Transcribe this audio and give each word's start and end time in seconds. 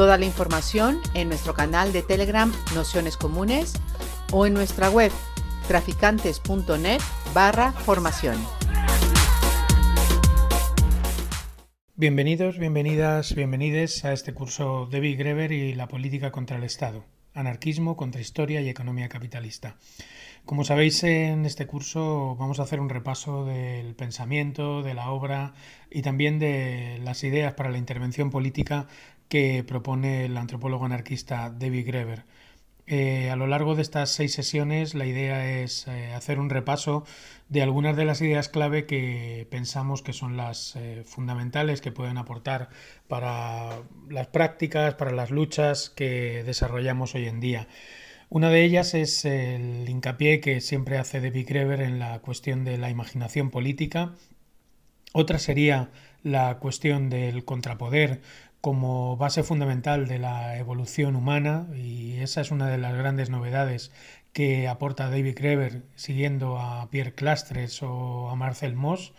Toda 0.00 0.16
la 0.16 0.24
información 0.24 0.98
en 1.12 1.28
nuestro 1.28 1.52
canal 1.52 1.92
de 1.92 2.00
Telegram 2.00 2.50
Nociones 2.74 3.18
Comunes 3.18 3.74
o 4.32 4.46
en 4.46 4.54
nuestra 4.54 4.88
web 4.88 5.12
traficantes.net 5.68 7.02
barra 7.34 7.72
formación. 7.72 8.38
Bienvenidos, 11.96 12.58
bienvenidas, 12.58 13.34
bienvenides 13.34 14.02
a 14.06 14.14
este 14.14 14.32
curso 14.32 14.86
de 14.86 15.00
Greber 15.16 15.52
y 15.52 15.74
la 15.74 15.86
política 15.86 16.32
contra 16.32 16.56
el 16.56 16.64
Estado, 16.64 17.04
anarquismo 17.34 17.98
contra 17.98 18.22
historia 18.22 18.62
y 18.62 18.70
economía 18.70 19.10
capitalista. 19.10 19.76
Como 20.46 20.64
sabéis, 20.64 21.04
en 21.04 21.44
este 21.44 21.66
curso 21.66 22.36
vamos 22.36 22.58
a 22.58 22.62
hacer 22.62 22.80
un 22.80 22.88
repaso 22.88 23.44
del 23.44 23.94
pensamiento, 23.94 24.82
de 24.82 24.94
la 24.94 25.10
obra 25.10 25.52
y 25.90 26.00
también 26.00 26.38
de 26.38 26.98
las 27.04 27.22
ideas 27.22 27.52
para 27.52 27.70
la 27.70 27.76
intervención 27.76 28.30
política 28.30 28.86
que 29.30 29.64
propone 29.64 30.26
el 30.26 30.36
antropólogo 30.36 30.84
anarquista 30.84 31.50
David 31.50 31.86
Greber. 31.86 32.24
Eh, 32.88 33.30
a 33.30 33.36
lo 33.36 33.46
largo 33.46 33.76
de 33.76 33.82
estas 33.82 34.10
seis 34.10 34.32
sesiones 34.34 34.96
la 34.96 35.06
idea 35.06 35.62
es 35.62 35.86
eh, 35.86 36.12
hacer 36.12 36.40
un 36.40 36.50
repaso 36.50 37.04
de 37.48 37.62
algunas 37.62 37.96
de 37.96 38.04
las 38.04 38.20
ideas 38.20 38.48
clave 38.48 38.86
que 38.86 39.46
pensamos 39.48 40.02
que 40.02 40.12
son 40.12 40.36
las 40.36 40.74
eh, 40.74 41.04
fundamentales 41.06 41.80
que 41.80 41.92
pueden 41.92 42.18
aportar 42.18 42.70
para 43.06 43.82
las 44.08 44.26
prácticas, 44.26 44.96
para 44.96 45.12
las 45.12 45.30
luchas 45.30 45.90
que 45.90 46.42
desarrollamos 46.42 47.14
hoy 47.14 47.28
en 47.28 47.38
día. 47.38 47.68
Una 48.30 48.50
de 48.50 48.64
ellas 48.64 48.94
es 48.94 49.24
el 49.24 49.88
hincapié 49.88 50.40
que 50.40 50.60
siempre 50.60 50.98
hace 50.98 51.20
David 51.20 51.46
Greber 51.48 51.80
en 51.82 52.00
la 52.00 52.18
cuestión 52.18 52.64
de 52.64 52.78
la 52.78 52.90
imaginación 52.90 53.50
política. 53.50 54.16
Otra 55.12 55.38
sería 55.38 55.90
la 56.24 56.58
cuestión 56.58 57.10
del 57.10 57.44
contrapoder 57.44 58.20
como 58.60 59.16
base 59.16 59.42
fundamental 59.42 60.06
de 60.06 60.18
la 60.18 60.58
evolución 60.58 61.16
humana 61.16 61.68
y 61.74 62.16
esa 62.20 62.40
es 62.40 62.50
una 62.50 62.68
de 62.68 62.78
las 62.78 62.94
grandes 62.96 63.30
novedades 63.30 63.90
que 64.32 64.68
aporta 64.68 65.10
David 65.10 65.34
Greber 65.36 65.82
siguiendo 65.96 66.58
a 66.58 66.88
Pierre 66.90 67.14
Clastres 67.14 67.82
o 67.82 68.28
a 68.30 68.36
Marcel 68.36 68.76
Moss 68.76 69.12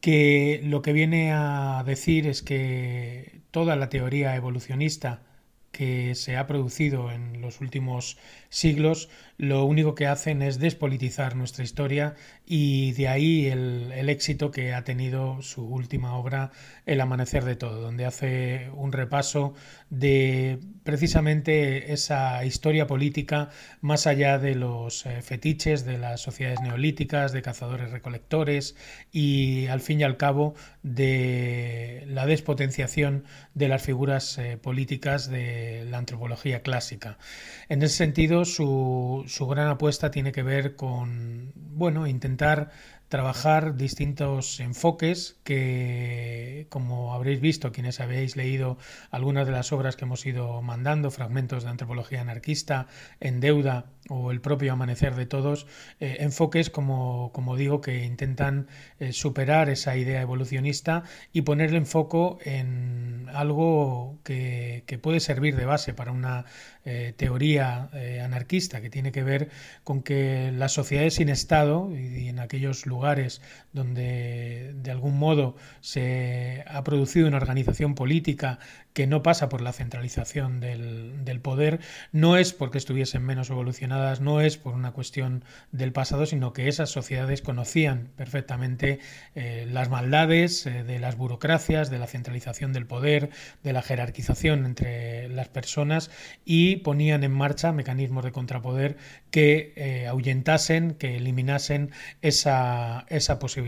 que 0.00 0.60
lo 0.64 0.82
que 0.82 0.92
viene 0.92 1.32
a 1.32 1.84
decir 1.86 2.26
es 2.26 2.42
que 2.42 3.40
toda 3.52 3.76
la 3.76 3.88
teoría 3.88 4.34
evolucionista 4.36 5.22
que 5.70 6.14
se 6.14 6.36
ha 6.36 6.46
producido 6.46 7.10
en 7.10 7.40
los 7.40 7.60
últimos 7.60 8.18
siglos 8.52 9.08
lo 9.42 9.64
único 9.64 9.96
que 9.96 10.06
hacen 10.06 10.40
es 10.40 10.60
despolitizar 10.60 11.34
nuestra 11.34 11.64
historia 11.64 12.14
y 12.46 12.92
de 12.92 13.08
ahí 13.08 13.46
el, 13.46 13.90
éxito 14.08 14.52
que 14.52 14.72
ha 14.72 14.84
tenido 14.84 15.42
su 15.42 15.64
última 15.66 16.14
obra 16.14 16.52
El 16.86 17.00
Amanecer 17.00 17.44
de 17.44 17.56
Todo, 17.56 17.80
donde 17.80 18.04
hace 18.04 18.70
un 18.74 18.92
repaso 18.92 19.54
de 19.90 20.60
precisamente 20.84 21.92
esa 21.92 22.44
historia 22.44 22.86
política 22.86 23.48
más 23.80 24.06
allá 24.06 24.38
de 24.38 24.54
los 24.54 25.06
eh, 25.06 25.22
fetiches 25.22 25.84
de 25.84 25.98
las 25.98 26.20
sociedades 26.20 26.60
neolíticas, 26.60 27.32
de 27.32 27.42
cazadores 27.42 27.90
recolectores 27.90 28.76
y 29.10 29.66
al 29.66 29.80
fin 29.80 30.00
y 30.00 30.04
al 30.04 30.18
cabo 30.18 30.54
de 30.84 32.04
la 32.06 32.26
despotenciación 32.26 33.24
de 33.54 33.68
las 33.68 33.82
figuras 33.82 34.38
eh, 34.38 34.56
políticas 34.56 35.28
de 35.28 35.84
la 35.90 35.98
antropología 35.98 36.62
clásica. 36.62 37.18
En 37.68 37.82
ese 37.82 37.96
sentido, 37.96 38.41
su, 38.44 39.24
su 39.26 39.46
gran 39.46 39.68
apuesta 39.68 40.10
tiene 40.10 40.32
que 40.32 40.42
ver 40.42 40.76
con, 40.76 41.52
bueno, 41.54 42.06
intentar 42.06 42.70
trabajar 43.12 43.76
distintos 43.76 44.58
enfoques 44.58 45.38
que, 45.44 46.66
como 46.70 47.12
habréis 47.12 47.42
visto 47.42 47.70
quienes 47.70 48.00
habéis 48.00 48.36
leído 48.36 48.78
algunas 49.10 49.46
de 49.46 49.52
las 49.52 49.70
obras 49.70 49.96
que 49.96 50.06
hemos 50.06 50.24
ido 50.24 50.62
mandando, 50.62 51.10
fragmentos 51.10 51.64
de 51.64 51.68
antropología 51.68 52.22
anarquista, 52.22 52.86
En 53.20 53.40
deuda 53.40 53.84
o 54.08 54.30
el 54.32 54.40
propio 54.40 54.72
amanecer 54.72 55.14
de 55.14 55.26
todos, 55.26 55.66
eh, 56.00 56.16
enfoques, 56.20 56.70
como, 56.70 57.30
como, 57.32 57.56
digo, 57.56 57.80
que 57.80 58.04
intentan 58.04 58.66
eh, 58.98 59.12
superar 59.12 59.68
esa 59.68 59.96
idea 59.96 60.20
evolucionista 60.20 61.04
y 61.32 61.42
poner 61.42 61.74
el 61.74 61.86
foco 61.86 62.38
en 62.44 63.28
algo 63.32 64.18
que, 64.24 64.84
que 64.86 64.98
puede 64.98 65.20
servir 65.20 65.56
de 65.56 65.66
base 65.66 65.94
para 65.94 66.12
una 66.12 66.44
eh, 66.84 67.14
teoría 67.16 67.90
anarquista, 68.24 68.80
que 68.80 68.90
tiene 68.90 69.12
que 69.12 69.22
ver 69.22 69.50
con 69.84 70.02
que 70.02 70.50
las 70.52 70.72
sociedades 70.72 71.14
sin 71.14 71.28
Estado 71.28 71.90
y 71.96 72.28
en 72.28 72.38
aquellos 72.40 72.86
lugares 72.86 73.40
donde 73.72 74.72
de 74.74 74.90
algún 74.90 75.18
modo 75.18 75.56
se 75.80 76.64
ha 76.66 76.82
producido 76.84 77.28
una 77.28 77.38
organización 77.38 77.94
política 77.94 78.58
que 78.92 79.06
no 79.06 79.22
pasa 79.22 79.48
por 79.48 79.62
la 79.62 79.72
centralización 79.72 80.60
del, 80.60 81.40
poder, 81.42 81.80
no 82.12 82.36
es 82.36 82.52
porque 82.52 82.78
estuviesen 82.78 83.24
menos 83.24 83.48
evolucionadas, 83.50 84.20
no 84.20 84.40
es 84.40 84.58
por 84.58 84.74
una 84.74 84.92
cuestión 84.92 85.44
del 85.72 85.92
pasado, 85.92 86.26
sino 86.26 86.52
que 86.52 86.68
esas 86.68 86.90
sociedades 86.90 87.40
conocían 87.40 88.10
perfectamente 88.16 89.00
eh, 89.34 89.66
las 89.70 89.88
maldades 89.88 90.66
eh, 90.66 90.84
de 90.84 90.98
las 90.98 91.16
burocracias, 91.16 91.90
de 91.90 91.98
la 91.98 92.06
centralización 92.06 92.72
del 92.72 92.86
poder, 92.86 93.30
de 93.62 93.72
la 93.72 93.82
jerarquización 93.82 94.66
entre 94.66 95.28
las 95.30 95.48
personas 95.48 96.10
y 96.44 96.76
ponían 96.76 97.24
en 97.24 97.32
marcha 97.32 97.72
mecanismos 97.72 98.24
de 98.24 98.32
contrapoder 98.32 98.98
que 99.30 99.72
eh, 99.76 100.06
ahuyentasen, 100.06 100.94
que 100.94 101.16
eliminasen 101.16 101.92
esa, 102.20 103.06
esa 103.08 103.38
posibilidad. 103.38 103.61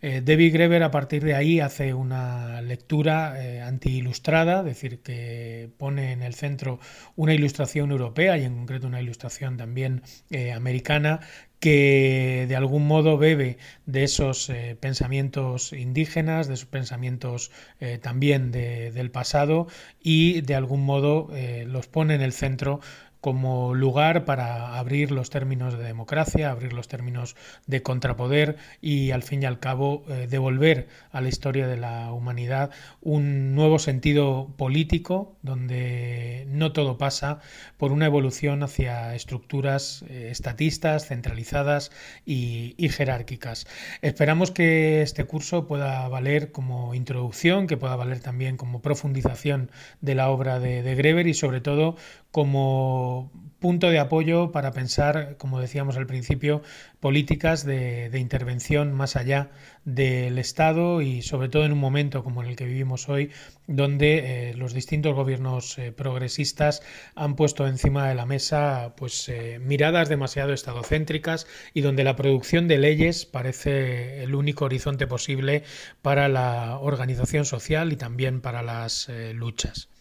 David 0.00 0.52
Greber 0.52 0.82
a 0.82 0.90
partir 0.90 1.24
de 1.24 1.34
ahí 1.34 1.60
hace 1.60 1.94
una 1.94 2.60
lectura 2.62 3.34
anti-ilustrada 3.66 4.60
es 4.60 4.64
decir, 4.64 5.00
que 5.00 5.70
pone 5.78 6.12
en 6.12 6.22
el 6.22 6.34
centro 6.34 6.80
una 7.16 7.34
ilustración 7.34 7.90
europea 7.90 8.38
y 8.38 8.44
en 8.44 8.56
concreto 8.56 8.86
una 8.86 9.00
ilustración 9.00 9.56
también 9.56 10.02
eh, 10.30 10.52
americana 10.52 11.20
que 11.60 12.44
de 12.48 12.56
algún 12.56 12.86
modo 12.86 13.16
bebe 13.16 13.56
de 13.86 14.04
esos 14.04 14.50
eh, 14.50 14.76
pensamientos 14.78 15.72
indígenas, 15.72 16.46
de 16.46 16.54
esos 16.54 16.66
pensamientos 16.66 17.50
eh, 17.80 17.98
también 17.98 18.50
del 18.50 19.10
pasado 19.10 19.66
y 20.00 20.42
de 20.42 20.54
algún 20.56 20.84
modo 20.84 21.30
los 21.66 21.86
pone 21.86 22.14
en 22.14 22.20
el 22.20 22.32
centro 22.32 22.80
como 23.24 23.72
lugar 23.72 24.26
para 24.26 24.76
abrir 24.76 25.10
los 25.10 25.30
términos 25.30 25.78
de 25.78 25.82
democracia, 25.82 26.50
abrir 26.50 26.74
los 26.74 26.88
términos 26.88 27.36
de 27.66 27.82
contrapoder 27.82 28.58
y 28.82 29.12
al 29.12 29.22
fin 29.22 29.42
y 29.42 29.46
al 29.46 29.60
cabo 29.60 30.04
eh, 30.10 30.26
devolver 30.28 30.88
a 31.10 31.22
la 31.22 31.30
historia 31.30 31.66
de 31.66 31.78
la 31.78 32.12
humanidad 32.12 32.70
un 33.00 33.54
nuevo 33.54 33.78
sentido 33.78 34.52
político 34.58 35.38
donde 35.40 36.44
no 36.50 36.72
todo 36.72 36.98
pasa 36.98 37.40
por 37.78 37.92
una 37.92 38.04
evolución 38.04 38.62
hacia 38.62 39.14
estructuras 39.14 40.04
eh, 40.10 40.28
estatistas, 40.30 41.06
centralizadas 41.06 41.92
y, 42.26 42.76
jerárquicas. 42.90 43.66
Esperamos 44.02 44.50
que 44.50 45.00
este 45.00 45.24
curso 45.24 45.66
pueda 45.66 46.06
valer 46.08 46.52
como 46.52 46.94
introducción, 46.94 47.66
que 47.66 47.78
pueda 47.78 47.96
valer 47.96 48.20
también 48.20 48.58
como 48.58 48.82
profundización 48.82 49.70
de 50.02 50.14
la 50.14 50.28
obra 50.28 50.60
de, 50.60 50.82
de 50.82 50.94
Greber 50.94 51.26
y 51.26 51.32
sobre 51.32 51.62
todo 51.62 51.96
como 52.34 53.30
punto 53.60 53.90
de 53.90 54.00
apoyo 54.00 54.50
para 54.50 54.72
pensar, 54.72 55.36
como 55.38 55.60
decíamos 55.60 55.96
al 55.96 56.08
principio, 56.08 56.62
políticas 56.98 57.64
de, 57.64 58.10
intervención 58.18 58.92
más 58.92 59.14
allá 59.14 59.52
del 59.84 60.36
Estado 60.40 61.00
y 61.00 61.22
sobre 61.22 61.48
todo 61.48 61.64
en 61.64 61.70
un 61.70 61.78
momento 61.78 62.24
como 62.24 62.42
en 62.42 62.48
el 62.48 62.56
que 62.56 62.64
vivimos 62.64 63.08
hoy, 63.08 63.30
donde 63.68 64.50
eh, 64.50 64.54
los 64.54 64.74
distintos 64.74 65.14
gobiernos 65.14 65.78
eh, 65.78 65.92
progresistas 65.92 66.82
han 67.14 67.36
puesto 67.36 67.68
encima 67.68 68.08
de 68.08 68.16
la 68.16 68.26
mesa 68.26 68.94
pues 68.96 69.28
eh, 69.28 69.60
miradas 69.60 70.08
demasiado 70.08 70.52
estadocéntricas 70.52 71.46
y 71.72 71.82
donde 71.82 72.02
la 72.02 72.16
producción 72.16 72.66
de 72.66 72.78
leyes 72.78 73.26
parece 73.26 74.24
el 74.24 74.34
único 74.34 74.64
horizonte 74.64 75.06
posible 75.06 75.62
para 76.02 76.28
la 76.28 76.80
organización 76.80 77.44
social 77.44 77.92
y 77.92 77.96
también 77.96 78.40
para 78.40 78.64
las 78.64 79.08
luchas. 79.34 79.93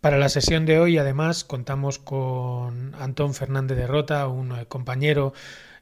Para 0.00 0.18
la 0.18 0.28
sesión 0.28 0.66
de 0.66 0.78
hoy, 0.78 0.98
además, 0.98 1.44
contamos 1.44 1.98
con 1.98 2.94
Antón 2.96 3.34
Fernández 3.34 3.76
de 3.76 3.86
Rota, 3.86 4.28
un 4.28 4.52
eh, 4.52 4.66
compañero 4.66 5.32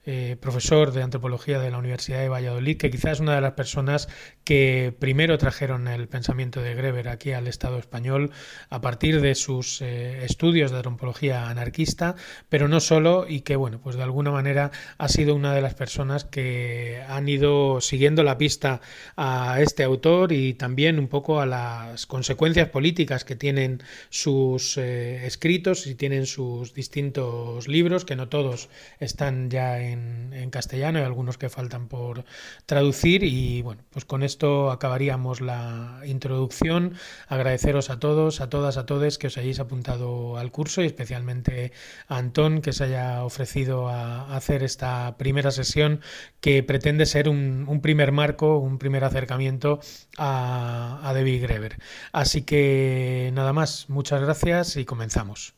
eh, 0.07 0.37
profesor 0.41 0.93
de 0.93 1.03
antropología 1.03 1.59
de 1.59 1.71
la 1.71 1.79
Universidad 1.79 2.21
de 2.21 2.29
Valladolid, 2.29 2.77
que 2.77 2.91
quizás 2.91 3.13
es 3.13 3.21
una 3.21 3.35
de 3.35 3.41
las 3.41 3.53
personas 3.53 4.09
que 4.45 4.95
primero 4.99 5.39
trajeron 5.39 5.89
el 5.89 6.09
pensamiento 6.09 6.61
de 6.61 6.75
Greber 6.75 7.09
aquí 7.09 7.33
al 7.33 7.47
Estado 7.47 7.79
español 7.79 8.31
a 8.69 8.81
partir 8.81 9.21
de 9.21 9.35
sus 9.35 9.81
eh, 9.81 10.25
estudios 10.25 10.71
de 10.71 10.79
antropología 10.79 11.49
anarquista, 11.49 12.17
pero 12.49 12.69
no 12.69 12.81
solo, 12.81 13.27
y 13.29 13.41
que 13.41 13.57
bueno, 13.57 13.81
pues 13.81 13.97
de 13.97 14.03
alguna 14.03 14.31
manera 14.31 14.71
ha 14.99 15.09
sido 15.09 15.35
una 15.35 15.55
de 15.55 15.63
las 15.63 15.75
personas 15.75 16.25
que 16.25 17.03
han 17.09 17.29
ido 17.29 17.81
siguiendo 17.81 18.23
la 18.23 18.39
pista 18.39 18.81
a 19.17 19.61
este 19.61 19.85
autor 19.85 20.33
y 20.33 20.55
también 20.55 20.99
un 20.99 21.09
poco 21.09 21.41
a 21.41 21.47
las 21.47 22.07
consecuencias 22.07 22.69
políticas 22.69 23.25
que 23.25 23.37
tienen 23.37 23.83
sus 24.11 24.77
eh, 24.77 25.27
escritos 25.27 25.87
y 25.87 25.95
tienen 25.95 26.27
sus 26.27 26.75
distintos 26.75 27.69
libros, 27.69 28.05
que 28.05 28.17
no 28.17 28.29
todos 28.29 28.69
están 28.99 29.51
ya 29.51 29.81
en 29.81 29.94
en, 29.95 30.51
castellano, 30.51 30.99
hay 30.99 31.05
algunos 31.05 31.39
que 31.39 31.49
faltan 31.49 31.89
por 31.89 32.25
traducir 32.67 33.25
y 33.25 33.63
bueno, 33.63 33.83
pues 33.91 34.05
con 34.05 34.23
esto 34.23 34.71
acabaríamos 34.71 35.41
la 35.41 36.01
introducción. 36.05 36.95
Agradeceros 37.29 37.91
a 37.91 37.99
todos, 37.99 38.41
a 38.41 38.49
todas, 38.51 38.77
a 38.77 38.87
todos 38.87 39.19
que 39.19 39.29
os 39.29 39.39
hayáis 39.39 39.59
apuntado 39.61 40.37
al 40.37 40.53
curso 40.53 40.83
y 40.83 40.87
especialmente 40.87 41.73
a 42.09 42.19
Antón 42.19 42.61
que 42.61 42.73
se 42.73 42.85
haya 42.85 43.25
ofrecido 43.25 43.89
a, 43.89 44.37
hacer 44.37 44.63
esta 44.63 45.17
primera 45.17 45.51
sesión 45.51 46.01
que 46.41 46.63
pretende 46.63 47.07
ser 47.07 47.29
un, 47.29 47.81
primer 47.83 48.13
marco, 48.13 48.59
un 48.59 48.79
primer 48.79 49.05
acercamiento 49.05 49.81
a, 50.19 51.01
a 51.03 51.15
David 51.15 51.43
Greber. 51.43 51.77
Así 52.13 52.43
que 52.43 53.31
nada 53.35 53.53
más, 53.53 53.89
muchas 53.89 54.21
gracias 54.21 54.77
y 54.77 54.85
comenzamos. 54.85 55.55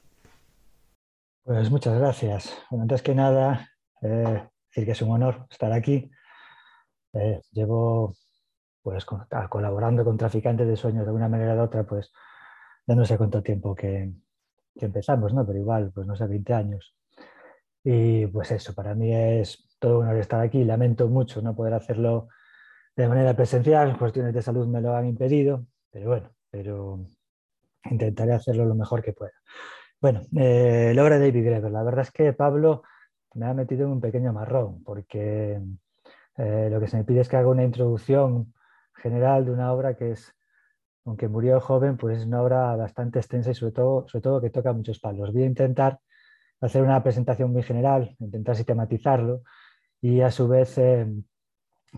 Pues 1.46 1.70
muchas 1.70 1.96
gracias. 1.96 2.52
antes 2.72 3.02
que 3.02 3.14
nada, 3.14 3.70
eh, 4.06 4.49
decir 4.69 4.85
que 4.85 4.93
es 4.93 5.03
un 5.03 5.11
honor 5.11 5.47
estar 5.50 5.73
aquí. 5.73 6.11
Eh, 7.12 7.41
llevo 7.53 8.14
pues 8.82 9.05
colaborando 9.05 10.05
con 10.05 10.17
traficantes 10.17 10.67
de 10.69 10.76
sueños 10.76 11.05
de 11.06 11.12
una 11.12 11.29
manera 11.29 11.56
u 11.56 11.61
otra, 11.62 11.85
pues 11.85 12.12
ya 12.87 12.94
no 12.94 13.05
sé 13.05 13.19
cuánto 13.19 13.43
tiempo 13.43 13.75
que, 13.75 14.12
empezamos, 14.76 15.35
¿no? 15.35 15.44
Pero 15.47 15.58
igual, 15.58 15.91
pues 15.93 16.06
no 16.06 16.14
sé, 16.14 16.26
20 16.26 16.55
años. 16.55 16.94
Y 17.82 18.26
pues 18.26 18.50
eso, 18.53 18.75
para 18.75 18.94
mí 18.94 19.12
es 19.14 19.76
todo 19.79 19.99
un 19.99 20.06
honor 20.06 20.19
estar 20.19 20.41
aquí. 20.41 20.64
Lamento 20.64 21.08
mucho 21.08 21.43
no 21.43 21.56
poder 21.56 21.75
hacerlo 21.75 22.29
de 22.94 23.08
manera 23.08 23.35
presencial, 23.35 23.99
cuestiones 23.99 24.35
de 24.35 24.43
salud 24.43 24.67
me 24.67 24.81
lo 24.81 24.94
han 24.94 25.06
impedido, 25.06 25.67
pero 25.91 26.08
bueno, 26.08 26.31
pero 26.50 27.00
intentaré 27.91 28.32
hacerlo 28.35 28.64
lo 28.64 28.75
mejor 28.75 29.03
que 29.03 29.12
pueda. 29.12 29.32
Bueno, 30.00 30.23
eh, 30.37 30.93
la 30.94 31.03
obra 31.03 31.19
de 31.19 31.26
David 31.26 31.44
Greber. 31.44 31.73
La 31.73 31.82
verdad 31.82 32.03
es 32.03 32.11
que 32.11 32.32
Pablo 32.32 32.82
me 33.36 33.46
ha 33.46 33.54
metido 33.54 33.86
en 33.86 33.92
un 33.92 34.00
pequeño 34.00 34.32
marrón, 34.32 34.82
porque 34.82 35.60
eh, 36.36 36.68
lo 36.70 36.80
que 36.80 36.88
se 36.88 36.96
me 36.96 37.04
pide 37.04 37.20
es 37.20 37.28
que 37.28 37.36
haga 37.36 37.48
una 37.48 37.64
introducción 37.64 38.54
general 38.94 39.44
de 39.44 39.50
una 39.52 39.72
obra 39.72 39.94
que 39.94 40.12
es, 40.12 40.34
aunque 41.04 41.28
murió 41.28 41.60
joven, 41.60 41.96
pues 41.96 42.18
es 42.18 42.26
una 42.26 42.42
obra 42.42 42.74
bastante 42.76 43.18
extensa 43.18 43.50
y 43.50 43.54
sobre 43.54 43.72
todo, 43.72 44.08
sobre 44.08 44.22
todo 44.22 44.40
que 44.40 44.50
toca 44.50 44.72
muchos 44.72 44.98
palos. 44.98 45.32
Voy 45.32 45.42
a 45.42 45.46
intentar 45.46 46.00
hacer 46.60 46.82
una 46.82 47.02
presentación 47.02 47.52
muy 47.52 47.62
general, 47.62 48.16
intentar 48.18 48.56
sistematizarlo 48.56 49.42
y 50.00 50.22
a 50.22 50.30
su 50.30 50.48
vez 50.48 50.78
eh, 50.78 51.06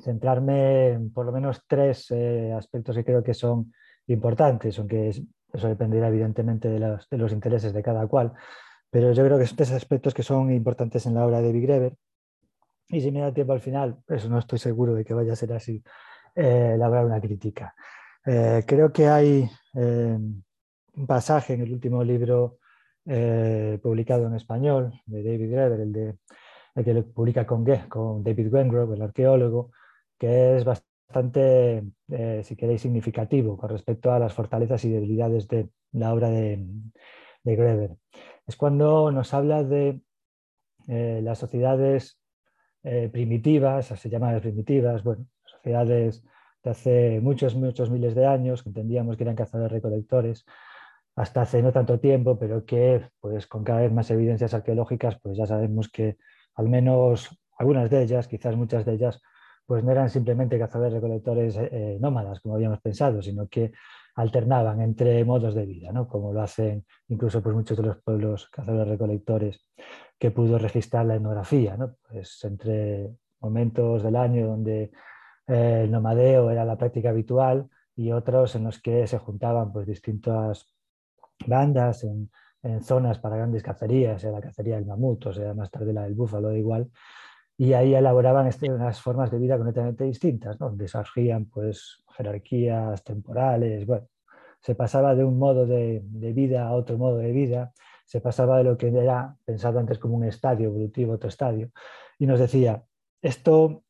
centrarme 0.03 0.89
en 0.89 1.13
por 1.13 1.25
lo 1.25 1.33
menos 1.33 1.63
tres 1.67 2.11
eh, 2.11 2.53
aspectos 2.53 2.97
que 2.97 3.05
creo 3.05 3.23
que 3.23 3.35
son 3.35 3.73
importantes, 4.09 4.79
aunque 4.79 5.11
eso 5.11 5.69
dependerá 5.69 6.09
evidentemente 6.09 6.69
de 6.69 6.81
los, 6.81 7.09
de 7.09 7.19
los 7.19 7.33
intereses 7.33 7.73
de 7.73 7.83
cada 7.83 8.07
cual. 8.09 8.33
Pero 8.91 9.13
yo 9.13 9.25
creo 9.25 9.39
que 9.39 9.47
son 9.47 9.57
tres 9.57 9.73
aspectos 9.73 10.15
que 10.15 10.23
son 10.23 10.51
importantes 10.53 11.07
en 11.07 11.15
la 11.15 11.27
obra 11.27 11.43
de 11.43 11.53
Big 11.53 11.69
Y 12.89 13.01
si 13.01 13.11
me 13.11 13.21
da 13.21 13.33
tiempo 13.33 13.53
al 13.53 13.61
final, 13.61 13.99
eso 14.09 14.29
no 14.29 14.39
estoy 14.39 14.59
seguro 14.59 14.95
de 14.95 15.05
que 15.05 15.15
vaya 15.15 15.35
a 15.35 15.37
ser 15.37 15.53
así, 15.53 15.83
eh, 16.35 16.73
elaborar 16.75 17.05
una 17.05 17.21
crítica. 17.21 17.75
Eh, 18.25 18.65
creo 18.67 18.93
que 18.93 19.07
hay 19.09 19.51
eh, 19.75 20.19
un 20.95 21.07
pasaje 21.07 21.55
en 21.55 21.63
el 21.63 21.73
último 21.73 22.03
libro 22.05 22.59
publicado 23.83 24.27
en 24.27 24.35
español 24.35 24.93
de 25.07 25.23
David 25.23 25.51
Greber, 25.51 25.81
el, 25.81 25.93
de, 25.93 26.19
el 26.75 26.85
que 26.85 26.93
lo 26.93 27.07
publica 27.07 27.47
con, 27.47 27.65
con 27.89 28.23
David 28.23 28.53
Wengrove, 28.53 28.97
el 28.97 29.03
arqueólogo, 29.03 29.71
que 30.19 30.57
es 30.59 30.65
bastante, 30.65 31.85
si 32.43 32.55
queréis, 32.55 32.83
significativo 32.83 33.57
con 33.57 33.71
respecto 33.71 34.13
a 34.13 34.19
las 34.19 34.35
fortalezas 34.35 34.85
y 34.85 34.91
debilidades 34.91 35.49
de 35.49 35.71
la 35.93 36.13
obra 36.13 36.29
de, 36.29 36.63
de 37.45 37.57
Greber 37.57 37.97
es 38.49 38.57
cuando 38.57 39.13
nos 39.13 39.35
habla 39.35 39.63
de 39.63 40.01
eh, 40.89 41.21
las 41.23 41.39
sociedades 41.39 42.19
eh, 42.83 43.11
primitivas, 43.13 43.87
se 43.87 44.09
llaman 44.09 44.33
las 44.33 44.43
primitivas, 44.43 45.05
bueno, 45.05 45.27
sociedades 45.45 46.25
de 46.65 46.71
hace 46.71 47.21
muchos, 47.21 47.55
muchos 47.55 47.91
miles 47.91 48.15
de 48.15 48.27
años, 48.27 48.63
que 48.63 48.71
entendíamos 48.71 49.19
que 49.19 49.25
eran 49.25 49.37
cazadores 49.37 49.71
recolectores, 49.71 50.47
hasta 51.15 51.43
hace 51.43 51.63
no 51.63 51.73
tanto 51.73 52.01
tiempo, 52.01 52.39
pero 52.39 52.65
que 52.65 53.07
pues, 53.21 53.47
con 53.47 53.65
cada 53.65 53.81
vez 53.81 53.93
más 53.93 54.11
evidencias 54.11 54.55
arqueológicas, 54.55 55.19
pues 55.21 55.37
ya 55.37 55.47
sabemos 55.47 55.91
que 55.91 56.17
al 56.55 56.71
menos 56.71 57.29
algunas 57.59 57.91
de 57.91 58.03
ellas, 58.03 58.29
quizás 58.29 58.57
muchas 58.57 58.87
de 58.87 58.95
ellas, 58.95 59.21
pues 59.67 59.85
no 59.85 59.93
eran 59.93 60.09
simplemente 60.09 60.59
cazadores 60.59 60.95
recolectores 60.95 61.55
eh, 61.59 61.99
nómadas, 62.01 62.41
como 62.41 62.55
habíamos 62.55 62.81
pensado, 62.81 63.21
sino 63.21 63.47
que 63.49 63.73
alternaban 64.19 64.81
entre 64.81 65.25
modos 65.25 65.55
de 65.55 65.65
vida, 65.65 65.93
¿no? 65.93 66.09
como 66.09 66.33
lo 66.33 66.43
hacen 66.43 66.85
incluso 67.07 67.41
pues, 67.41 67.55
muchos 67.55 67.77
de 67.77 67.85
los 67.85 68.03
pueblos 68.03 68.49
cazadores 68.51 68.89
recolectores 68.89 69.65
que 70.19 70.33
pudo 70.33 70.59
registrar 70.59 71.07
la 71.07 71.15
etnografía, 71.15 71.77
¿no? 71.77 71.95
pues 72.09 72.43
entre 72.43 73.15
momentos 73.39 74.03
del 74.03 74.17
año 74.17 74.49
donde 74.49 74.91
eh, 75.47 75.83
el 75.85 75.93
nomadeo 75.93 76.51
era 76.51 76.65
la 76.65 76.77
práctica 76.77 77.11
habitual 77.11 77.69
y 77.95 78.11
otros 78.11 78.57
en 78.57 78.65
los 78.65 78.83
que 78.83 79.07
se 79.07 79.19
juntaban 79.19 79.73
pues, 79.73 79.87
distintas 79.87 80.75
bandas 81.47 82.03
en, 82.03 82.29
zonas 82.83 83.21
para 83.21 83.37
grandes 83.37 83.63
cacerías, 83.63 84.23
era 84.25 84.33
la 84.33 84.41
cacería 84.41 84.75
del 84.75 84.85
mamut, 84.85 85.27
o 85.27 85.33
sea, 85.33 85.55
más 85.55 85.71
tarde 85.71 85.93
la 85.93 86.03
del 86.03 86.15
búfalo, 86.15 86.55
igual, 86.55 86.91
y 87.61 87.73
ahí 87.73 87.93
elaboraban 87.93 88.47
este, 88.47 88.71
unas 88.71 89.01
formas 89.03 89.33
de 89.33 89.39
vida 89.39 89.57
completamente 89.57 90.05
distintas, 90.05 90.57
donde 90.59 90.87
surgían 90.87 91.47
pues, 91.47 92.05
jerarquías 92.17 93.03
temporales, 93.03 93.85
bueno, 93.85 94.07
se 94.61 94.77
pasaba 94.77 95.17
de 95.17 95.25
un 95.25 95.39
modo 95.41 95.67
de, 95.67 96.01
vida 96.33 96.69
a 96.69 96.73
otro 96.73 96.97
modo 96.97 97.17
de 97.17 97.33
vida, 97.33 97.73
se 98.05 98.21
pasaba 98.21 98.59
de 98.59 98.65
lo 98.65 98.79
que 98.79 98.89
era 98.89 99.37
pensado 99.45 99.81
antes 99.81 99.99
como 99.99 100.17
un 100.17 100.25
estadio 100.25 100.69
evolutivo, 100.69 101.15
otro 101.15 101.29
estadio, 101.29 101.73
y 102.17 102.27
nos 102.27 102.39
decía, 102.39 102.85
esto, 103.23 103.83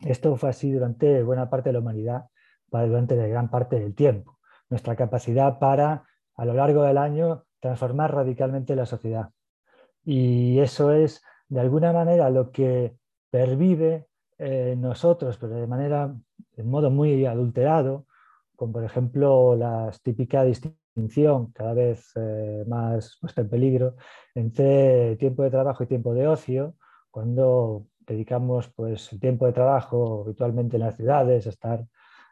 esto 0.00 0.36
fue 0.36 0.50
así 0.50 0.70
durante 0.70 1.22
buena 1.22 1.48
parte 1.48 1.70
de 1.70 1.72
la 1.72 1.78
humanidad, 1.78 2.26
durante 2.70 3.16
gran 3.26 3.48
parte 3.48 3.80
del 3.80 3.94
tiempo, 3.94 4.38
nuestra 4.68 4.96
capacidad 4.96 5.58
para, 5.58 6.04
a 6.36 6.44
lo 6.44 6.52
largo 6.52 6.82
del 6.82 6.98
año, 6.98 7.46
transformar 7.58 8.14
radicalmente 8.14 8.76
la 8.76 8.84
sociedad. 8.84 9.30
Y 10.04 10.60
eso 10.60 10.92
es 10.92 11.22
de 11.48 11.60
alguna 11.60 11.92
manera 11.92 12.30
lo 12.30 12.50
que 12.50 12.96
pervive 13.30 14.06
en 14.38 14.80
nosotros, 14.80 15.36
pero 15.38 15.54
de 15.54 15.66
manera, 15.66 16.14
de 16.56 16.62
modo 16.62 16.90
muy 16.90 17.26
adulterado, 17.26 18.06
con 18.56 18.72
por 18.72 18.84
ejemplo 18.84 19.56
la 19.56 19.90
típica 20.02 20.44
distinción 20.44 21.52
cada 21.52 21.74
vez 21.74 22.12
eh, 22.16 22.64
más 22.66 23.18
puesta 23.20 23.40
en 23.40 23.48
peligro 23.48 23.94
entre 24.34 25.16
tiempo 25.16 25.42
de 25.42 25.50
trabajo 25.50 25.84
y 25.84 25.86
tiempo 25.86 26.14
de 26.14 26.26
ocio, 26.26 26.74
cuando 27.10 27.86
dedicamos 28.00 28.68
pues, 28.74 29.12
el 29.12 29.20
tiempo 29.20 29.46
de 29.46 29.52
trabajo 29.52 30.22
habitualmente 30.24 30.76
en 30.76 30.82
las 30.82 30.96
ciudades 30.96 31.46
a 31.46 31.50
estar 31.50 31.86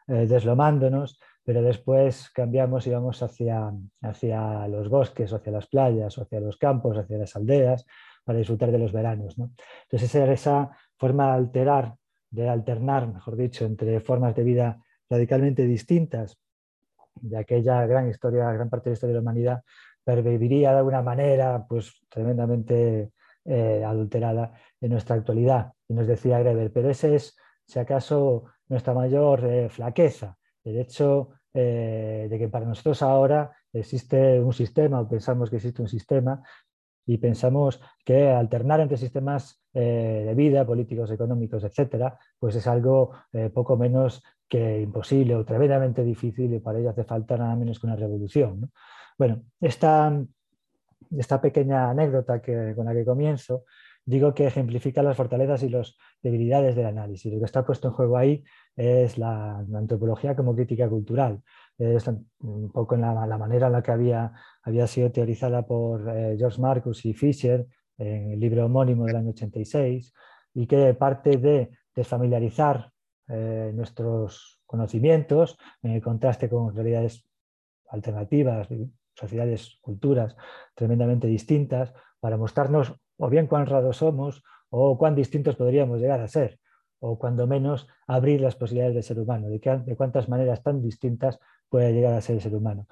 eh, 0.07 0.25
deslomándonos, 0.27 1.19
pero 1.43 1.61
después 1.61 2.29
cambiamos 2.31 2.87
y 2.87 2.91
vamos 2.91 3.21
hacia, 3.23 3.71
hacia 4.01 4.67
los 4.67 4.89
bosques, 4.89 5.31
hacia 5.31 5.51
las 5.51 5.67
playas, 5.67 6.17
hacia 6.17 6.39
los 6.39 6.57
campos, 6.57 6.97
hacia 6.97 7.17
las 7.17 7.35
aldeas, 7.35 7.85
para 8.27 8.39
disfrutar 8.39 8.71
de 8.71 8.77
los 8.77 8.91
veranos. 8.91 9.37
¿no? 9.37 9.51
Entonces, 9.83 10.13
esa, 10.13 10.69
forma 10.97 11.27
de 11.27 11.33
alterar, 11.33 11.95
de 12.29 12.49
alternar, 12.49 13.07
mejor 13.07 13.37
dicho, 13.37 13.63
entre 13.63 14.01
formas 14.01 14.35
de 14.35 14.43
vida 14.43 14.83
radicalmente 15.09 15.63
distintas 15.65 16.37
de 17.21 17.37
aquella 17.37 17.85
gran 17.85 18.09
historia, 18.09 18.51
gran 18.51 18.69
parte 18.69 18.89
de 18.89 18.91
la 18.91 18.93
historia 18.95 19.13
de 19.13 19.19
la 19.19 19.21
humanidad, 19.21 19.63
perviviría 20.03 20.71
de 20.71 20.79
alguna 20.79 21.01
manera 21.01 21.65
pues, 21.69 22.05
tremendamente 22.09 23.11
eh, 23.45 23.83
adulterada 23.85 24.53
en 24.81 24.91
nuestra 24.91 25.15
actualidad. 25.15 25.71
Y 25.87 25.93
nos 25.93 26.05
decía 26.05 26.39
Greber, 26.39 26.69
pero 26.73 26.89
ese 26.89 27.15
es, 27.15 27.37
si 27.65 27.79
acaso, 27.79 28.43
nuestra 28.67 28.93
mayor 28.93 29.45
eh, 29.45 29.69
flaqueza, 29.69 30.37
el 30.65 30.79
hecho 30.79 31.29
eh, 31.53 32.27
de 32.29 32.37
que 32.37 32.49
para 32.49 32.65
nosotros 32.65 33.01
ahora 33.01 33.55
existe 33.71 34.39
un 34.41 34.51
sistema, 34.53 34.99
o 34.99 35.07
pensamos 35.07 35.49
que 35.49 35.55
existe 35.55 35.81
un 35.81 35.87
sistema, 35.87 36.43
y 37.07 37.17
pensamos 37.17 37.81
que 38.05 38.29
alternar 38.29 38.79
entre 38.81 38.97
sistemas 38.97 39.63
de 39.73 40.33
vida, 40.35 40.65
políticos, 40.65 41.11
económicos, 41.11 41.63
etcétera, 41.63 42.17
pues 42.39 42.55
es 42.55 42.65
algo 42.65 43.11
poco 43.53 43.77
menos 43.77 44.23
que 44.47 44.81
imposible 44.81 45.35
o 45.35 45.45
tremendamente 45.45 46.03
difícil 46.03 46.53
y 46.53 46.59
para 46.59 46.79
ello 46.79 46.89
hace 46.89 47.03
falta 47.03 47.37
nada 47.37 47.55
menos 47.55 47.79
que 47.79 47.87
una 47.87 47.95
revolución. 47.95 48.71
Bueno, 49.17 49.43
esta, 49.59 50.19
esta 51.15 51.41
pequeña 51.41 51.89
anécdota 51.89 52.41
que, 52.41 52.73
con 52.75 52.85
la 52.85 52.93
que 52.93 53.05
comienzo 53.05 53.63
digo 54.07 54.33
que 54.33 54.47
ejemplifica 54.47 55.03
las 55.03 55.17
fortalezas 55.17 55.63
y 55.63 55.69
las 55.69 55.97
debilidades 56.23 56.75
del 56.75 56.85
análisis. 56.85 57.31
Lo 57.31 57.39
que 57.39 57.45
está 57.45 57.65
puesto 57.65 57.89
en 57.89 57.93
juego 57.93 58.17
ahí 58.17 58.43
es 58.75 59.17
la, 59.17 59.57
antropología 59.57 60.35
como 60.35 60.55
crítica 60.55 60.87
cultural. 60.87 61.41
Es 61.77 62.07
un 62.07 62.71
poco 62.71 62.95
en 62.95 63.01
la, 63.01 63.37
manera 63.37 63.67
en 63.67 63.73
la 63.73 63.83
que 63.83 63.91
había, 63.91 64.33
había 64.63 64.87
sido 64.87 65.11
teorizada 65.11 65.65
por 65.65 66.09
eh, 66.09 66.35
George 66.37 66.59
Marcus 66.59 67.05
y 67.05 67.13
Fisher 67.13 67.67
en 67.97 68.31
el 68.31 68.39
libro 68.39 68.65
homónimo 68.65 69.05
del 69.05 69.17
año 69.17 69.29
86 69.29 70.13
y 70.55 70.65
que 70.65 70.93
parte 70.95 71.37
de 71.37 71.69
desfamiliarizar 71.95 72.91
eh, 73.27 73.71
nuestros 73.73 74.59
conocimientos 74.65 75.57
en 75.81 75.91
el 75.91 76.01
contraste 76.01 76.49
con 76.49 76.75
realidades 76.75 77.27
alternativas, 77.89 78.67
sociedades, 79.13 79.77
culturas 79.81 80.35
tremendamente 80.75 81.27
distintas, 81.27 81.93
para 82.19 82.37
mostrarnos 82.37 82.93
o 83.17 83.29
bien 83.29 83.47
cuán 83.47 83.65
raros 83.65 83.97
somos 83.97 84.43
o 84.69 84.97
cuán 84.97 85.15
distintos 85.15 85.55
podríamos 85.55 85.99
llegar 85.99 86.21
a 86.21 86.27
ser, 86.27 86.59
o 86.99 87.17
cuando 87.17 87.47
menos 87.47 87.87
abrir 88.05 88.41
las 88.41 88.55
posibilidades 88.55 88.95
del 88.95 89.03
ser 89.03 89.19
humano, 89.19 89.49
de, 89.49 89.59
de 89.59 89.95
cuántas 89.95 90.27
maneras 90.29 90.61
tan 90.61 90.81
distintas 90.81 91.39
puede 91.69 91.93
llegar 91.93 92.13
a 92.13 92.21
ser 92.21 92.35
el 92.35 92.41
ser 92.41 92.55
humano. 92.55 92.87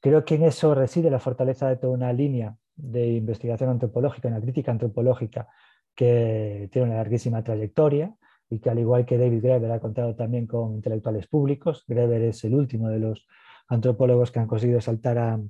Creo 0.00 0.24
que 0.24 0.36
en 0.36 0.44
eso 0.44 0.74
reside 0.74 1.10
la 1.10 1.18
fortaleza 1.18 1.68
de 1.68 1.76
toda 1.76 1.92
una 1.92 2.12
línea 2.12 2.56
de 2.76 3.08
investigación 3.08 3.70
antropológica, 3.70 4.28
una 4.28 4.40
crítica 4.40 4.72
antropológica 4.72 5.48
que 5.94 6.68
tiene 6.72 6.88
una 6.88 6.96
larguísima 6.96 7.44
trayectoria 7.44 8.14
y 8.48 8.58
que 8.58 8.70
al 8.70 8.78
igual 8.78 9.04
que 9.04 9.18
David 9.18 9.42
Graeber 9.42 9.70
ha 9.70 9.80
contado 9.80 10.16
también 10.16 10.46
con 10.46 10.74
intelectuales 10.74 11.26
públicos, 11.26 11.84
Graeber 11.86 12.22
es 12.22 12.42
el 12.44 12.54
último 12.54 12.88
de 12.88 12.98
los 12.98 13.26
antropólogos 13.68 14.30
que 14.30 14.40
han 14.40 14.46
conseguido 14.46 14.80
saltar 14.80 15.18
a, 15.18 15.40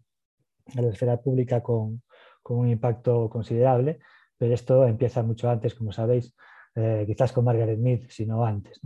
la 0.75 0.88
esfera 0.88 1.20
pública 1.20 1.62
con, 1.62 2.02
un 2.44 2.68
impacto 2.68 3.30
considerable, 3.30 4.00
pero 4.37 4.52
esto 4.54 4.84
empieza 4.84 5.22
mucho 5.22 5.49
antes, 5.49 5.75
como 5.75 5.92
sabéis, 5.92 6.34
eh, 6.75 7.04
quizás 7.06 7.32
con 7.32 7.44
Margaret 7.44 7.78
Mead, 7.78 8.00
sino 8.08 8.44
antes. 8.44 8.80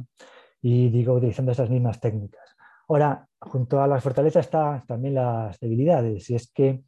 Y 0.60 0.90
digo, 0.90 1.14
utilizando 1.14 1.52
esas 1.52 1.70
mismas 1.70 1.98
técnicas. 1.98 2.56
Ahora, 2.88 3.26
junto 3.44 3.80
a 3.80 3.86
las 3.86 4.02
fortalezas 4.02 4.46
están 4.46 4.86
también 4.86 5.14
las 5.14 5.58
debilidades, 5.60 6.30
y 6.30 6.34
es 6.34 6.50
que 6.52 6.82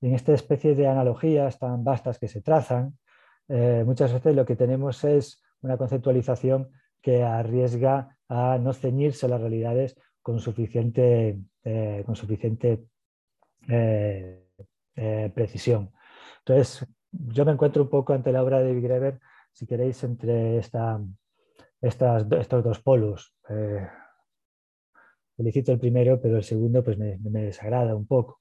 en 0.00 0.14
esta 0.14 0.32
especie 0.32 0.74
de 0.74 0.86
analogías 0.86 1.58
tan 1.58 1.84
vastas 1.84 2.18
que 2.18 2.28
se 2.28 2.42
trazan, 2.42 2.98
eh, 3.48 3.82
muchas 3.86 4.12
veces 4.12 4.34
lo 4.34 4.44
que 4.44 4.56
tenemos 4.56 5.04
es 5.04 5.42
una 5.62 5.76
conceptualización 5.76 6.70
que 7.00 7.22
arriesga 7.22 8.16
a 8.28 8.58
no 8.58 8.72
ceñirse 8.72 9.26
a 9.26 9.28
las 9.28 9.40
realidades 9.40 9.96
con 10.20 10.40
suficiente, 10.40 11.40
eh, 11.64 12.02
con 12.04 12.16
suficiente 12.16 12.84
eh, 13.68 14.42
precisión. 15.34 15.92
Entonces, 16.38 16.86
yo 17.10 17.44
me 17.44 17.52
encuentro 17.52 17.82
un 17.82 17.88
poco 17.88 18.12
ante 18.12 18.32
la 18.32 18.42
obra 18.42 18.58
de 18.58 18.68
David 18.68 18.84
Greber, 18.84 19.20
si 19.52 19.66
queréis, 19.66 20.02
entre 20.02 20.58
esta, 20.58 21.00
estas, 21.80 22.26
estos 22.32 22.64
dos 22.64 22.80
polos. 22.80 23.36
Felicito 25.42 25.72
el 25.72 25.78
primero, 25.78 26.20
pero 26.20 26.36
el 26.36 26.44
segundo 26.44 26.82
pues, 26.84 26.96
me, 26.98 27.18
me 27.18 27.42
desagrada 27.42 27.94
un 27.96 28.06
poco. 28.06 28.40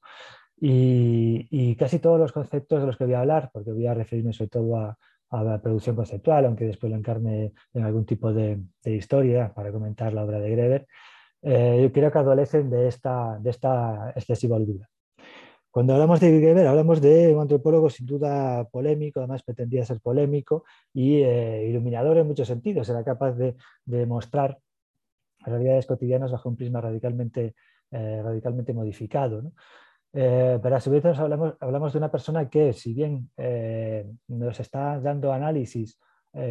Y, 0.63 1.75
casi 1.75 1.98
todos 2.00 2.20
los 2.20 2.31
conceptos 2.31 2.81
de 2.81 2.86
los 2.86 2.96
que 2.96 3.05
voy 3.05 3.15
a 3.15 3.22
hablar, 3.22 3.50
porque 3.51 3.72
voy 3.72 3.88
a 3.88 3.96
referirme 3.96 4.31
sobre 4.31 4.50
todo 4.50 4.77
a, 4.77 4.98
la 5.31 5.62
producción 5.62 5.96
conceptual, 5.96 6.46
aunque 6.46 6.65
después 6.65 6.91
lo 6.91 6.98
encarne 6.98 7.53
en 7.74 7.84
algún 7.84 8.05
tipo 8.05 8.31
de, 8.34 8.60
historia 8.84 9.53
para 9.53 9.72
comentar 9.72 10.13
la 10.13 10.24
obra 10.24 10.39
de 10.39 10.51
Greber, 10.51 10.88
eh, 11.41 11.79
yo 11.81 11.91
creo 11.91 12.12
que 12.12 12.17
adolecen 12.20 12.70
de 12.70 12.88
esta, 12.88 13.39
de 13.39 13.50
esta 13.50 14.12
excesiva 14.15 14.58
holgura. 14.58 14.88
Cuando 15.72 15.93
hablamos 15.93 16.20
de 16.20 16.39
Greber, 16.39 16.67
hablamos 16.67 17.01
de 17.01 17.34
un 17.34 17.41
antropólogo 17.41 17.89
sin 17.89 18.05
duda 18.05 18.65
polémico, 18.65 19.22
además 19.22 19.41
pretendía 19.41 19.86
ser 19.86 20.01
polémico 20.01 20.65
y 20.93 21.22
eh, 21.24 21.65
iluminador 21.70 22.17
en 22.17 22.27
muchos 22.27 22.48
sentidos. 22.50 22.89
Era 22.89 23.03
capaz 23.03 23.31
de, 23.31 23.55
de 23.86 24.05
mostrar 24.05 24.60
realidades 25.46 25.86
cotidianas 25.86 26.32
bajo 26.32 26.50
un 26.50 26.56
prisma 26.56 26.82
radicalmente, 26.82 27.56
eh, 27.92 28.22
radicalmente 28.24 28.74
modificado. 28.74 29.52
Eh, 30.14 30.60
pero 30.62 30.76
a 30.76 30.82
su 30.82 30.92
vez 30.92 31.06
hablamos, 31.06 31.56
hablamos, 31.60 31.94
de 31.94 31.98
una 31.98 32.12
persona 32.12 32.50
que, 32.50 32.74
si 32.74 32.94
bien 32.94 33.30
eh, 33.38 34.06
nos 34.28 34.60
está 34.60 35.00
dando 35.00 35.32
análisis 35.32 36.00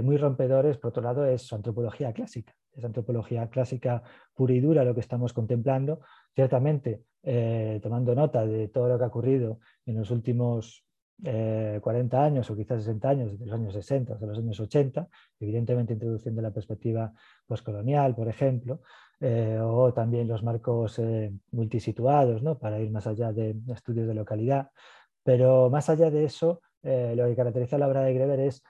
muy 0.03 0.19
rompedores, 0.19 0.77
por 0.77 0.91
otro 0.91 1.03
lado 1.03 1.25
es 1.25 1.41
su 1.41 1.55
antropología 1.55 2.13
clásica, 2.13 2.53
es 2.71 2.85
antropología 2.85 3.49
clásica 3.49 4.03
pura 4.35 4.53
y 4.53 4.61
dura 4.61 4.85
lo 4.85 4.93
que 4.93 5.01
estamos 5.01 5.33
contemplando, 5.33 6.01
ciertamente 6.35 7.05
tomando 7.81 8.15
nota 8.15 8.45
de 8.45 8.69
todo 8.69 8.91
lo 8.91 8.99
que 8.99 9.05
ha 9.05 9.07
ocurrido 9.07 9.61
en 9.87 9.97
los 9.97 10.11
últimos 10.11 10.85
40 11.23 12.25
años 12.25 12.51
o 12.51 12.57
quizás 12.57 12.83
60 12.83 13.09
años, 13.09 13.39
de 13.39 13.47
los 13.47 13.55
años 13.55 13.75
60 13.75 14.15
de 14.15 14.27
los 14.27 14.39
años 14.39 14.59
80, 14.59 15.09
evidentemente 15.39 15.93
introduciendo 15.93 16.41
la 16.41 16.51
perspectiva 16.51 17.13
postcolonial, 17.47 18.15
por 18.15 18.29
ejemplo, 18.29 18.81
eh, 19.23 19.59
o 19.61 19.93
también 19.93 20.27
los 20.27 20.43
marcos 20.43 20.99
eh, 20.99 21.31
multisituados, 21.53 22.43
¿no? 22.43 22.59
para 22.59 22.81
ir 22.81 22.91
más 22.91 23.07
allá 23.07 23.33
de 23.33 23.55
estudios 23.69 24.09
de 24.09 24.15
localidad. 24.15 24.71
Pero 25.23 25.69
más 25.69 25.91
allá 25.91 26.11
de 26.11 26.25
eso, 26.25 26.63
eh, 26.83 27.13
lo 27.15 27.27
que 27.27 27.37
caracteriza 27.37 27.77
la 27.77 27.87
obra 27.87 28.03
de 28.03 28.15
Greber 28.15 28.41
es 28.41 28.63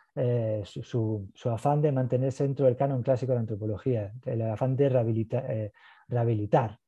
su, 0.65 1.31
afán 1.45 1.81
de 1.81 1.93
mantenerse 1.93 2.43
dentro 2.43 2.67
del 2.67 2.77
canon 2.77 3.03
clásico 3.03 3.31
de 3.31 3.37
la 3.37 3.41
antropología, 3.43 4.13
el 4.27 4.43
afán 4.43 4.75
de 4.75 4.89
rehabilitar, 4.89 6.79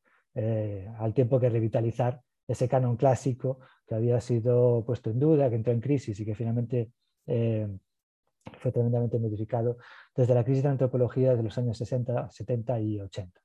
al 0.98 1.14
tiempo 1.14 1.38
que 1.38 1.48
revitalizar 1.48 2.20
ese 2.48 2.68
canon 2.68 2.96
clásico 2.96 3.60
que 3.92 3.96
había 3.96 4.20
sido 4.20 4.84
puesto 4.86 5.10
en 5.10 5.18
duda, 5.20 5.50
que 5.50 5.56
entró 5.56 5.72
en 5.72 5.80
crisis 5.80 6.18
y 6.18 6.24
que 6.24 6.34
finalmente 6.34 6.90
fue 7.26 8.72
tremendamente 8.72 9.18
modificado 9.18 9.76
desde 10.16 10.34
la 10.34 10.44
crisis 10.44 10.62
de 10.62 10.70
antropología 10.70 11.36
de 11.36 11.42
los 11.42 11.56
años 11.58 11.76
60, 11.78 12.30
70 12.30 12.80
y 12.80 13.00
80. 13.00 13.40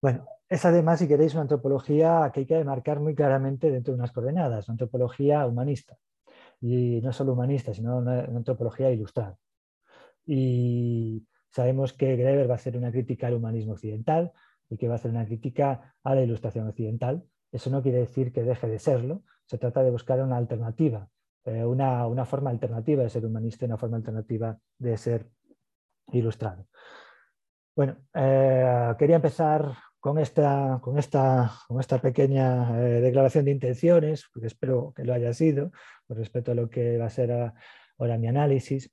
Bueno, 0.00 0.26
es 0.48 0.64
además, 0.64 1.00
si 1.00 1.08
queréis, 1.08 1.34
una 1.34 1.42
antropología 1.42 2.30
que 2.32 2.40
hay 2.40 2.46
que 2.46 2.64
marcar 2.64 3.00
muy 3.00 3.14
claramente 3.14 3.70
dentro 3.70 3.92
de 3.92 3.98
unas 3.98 4.12
coordenadas, 4.12 4.68
una 4.68 4.74
antropología 4.74 5.46
humanista. 5.46 5.98
Y 6.60 7.00
no 7.02 7.12
solo 7.12 7.32
humanista, 7.34 7.74
sino 7.74 7.98
una, 7.98 8.20
antropología 8.20 8.90
ilustrada. 8.90 9.36
Y 10.24 11.26
sabemos 11.50 11.92
que 11.92 12.16
Greber 12.16 12.48
va 12.48 12.54
a 12.54 12.56
hacer 12.56 12.76
una 12.76 12.90
crítica 12.90 13.26
al 13.26 13.34
humanismo 13.34 13.72
occidental 13.72 14.32
y 14.70 14.76
que 14.76 14.88
va 14.88 14.94
a 14.94 14.96
hacer 14.96 15.10
una 15.10 15.26
crítica 15.26 15.94
a 16.02 16.14
la 16.14 16.22
ilustración 16.22 16.68
occidental. 16.68 17.24
Eso 17.52 17.70
no 17.70 17.82
quiere 17.82 17.98
decir 17.98 18.32
que 18.32 18.42
deje 18.42 18.68
de 18.68 18.78
serlo, 18.78 19.22
se 19.48 19.56
trata 19.56 19.82
de 19.82 19.90
buscar 19.90 20.20
una 20.20 20.36
alternativa, 20.36 21.08
eh, 21.46 21.64
una, 21.64 22.24
forma 22.26 22.50
alternativa 22.50 23.02
de 23.02 23.08
ser 23.08 23.24
humanista 23.24 23.64
y 23.64 23.68
una 23.68 23.78
forma 23.78 23.96
alternativa 23.96 24.58
de 24.78 24.96
ser 24.98 25.26
ilustrado. 26.12 26.66
Bueno, 27.74 27.96
eh, 28.12 28.94
quería 28.98 29.16
empezar 29.16 29.72
con 29.98 30.18
esta, 30.18 30.78
con 30.82 30.98
esta, 30.98 31.52
con 31.66 31.80
esta 31.80 31.98
pequeña 31.98 32.78
eh, 32.78 33.00
declaración 33.00 33.46
de 33.46 33.52
intenciones, 33.52 34.26
porque 34.32 34.48
espero 34.48 34.92
que 34.94 35.04
lo 35.04 35.14
haya 35.14 35.32
sido, 35.32 35.70
con 36.06 36.18
respecto 36.18 36.52
a 36.52 36.54
lo 36.54 36.68
que 36.68 36.98
va 36.98 37.06
a 37.06 37.10
ser 37.10 37.52
ahora 37.96 38.18
mi 38.18 38.26
análisis. 38.26 38.92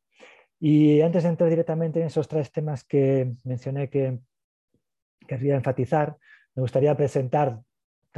Y 0.60 1.02
antes 1.02 1.24
de 1.24 1.30
entrar 1.30 1.50
directamente 1.50 2.00
en 2.00 2.08
esos 2.08 2.30
tres 2.30 2.50
temas 2.52 2.86
que 2.86 3.36
mencioné 3.44 3.90
que 3.90 4.20
querría 5.28 5.56
enfatizar, 5.56 6.18
me 6.56 6.62
gustaría 6.62 6.96
presentar, 6.96 7.60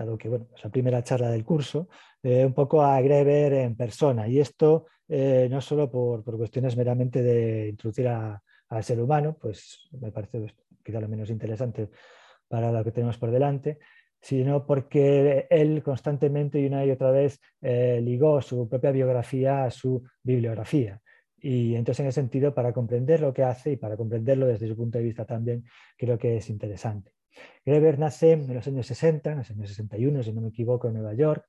dado 0.05 0.17
que 0.17 0.29
bueno, 0.29 0.47
es 0.55 0.63
la 0.63 0.69
primera 0.69 1.03
charla 1.03 1.29
del 1.29 1.43
curso, 1.43 1.87
eh, 2.23 2.45
un 2.45 2.53
poco 2.53 2.81
a 2.83 2.99
Greber 3.01 3.53
en 3.53 3.75
persona. 3.75 4.27
Y 4.27 4.39
esto 4.39 4.87
eh, 5.07 5.47
no 5.49 5.61
solo 5.61 5.89
por, 5.89 6.23
por, 6.23 6.37
cuestiones 6.37 6.75
meramente 6.75 7.21
de 7.21 7.69
introducir 7.69 8.07
al 8.07 8.83
ser 8.83 9.01
humano, 9.01 9.37
pues 9.39 9.87
me 9.99 10.11
parece 10.11 10.53
quizá 10.83 10.99
lo 10.99 11.07
menos 11.07 11.29
interesante 11.29 11.89
para 12.47 12.71
lo 12.71 12.83
que 12.83 12.91
tenemos 12.91 13.17
por 13.17 13.31
delante, 13.31 13.79
sino 14.21 14.65
porque 14.65 15.47
él 15.49 15.83
constantemente 15.83 16.59
y 16.59 16.65
una 16.65 16.85
y 16.85 16.91
otra 16.91 17.11
vez 17.11 17.39
eh, 17.61 17.99
ligó 18.01 18.41
su 18.41 18.67
propia 18.67 18.91
biografía 18.91 19.65
a 19.65 19.71
su 19.71 20.03
bibliografía. 20.23 21.01
Y 21.39 21.75
entonces, 21.75 22.01
en 22.01 22.07
ese 22.07 22.21
sentido, 22.21 22.53
para 22.53 22.73
comprender 22.73 23.21
lo 23.21 23.33
que 23.33 23.43
hace 23.43 23.73
y 23.73 23.77
para 23.77 23.95
comprenderlo 23.95 24.47
desde 24.47 24.67
su 24.67 24.75
punto 24.75 24.97
de 24.97 25.03
vista 25.03 25.25
también, 25.25 25.65
creo 25.95 26.17
que 26.17 26.37
es 26.37 26.49
interesante. 26.49 27.16
Greber 27.65 27.99
nace 27.99 28.33
en 28.33 28.53
los 28.53 28.67
años 28.67 28.87
60, 28.87 29.31
en 29.31 29.37
los 29.39 29.51
años 29.51 29.69
61, 29.69 30.23
si 30.23 30.33
no 30.33 30.41
me 30.41 30.49
equivoco, 30.49 30.87
en 30.87 30.95
Nueva 30.95 31.13
York, 31.13 31.45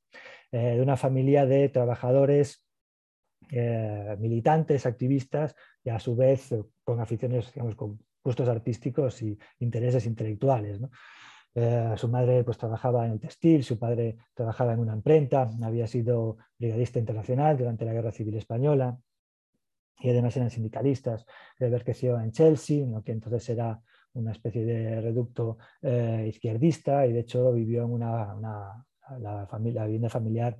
eh, 0.50 0.76
de 0.76 0.83
una 0.83 0.97
familia 0.97 1.47
de 1.47 1.68
trabajadores 1.68 2.64
eh, 3.50 4.16
militantes, 4.18 4.85
activistas 4.87 5.54
y 5.85 5.90
a 5.90 5.99
su 5.99 6.16
vez 6.16 6.54
con 6.85 7.00
aficiones, 7.00 7.52
digamos, 7.52 7.76
con 7.76 7.99
gustos 8.23 8.49
artísticos 8.49 9.23
y 9.23 9.38
intereses 9.61 10.07
intelectuales. 10.07 10.80
Eh, 11.54 11.95
su 11.97 12.09
madre 12.09 12.45
pues, 12.45 12.59
trabajaba 12.59 13.07
en 13.07 13.12
el 13.12 13.21
textil, 13.21 13.64
su 13.64 13.78
padre 13.78 14.16
trabajaba 14.35 14.75
en 14.75 14.80
una 14.80 14.95
imprenta, 14.95 15.50
había 15.62 15.87
sido 15.87 16.37
brigadista 16.59 16.99
internacional 16.99 17.57
durante 17.57 17.85
la 17.85 17.92
Guerra 17.92 18.12
Civil 18.12 18.37
Española 18.37 18.99
y 19.99 20.11
además 20.11 20.37
eran 20.37 20.50
sindicalistas. 20.50 21.26
Weber 21.59 21.85
creció 21.85 22.21
en 22.21 22.33
Chelsea, 22.33 22.87
lo 22.87 23.02
que 23.02 23.12
entonces 23.12 23.49
era 23.49 23.80
una 24.18 24.32
especie 24.32 24.64
de 24.64 25.00
reducto 25.00 25.58
eh, 25.82 26.26
izquierdista 26.28 27.06
y 27.06 27.12
de 27.12 27.20
hecho 27.20 27.52
vivió 27.52 27.84
en 27.84 27.92
una, 27.92 28.34
la, 29.18 29.48
vivienda 29.87 30.08
familiar 30.08 30.56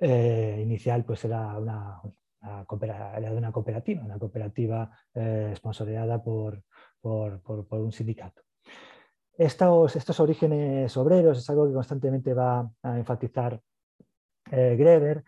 eh, 0.00 0.60
inicial 0.62 1.04
pues 1.04 1.24
era 1.24 1.58
una, 1.58 2.00
era 3.16 3.30
de 3.30 3.36
una 3.36 3.52
cooperativa, 3.52 4.02
una 4.04 4.18
cooperativa 4.18 4.90
eh, 5.14 5.54
por, 6.24 6.62
por, 7.40 7.80
un 7.80 7.92
sindicato. 7.92 8.42
Estos, 9.36 9.96
estos, 9.96 10.20
orígenes 10.20 10.96
obreros 10.96 11.38
es 11.38 11.50
algo 11.50 11.66
que 11.66 11.72
constantemente 11.72 12.34
va 12.34 12.70
a 12.82 12.98
enfatizar 12.98 13.60
eh, 14.50 14.76
Greber 14.76 15.24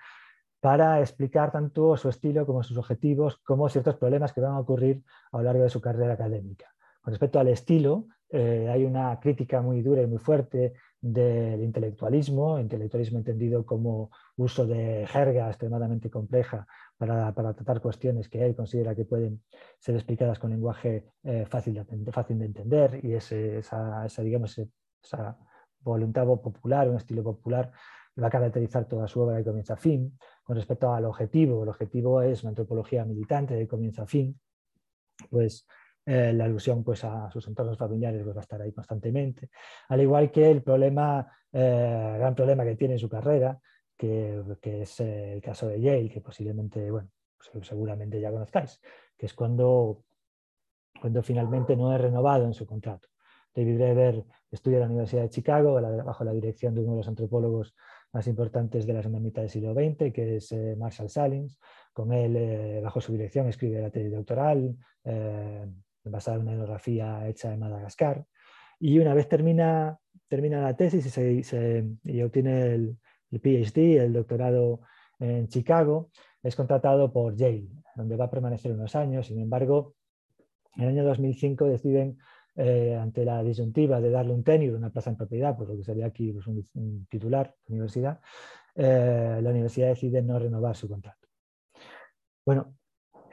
para 0.60 1.00
explicar 1.00 1.52
tanto 1.52 1.96
su 1.96 2.08
estilo 2.08 2.46
como 2.46 2.62
sus 2.62 2.76
objetivos, 2.76 3.38
como 3.38 3.68
ciertos 3.68 3.96
problemas 3.96 4.32
que 4.32 4.40
van 4.40 4.52
a 4.52 4.60
ocurrir 4.60 5.02
a 5.32 5.38
lo 5.38 5.44
largo 5.44 5.62
de 5.62 5.70
su 5.70 5.80
carrera 5.80 6.14
académica. 6.14 6.73
Con 7.04 7.12
respecto 7.12 7.38
al 7.38 7.48
estilo, 7.48 8.06
eh, 8.30 8.66
hay 8.72 8.86
una 8.86 9.20
crítica 9.20 9.60
muy 9.60 9.82
dura 9.82 10.00
y 10.00 10.06
muy 10.06 10.16
fuerte 10.16 10.72
del 11.02 11.62
intelectualismo, 11.62 12.58
intelectualismo 12.58 13.18
entendido 13.18 13.66
como 13.66 14.10
uso 14.36 14.66
de 14.66 15.06
jerga 15.06 15.48
extremadamente 15.48 16.08
compleja 16.08 16.66
para, 16.96 17.30
tratar 17.34 17.82
cuestiones 17.82 18.30
que 18.30 18.42
él 18.42 18.56
considera 18.56 18.94
que 18.94 19.04
pueden 19.04 19.42
ser 19.78 19.96
explicadas 19.96 20.38
con 20.38 20.48
lenguaje 20.48 21.04
eh, 21.24 21.44
fácil, 21.46 21.74
de, 21.74 22.44
entender 22.46 23.00
y 23.04 23.12
esa, 23.12 24.08
digamos, 24.22 24.58
esa 25.02 25.36
voluntad 25.80 26.24
popular, 26.24 26.88
un 26.88 26.96
estilo 26.96 27.22
popular 27.22 27.70
va 28.18 28.28
a 28.28 28.30
caracterizar 28.30 28.88
toda 28.88 29.06
su 29.08 29.20
obra 29.20 29.36
de 29.36 29.44
comienzo 29.44 29.74
a 29.74 29.76
fin. 29.76 30.16
Con 30.42 30.56
respecto 30.56 30.90
al 30.90 31.04
objetivo, 31.04 31.64
el 31.64 31.68
objetivo 31.68 32.22
es 32.22 32.42
una 32.44 32.50
antropología 32.50 33.04
militante 33.04 33.52
de 33.54 33.68
comienzo 33.68 34.00
a 34.00 34.06
fin, 34.06 34.40
pues 35.28 35.66
eh, 36.06 36.34
la 36.34 36.44
alusión 36.44 36.84
pues, 36.84 37.02
a 37.04 37.30
sus 37.30 37.46
entornos 37.48 37.78
familiares 37.78 38.22
pues, 38.22 38.36
va 38.36 38.40
a 38.40 38.42
estar 38.42 38.60
ahí 38.60 38.72
constantemente. 38.72 39.48
Al 39.88 40.02
igual 40.02 40.30
que 40.30 40.50
el 40.50 40.62
problema, 40.62 41.26
eh, 41.50 42.14
gran 42.18 42.34
problema 42.34 42.64
que 42.64 42.76
tiene 42.76 42.94
en 42.94 43.00
su 43.00 43.08
carrera, 43.08 43.58
que, 43.96 44.42
es 44.62 45.00
el 45.00 45.40
caso 45.40 45.68
de 45.68 45.80
Yale, 45.80 46.10
que 46.10 46.20
posiblemente, 46.20 46.90
bueno, 46.90 47.08
seguramente 47.62 48.20
ya 48.20 48.30
conozcáis, 48.30 48.80
que 49.16 49.26
es 49.26 49.32
cuando, 49.32 50.02
cuando 51.00 51.22
finalmente 51.22 51.74
no 51.74 51.94
es 51.94 52.00
renovado 52.00 52.44
en 52.44 52.52
su 52.52 52.66
contrato. 52.66 53.08
David 53.54 53.78
Reber 53.78 54.24
estudia 54.50 54.78
en 54.78 54.80
la 54.80 54.88
Universidad 54.88 55.22
de 55.22 55.30
Chicago 55.30 55.80
bajo 56.04 56.24
la 56.24 56.32
dirección 56.32 56.74
de 56.74 56.82
uno 56.82 56.92
de 56.92 56.96
los 56.98 57.08
antropólogos 57.08 57.74
más 58.12 58.26
importantes 58.26 58.84
de 58.84 58.92
la 58.92 59.00
segunda 59.00 59.20
mitad 59.20 59.42
del 59.42 59.50
siglo 59.50 59.72
XX, 59.72 60.12
que 60.12 60.36
es 60.36 60.52
eh, 60.52 60.76
Marshall 60.76 61.08
Salins. 61.08 61.58
Con 61.92 62.12
él, 62.12 62.80
bajo 62.82 63.00
su 63.00 63.12
dirección, 63.12 63.46
escribe 63.46 63.80
la 63.80 63.90
tesis 63.90 64.12
doctoral, 64.12 64.76
basada 66.04 66.36
en 66.36 66.42
una 66.42 66.52
etnografía 66.52 67.26
hecha 67.28 67.52
en 67.52 67.60
Madagascar. 67.60 68.24
Y 68.78 68.98
una 68.98 69.14
vez 69.14 69.28
termina, 69.28 69.98
termina 70.28 70.60
la 70.60 70.76
tesis 70.76 71.06
y, 71.18 71.42
se, 71.42 71.84
obtiene 72.24 72.74
el, 72.74 72.98
PhD, 73.30 74.02
el 74.02 74.12
doctorado 74.12 74.80
en 75.18 75.48
Chicago, 75.48 76.10
es 76.42 76.54
contratado 76.54 77.12
por 77.12 77.34
Yale, 77.34 77.68
donde 77.96 78.16
va 78.16 78.26
a 78.26 78.30
permanecer 78.30 78.72
unos 78.72 78.94
años. 78.94 79.26
Sin 79.26 79.40
embargo, 79.40 79.94
en 80.76 80.84
el 80.84 80.88
año 80.90 81.04
2005 81.04 81.64
deciden, 81.66 82.18
eh, 82.56 82.96
ante 83.00 83.24
la 83.24 83.42
disyuntiva 83.42 84.00
de 84.00 84.10
darle 84.10 84.32
un 84.32 84.44
tenure, 84.44 84.76
una 84.76 84.90
plaza 84.90 85.10
en 85.10 85.16
propiedad, 85.16 85.56
pues 85.56 85.68
lo 85.68 85.76
que 85.76 85.82
sería 85.82 86.06
aquí 86.06 86.32
pues, 86.32 86.46
un, 86.46 87.06
titular 87.10 87.52
de 87.66 87.72
universidad, 87.72 88.20
eh, 88.76 89.40
la 89.42 89.50
universidad 89.50 89.88
decide 89.88 90.22
no 90.22 90.38
renovar 90.38 90.76
su 90.76 90.88
contrato. 90.88 91.26
Bueno, 92.46 92.76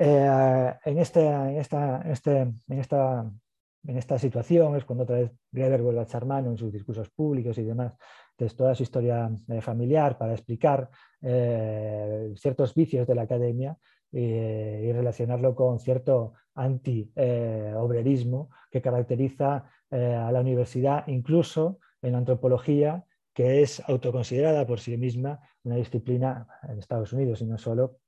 eh, 0.04 0.74
en, 0.84 0.98
este, 0.98 1.60
este, 1.60 2.42
en, 2.42 2.80
esta, 2.80 4.18
situación 4.18 4.76
es 4.76 4.84
cuando 4.84 5.04
otra 5.04 5.18
vez 5.18 5.32
Greber 5.52 5.84
vuelve 5.84 6.00
a 6.00 6.04
echar 6.04 6.26
mano 6.26 6.50
en 6.50 6.58
sus 6.58 6.74
discursos 6.74 7.12
públicos 7.12 7.56
y 7.60 7.64
demás. 7.64 7.94
De 8.36 8.50
toda 8.50 8.74
su 8.74 8.82
historia 8.82 9.30
eh, 9.48 9.62
familiar 9.62 10.18
para 10.18 10.34
explicar 10.34 10.90
eh, 11.22 12.34
ciertos 12.36 12.74
vicios 12.74 13.06
de 13.06 13.14
la 13.14 13.22
academia 13.24 13.78
y 14.14 14.92
relacionarlo 14.92 15.56
con 15.56 15.80
cierto 15.80 16.34
anti-obrerismo 16.56 18.50
que 18.70 18.82
caracteriza 18.82 19.70
a 19.90 20.32
la 20.34 20.42
universidad, 20.42 21.08
incluso 21.08 21.80
en 22.02 22.16
antropología, 22.16 23.06
que 23.34 23.62
es 23.62 23.82
autoconsiderada 23.88 24.68
por 24.68 24.82
sí 24.82 24.98
misma 24.98 25.40
una 25.64 25.78
disciplina 25.78 26.46
en 26.64 26.80
Estados 26.80 27.14
Unidos 27.14 27.42
y 27.42 27.46
no 27.46 27.58
solo 27.58 28.02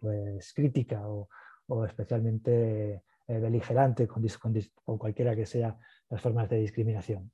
pues, 0.00 0.52
crítica 0.54 1.02
o, 1.06 1.28
especialmente 1.84 3.02
eh, 3.26 3.38
beligerante 3.38 4.06
con, 4.08 4.24
cualquiera 4.98 5.36
que 5.36 5.46
sea 5.46 5.76
las 6.08 6.20
formas 6.20 6.48
de 6.48 6.60
discriminación. 6.60 7.30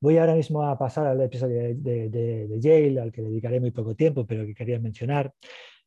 Voy 0.00 0.18
ahora 0.18 0.34
mismo 0.34 0.62
a 0.62 0.78
pasar 0.78 1.06
al 1.06 1.20
episodio 1.20 1.74
de, 1.74 2.58
Yale, 2.60 3.00
al 3.00 3.10
que 3.10 3.22
dedicaré 3.22 3.58
muy 3.58 3.70
poco 3.70 3.94
tiempo, 3.94 4.26
pero 4.26 4.44
que 4.46 4.54
quería 4.54 4.78
mencionar. 4.78 5.32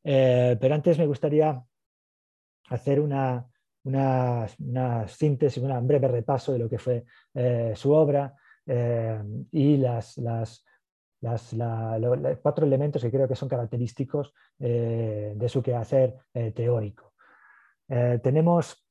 Eh, 0.04 0.58
pero 0.60 0.76
antes 0.76 0.98
me 0.98 1.06
gustaría 1.06 1.64
hacer 2.70 3.00
una, 3.00 3.48
síntesis, 5.08 5.64
un 5.64 5.88
breve 5.88 6.08
repaso 6.08 6.54
de 6.54 6.60
lo 6.60 6.70
que 6.70 6.80
fue 6.80 7.06
eh, 7.34 7.74
su 7.76 7.92
obra 7.92 8.36
y 9.52 9.78
las, 9.78 10.18
las, 10.18 10.64
las, 11.22 11.56
cuatro 12.42 12.66
elementos 12.66 13.02
que 13.02 13.12
creo 13.12 13.28
que 13.28 13.36
son 13.36 13.48
característicos 13.48 14.34
eh, 14.60 15.34
de 15.36 15.50
su 15.50 15.62
quehacer 15.62 16.16
eh, 16.34 16.52
teórico. 16.52 17.14
Eh, 17.88 18.20
tenemos 18.22 18.86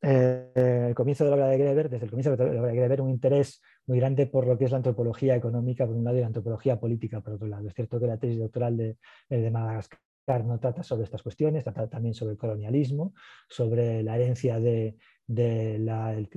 el 0.00 0.94
comienzo 0.94 1.24
de 1.24 1.30
la 1.30 1.36
obra 1.36 1.48
de 1.48 1.56
Greber, 1.56 1.88
desde 1.88 2.04
el 2.04 2.10
comienzo 2.10 2.36
de 2.36 2.36
la 2.36 2.60
obra 2.60 2.72
de 2.72 2.76
Greber, 2.76 3.00
un 3.00 3.08
interés 3.08 3.62
muy 3.86 3.98
grande 3.98 4.26
por 4.26 4.46
lo 4.46 4.58
que 4.58 4.66
es 4.66 4.70
la 4.70 4.76
antropología 4.76 5.34
económica 5.34 5.86
por 5.86 5.96
un 5.96 6.04
lado 6.04 6.18
y 6.18 6.20
la 6.20 6.26
antropología 6.26 6.78
política 6.78 7.22
por 7.22 7.34
otro 7.34 7.46
lado. 7.46 7.66
Es 7.66 7.74
cierto 7.74 7.98
que 7.98 8.06
la 8.06 8.18
tesis 8.18 8.38
doctoral 8.38 8.76
de, 8.76 8.98
de 9.30 9.50
Madagascar 9.50 9.98
no 10.44 10.60
trata 10.60 10.82
sobre 10.82 11.04
estas 11.04 11.22
cuestiones, 11.22 11.64
trata 11.64 11.88
también 11.88 12.12
sobre 12.14 12.32
el 12.32 12.38
colonialismo, 12.38 13.14
sobre 13.48 14.02
la 14.02 14.16
herencia 14.16 14.60
de, 14.60 14.98
del 15.26 16.28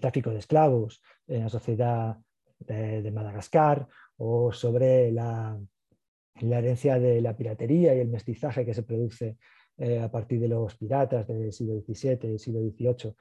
tráfico 0.00 0.30
de 0.30 0.38
esclavos 0.38 1.02
en 1.26 1.42
la 1.42 1.50
sociedad 1.50 2.16
de 2.58 3.12
Madagascar 3.12 3.86
o 4.18 4.52
sobre 4.52 5.12
la, 5.12 5.58
herencia 6.40 6.98
de 6.98 7.20
la 7.20 7.36
piratería 7.36 7.94
y 7.94 8.00
el 8.00 8.08
mestizaje 8.08 8.64
que 8.64 8.74
se 8.74 8.82
produce 8.82 9.36
eh, 9.78 10.00
a 10.00 10.10
partir 10.10 10.40
de 10.40 10.48
los 10.48 10.76
piratas 10.76 11.26
del 11.26 11.52
siglo 11.52 11.80
XVII 11.80 12.34
y 12.34 12.38
siglo 12.38 12.60
XVIII 12.60 13.14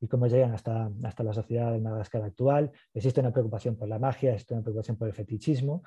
y 0.00 0.06
cómo 0.06 0.26
llegan 0.26 0.52
hasta, 0.52 0.90
hasta 1.02 1.22
la 1.22 1.32
sociedad 1.32 1.72
de 1.72 1.80
Madagascar 1.80 2.22
actual. 2.22 2.70
Existe 2.94 3.20
una 3.20 3.32
preocupación 3.32 3.76
por 3.76 3.88
la 3.88 3.98
magia, 3.98 4.32
existe 4.32 4.54
una 4.54 4.62
preocupación 4.62 4.96
por 4.96 5.08
el 5.08 5.14
fetichismo, 5.14 5.82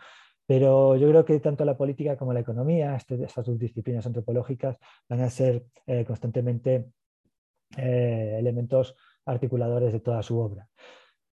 pero 0.45 0.97
yo 0.97 1.07
creo 1.07 1.23
que 1.23 1.39
tanto 1.39 1.63
la 1.63 1.77
política 1.77 2.17
como 2.17 2.33
la 2.33 2.41
economía, 2.41 2.95
este, 2.95 3.23
estas 3.23 3.45
dos 3.45 3.57
disciplinas 3.57 4.05
antropológicas, 4.05 4.77
van 5.07 5.21
a 5.21 5.29
ser 5.29 5.63
eh, 5.87 6.03
constantemente 6.05 6.91
eh, 7.77 8.35
elementos 8.37 8.95
articuladores 9.25 9.93
de 9.93 10.01
toda 10.01 10.21
su 10.23 10.37
obra. 10.39 10.67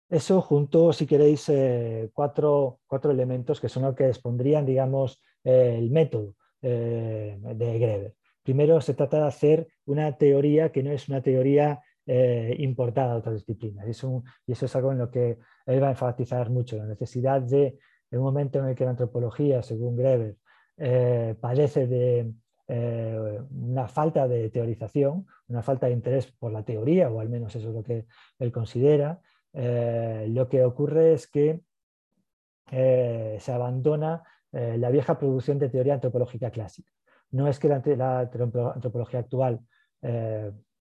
Eso 0.08 0.40
junto, 0.40 0.92
si 0.92 1.04
queréis, 1.06 1.48
eh, 1.48 2.10
cuatro, 2.12 2.80
elementos 3.10 3.60
que 3.60 3.68
son 3.68 3.82
los 3.82 3.94
que 3.96 4.06
expondrían, 4.06 4.64
digamos, 4.64 5.20
eh, 5.42 5.76
el 5.78 5.90
método 5.90 6.34
eh, 6.62 7.36
de 7.40 7.78
Greber. 7.78 8.14
Primero, 8.42 8.80
se 8.80 8.94
trata 8.94 9.18
de 9.18 9.26
hacer 9.26 9.68
una 9.84 10.16
teoría 10.16 10.70
que 10.70 10.82
no 10.82 10.92
es 10.92 11.08
una 11.08 11.22
teoría 11.22 11.80
importada 12.08 13.14
a 13.14 13.16
otras 13.16 13.34
disciplinas. 13.34 13.84
Y 13.88 13.90
eso, 13.90 14.22
y 14.46 14.52
eso 14.52 14.66
es 14.66 14.76
algo 14.76 14.92
en 14.92 14.98
lo 14.98 15.10
que 15.10 15.38
él 15.66 15.82
va 15.82 15.88
a 15.88 15.90
enfatizar 15.90 16.50
mucho, 16.50 16.76
la 16.76 16.86
necesidad 16.86 17.42
de, 17.42 17.78
en 18.12 18.18
un 18.20 18.24
momento 18.24 18.60
en 18.60 18.66
el 18.66 18.76
que 18.76 18.84
la 18.84 18.90
antropología, 18.90 19.60
según 19.64 19.96
Greber, 19.96 20.36
padece 21.40 21.88
de 21.88 22.32
una 22.68 23.88
falta 23.88 24.28
de 24.28 24.50
teorización, 24.50 25.26
una 25.48 25.64
falta 25.64 25.86
de 25.86 25.94
interés 25.94 26.30
por 26.30 26.52
la 26.52 26.64
teoría, 26.64 27.10
o 27.10 27.18
al 27.18 27.28
menos 27.28 27.56
eso 27.56 27.70
es 27.70 27.74
lo 27.74 27.82
que 27.82 28.06
él 28.38 28.52
considera, 28.52 29.20
eh, 29.58 30.26
lo 30.28 30.48
que 30.50 30.62
ocurre 30.62 31.14
es 31.14 31.26
que 31.26 31.62
eh, 32.70 33.38
se 33.40 33.52
abandona 33.52 34.22
eh, 34.52 34.76
la 34.76 34.90
vieja 34.90 35.18
producción 35.18 35.58
de 35.58 35.70
teoría 35.70 35.94
antropológica 35.94 36.50
clásica. 36.50 36.92
No 37.30 37.48
es 37.48 37.58
que 37.58 37.68
la, 37.68 38.20
antropología 38.20 39.20
actual 39.20 39.60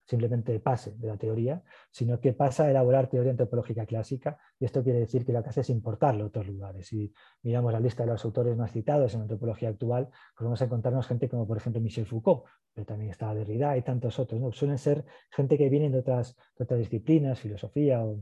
simplemente 0.05 0.59
pase 0.59 0.91
de 0.97 1.07
la 1.07 1.17
teoría, 1.17 1.63
sino 1.89 2.19
que 2.19 2.33
pasa 2.33 2.65
a 2.65 2.69
elaborar 2.69 3.09
teoría 3.09 3.31
antropológica 3.31 3.87
clásica, 3.87 4.37
y 4.59 4.65
esto 4.65 4.83
quiere 4.83 4.99
decir 4.99 5.25
que 5.25 5.33
lo 5.33 5.41
que 5.41 5.49
hace 5.49 5.61
es 5.61 5.69
importarlo 5.71 6.25
a 6.25 6.27
otros 6.27 6.47
lugares. 6.47 6.85
Si 6.85 7.11
miramos 7.41 7.73
la 7.73 7.79
lista 7.79 8.03
de 8.03 8.11
los 8.11 8.23
autores 8.23 8.55
más 8.55 8.71
citados 8.71 9.15
en 9.15 9.21
antropología 9.21 9.69
actual, 9.69 10.09
pues 10.09 10.43
vamos 10.43 10.61
a 10.61 10.65
encontrarnos 10.65 11.07
gente 11.07 11.27
como, 11.27 11.47
por 11.47 11.57
ejemplo, 11.57 11.81
Michel 11.81 12.05
Foucault, 12.05 12.43
pero 12.71 12.85
también 12.85 13.09
está 13.09 13.33
Derrida 13.33 13.75
y 13.77 13.81
tantos 13.81 14.19
otros. 14.19 14.39
¿no? 14.39 14.51
Suelen 14.51 14.77
ser 14.77 15.05
gente 15.31 15.57
que 15.57 15.69
vienen 15.69 15.91
de 15.91 15.99
otras, 15.99 16.35
de 16.55 16.65
otras 16.65 16.79
disciplinas, 16.79 17.39
filosofía 17.39 18.03
o 18.03 18.19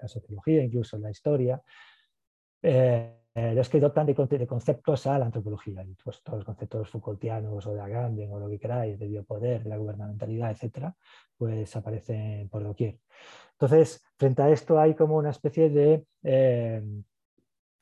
la 0.00 0.08
sociología, 0.08 0.62
incluso 0.62 0.98
la 0.98 1.10
historia, 1.10 1.62
eh, 3.34 3.54
los 3.54 3.68
que 3.70 3.80
dotan 3.80 4.06
de, 4.06 4.14
de, 4.14 4.46
conceptos 4.46 5.06
a 5.06 5.18
la 5.18 5.26
antropología. 5.26 5.82
Y 5.82 5.94
pues, 5.94 6.22
todos 6.22 6.40
los 6.40 6.44
conceptos 6.44 6.90
Foucaultianos 6.90 7.66
o 7.66 7.74
de 7.74 7.80
Agamben 7.80 8.30
o 8.30 8.38
lo 8.38 8.48
que 8.48 8.58
queráis, 8.58 8.98
de 8.98 9.08
biopoder, 9.08 9.62
de 9.64 9.70
la 9.70 9.78
gubernamentalidad, 9.78 10.50
etcétera, 10.50 10.94
pues 11.36 11.74
aparecen 11.74 12.48
por 12.50 12.62
doquier. 12.62 12.98
Entonces, 13.52 14.04
frente 14.18 14.42
a 14.42 14.50
esto 14.50 14.78
hay 14.78 14.94
como 14.94 15.16
una 15.16 15.30
especie 15.30 15.70
de 15.70 16.04
eh, 16.22 16.82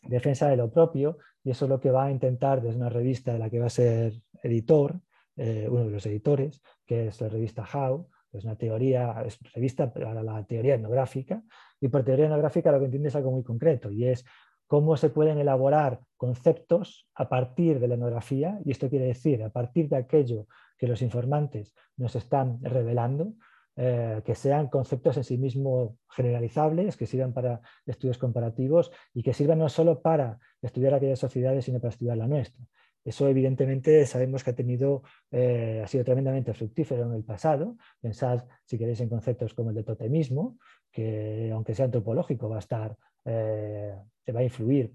defensa 0.02 0.48
de 0.48 0.56
lo 0.56 0.70
propio, 0.70 1.18
y 1.42 1.50
eso 1.50 1.64
es 1.64 1.68
lo 1.68 1.80
que 1.80 1.90
va 1.90 2.04
a 2.04 2.10
intentar 2.10 2.62
desde 2.62 2.76
una 2.76 2.90
revista 2.90 3.32
de 3.32 3.38
la 3.38 3.50
que 3.50 3.58
va 3.58 3.66
a 3.66 3.70
ser 3.70 4.12
editor, 4.42 5.00
uno 5.36 5.84
de 5.86 5.90
los 5.90 6.04
editores, 6.04 6.60
que 6.84 7.06
es 7.06 7.18
la 7.22 7.30
revista 7.30 7.66
How, 7.72 8.10
es 8.30 8.44
una 8.44 8.56
teoría, 8.56 9.22
es 9.24 9.38
revista 9.54 9.90
para 9.90 10.22
la 10.22 10.44
teoría 10.44 10.74
etnográfica, 10.74 11.42
y 11.80 11.88
por 11.88 12.04
teoría 12.04 12.26
etnográfica 12.26 12.72
lo 12.72 12.78
que 12.78 12.86
entiende 12.86 13.08
es 13.08 13.16
algo 13.16 13.30
muy 13.30 13.42
concreto, 13.42 13.90
y 13.90 14.06
es 14.06 14.24
cómo 14.66 14.96
se 14.96 15.10
pueden 15.10 15.38
elaborar 15.38 16.00
conceptos 16.16 17.08
a 17.14 17.28
partir 17.28 17.80
de 17.80 17.88
la 17.88 17.94
etnografía, 17.94 18.60
y 18.64 18.70
esto 18.70 18.88
quiere 18.88 19.06
decir, 19.06 19.42
a 19.42 19.50
partir 19.50 19.88
de 19.88 19.96
aquello 19.96 20.46
que 20.78 20.86
los 20.86 21.02
informantes 21.02 21.74
nos 21.96 22.14
están 22.14 22.62
revelando, 22.62 23.34
eh, 23.76 24.20
que 24.24 24.34
sean 24.34 24.68
conceptos 24.68 25.16
en 25.16 25.24
sí 25.24 25.38
mismos 25.38 25.92
generalizables, 26.10 26.96
que 26.96 27.06
sirvan 27.06 27.32
para 27.32 27.60
estudios 27.86 28.18
comparativos 28.18 28.92
y 29.14 29.22
que 29.22 29.32
sirvan 29.32 29.58
no 29.58 29.68
solo 29.68 30.02
para 30.02 30.38
estudiar 30.60 30.94
aquellas 30.94 31.18
sociedades, 31.18 31.64
sino 31.64 31.80
para 31.80 31.90
estudiar 31.90 32.16
la 32.16 32.26
nuestra. 32.26 32.62
Eso 33.04 33.28
evidentemente 33.28 34.04
sabemos 34.06 34.44
que 34.44 34.50
ha, 34.50 34.54
tenido, 34.54 35.02
eh, 35.30 35.80
ha 35.82 35.86
sido 35.86 36.04
tremendamente 36.04 36.52
fructífero 36.54 37.04
en 37.04 37.14
el 37.14 37.24
pasado. 37.24 37.76
Pensad, 38.00 38.44
si 38.64 38.78
queréis, 38.78 39.00
en 39.00 39.08
conceptos 39.08 39.54
como 39.54 39.70
el 39.70 39.76
de 39.76 39.84
totemismo, 39.84 40.58
que 40.90 41.50
aunque 41.52 41.74
sea 41.74 41.86
antropológico 41.86 42.48
va 42.48 42.56
a 42.56 42.60
estar, 42.60 42.96
eh, 43.24 43.94
va 44.34 44.40
a 44.40 44.44
influir 44.44 44.92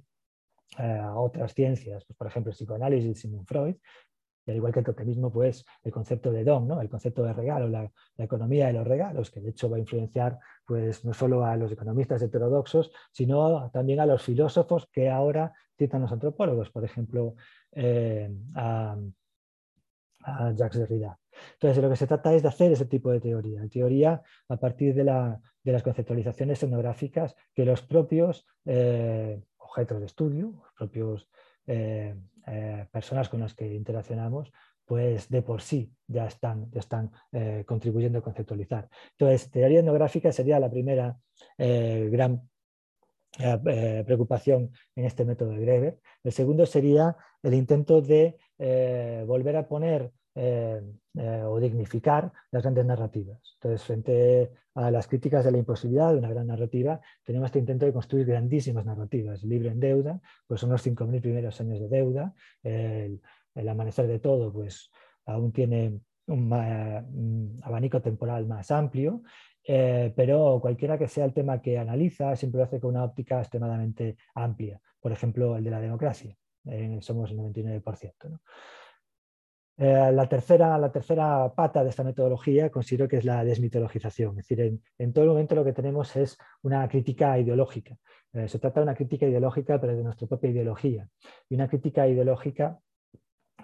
a 0.77 1.19
otras 1.19 1.53
ciencias, 1.53 2.03
pues, 2.05 2.17
por 2.17 2.27
ejemplo 2.27 2.51
el 2.51 2.55
psicoanálisis, 2.55 3.19
Sigmund 3.19 3.47
Freud, 3.47 3.75
y 4.45 4.51
al 4.51 4.58
igual 4.58 4.71
que 4.71 4.79
el 4.79 4.86
totemismo, 4.86 5.31
pues 5.31 5.65
el 5.84 5.91
concepto 5.91 6.31
de 6.31 6.43
don, 6.43 6.67
¿no? 6.67 6.81
el 6.81 6.89
concepto 6.89 7.23
de 7.23 7.34
regalo, 7.34 7.67
la, 7.67 7.91
economía 8.17 8.67
de 8.67 8.73
los 8.73 8.88
regalos, 8.88 9.31
que 9.31 9.41
de 9.41 9.49
hecho 9.49 9.69
va 9.69 9.77
a 9.77 9.79
influenciar 9.79 10.39
pues, 10.65 11.03
no 11.03 11.13
solo 11.13 11.45
a 11.45 11.55
los 11.55 11.71
economistas 11.71 12.21
heterodoxos, 12.21 12.91
sino 13.12 13.69
también 13.71 13.99
a 13.99 14.05
los 14.05 14.23
filósofos 14.23 14.88
que 14.91 15.10
ahora 15.10 15.53
citan 15.77 16.01
los 16.01 16.12
antropólogos, 16.12 16.69
por 16.69 16.84
ejemplo, 16.84 17.36
eh, 17.71 18.31
a, 18.55 18.97
Jacques 20.55 20.79
Derrida. 20.79 21.19
Entonces, 21.53 21.75
de 21.75 21.84
lo 21.84 21.89
que 21.89 21.97
se 21.97 22.08
trata 22.08 22.34
es 22.34 22.41
de 22.41 22.47
hacer 22.47 22.71
ese 22.71 22.86
tipo 22.86 23.12
de 23.12 23.19
teoría, 23.19 23.62
teoría 23.69 24.23
a 24.49 24.58
partir 24.58 24.95
de, 24.95 25.03
las 25.03 25.84
conceptualizaciones 25.84 26.63
etnográficas 26.63 27.36
que 27.53 27.63
los 27.63 27.84
propios 27.84 28.47
eh, 28.65 29.39
objetos 29.58 29.99
de 29.99 30.05
estudio, 30.08 30.53
los 30.63 30.73
propios 30.75 31.29
eh, 31.67 32.15
eh, 32.47 32.88
personas 32.91 33.29
con 33.29 33.39
las 33.39 33.53
que 33.53 33.73
interaccionamos, 33.73 34.51
pues 34.86 35.29
de 35.29 35.41
por 35.41 35.62
sí 35.62 35.91
ya 36.08 36.27
están, 36.27 36.69
están 36.73 37.12
eh, 37.31 37.63
contribuyendo 37.65 38.19
a 38.19 38.21
conceptualizar. 38.21 38.89
Entonces, 39.12 39.49
teoría 39.49 39.79
etnográfica 39.79 40.31
sería 40.31 40.60
la 40.60 40.69
primera 40.69 41.17
gran 41.58 42.49
preocupación 44.05 44.71
en 44.95 45.05
este 45.05 45.25
método 45.25 45.49
de 45.49 45.60
Greber. 45.60 45.99
El 46.23 46.31
segundo 46.31 46.65
sería 46.65 47.17
el 47.43 47.53
intento 47.53 48.01
de 48.01 48.38
volver 49.25 49.58
a 49.58 49.67
poner 49.67 50.13
eh, 50.37 50.81
eh, 51.13 51.43
o 51.45 51.61
dignificar 51.61 52.29
las 52.51 52.61
grandes 52.61 52.85
narrativas. 52.85 53.39
Entonces, 53.53 53.83
frente 53.87 54.51
a 54.73 54.91
las 54.91 55.07
críticas 55.07 55.45
de 55.45 55.51
la 55.53 55.59
imposibilidad 55.59 56.11
de 56.11 56.17
una 56.17 56.27
gran 56.27 56.47
narrativa, 56.47 56.99
tenemos 57.23 57.45
este 57.45 57.59
intento 57.59 57.85
de 57.85 57.93
construir 57.93 58.25
grandísimas 58.25 58.85
narrativas. 58.85 59.41
El 59.43 59.49
libro 59.49 59.69
en 59.69 59.79
deuda, 59.79 60.19
pues 60.45 60.59
son 60.59 60.71
los 60.71 60.85
5.000 60.85 61.21
primeros 61.21 61.61
años 61.61 61.79
de 61.79 61.87
deuda. 61.87 62.33
El, 62.61 63.21
amanecer 63.69 64.07
de 64.07 64.19
todo, 64.19 64.51
pues 64.51 64.91
aún 65.25 65.53
tiene 65.53 66.01
un, 66.27 67.59
abanico 67.63 68.01
temporal 68.01 68.45
más 68.45 68.71
amplio, 68.71 69.21
eh, 69.65 70.11
pero 70.17 70.59
cualquiera 70.61 70.97
que 70.97 71.07
sea 71.07 71.23
el 71.23 71.33
tema 71.33 71.61
que 71.61 71.77
analiza, 71.77 72.35
siempre 72.35 72.57
lo 72.57 72.65
hace 72.65 72.81
con 72.81 72.89
una 72.89 73.05
óptica 73.05 73.39
extremadamente 73.39 74.17
amplia. 74.33 74.81
Por 74.99 75.13
ejemplo, 75.13 75.55
el 75.55 75.63
de 75.63 75.71
la 75.71 75.79
democracia. 75.79 76.35
somos 76.99 77.31
el 77.31 77.37
99%. 77.37 78.29
¿no? 78.29 78.41
Eh, 79.77 80.11
la, 80.13 80.29
tercera, 80.29 80.77
la 80.77 80.89
tercera 80.89 81.53
pata 81.53 81.83
de 81.83 81.89
esta 81.89 82.03
metodología 82.03 82.69
considero 82.69 83.09
que 83.09 83.17
es 83.17 83.25
la 83.25 83.43
desmitologización. 83.43 84.39
Es 84.39 84.47
decir, 84.47 84.79
en, 84.97 85.13
todo 85.13 85.25
momento 85.25 85.53
lo 85.53 85.65
que 85.65 85.73
tenemos 85.73 86.15
es 86.15 86.38
una 86.61 86.88
crítica 86.88 87.38
ideológica. 87.38 87.97
Eh, 88.31 88.47
se 88.47 88.59
trata 88.59 88.79
de 88.79 88.85
una 88.85 88.95
crítica 88.95 89.25
ideológica, 89.25 89.79
pero 89.79 89.95
de 89.95 90.03
nuestra 90.03 90.27
propia 90.27 90.49
ideología. 90.51 91.09
Y 91.49 91.55
una 91.55 91.67
crítica 91.67 92.07
ideológica 92.07 92.79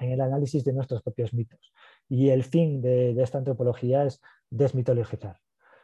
en 0.01 0.11
el 0.11 0.21
análisis 0.21 0.65
de 0.65 0.73
nuestros 0.73 1.01
propios 1.01 1.33
mitos. 1.33 1.73
Y 2.09 2.29
el 2.29 2.43
fin 2.43 2.81
de, 2.81 3.11
esta 3.21 3.37
antropología 3.37 4.03
es 4.03 4.21
desmitologizar. 4.49 5.39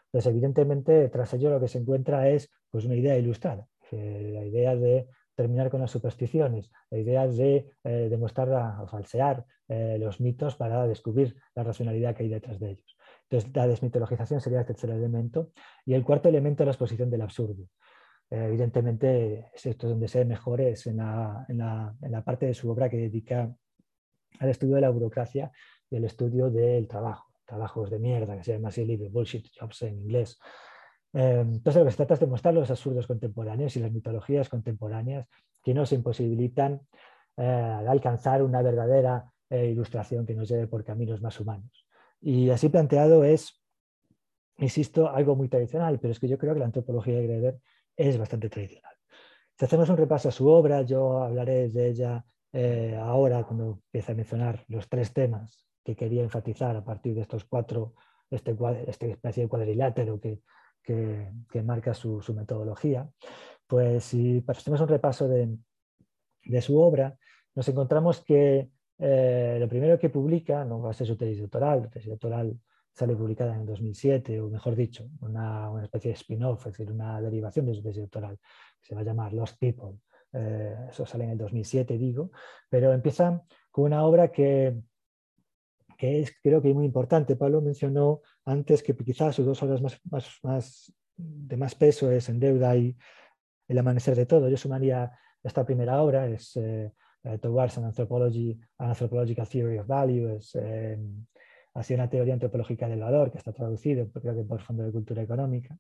Entonces, 0.08 0.30
evidentemente, 0.30 1.08
tras 1.10 1.34
ello 1.34 1.52
lo 1.52 1.60
que 1.60 1.68
se 1.70 1.78
encuentra 1.78 2.30
es 2.30 2.50
pues, 2.70 2.84
una 2.86 2.96
idea 2.96 3.18
ilustrada. 3.18 3.68
la 3.92 4.46
idea 4.46 4.76
de 4.76 5.08
terminar 5.38 5.70
con 5.70 5.80
las 5.80 5.92
supersticiones. 5.92 6.72
La 6.90 6.98
idea 6.98 7.28
de 7.28 7.72
eh, 7.84 8.08
demostrar 8.10 8.82
o 8.82 8.88
falsear 8.88 9.46
eh, 9.68 9.98
los 10.00 10.20
mitos 10.20 10.56
para 10.56 10.88
descubrir 10.88 11.36
la 11.54 11.64
racionalidad 11.64 12.16
que 12.16 12.24
hay 12.24 12.30
detrás 12.30 12.60
de 12.60 12.72
ellos. 12.72 12.98
Entonces, 13.30 13.56
la 13.56 13.68
desmitologización 13.68 14.42
sería 14.42 14.62
el 14.62 14.66
tercer 14.66 14.90
elemento. 14.90 15.52
Y 15.86 15.94
el 15.94 16.04
cuarto 16.04 16.28
elemento 16.28 16.64
es 16.64 16.66
la 16.66 16.72
exposición 16.72 17.12
del 17.12 17.22
absurdo. 17.22 17.68
Eh, 18.32 18.46
evidentemente, 18.48 19.52
es 19.54 19.66
esto 19.68 19.88
donde 19.88 20.08
se 20.08 20.26
mejor 20.26 20.60
es 20.60 20.88
en 20.88 20.98
la, 20.98 21.46
en, 21.48 21.60
la, 21.60 21.96
en 22.02 22.12
la 22.12 22.24
parte 22.24 22.48
de 22.48 22.56
su 22.56 22.72
obra 22.72 22.90
que 22.90 22.98
dedica 22.98 23.56
al 24.40 24.50
estudio 24.50 24.76
de 24.76 24.82
la 24.82 24.90
burocracia 24.90 25.52
y 25.88 25.98
el 25.98 26.06
estudio 26.06 26.50
del 26.50 26.88
trabajo. 26.88 27.32
Trabajos 27.46 27.92
de 27.92 28.00
mierda, 28.00 28.36
que 28.36 28.44
se 28.44 28.54
llama 28.54 28.70
así 28.70 28.82
el 28.82 28.88
libro, 28.88 29.12
bullshit 29.12 29.48
jobs 29.56 29.84
en 29.84 30.00
inglés. 30.00 30.40
Eh, 31.14 31.40
entonces, 31.40 31.80
lo 31.80 31.86
que 31.86 31.92
se 31.92 31.98
trata 31.98 32.14
es 32.16 32.20
de 32.20 32.28
mostrar 32.28 32.54
los 32.54 32.70
absurdos 32.70 33.08
contemporáneos 33.08 33.76
y 33.76 33.80
las 33.80 33.92
mitologías 33.92 34.50
contemporáneas 34.50 35.28
que 35.64 35.74
nos 35.74 35.92
imposibilitan 35.92 36.82
eh, 37.38 37.44
alcanzar 37.44 38.44
una 38.44 38.62
verdadera 38.62 39.32
eh, 39.50 39.68
ilustración 39.68 40.26
que 40.26 40.36
nos 40.36 40.50
lleve 40.50 40.68
por 40.68 40.84
caminos 40.84 41.22
más 41.22 41.40
humanos. 41.40 41.88
Y 42.22 42.50
así 42.50 42.70
planteado 42.70 43.24
es, 43.24 43.64
insisto, 44.58 45.10
algo 45.10 45.36
muy 45.36 45.50
tradicional, 45.50 46.00
pero 46.00 46.12
es 46.12 46.20
que 46.20 46.28
yo 46.28 46.38
creo 46.38 46.54
que 46.54 46.60
la 46.60 46.66
antropología 46.66 47.16
de 47.16 47.28
Greber 47.28 47.60
es 47.96 48.18
bastante 48.18 48.50
tradicional. 48.50 48.94
Si 49.58 49.66
hacemos 49.66 49.90
un 49.90 49.98
repaso 49.98 50.30
a 50.30 50.32
su 50.32 50.48
obra, 50.48 50.82
yo 50.84 51.24
hablaré 51.24 51.70
de 51.70 51.88
ella 51.90 52.26
ahora 53.00 53.44
cuando 53.44 53.82
empiece 53.86 54.12
a 54.12 54.16
mencionar 54.16 54.66
los 54.68 54.90
tres 54.90 55.14
temas 55.14 55.68
que 55.84 55.96
quería 55.96 56.24
enfatizar 56.24 56.76
a 56.76 56.84
partir 56.84 57.14
de 57.14 57.22
estos 57.22 57.46
cuatro, 57.46 57.94
este, 58.30 58.56
este 58.88 59.12
especie 59.12 59.44
de 59.44 59.50
cuadrilátero 59.50 60.20
que 60.20 60.42
que, 60.88 61.62
marca 61.64 61.94
su, 61.94 62.24
metodología, 62.34 63.10
pues 63.68 64.06
si 64.06 64.44
hacemos 64.48 64.80
un 64.80 64.88
repaso 64.88 65.28
de, 65.28 65.58
su 66.62 66.80
obra, 66.80 67.18
nos 67.56 67.68
encontramos 67.68 68.24
que 68.24 68.70
eh, 68.98 69.58
lo 69.60 69.68
primero 69.68 70.00
que 70.00 70.10
publica, 70.10 70.64
no 70.64 70.82
va 70.82 70.92
a 70.92 70.94
ser 70.94 71.08
su 71.08 71.18
tesis 71.18 71.42
doctoral, 71.42 71.82
la 71.82 71.90
tesis 71.90 72.10
doctoral 72.10 72.58
sale 72.94 73.16
publicada 73.16 73.54
en 73.54 73.62
el 73.62 73.68
2007, 73.68 74.40
o 74.40 74.50
mejor 74.50 74.76
dicho, 74.76 75.10
una, 75.20 75.70
especie 75.84 76.12
de 76.12 76.16
spin-off, 76.16 76.66
es 76.68 76.74
decir, 76.74 76.92
una 76.92 77.22
derivación 77.22 77.66
de 77.66 77.76
su 77.76 77.84
tesis 77.84 78.04
doctoral, 78.04 78.40
que 78.80 78.88
se 78.88 78.96
va 78.96 79.02
a 79.02 79.04
llamar 79.04 79.34
Lost 79.34 79.60
People. 79.60 80.00
Eh, 80.32 80.88
eso 80.90 81.06
sale 81.06 81.26
en 81.26 81.32
el 81.32 81.38
2007, 81.38 81.98
digo, 81.98 82.32
pero 82.70 82.94
empieza 82.94 83.44
con 83.70 83.86
una 83.86 84.04
obra 84.06 84.32
que, 84.32 84.78
que 85.98 86.22
es 86.22 86.34
creo 86.42 86.62
que 86.62 86.74
muy 86.74 86.86
importante. 86.86 87.36
Pablo 87.36 87.62
mencionó 87.62 88.22
antes 88.46 88.84
que 88.84 88.96
quizás 88.96 89.36
sus 89.36 89.46
dos 89.46 89.62
obras 89.64 89.82
más, 89.82 90.94
de 91.18 91.58
más 91.58 91.76
peso 91.76 92.12
es 92.12 92.30
En 92.30 92.40
deuda 92.40 92.76
y 92.76 92.96
El 93.68 93.78
amanecer 93.80 94.16
de 94.16 94.26
todo. 94.26 94.48
Yo 94.48 94.58
sumaría 94.58 95.12
esta 95.44 95.66
primera 95.66 96.02
obra, 96.02 96.28
es 96.28 96.56
eh, 96.58 96.92
eh, 97.24 97.38
Towards 97.40 97.78
an, 97.78 97.86
Anthropology, 97.86 98.60
an 98.78 98.90
Anthropological 98.90 99.48
Theory 99.48 99.80
of 99.80 99.88
Value, 99.88 100.36
es 100.36 100.56
eh, 100.56 100.98
hacia 101.74 101.96
una 101.96 102.10
teoría 102.10 102.34
antropológica 102.34 102.88
del 102.88 103.00
valor, 103.00 103.32
que 103.32 103.38
está 103.38 103.54
traducido, 103.54 104.10
creo 104.12 104.36
que 104.36 104.44
por 104.44 104.62
Fondo 104.62 104.84
de 104.84 104.92
Cultura 104.92 105.22
Económica, 105.22 105.78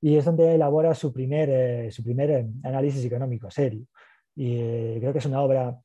y 0.00 0.16
es 0.16 0.24
donde 0.24 0.54
elabora 0.54 0.94
su 0.94 1.12
primer, 1.12 1.90
su 1.92 2.04
primer 2.04 2.46
análisis 2.62 3.04
económico 3.04 3.50
serio. 3.50 3.86
Y 4.36 4.98
creo 5.00 5.12
que 5.12 5.18
es 5.18 5.26
una 5.26 5.42
obra 5.42 5.80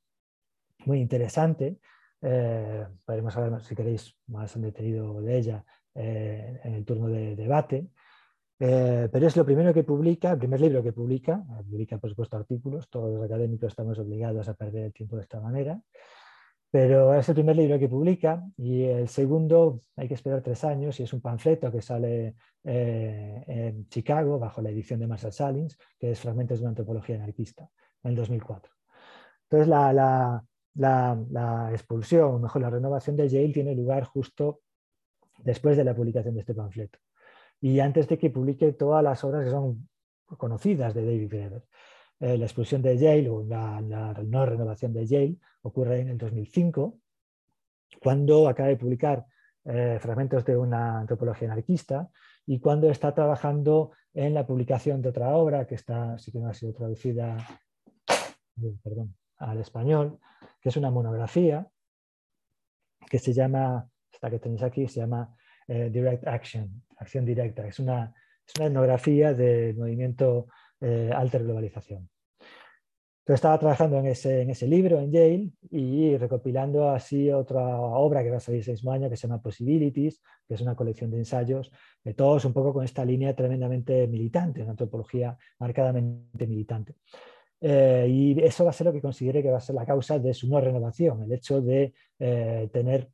muy 0.85 0.99
interesante, 0.99 1.77
eh, 2.21 2.85
podremos 3.05 3.35
hablar, 3.37 3.63
si 3.63 3.75
queréis, 3.75 4.15
más 4.27 4.55
en 4.55 4.63
detenido 4.63 5.21
de 5.21 5.37
ella 5.37 5.65
eh, 5.95 6.59
en 6.63 6.73
el 6.73 6.85
turno 6.85 7.07
de 7.07 7.35
debate. 7.35 7.89
Eh, 8.59 9.07
pero 9.11 9.25
es 9.25 9.37
lo 9.37 9.45
primero 9.45 9.73
que 9.73 9.83
publica, 9.83 10.31
el 10.31 10.37
primer 10.37 10.59
libro 10.59 10.83
que 10.83 10.91
publica, 10.91 11.41
publica 11.69 11.97
por 11.97 12.09
supuesto 12.09 12.35
artículos, 12.35 12.89
todos 12.89 13.13
los 13.13 13.23
académicos 13.23 13.69
estamos 13.69 13.97
obligados 13.99 14.49
a 14.49 14.53
perder 14.53 14.85
el 14.85 14.93
tiempo 14.93 15.15
de 15.15 15.21
esta 15.21 15.39
manera, 15.39 15.81
pero 16.69 17.13
es 17.13 17.29
el 17.29 17.35
primer 17.35 17.55
libro 17.55 17.79
que 17.79 17.87
publica 17.87 18.43
y 18.57 18.83
el 18.83 19.07
segundo 19.07 19.79
hay 19.95 20.09
que 20.09 20.15
esperar 20.15 20.41
tres 20.41 20.65
años 20.65 20.99
y 20.99 21.03
es 21.03 21.13
un 21.13 21.21
panfleto 21.21 21.71
que 21.71 21.81
sale 21.81 22.35
en 22.65 23.87
Chicago 23.87 24.37
bajo 24.37 24.61
la 24.61 24.71
edición 24.71 24.99
de 24.99 25.07
Marshall 25.07 25.31
Salins, 25.31 25.77
que 25.97 26.11
es 26.11 26.19
Fragmentos 26.19 26.59
de 26.59 26.63
una 26.63 26.71
antropología 26.71 27.15
anarquista, 27.15 27.69
en 28.03 28.11
el 28.11 28.17
2004. 28.17 28.73
Entonces 29.43 29.67
la, 29.69 29.93
la, 29.93 30.43
expulsión, 31.71 32.35
o 32.35 32.39
mejor, 32.39 32.61
la 32.61 32.69
renovación 32.69 33.15
de 33.15 33.27
Yale 33.27 33.53
tiene 33.53 33.75
lugar 33.75 34.03
justo 34.05 34.61
después 35.39 35.77
de 35.77 35.83
la 35.83 35.95
publicación 35.95 36.35
de 36.35 36.41
este 36.41 36.53
panfleto 36.53 36.99
y 37.61 37.79
antes 37.79 38.07
de 38.07 38.17
que 38.17 38.29
publique 38.29 38.73
todas 38.73 39.03
las 39.03 39.23
obras 39.23 39.43
que 39.45 39.51
son 39.51 39.89
conocidas 40.37 40.93
de 40.93 41.03
David 41.03 41.29
Graeber. 41.29 41.63
Eh, 42.19 42.37
la 42.37 42.45
expulsión 42.45 42.81
de 42.81 42.97
Yale 42.97 43.29
o 43.29 43.43
la, 43.43 43.81
no 43.81 44.45
renovación 44.45 44.93
de 44.93 45.05
Yale 45.05 45.37
ocurre 45.61 46.01
en 46.01 46.09
el 46.09 46.17
2005 46.17 46.99
cuando 48.01 48.47
acaba 48.47 48.69
de 48.69 48.77
publicar 48.77 49.25
fragmentos 49.99 50.45
de 50.45 50.57
una 50.57 50.99
antropología 50.99 51.51
anarquista 51.51 52.09
y 52.47 52.59
cuando 52.59 52.89
está 52.89 53.13
trabajando 53.13 53.91
en 54.13 54.33
la 54.33 54.47
publicación 54.47 55.01
de 55.01 55.09
otra 55.09 55.35
obra 55.35 55.67
que 55.67 55.75
está, 55.75 56.17
sí 56.17 56.31
que 56.31 56.39
no 56.39 56.49
ha 56.49 56.53
sido 56.53 56.73
traducida 56.73 57.37
perdón, 58.83 59.15
al 59.39 59.59
español, 59.59 60.19
que 60.61 60.69
es 60.69 60.77
una 60.77 60.91
monografía 60.91 61.67
que 63.09 63.19
se 63.19 63.33
llama, 63.33 63.89
esta 64.11 64.29
que 64.29 64.39
tenéis 64.39 64.63
aquí, 64.63 64.87
se 64.87 64.99
llama 64.99 65.35
Direct 65.67 66.27
Action, 66.27 66.83
acción 66.97 67.25
directa. 67.25 67.65
Es 67.67 67.79
una, 67.79 68.13
es 68.45 68.53
una 68.57 68.67
etnografía 68.67 69.33
del 69.33 69.75
movimiento 69.75 70.47
eh, 70.81 71.11
Alter 71.13 71.43
Globalización. 71.43 72.09
Entonces 73.29 73.41
estaba 73.41 73.59
trabajando 73.59 73.99
en 73.99 74.07
ese, 74.07 74.41
en 74.41 74.49
ese, 74.49 74.67
libro 74.67 74.99
en 74.99 75.11
Yale 75.11 75.51
y 75.69 76.17
recopilando 76.17 76.89
así 76.89 77.31
otra 77.31 77.79
obra 77.79 78.23
que 78.23 78.31
va 78.31 78.37
a 78.37 78.39
salir 78.39 78.61
ese 78.61 78.71
mismo 78.71 78.91
año 78.91 79.07
que 79.07 79.17
se 79.17 79.27
llama 79.27 79.39
Possibilities, 79.39 80.19
que 80.47 80.55
es 80.55 80.61
una 80.61 80.75
colección 80.75 81.11
de 81.11 81.17
ensayos, 81.17 81.71
de 82.03 82.15
todos 82.15 82.43
un 82.45 82.53
poco 82.53 82.73
con 82.73 82.83
esta 82.83 83.05
línea 83.05 83.35
tremendamente 83.35 84.07
militante, 84.07 84.63
una 84.63 84.71
antropología 84.71 85.37
marcadamente 85.59 86.47
militante. 86.47 86.95
Eh, 87.61 88.07
y 88.09 88.41
eso 88.41 88.63
va 88.63 88.69
a 88.69 88.73
ser 88.73 88.87
lo 88.87 88.93
que 88.93 89.01
considere 89.01 89.43
que 89.43 89.51
va 89.51 89.57
a 89.57 89.61
ser 89.61 89.75
la 89.75 89.85
causa 89.85 90.17
de 90.17 90.33
su 90.33 90.49
no 90.49 90.61
renovación, 90.61 91.23
el 91.23 91.31
hecho 91.33 91.61
de 91.61 91.93
eh, 92.17 92.69
tener 92.71 93.09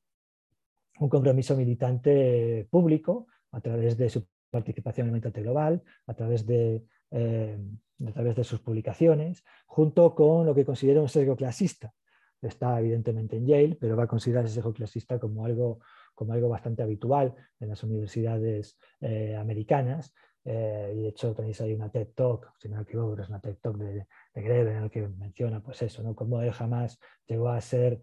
un 0.99 1.09
compromiso 1.09 1.55
militante 1.55 2.67
público 2.69 3.27
a 3.51 3.59
través 3.61 3.97
de 3.97 4.09
su 4.09 4.27
participación 4.49 5.05
en 5.05 5.09
el 5.09 5.13
militante 5.13 5.41
global, 5.41 5.81
a 6.05 6.13
través 6.13 6.45
de 6.45 6.83
eh, 7.11 7.57
a 8.05 8.11
través 8.11 8.35
de 8.35 8.43
sus 8.43 8.59
publicaciones, 8.59 9.43
junto 9.65 10.13
con 10.15 10.45
lo 10.45 10.53
que 10.53 10.65
considera 10.65 11.01
un 11.01 11.09
sesgo 11.09 11.35
clasista. 11.35 11.93
Está 12.41 12.79
evidentemente 12.79 13.37
en 13.37 13.47
Yale, 13.47 13.77
pero 13.79 13.95
va 13.95 14.03
a 14.03 14.07
considerar 14.07 14.45
ese 14.45 14.55
sesgo 14.55 14.73
clasista 14.73 15.17
como 15.17 15.45
algo, 15.45 15.79
como 16.13 16.33
algo 16.33 16.49
bastante 16.49 16.83
habitual 16.83 17.33
en 17.59 17.69
las 17.69 17.83
universidades 17.83 18.77
eh, 18.99 19.35
americanas. 19.35 20.13
Eh, 20.45 20.93
y 20.95 21.01
de 21.01 21.07
hecho 21.09 21.33
tenéis 21.33 21.59
ahí 21.61 21.73
una 21.73 21.89
TED 21.89 22.09
Talk, 22.15 22.53
si 22.59 22.69
no 22.69 22.77
me 22.77 22.83
equivoco, 22.83 23.19
es 23.19 23.29
una 23.29 23.39
TED 23.39 23.57
Talk 23.61 23.77
de, 23.77 24.05
de 24.33 24.41
Greber 24.41 24.75
en 24.75 24.83
el 24.83 24.91
que 24.91 25.07
menciona 25.07 25.61
pues 25.61 25.81
eso, 25.81 26.03
¿no? 26.03 26.15
cómo 26.15 26.41
él 26.41 26.51
jamás 26.51 26.99
llegó 27.27 27.49
a 27.49 27.59
ser 27.61 27.99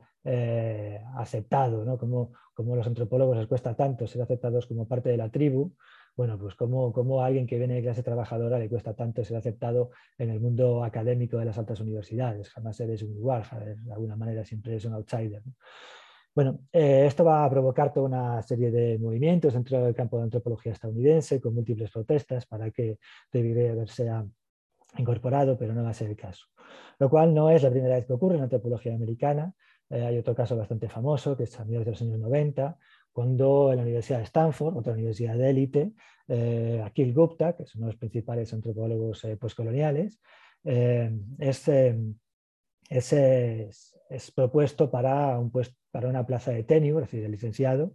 aceptado, 1.16 1.84
¿no? 1.84 1.98
Cómo, 1.98 2.32
cómo, 2.54 2.76
los 2.76 2.86
antropólogos 2.86 3.36
les 3.36 3.48
cuesta 3.48 3.74
tanto 3.74 4.06
ser 4.06 4.22
aceptados 4.22 4.68
como 4.68 4.86
parte 4.86 5.08
de 5.08 5.16
la 5.16 5.30
tribu, 5.30 5.72
bueno, 6.14 6.38
pues 6.38 6.54
como, 6.54 7.22
a 7.22 7.26
alguien 7.26 7.46
que 7.46 7.58
viene 7.58 7.74
de 7.74 7.82
clase 7.82 8.02
trabajadora 8.02 8.58
le 8.58 8.68
cuesta 8.68 8.94
tanto 8.94 9.24
ser 9.24 9.38
aceptado 9.38 9.90
en 10.18 10.28
el 10.28 10.40
mundo 10.40 10.84
académico 10.84 11.38
de 11.38 11.46
las 11.46 11.56
altas 11.56 11.80
universidades. 11.80 12.50
Jamás 12.50 12.78
eres 12.80 13.02
un 13.02 13.14
igual, 13.14 13.44
de 13.82 13.92
alguna 13.92 14.16
manera 14.16 14.44
siempre 14.44 14.72
eres 14.72 14.84
un 14.84 14.92
outsider. 14.92 15.42
Bueno, 16.34 16.60
eh, 16.72 17.04
esto 17.06 17.24
va 17.24 17.44
a 17.44 17.50
provocar 17.50 17.92
toda 17.92 18.06
una 18.06 18.42
serie 18.42 18.70
de 18.70 18.98
movimientos 18.98 19.52
dentro 19.52 19.84
del 19.84 19.94
campo 19.94 20.16
de 20.16 20.24
antropología 20.24 20.72
estadounidense, 20.72 21.40
con 21.40 21.54
múltiples 21.54 21.90
protestas 21.90 22.46
para 22.46 22.70
que 22.70 22.98
David 23.30 23.54
Graeber 23.54 23.88
sea 23.88 24.24
incorporado, 24.96 25.58
pero 25.58 25.74
no 25.74 25.82
va 25.84 25.90
a 25.90 25.94
ser 25.94 26.08
el 26.08 26.16
caso. 26.16 26.46
Lo 26.98 27.10
cual 27.10 27.34
no 27.34 27.50
es 27.50 27.62
la 27.62 27.70
primera 27.70 27.96
vez 27.96 28.06
que 28.06 28.14
ocurre 28.14 28.36
en 28.36 28.44
antropología 28.44 28.94
americana. 28.94 29.52
Eh, 29.90 30.02
hay 30.02 30.18
otro 30.18 30.34
caso 30.34 30.56
bastante 30.56 30.88
famoso, 30.88 31.36
que 31.36 31.44
es 31.44 31.60
a 31.60 31.64
mediados 31.64 31.84
de 31.84 31.90
los 31.92 32.02
años 32.02 32.18
90, 32.18 32.78
cuando 33.12 33.70
en 33.70 33.76
la 33.76 33.82
Universidad 33.82 34.18
de 34.18 34.24
Stanford, 34.24 34.76
otra 34.76 34.94
universidad 34.94 35.36
de 35.36 35.50
élite, 35.50 35.92
eh, 36.28 36.82
Akil 36.82 37.12
Gupta, 37.12 37.54
que 37.54 37.64
es 37.64 37.74
uno 37.74 37.86
de 37.86 37.92
los 37.92 37.98
principales 37.98 38.52
antropólogos 38.54 39.22
eh, 39.24 39.36
postcoloniales, 39.36 40.18
eh, 42.92 43.68
es, 43.68 43.98
es, 44.10 44.30
propuesto 44.30 44.90
para, 44.90 45.38
un 45.38 45.50
para 45.90 46.08
una 46.08 46.26
plaza 46.26 46.52
de 46.52 46.64
tenure, 46.64 47.04
es 47.04 47.10
decir, 47.10 47.22
de 47.22 47.28
licenciado, 47.28 47.94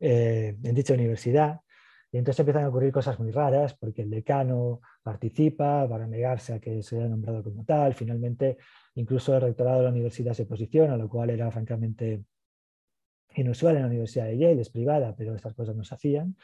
en 0.00 0.74
dicha 0.74 0.94
universidad. 0.94 1.60
Y 2.12 2.18
entonces 2.18 2.40
empiezan 2.40 2.64
a 2.64 2.68
ocurrir 2.68 2.92
cosas 2.92 3.18
muy 3.18 3.32
raras 3.32 3.74
porque 3.74 4.02
el 4.02 4.10
decano 4.10 4.80
participa 5.02 5.88
para 5.88 6.06
negarse 6.06 6.52
a 6.52 6.60
que 6.60 6.80
sea 6.82 7.08
nombrado 7.08 7.42
como 7.42 7.64
tal. 7.64 7.92
Finalmente, 7.94 8.58
incluso 8.94 9.34
el 9.34 9.40
rectorado 9.40 9.78
de 9.78 9.84
la 9.84 9.90
universidad 9.90 10.32
se 10.32 10.46
posiciona, 10.46 10.96
lo 10.96 11.08
cual 11.08 11.30
era 11.30 11.50
francamente 11.50 12.22
inusual 13.34 13.76
en 13.76 13.82
la 13.82 13.88
Universidad 13.88 14.26
de 14.26 14.38
Yale, 14.38 14.60
es 14.60 14.70
privada, 14.70 15.14
pero 15.16 15.34
estas 15.34 15.54
cosas 15.54 15.74
no 15.74 15.84
se 15.84 15.94
hacían. 15.94 16.36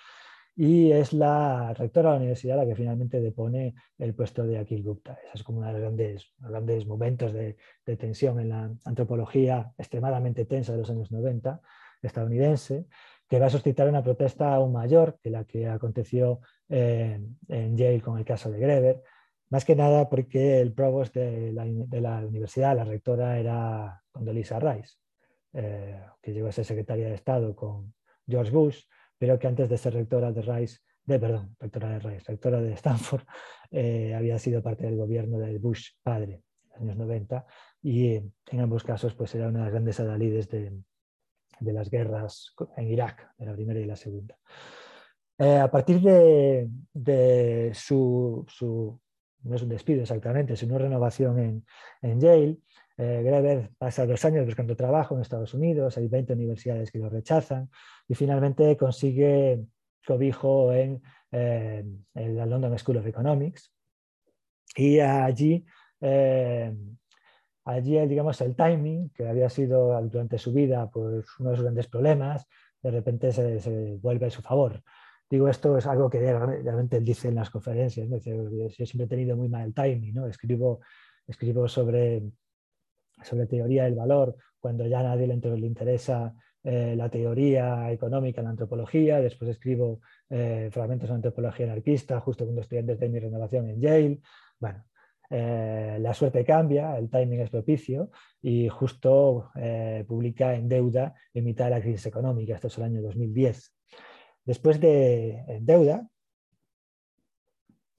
Y 0.57 0.93
es 0.93 1.13
la 1.13 1.73
rectora 1.75 2.11
de 2.11 2.15
la 2.15 2.21
universidad 2.21 2.57
la 2.57 2.67
que 2.67 2.75
finalmente 2.75 3.21
depone 3.21 3.75
el 3.99 4.15
puesto 4.15 4.45
de 4.45 4.59
Akil 4.59 4.83
Gupta. 4.83 5.19
Ese 5.25 5.39
es 5.39 5.43
como 5.43 5.59
uno 5.59 5.69
de 5.69 5.73
los 5.75 5.83
grandes, 5.83 6.35
grandes 6.39 6.87
momentos 6.87 7.33
de, 7.33 7.57
tensión 7.97 8.39
en 8.41 8.51
la 8.51 8.71
antropología 8.85 9.73
extremadamente 9.79 10.45
tensa 10.45 10.73
de 10.73 10.79
los 10.79 10.91
años 10.91 11.11
90 11.11 11.61
estadounidense, 12.03 12.87
que 13.29 13.39
va 13.39 13.47
a 13.47 13.51
suscitar 13.51 13.89
una 13.89 14.03
protesta 14.03 14.55
aún 14.55 14.73
mayor 14.73 15.19
que 15.23 15.31
la 15.31 15.45
que 15.45 15.69
aconteció 15.69 16.41
eh, 16.69 17.21
en 17.49 17.77
Yale 17.77 18.01
con 18.01 18.19
el 18.19 18.25
caso 18.25 18.51
de 18.51 18.59
Greber, 18.59 19.03
más 19.51 19.65
que 19.65 19.75
nada 19.75 20.09
porque 20.09 20.61
el 20.61 20.73
provost 20.73 21.15
de 21.15 21.53
la, 21.53 21.65
de 21.67 22.01
la 22.01 22.25
universidad, 22.25 22.77
la 22.77 22.85
rectora, 22.85 23.39
era 23.39 24.01
Condoleezza 24.13 24.61
Rice, 24.61 24.95
eh, 25.53 26.01
que 26.23 26.33
llegó 26.33 26.49
a 26.49 26.53
ser 26.53 26.65
secretaria 26.65 27.09
de 27.09 27.15
Estado 27.15 27.55
con 27.57 27.93
George 28.29 28.53
Bush, 28.53 28.85
pero 29.21 29.39
que 29.39 29.47
antes 29.47 29.69
de 29.69 29.77
ser 29.77 29.93
rectora 29.93 30.33
de 30.33 30.41
Rice, 30.41 30.79
de, 31.05 31.19
perdón, 31.19 31.55
rectora 31.61 31.91
de 31.91 31.99
Rice, 31.99 32.25
rectora 32.27 32.59
de 32.63 32.73
Stanford, 32.73 33.23
eh, 33.71 34.15
había 34.15 34.39
sido 34.39 34.63
parte 34.63 34.87
del 34.87 34.97
gobierno 34.97 35.39
del 35.39 35.59
Bush 35.59 35.91
padre 36.03 36.43
en 36.75 36.87
los 36.87 36.97
años 36.97 36.97
90 36.97 37.47
y 37.83 38.15
en 38.15 38.61
ambos 38.61 38.83
casos 38.83 39.15
pues 39.15 39.35
era 39.35 39.49
una 39.49 39.59
de 39.59 39.65
las 39.67 39.73
grandes 39.73 40.01
adalides 40.01 40.49
de, 40.49 40.73
de 41.61 41.73
las 41.73 41.91
guerras 41.91 42.55
en 42.79 42.89
Irak, 42.89 43.31
de 43.37 43.45
la 43.45 43.53
primera 43.53 43.79
y 43.79 43.85
la 43.85 43.97
segunda. 43.97 44.39
Eh, 45.37 45.59
a 45.59 45.71
partir 45.71 46.01
de, 46.01 46.71
de 46.95 47.73
su, 47.75 48.47
su, 48.49 48.99
no 49.43 49.55
es 49.55 49.63
un 49.63 49.69
despido 49.69 50.01
exactamente, 50.01 50.57
sino 50.57 50.77
una 50.77 50.85
renovación 50.85 51.39
en, 51.39 51.67
en 52.01 52.21
Yale, 52.21 52.57
eh, 53.01 53.23
Greber 53.23 53.71
pasa 53.79 54.05
dos 54.05 54.23
años 54.27 54.45
buscando 54.45 54.77
trabajo 54.77 55.15
en 55.15 55.23
Estados 55.23 55.55
Unidos, 55.55 55.97
hay 55.97 56.07
20 56.07 56.35
universidades 56.35 56.91
que 56.91 56.99
lo 56.99 57.09
rechazan 57.09 57.71
y 58.07 58.15
finalmente 58.15 58.77
consigue 58.77 59.65
cobijo 60.07 60.71
en, 60.75 61.01
eh, 61.33 61.83
la 62.13 62.45
London 62.45 62.79
School 62.79 62.99
of 62.99 63.07
Economics 63.07 63.73
y 64.77 65.01
allí, 65.01 65.65
eh, 66.03 66.77
allí 67.65 68.07
digamos, 68.07 68.39
el 68.43 68.55
timing, 68.55 69.09
que 69.15 69.27
había 69.27 69.49
sido 69.49 69.99
durante 70.03 70.37
su 70.37 70.53
vida 70.53 70.91
pues, 70.91 71.25
uno 71.39 71.51
de 71.53 71.57
sus 71.57 71.65
grandes 71.65 71.87
problemas, 71.87 72.47
de 72.83 72.91
repente 72.91 73.33
se, 73.33 73.97
vuelve 73.97 74.27
a 74.27 74.31
su 74.31 74.43
favor. 74.43 74.83
Digo, 75.31 75.49
esto 75.49 75.79
es 75.79 75.87
algo 75.87 76.11
que 76.11 76.21
realmente 76.21 76.99
él 76.99 77.05
dice 77.07 77.29
en 77.29 77.37
las 77.37 77.49
conferencias. 77.49 78.07
¿no? 78.11 78.19
yo 78.19 78.69
siempre 78.85 79.05
he 79.05 79.09
tenido 79.09 79.39
muy 79.39 79.49
mal 79.49 79.73
timing. 79.73 80.13
¿no? 80.13 80.27
Escribo, 80.27 80.81
escribo 81.27 81.67
sobre 81.67 82.31
sobre 83.23 83.47
teoría 83.47 83.85
del 83.85 83.95
valor, 83.95 84.37
cuando 84.59 84.87
ya 84.87 85.01
a 85.01 85.03
nadie 85.03 85.27
le, 85.27 85.67
interesa 85.67 86.35
eh, 86.63 86.95
la 86.97 87.09
teoría 87.09 87.91
económica, 87.91 88.43
la 88.43 88.51
antropología. 88.51 89.21
Después 89.21 89.51
escribo 89.51 90.01
eh, 90.29 90.69
fragmentos 90.71 91.09
de 91.09 91.15
antropología 91.15 91.67
anarquista, 91.67 92.21
justo 92.21 92.45
cuando 92.45 92.61
estoy 92.63 92.79
antes 92.79 93.01
de 93.01 93.09
mi 93.09 93.19
renovación 93.19 93.69
en 93.69 93.81
Yale. 93.81 94.21
Bueno, 94.59 94.85
eh, 95.31 95.99
la 96.01 96.13
suerte 96.13 96.45
cambia, 96.45 96.99
el 96.99 97.09
timing 97.09 97.41
es 97.41 97.51
propicio 97.51 98.11
y 98.43 98.69
justo 98.69 99.51
publica 100.07 100.55
En 100.55 100.69
deuda 100.69 101.15
en 101.33 101.45
mitad 101.45 101.67
de 101.67 101.71
la 101.71 101.81
crisis 101.81 102.07
económica. 102.07 102.55
Esto 102.55 102.67
es 102.69 102.79
el 102.79 102.85
año 102.85 103.03
2010. 103.03 103.75
Después 104.45 104.81
de 104.81 105.45
En 105.49 105.65
deuda, 105.65 106.07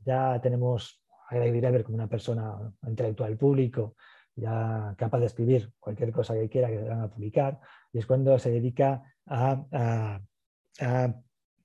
ya 0.06 0.40
tenemos 0.42 1.02
a 1.30 1.36
Greg 1.36 1.54
Greber 1.56 1.84
como 1.84 1.96
una 1.96 2.10
persona 2.10 2.58
intelectual 2.86 3.38
público 3.38 3.96
ya 4.42 4.96
capaz 4.98 5.20
de 5.20 5.28
escribir 5.28 5.72
cualquier 5.80 6.12
cosa 6.12 6.34
que 6.34 6.50
quiera 6.50 6.70
que 6.70 6.80
se 6.80 6.90
van 6.90 7.02
a 7.02 7.10
publicar, 7.10 7.60
y 7.94 8.00
es 8.00 8.06
cuando 8.06 8.38
se 8.40 8.52
dedica 8.52 9.04
a, 9.28 10.20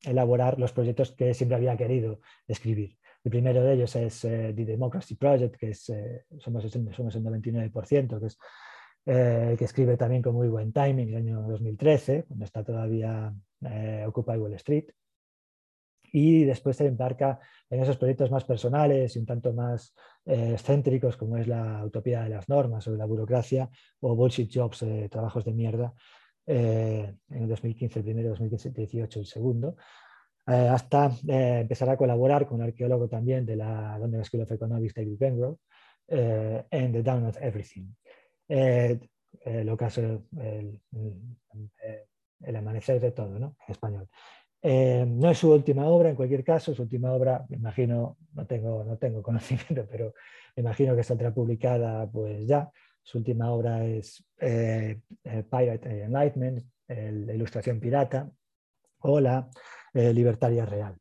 elaborar 0.03 0.59
los 0.59 0.73
proyectos 0.73 1.13
que 1.13 1.35
siempre 1.35 1.57
había 1.57 1.77
querido 1.77 2.21
escribir. 2.47 2.97
El 3.25 3.31
primero 3.31 3.65
de 3.65 3.73
ellos 3.73 3.97
es 3.97 4.25
eh, 4.25 4.53
The 4.55 4.65
Democracy 4.65 5.17
Project, 5.17 5.57
que 5.57 5.71
es, 5.71 5.89
eh, 5.89 6.25
somos, 6.39 6.63
somos, 6.71 7.17
el 7.17 7.25
99%, 7.25 8.21
que 8.21 8.27
es 8.27 8.39
eh, 9.07 9.57
que 9.59 9.65
escribe 9.65 9.97
también 9.97 10.23
con 10.23 10.35
muy 10.35 10.49
buen 10.49 10.73
timing, 10.73 11.09
el 11.09 11.17
año 11.17 11.43
2013, 11.43 12.25
cuando 12.29 12.45
está 12.45 12.63
todavía 12.63 13.35
Occupy 14.07 14.37
Wall 14.37 14.55
Street 14.55 14.91
y 16.13 16.45
después 16.45 16.77
se 16.77 16.87
embarca 16.87 17.39
en 17.71 17.83
esos 17.83 17.97
proyectos 17.97 18.31
más 18.31 18.45
personales 18.45 19.17
y 19.17 19.19
un 19.19 19.27
tanto 19.27 19.53
más 19.53 19.95
eh, 20.25 20.53
excéntricos 20.53 21.17
como 21.17 21.37
es 21.37 21.47
la 21.47 21.85
utopía 21.85 22.23
de 22.23 22.31
las 22.31 22.49
normas 22.49 22.85
sobre 22.85 22.99
la 22.99 23.07
burocracia 23.07 23.69
o 24.01 24.15
bullshit 24.15 24.51
jobs, 24.53 24.83
eh, 24.83 25.09
trabajos 25.11 25.45
de 25.45 25.53
mierda, 25.53 25.95
eh, 26.47 27.15
en 27.31 27.43
el 27.43 27.49
2015 27.49 28.01
el 28.01 28.05
primero, 28.05 28.31
2018 28.31 29.21
el 29.21 29.27
segundo, 29.27 29.77
hasta 30.47 31.11
empezar 31.27 31.89
a 31.89 31.97
colaborar 31.97 32.47
con 32.47 32.61
un 32.61 32.63
arqueólogo 32.63 33.09
también 33.09 33.45
de 33.45 33.57
la 33.57 33.99
London 33.99 34.25
School 34.25 34.43
of 34.43 34.53
Economics, 34.53 34.95
David 34.95 35.19
Bengrove, 35.19 35.59
en 36.07 36.93
The 36.93 37.03
Down 37.03 37.27
of 37.27 37.37
Everything. 37.43 37.89
el 38.47 39.69
ocaso, 39.69 40.01
el, 40.39 40.81
el, 42.45 42.57
amanecer 42.57 43.01
de 43.01 43.11
todo, 43.11 43.41
¿no? 43.41 43.57
En 43.67 43.73
español. 43.73 44.09
Eh, 44.69 45.07
no 45.07 45.31
es 45.31 45.39
su 45.39 45.53
última 45.53 45.87
obra, 45.87 46.11
en 46.11 46.17
cualquier 46.17 46.43
caso, 46.43 46.75
su 46.75 46.83
última 46.83 47.13
obra, 47.13 47.47
me 47.49 47.57
imagino, 47.57 48.17
no 48.33 48.47
tengo, 48.49 48.83
no 48.83 48.99
tengo 48.99 49.23
conocimiento, 49.23 49.87
pero 49.89 50.13
me 50.57 50.63
imagino 50.63 50.97
que 50.97 51.05
saldrá 51.05 51.33
publicada 51.33 52.11
pues 52.11 52.49
ya. 52.49 52.69
Su 53.01 53.19
última 53.19 53.53
obra 53.53 53.85
es 53.85 54.27
eh, 54.41 55.03
eh, 55.23 55.45
Pirate 55.49 56.03
Enlightenment, 56.03 56.65
la 56.89 57.33
ilustración 57.33 57.79
pirata, 57.79 58.29
o 59.03 59.21
la 59.21 59.49
libertaria 59.93 60.67
real. 60.67 60.97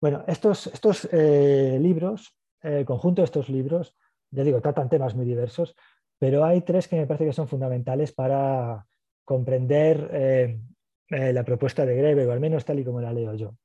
Bueno, 0.00 0.24
estos, 0.26 0.66
estos 0.68 1.12
libros, 1.12 2.34
el 2.62 2.86
conjunto 2.86 3.20
de 3.20 3.26
estos 3.26 3.50
libros, 3.50 3.94
ya 4.30 4.44
digo, 4.44 4.62
tratan 4.62 4.88
temas 4.88 5.14
muy 5.14 5.26
diversos, 5.26 5.76
pero 6.18 6.44
hay 6.44 6.62
tres 6.62 6.88
que 6.88 6.96
me 6.96 7.06
parece 7.06 7.26
que 7.26 7.32
son 7.34 7.48
fundamentales 7.48 8.12
para 8.12 8.86
comprender 9.24 10.70
eh, 11.10 11.32
la 11.32 11.42
propuesta 11.42 11.84
de 11.84 11.96
Greve, 11.96 12.24
o 12.24 12.30
al 12.30 12.38
menos 12.38 12.64
tal 12.64 12.78
y 12.78 12.84
como 12.84 13.00
la 13.00 13.12
leo 13.12 13.34
yo. 13.34 13.56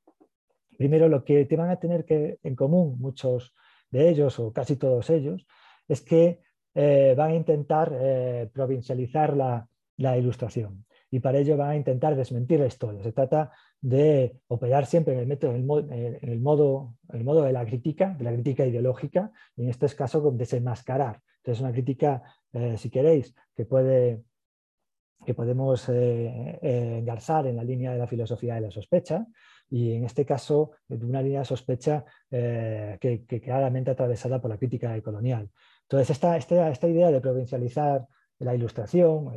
Primero, 0.76 1.08
lo 1.08 1.24
que 1.24 1.44
te 1.44 1.56
van 1.56 1.70
a 1.70 1.78
tener 1.78 2.04
que, 2.04 2.40
en 2.42 2.56
común 2.56 2.96
muchos 2.98 3.54
de 3.90 4.08
ellos, 4.08 4.38
o 4.40 4.52
casi 4.52 4.74
todos 4.74 5.08
ellos, 5.10 5.46
es 5.86 6.02
que 6.02 6.40
eh, 6.74 7.14
van 7.16 7.30
a 7.30 7.34
intentar 7.34 7.92
eh, 7.94 8.50
provincializar 8.52 9.36
la, 9.36 9.68
ilustración 10.18 10.84
y 11.10 11.20
para 11.20 11.38
ello 11.38 11.56
van 11.56 11.70
a 11.70 11.76
intentar 11.76 12.16
desmentir 12.16 12.58
la 12.60 12.66
historia. 12.66 13.02
Se 13.02 13.12
trata 13.12 13.52
de 13.80 14.40
operar 14.48 14.84
siempre 14.84 15.14
en 15.14 15.20
el, 15.20 15.26
método, 15.26 15.52
en 15.52 16.18
el, 16.20 16.40
modo, 16.40 16.96
el 17.12 17.24
modo 17.24 17.44
de 17.44 17.52
la 17.52 17.64
crítica, 17.64 18.14
de 18.18 18.24
la 18.24 18.32
crítica 18.32 18.66
ideológica, 18.66 19.30
y 19.54 19.62
en 19.62 19.70
este 19.70 19.86
caso 19.94 20.20
con 20.20 20.36
desenmascarar. 20.36 21.22
Entonces, 21.38 21.62
una 21.62 21.72
crítica, 21.72 22.22
si 22.76 22.90
queréis, 22.90 23.34
que 23.54 23.64
puede 23.64 24.24
que 25.24 25.34
podemos 25.34 25.88
eh, 25.88 26.58
eh, 26.62 26.98
engarzar 26.98 27.46
en 27.46 27.56
la 27.56 27.64
línea 27.64 27.92
de 27.92 27.98
la 27.98 28.06
filosofía 28.06 28.54
de 28.54 28.62
la 28.62 28.70
sospecha 28.70 29.26
y 29.68 29.92
en 29.92 30.04
este 30.04 30.24
caso 30.24 30.72
de 30.86 31.04
una 31.04 31.22
línea 31.22 31.40
de 31.40 31.44
sospecha 31.44 32.04
eh, 32.30 32.98
que, 33.00 33.40
claramente 33.40 33.90
atravesada 33.90 34.40
por 34.40 34.50
la 34.50 34.58
crítica 34.58 35.00
colonial. 35.02 35.50
Entonces, 35.82 36.10
esta, 36.10 36.36
esta, 36.36 36.88
idea 36.88 37.10
de 37.10 37.20
provincializar 37.20 38.06
la 38.38 38.54
ilustración, 38.54 39.32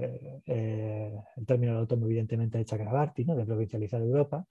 el 0.45 1.45
término 1.45 1.73
lo 1.73 1.87
tomo 1.87 2.05
evidentemente 2.05 2.57
de 2.57 2.65
Chakrabarti, 2.65 3.23
¿no? 3.23 3.35
de 3.35 3.45
provincializar 3.45 4.01
Europa, 4.01 4.45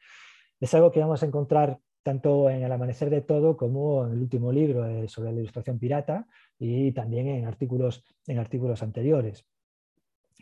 es 0.59 0.75
algo 0.75 0.91
que 0.91 1.01
vamos 1.01 1.23
a 1.23 1.27
encontrar 1.27 1.79
tanto 2.03 2.49
en 2.49 2.63
El 2.63 2.73
Amanecer 2.73 3.11
de 3.11 3.21
Todo 3.21 3.57
como 3.57 4.07
en 4.07 4.13
el 4.13 4.21
último 4.21 4.51
libro 4.51 5.07
sobre 5.09 5.33
la 5.33 5.41
ilustración 5.41 5.79
pirata 5.79 6.27
y 6.59 6.93
también 6.93 7.29
en 7.29 7.47
artículos, 7.47 8.05
en 8.27 8.39
artículos 8.39 8.83
anteriores. 8.83 9.45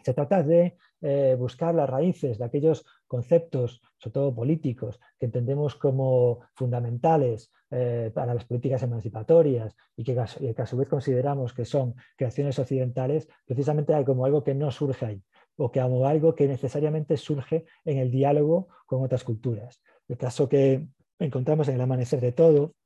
Se 0.06 0.14
trata 0.14 0.44
de 0.44 0.76
eh, 1.00 1.34
buscar 1.36 1.74
las 1.74 1.90
raíces 1.90 2.38
de 2.38 2.44
aquellos 2.44 2.86
conceptos, 3.08 3.82
sobre 3.98 4.12
todo 4.12 4.32
políticos, 4.36 5.00
que 5.18 5.26
entendemos 5.26 5.74
como 5.74 6.42
fundamentales 6.54 7.50
eh, 7.72 8.12
para 8.14 8.32
las 8.32 8.44
políticas 8.44 8.84
emancipatorias 8.84 9.74
y 9.96 10.04
que, 10.04 10.16
a 10.16 10.66
su 10.66 10.76
vez 10.76 10.88
consideramos 10.88 11.52
que 11.52 11.64
son 11.64 11.96
creaciones 12.16 12.56
occidentales, 12.60 13.28
precisamente 13.44 13.92
como 14.04 14.24
algo 14.24 14.44
que 14.44 14.54
no 14.54 14.70
surge 14.70 15.06
ahí 15.06 15.22
o 15.56 15.72
que 15.72 15.80
como 15.80 16.06
algo 16.06 16.36
que 16.36 16.46
necesariamente 16.46 17.16
surge 17.16 17.64
en 17.84 17.98
el 17.98 18.12
diálogo 18.12 18.68
con 18.86 19.02
otras 19.02 19.24
culturas. 19.24 19.82
El 20.06 20.18
caso 20.18 20.48
que 20.48 20.86
encontramos 21.18 21.66
en 21.66 21.74
el 21.74 21.80
amanecer 21.80 22.20
de 22.20 22.30
todo, 22.30 22.76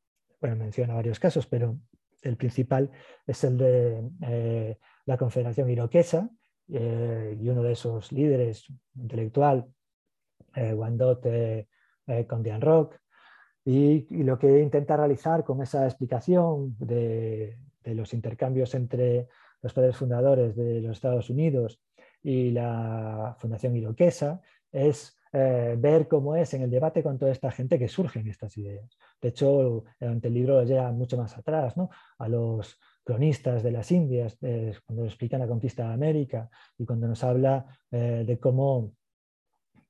bueno, 0.41 0.57
menciona 0.57 0.95
varios 0.95 1.21
casos, 1.21 1.47
pero 1.47 1.77
el 2.23 2.39
principal 2.39 2.91
es 3.27 3.45
el 3.45 3.59
de 3.59 4.11
eh, 4.23 4.79
la 5.05 5.19
Confederación 5.19 5.69
Iroquesa, 5.69 6.31
eh, 6.73 7.37
y 7.41 7.49
uno 7.49 7.63
de 7.63 7.73
esos 7.73 8.13
líderes 8.13 8.67
intelectual, 8.95 9.67
eh, 10.55 10.73
Wandot 10.73 11.25
eh, 11.27 11.67
eh 12.07 12.27
Condian 12.27 12.61
Rock, 12.61 12.97
y, 13.65 14.07
lo 14.23 14.39
que 14.39 14.61
intenta 14.61 14.97
realizar 14.97 15.45
con 15.45 15.61
esa 15.63 15.85
explicación 15.85 16.77
de, 16.79 17.59
los 17.85 18.15
intercambios 18.15 18.75
entre 18.75 19.29
los 19.63 19.73
padres 19.73 19.97
fundadores 19.97 20.55
de 20.55 20.81
los 20.81 20.93
Estados 20.93 21.29
Unidos 21.31 21.81
y 22.23 22.51
la 22.51 23.37
Fundación 23.39 23.77
Iroquesa 23.77 24.41
es 24.71 25.17
ver 25.33 26.09
cómo 26.09 26.37
es 26.37 26.55
en 26.55 26.63
el 26.63 26.71
debate 26.71 27.03
con 27.03 27.19
toda 27.19 27.33
esta 27.33 27.51
gente 27.51 27.79
que 27.79 27.89
surgen 27.89 28.29
estas 28.29 28.57
ideas. 28.59 28.97
De 29.21 29.29
hecho, 29.29 29.85
ante 30.01 30.29
el 30.29 30.35
libro 30.35 30.55
lo 30.55 30.65
lleva 30.65 30.91
mucho 30.93 31.17
más 31.17 31.37
atrás, 31.37 31.77
¿no? 31.77 31.91
a 32.19 32.29
los 32.29 32.79
cronistas 33.11 33.65
de 33.65 33.73
las 33.73 33.91
Indias, 33.91 34.39
cuando 34.39 35.03
nos 35.03 35.13
explican 35.13 35.41
la 35.41 35.49
conquista 35.49 35.89
de 35.89 35.95
América 35.95 36.49
y 36.79 36.85
cuando 36.85 37.09
nos 37.09 37.25
habla 37.25 37.67
eh, 37.91 38.23
de, 38.25 38.39
cómo, 38.39 38.93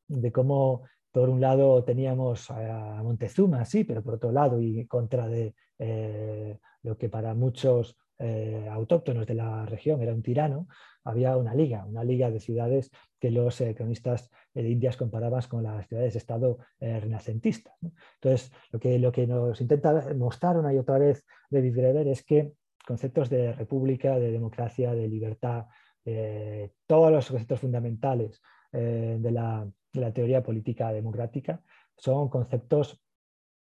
de 0.09 0.33
cómo, 0.33 0.85
por 1.13 1.29
un 1.29 1.39
lado, 1.39 1.85
teníamos 1.85 2.51
a 2.51 3.03
Montezuma, 3.03 3.67
sí, 3.67 3.85
pero 3.85 4.03
por 4.03 4.15
otro 4.15 4.33
lado, 4.33 4.59
y 4.59 4.87
contra 4.87 5.29
de 5.29 5.55
eh, 5.79 6.59
lo 6.83 6.97
que 6.97 7.11
para 7.11 7.35
muchos 7.35 7.95
eh, 8.19 8.67
autóctonos 8.71 9.27
de 9.27 9.35
la 9.35 9.67
región 9.67 10.01
era 10.01 10.15
un 10.15 10.23
tirano, 10.23 10.67
había 11.05 11.37
una 11.37 11.55
liga, 11.55 11.85
una 11.85 12.05
liga 12.05 12.31
de 12.31 12.41
ciudades 12.41 12.91
que 13.19 13.31
los 13.31 13.63
cronistas 13.77 14.31
de 14.55 14.67
Indias 14.67 14.97
comparaban 14.97 15.43
con 15.47 15.63
las 15.63 15.87
ciudades-estado 15.89 16.59
renacentistas. 16.79 17.75
Entonces, 18.15 18.51
lo 18.71 18.81
que, 18.81 18.99
lo 18.99 19.13
que 19.13 19.27
nos 19.27 19.61
intenta 19.61 20.15
mostrar 20.15 20.57
una 20.57 20.73
y 20.73 20.79
otra 20.79 20.99
vez 20.99 21.23
David 21.51 21.77
Greber 21.77 22.09
es 22.09 22.25
que 22.25 22.55
conceptos 22.87 23.31
de 23.31 23.53
república, 23.53 24.19
de 24.19 24.33
democracia, 24.33 24.95
de 24.95 25.09
libertad, 25.09 25.67
eh, 26.05 26.73
todos 26.87 27.13
los 27.13 27.29
conceptos 27.29 27.61
fundamentales 27.61 28.41
eh, 28.73 29.17
de, 29.21 29.31
la, 29.31 29.71
teoría 30.13 30.43
política 30.43 30.93
democrática 30.93 31.63
son 31.97 32.29
conceptos 32.29 33.01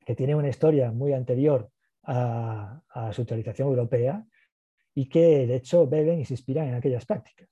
que 0.05 0.15
tienen 0.15 0.37
una 0.37 0.49
historia 0.49 0.91
muy 0.91 1.13
anterior 1.13 1.71
a, 2.05 2.81
su 3.13 3.23
utilización 3.23 3.69
europea 3.69 4.25
y 4.95 5.09
que 5.09 5.47
de 5.47 5.57
hecho 5.57 5.87
beben 5.87 6.21
y 6.21 6.25
se 6.25 6.35
inspiran 6.35 6.69
en 6.69 6.75
aquellas 6.75 7.05
prácticas. 7.05 7.49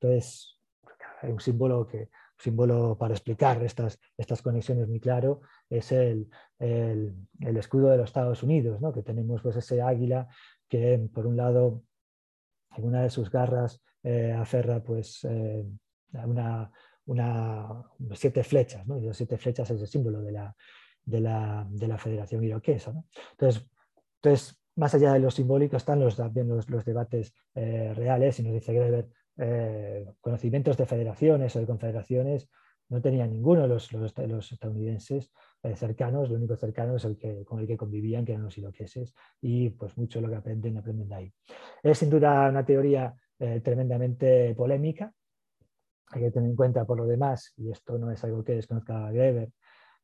Entonces, 0.00 0.58
hay 1.22 1.32
un 1.32 1.40
símbolo 1.40 1.88
para 2.98 3.14
explicar 3.14 3.62
estas, 3.62 3.98
conexiones 4.42 4.88
muy 4.88 5.00
claro 5.00 5.40
es 5.70 5.92
el, 5.92 6.28
escudo 7.40 7.90
de 7.90 7.96
los 7.96 8.10
Estados 8.10 8.42
Unidos, 8.42 8.80
que 8.92 9.02
tenemos 9.02 9.42
pues, 9.42 9.56
ese 9.56 9.80
águila 9.80 10.28
que 10.74 11.08
por 11.14 11.24
un 11.24 11.36
lado 11.36 11.84
en 12.76 12.84
una 12.84 13.02
de 13.02 13.10
sus 13.10 13.30
garras 13.30 13.80
eh, 14.02 14.32
aferra 14.32 14.82
pues, 14.82 15.24
eh, 15.24 15.64
una, 16.12 16.68
siete 18.14 18.42
flechas, 18.42 18.84
y 18.84 19.06
las 19.06 19.16
siete 19.16 19.38
flechas 19.38 19.70
es 19.70 19.80
el 19.80 19.86
símbolo 19.86 20.20
de 20.20 20.32
la, 20.32 20.56
de 21.04 21.20
la, 21.20 21.98
Federación 21.98 22.42
Iroquesa. 22.42 22.92
Entonces, 23.30 23.64
entonces, 24.16 24.60
más 24.74 24.92
allá 24.96 25.12
de 25.12 25.20
lo 25.20 25.30
simbólico 25.30 25.76
están 25.76 26.00
los, 26.00 26.16
también 26.16 26.48
los, 26.48 26.66
debates 26.84 27.32
eh, 27.54 27.92
reales, 27.94 28.40
y 28.40 28.42
nos 28.42 28.54
dice 28.54 28.72
Greber, 28.72 29.08
conocimientos 30.20 30.76
de 30.76 30.86
federaciones 30.86 31.54
o 31.54 31.60
de 31.60 31.66
confederaciones 31.66 32.48
no 32.88 33.00
tenía 33.00 33.28
ninguno 33.28 33.68
los, 33.68 33.92
los 33.92 34.52
estadounidenses 34.52 35.30
eh, 35.64 35.74
cercanos, 35.76 36.28
lo 36.28 36.36
único 36.36 36.56
cercano 36.56 36.96
es 36.96 37.04
el 37.06 37.16
que, 37.16 37.44
con 37.44 37.58
el 37.58 37.66
que 37.66 37.76
convivían, 37.76 38.24
que 38.24 38.32
eran 38.32 38.44
los 38.44 38.56
iroqueses, 38.58 39.14
y 39.40 39.70
pues 39.70 39.96
mucho 39.96 40.20
lo 40.20 40.28
que 40.28 40.36
aprenden, 40.36 40.76
aprenden 40.76 41.08
de 41.08 41.14
ahí. 41.14 41.32
Es 41.82 41.98
sin 41.98 42.10
duda 42.10 42.48
una 42.50 42.64
teoría 42.64 43.14
eh, 43.38 43.60
tremendamente 43.60 44.54
polémica, 44.54 45.12
hay 46.08 46.20
que 46.20 46.30
tener 46.30 46.50
en 46.50 46.56
cuenta 46.56 46.84
por 46.84 46.98
lo 46.98 47.06
demás, 47.06 47.54
y 47.56 47.70
esto 47.70 47.98
no 47.98 48.10
es 48.10 48.22
algo 48.24 48.44
que 48.44 48.52
desconozca 48.52 49.10
Greber, 49.10 49.50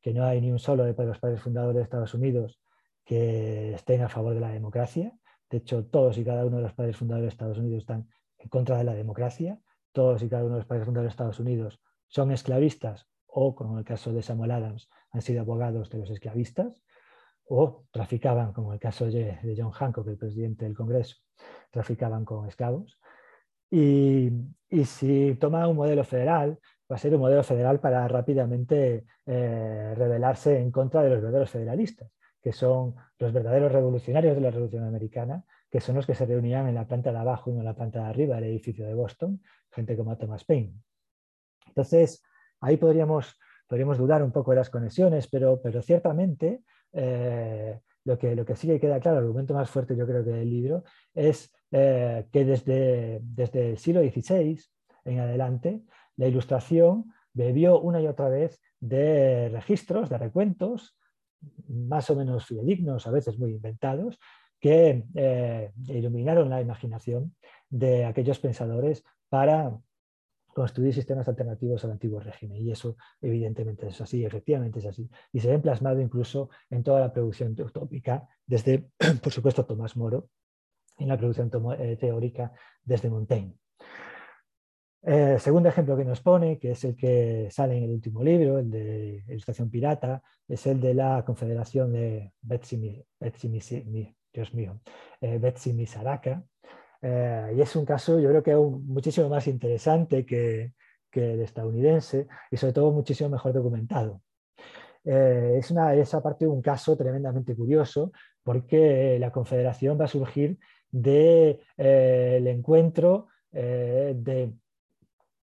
que 0.01 0.15
no 0.15 0.25
hay 0.25 0.41
ni 0.41 0.51
un 0.51 0.59
solo 0.59 0.85
de 0.85 0.95
los 1.05 1.19
padres 1.19 1.43
fundadores 1.43 1.77
de 1.77 1.83
Estados 1.83 2.15
Unidos 2.15 2.59
que 3.05 3.75
estén 3.75 4.03
a 4.03 4.09
favor 4.09 4.35
de 4.35 4.41
la 4.41 4.51
democracia. 4.51 5.13
De 5.51 5.59
hecho, 5.59 5.85
todos 5.85 6.17
y 6.17 6.25
cada 6.25 6.47
uno 6.47 6.57
de 6.57 6.63
los 6.63 6.73
padres 6.73 6.97
fundadores 6.97 7.27
de 7.27 7.33
Estados 7.33 7.59
Unidos 7.59 7.81
están 7.81 8.09
en 8.39 8.49
contra 8.49 8.79
de 8.79 8.85
la 8.85 8.95
democracia. 8.95 9.61
Todos 9.93 10.23
y 10.23 10.29
cada 10.29 10.45
uno 10.45 10.55
de 10.55 10.61
los 10.61 10.67
padres 10.67 10.87
fundadores 10.87 11.11
de 11.11 11.13
Estados 11.13 11.41
Unidos 11.41 11.83
son 12.07 12.31
esclavistas 12.31 13.07
o, 13.33 13.55
como 13.55 13.75
en 13.75 13.79
el 13.81 13.85
caso 13.85 14.13
de 14.13 14.23
Samuel 14.23 14.53
Adams, 14.53 14.89
han 15.13 15.23
sido 15.23 15.41
abogados 15.41 15.91
de 15.91 15.99
los 15.99 16.11
esclavistas, 16.11 16.83
o 17.53 17.85
traficaban, 17.91 18.53
como 18.53 18.71
en 18.71 18.75
el 18.75 18.81
caso 18.81 19.07
de 19.07 19.39
John 19.57 19.73
Hancock, 19.73 20.07
el 20.07 20.17
presidente 20.17 20.65
del 20.65 20.77
Congreso, 20.77 21.17
traficaban 21.71 22.25
con 22.25 22.47
esclavos. 22.47 23.01
Y, 23.71 24.31
si 24.85 25.35
toma 25.41 25.67
un 25.67 25.77
modelo 25.77 26.05
federal, 26.05 26.59
va 26.91 26.97
a 26.97 26.99
ser 26.99 27.15
un 27.15 27.21
modelo 27.21 27.43
federal 27.43 27.81
para 27.81 28.07
rápidamente 28.09 29.05
eh, 29.27 29.95
rebelarse 29.97 30.59
en 30.59 30.71
contra 30.71 31.03
de 31.03 31.11
los 31.11 31.21
verdaderos 31.21 31.51
federalistas, 31.51 32.11
que 32.41 32.53
son 32.53 32.95
los 33.19 33.33
verdaderos 33.33 33.73
revolucionarios 33.73 34.35
de 34.35 34.41
la 34.41 34.51
Revolución 34.51 34.85
Americana, 34.85 35.45
que 35.71 35.81
son 35.81 35.97
los 35.97 36.07
que 36.07 36.15
se 36.15 36.27
reunían 36.27 36.69
en 36.69 36.75
la 36.75 36.87
planta 36.87 37.13
de 37.13 37.19
abajo 37.19 37.51
y 37.51 37.55
no 37.55 37.61
en 37.61 37.67
la 37.67 37.75
planta 37.75 38.01
de 38.01 38.07
arriba 38.07 38.37
del 38.37 38.45
edificio 38.45 38.87
de 38.87 38.95
Boston, 38.95 39.43
gente 39.71 39.97
como 39.97 40.17
Thomas 40.17 40.45
Paine. 40.45 40.75
Entonces, 41.67 42.23
ahí 42.61 42.77
podríamos, 42.77 43.37
podríamos 43.67 43.99
dudar 43.99 44.23
un 44.23 44.33
poco 44.33 44.53
de 44.53 44.59
las 44.59 44.71
conexiones, 44.71 45.29
pero, 45.29 45.61
pero 45.63 45.83
ciertamente 45.83 46.63
eh, 46.93 47.81
lo 48.05 48.19
que, 48.19 48.35
lo 48.35 48.45
que 48.45 48.57
sí 48.57 48.67
que 48.67 48.81
queda 48.81 49.01
claro, 49.01 49.19
el 49.19 49.25
argumento 49.25 49.55
más 49.55 49.71
fuerte 49.71 49.97
yo 49.97 50.07
creo 50.07 50.25
que 50.25 50.31
del 50.31 50.51
libro, 50.51 50.85
es 51.15 51.53
eh, 51.71 52.27
que 52.33 52.45
desde, 52.45 53.21
desde 53.23 53.71
el 53.71 53.79
siglo 53.79 54.01
XVI 54.01 54.59
en 55.05 55.21
adelante, 55.21 55.83
la 56.17 56.27
ilustración 56.27 57.13
bebió 57.33 57.81
una 57.81 58.01
y 58.01 58.07
otra 58.07 58.29
vez 58.29 58.61
de 58.81 59.49
registros, 59.51 60.09
de 60.09 60.19
recuentos, 60.19 60.97
más 61.69 62.11
o 62.11 62.17
menos 62.17 62.47
fidedignos, 62.47 63.07
a 63.07 63.11
veces 63.11 63.39
muy 63.39 63.53
inventados, 63.53 64.19
que 64.59 65.05
eh, 65.15 65.73
iluminaron 65.87 66.51
la 66.51 66.61
imaginación 66.61 67.35
de 67.69 68.05
aquellos 68.05 68.39
pensadores 68.39 69.05
para 69.29 69.79
construir 70.55 70.95
sistemas 70.95 71.29
alternativos 71.29 71.85
al 71.85 71.93
antiguo 71.93 72.21
régimen. 72.21 72.59
Y 72.63 72.71
eso 72.71 72.97
evidentemente 73.21 73.89
es 73.89 74.01
así, 74.01 74.25
efectivamente 74.25 74.79
es 74.79 74.87
así. 74.87 75.09
Y 75.33 75.41
se 75.41 75.49
ve 75.49 75.59
plasmado 75.59 76.01
incluso 76.01 76.51
en 76.71 76.83
toda 76.83 77.01
la 77.01 77.13
producción 77.13 77.55
utópica, 77.59 78.29
desde, 78.47 78.91
por 79.23 79.33
supuesto, 79.33 79.65
Tomás 79.65 79.97
Moro, 79.97 80.29
en 80.99 81.09
la 81.09 81.17
producción 81.17 81.51
eh, 81.79 81.97
teórica 81.97 82.53
desde 82.85 83.11
Montaigne. 83.11 83.57
Eh, 85.03 85.39
segundo 85.39 85.71
ejemplo 85.71 85.97
que 85.97 86.05
nos 86.05 86.21
pone, 86.21 86.59
que 86.59 86.73
es 86.73 86.85
el 86.85 86.95
que 86.95 87.49
sale 87.51 87.77
en 87.79 87.85
el 87.85 87.91
último 87.91 88.23
libro, 88.23 88.59
el 88.59 88.71
de 88.71 89.25
Ilustración 89.29 89.71
Pirata, 89.71 90.23
es 90.47 90.67
el 90.67 90.81
de 90.81 90.95
la 90.95 91.25
Confederación 91.25 91.93
de 91.93 92.33
Betsy, 92.43 93.05
Dios 94.33 94.55
mío, 94.55 94.81
eh, 95.21 95.39
Betsy 95.39 95.73
Misaraka. 95.73 96.45
Eh, 97.03 97.55
y 97.57 97.61
es 97.61 97.75
un 97.77 97.85
caso, 97.85 98.19
yo 98.21 98.29
creo 98.29 98.43
que 98.43 98.53
es 98.53 98.59
muchísimo 98.59 99.29
más 99.29 99.47
interesante 99.47 100.25
que, 100.25 100.73
el 101.13 101.41
estadounidense 101.41 102.29
y 102.53 102.57
sobre 102.57 102.73
todo 102.73 102.93
muchísimo 102.93 103.31
mejor 103.31 103.53
documentado. 103.53 104.23
es, 105.05 105.71
una, 105.73 105.93
es 105.95 106.15
aparte 106.15 106.47
un 106.47 106.63
caso 106.63 106.97
tremendamente 106.97 107.57
curioso 107.57 108.13
porque 108.45 109.19
la 109.19 109.33
Confederación 109.33 109.99
va 110.01 110.05
a 110.05 110.09
surgir 110.09 110.59
del 110.91 111.59
de, 111.77 112.51
encuentro 112.51 113.27
de 113.51 114.53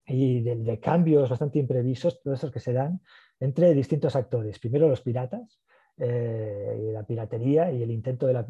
y 0.08 0.42
de, 0.42 0.80
cambios 0.80 1.30
bastante 1.30 1.60
imprevistos, 1.60 2.22
todos 2.22 2.40
esos 2.40 2.52
que 2.52 2.60
se 2.60 2.74
dan 2.74 3.02
entre 3.40 3.74
distintos 3.74 4.16
actores. 4.16 4.58
Primero 4.60 4.88
los 4.88 5.02
piratas, 5.02 5.60
eh, 5.98 6.92
la 6.94 7.04
piratería 7.04 7.72
y 7.72 7.84
el 7.84 7.92
intento 7.92 8.28
de 8.28 8.34
la, 8.34 8.46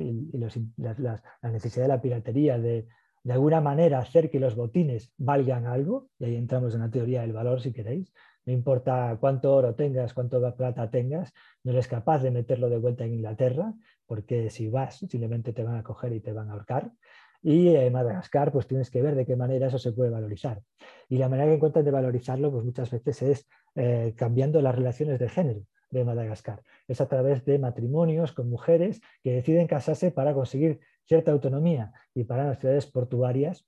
la, 0.77 1.51
necesidad 1.51 1.85
de 1.85 1.89
la 1.89 2.01
piratería 2.01 2.57
de 2.57 2.87
de 3.27 3.33
alguna 3.33 3.59
manera 3.59 3.99
hacer 3.99 4.29
que 4.29 4.39
los 4.39 4.55
botines 4.55 5.11
valgan 5.17 5.65
algo, 5.65 6.07
y 6.17 6.23
ahí 6.23 6.35
entramos 6.37 6.73
en 6.73 6.79
la 6.79 6.89
teoría 6.89 7.23
del 7.23 7.33
valor 7.33 7.59
si 7.59 7.73
queréis, 7.73 8.13
no 8.45 8.53
importa 8.53 9.17
cuánto 9.19 9.53
oro 9.53 9.75
tengas, 9.75 10.13
cuánto 10.13 10.39
plata 10.55 10.89
tengas, 10.89 11.33
no 11.61 11.73
eres 11.73 11.89
capaz 11.89 12.19
de 12.19 12.31
meterlo 12.31 12.69
de 12.69 12.77
vuelta 12.77 13.03
en 13.03 13.15
Inglaterra, 13.15 13.73
porque 14.05 14.49
si 14.49 14.69
vas 14.69 14.99
simplemente 14.99 15.51
te 15.51 15.61
van 15.61 15.75
a 15.75 15.83
coger 15.83 16.13
y 16.13 16.21
te 16.21 16.31
van 16.31 16.49
a 16.49 16.53
ahorcar. 16.53 16.93
Y 17.43 17.75
en 17.75 17.91
Madagascar, 17.91 18.53
pues 18.53 18.65
tienes 18.65 18.89
que 18.89 19.01
ver 19.01 19.15
de 19.15 19.25
qué 19.25 19.35
manera 19.35 19.67
eso 19.67 19.77
se 19.77 19.91
puede 19.91 20.09
valorizar. 20.09 20.61
Y 21.09 21.17
la 21.17 21.27
manera 21.27 21.49
que 21.49 21.55
encuentran 21.55 21.83
de 21.83 21.91
valorizarlo, 21.91 22.49
pues 22.49 22.63
muchas 22.63 22.89
veces 22.89 23.21
es 23.21 23.47
eh, 23.75 24.13
cambiando 24.15 24.61
las 24.61 24.73
relaciones 24.73 25.19
de 25.19 25.27
género 25.27 25.61
de 25.89 26.03
Madagascar. 26.03 26.61
Es 26.87 27.01
a 27.01 27.07
través 27.07 27.45
de 27.45 27.59
matrimonios 27.59 28.31
con 28.33 28.49
mujeres 28.49 29.01
que 29.23 29.31
deciden 29.31 29.67
casarse 29.67 30.11
para 30.11 30.33
conseguir 30.33 30.79
cierta 31.05 31.31
autonomía 31.31 31.91
y 32.13 32.23
para 32.23 32.45
las 32.45 32.59
ciudades 32.59 32.85
portuarias 32.85 33.65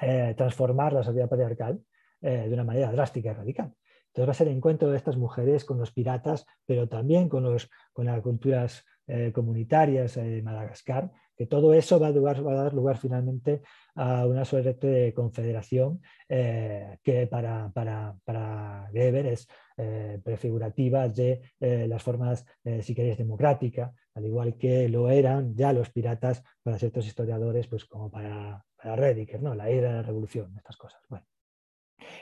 eh, 0.00 0.34
transformar 0.36 0.92
la 0.92 1.02
sociedad 1.02 1.28
patriarcal 1.28 1.80
eh, 2.20 2.46
de 2.48 2.54
una 2.54 2.64
manera 2.64 2.90
drástica 2.92 3.30
y 3.30 3.34
radical. 3.34 3.74
Entonces 4.08 4.28
va 4.28 4.30
a 4.30 4.34
ser 4.34 4.48
el 4.48 4.56
encuentro 4.56 4.90
de 4.90 4.96
estas 4.96 5.16
mujeres 5.16 5.64
con 5.64 5.78
los 5.78 5.92
piratas, 5.92 6.46
pero 6.64 6.88
también 6.88 7.28
con, 7.28 7.42
los, 7.42 7.70
con 7.92 8.06
las 8.06 8.20
culturas 8.22 8.84
comunitarias 9.32 10.16
de 10.16 10.42
Madagascar, 10.42 11.12
que 11.36 11.46
todo 11.46 11.74
eso 11.74 12.00
va 12.00 12.08
a, 12.08 12.12
dar 12.12 12.74
lugar 12.74 12.96
finalmente 12.96 13.62
a 13.94 14.26
una 14.26 14.44
suerte 14.44 14.86
de 14.86 15.14
confederación 15.14 16.00
eh, 16.28 16.98
que 17.02 17.26
para, 17.26 17.70
para, 17.72 18.16
para, 18.24 18.90
es 18.92 19.48
eh, 19.76 20.18
prefigurativa 20.24 21.08
de 21.08 21.42
eh, 21.60 21.86
las 21.86 22.02
formas, 22.02 22.44
si 22.80 22.94
queréis, 22.94 23.18
democráticas, 23.18 23.92
al 24.14 24.24
igual 24.24 24.56
que 24.56 24.88
lo 24.88 25.10
eran 25.10 25.54
ya 25.54 25.72
los 25.72 25.90
piratas 25.90 26.42
para 26.62 26.78
ciertos 26.78 27.06
historiadores, 27.06 27.66
pues 27.66 27.84
como 27.84 28.10
para, 28.10 28.64
para 28.76 28.96
Rediker, 28.96 29.42
¿no? 29.42 29.54
la 29.54 29.68
era 29.68 29.90
de 29.90 29.96
la 29.96 30.02
revolución, 30.02 30.54
estas 30.56 30.76
cosas. 30.76 31.02
Bueno. 31.08 31.26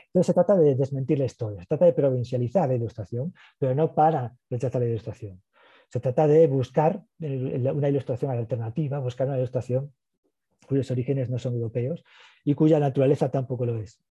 Entonces 0.07 0.27
se 0.27 0.35
trata 0.35 0.57
de 0.57 0.75
desmentir 0.75 1.19
la 1.19 1.25
historia, 1.25 1.61
se 1.61 1.67
trata 1.67 1.85
de 1.85 1.93
provincializar 1.93 2.69
la 2.69 2.75
ilustración, 2.75 3.35
pero 3.59 3.75
no 3.75 3.95
para 3.95 4.35
rechazar 4.51 4.81
la 4.81 4.89
ilustración. 4.89 5.43
Se 5.95 6.01
trata 6.01 6.27
de 6.27 6.49
buscar 6.49 7.05
una 7.21 7.89
ilustración 7.89 8.33
alternativa, 8.33 8.99
buscar 8.99 9.29
una 9.29 9.37
ilustración 9.37 9.93
cuyos 10.67 10.91
orígenes 10.91 11.31
no 11.31 11.39
son 11.39 11.55
europeos 11.55 12.03
y 12.43 12.55
cuya 12.55 12.81
naturaleza 12.81 13.31
tampoco 13.31 13.65
lo 13.65 13.79
es. 13.79 14.03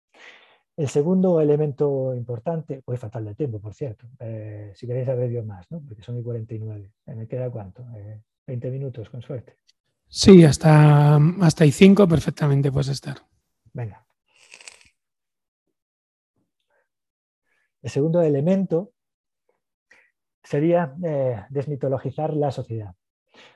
El 0.77 0.87
segundo 0.87 1.41
elemento 1.41 2.15
importante, 2.15 2.81
voy 2.87 2.95
fatal 2.95 3.25
de 3.25 3.35
tiempo, 3.35 3.59
por 3.59 3.73
cierto, 3.73 4.07
eh, 4.19 4.71
si 4.73 4.87
queréis 4.87 5.09
yo 5.33 5.43
más, 5.43 5.69
¿no? 5.71 5.81
porque 5.85 6.01
son 6.01 6.17
y 6.17 6.23
49. 6.23 6.89
Eh, 7.05 7.15
¿Me 7.15 7.27
queda 7.27 7.49
cuánto? 7.49 7.85
20 8.47 8.65
eh, 8.65 8.71
minutos, 8.71 9.09
con 9.09 9.21
suerte. 9.21 9.57
Sí, 10.07 10.45
hasta, 10.45 11.17
hasta 11.41 11.65
y 11.65 11.73
5 11.73 12.07
perfectamente 12.07 12.71
puedes 12.71 12.87
estar. 12.87 13.17
Venga. 13.73 14.05
El 17.81 17.89
segundo 17.89 18.21
elemento 18.21 18.93
sería 20.43 20.95
eh, 21.03 21.43
desmitologizar 21.49 22.33
la 22.35 22.51
sociedad 22.51 22.93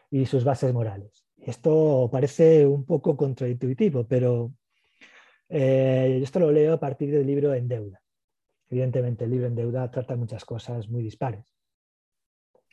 y 0.10 0.26
sus 0.26 0.44
bases 0.44 0.74
morales. 0.74 1.26
Esto 1.38 2.10
parece 2.12 2.66
un 2.66 2.86
poco 2.86 3.16
contraintuitivo, 3.16 4.08
pero 4.08 4.54
eh, 5.50 6.20
esto 6.22 6.40
lo 6.40 6.52
leo 6.52 6.74
a 6.74 6.80
partir 6.80 7.12
del 7.12 7.28
libro 7.28 7.54
En 7.54 7.68
Deuda. 7.68 8.02
Evidentemente, 8.70 9.26
el 9.26 9.32
libro 9.32 9.48
En 9.48 9.56
Deuda 9.56 9.90
trata 9.90 10.16
muchas 10.16 10.44
cosas 10.44 10.90
muy 10.90 11.04
dispares. 11.04 11.54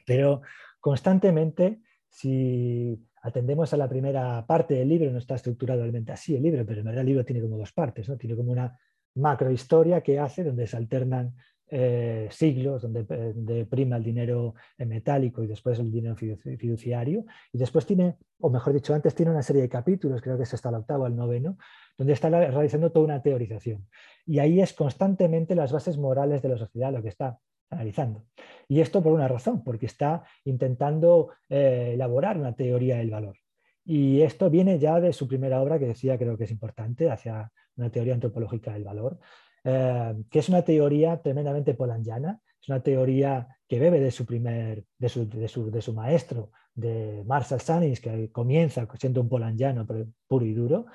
Pero 0.07 0.43
constantemente, 0.81 1.81
si 2.09 2.99
atendemos 3.23 3.73
a 3.73 3.77
la 3.77 3.89
primera 3.89 4.45
parte 4.47 4.75
del 4.75 4.89
libro, 4.89 5.11
no 5.11 5.19
está 5.19 5.35
estructurado 5.37 5.81
realmente 5.81 6.13
así 6.13 6.37
el 6.37 6.43
libro, 6.43 6.65
pero 6.67 6.81
en 6.81 6.87
verdad 6.87 7.01
el 7.01 7.07
libro 7.07 7.25
tiene 7.25 7.41
como 7.41 7.57
dos 7.57 7.73
partes, 7.73 8.09
¿no? 8.09 8.17
tiene 8.17 8.37
como 8.37 8.53
una 8.53 8.79
macrohistoria 9.15 10.03
que 10.03 10.19
hace, 10.19 10.45
donde 10.45 10.67
se 10.67 10.77
alternan 10.77 11.35
eh, 11.69 12.29
siglos 12.31 12.83
donde, 12.83 13.67
prima 13.67 13.97
el 13.97 14.05
dinero 14.05 14.55
metálico 14.79 15.43
y 15.43 15.47
después 15.47 15.79
el 15.79 15.91
dinero 15.91 16.17
fiduciario. 16.17 17.25
Y 17.53 17.59
después 17.59 17.87
tiene, 17.87 18.17
o 18.41 18.51
mejor 18.51 18.73
dicho, 18.73 18.95
antes 18.95 19.15
tiene 19.15 19.33
una 19.33 19.43
serie 19.43 19.63
de 19.63 19.69
capítulos, 19.69 20.21
creo 20.21 20.37
que 20.37 20.45
es 20.45 20.55
hasta 20.55 20.69
el 20.69 20.77
octavo 20.77 21.05
al 21.07 21.17
noveno, 21.17 21.57
donde 21.97 22.13
está 22.13 22.29
realizando 22.29 22.93
toda 22.93 23.05
una 23.05 23.23
teorización. 23.23 23.87
Y 24.27 24.39
ahí 24.39 24.61
es 24.61 24.73
constantemente 24.73 25.55
las 25.55 25.73
bases 25.73 25.99
morales 25.99 26.43
de 26.43 26.49
la 26.49 26.59
sociedad 26.59 26.93
lo 26.93 27.03
que 27.03 27.09
está 27.09 27.39
analizando. 27.71 28.25
Y 28.69 28.81
esto 28.81 29.03
por 29.03 29.13
una 29.13 29.29
razón, 29.29 29.63
porque 29.63 29.87
está 29.87 30.25
intentando 30.45 31.31
eh, 31.49 31.93
elaborar 31.95 32.39
una 32.39 32.55
teoría 32.55 32.97
del 32.97 33.11
valor. 33.11 33.37
Y 33.85 34.23
esto 34.23 34.49
viene 34.49 34.79
ya 34.79 35.01
de 35.01 35.13
su 35.13 35.29
primera 35.29 35.61
obra, 35.61 35.79
que 35.79 35.87
decía, 35.87 36.17
creo 36.17 36.39
que 36.39 36.45
es 36.45 36.51
importante, 36.51 37.11
hacia 37.11 37.53
una 37.77 37.91
teoría 37.91 38.15
antropológica 38.15 38.73
del 38.73 38.85
valor, 38.85 39.19
eh, 39.65 40.15
que 40.31 40.39
es 40.39 40.49
una 40.49 40.63
teoría 40.63 41.21
tremendamente 41.23 41.75
polandiana, 41.75 42.41
es 42.61 42.69
una 42.69 42.83
teoría 42.83 43.49
que 43.67 43.79
bebe 43.79 44.01
de 44.01 44.11
su, 44.11 44.27
primer, 44.27 44.85
de 44.99 45.09
su, 45.09 45.29
de 45.29 45.83
su, 45.83 45.93
maestro, 45.93 46.51
de 46.75 47.23
Marshall 47.27 47.61
Sanis, 47.61 48.01
que 48.01 48.31
comienza 48.31 48.87
siendo 48.99 49.21
un 49.21 49.29
polandiano 49.29 49.87
puro 50.27 50.45
y 50.45 50.53
duro. 50.55 50.87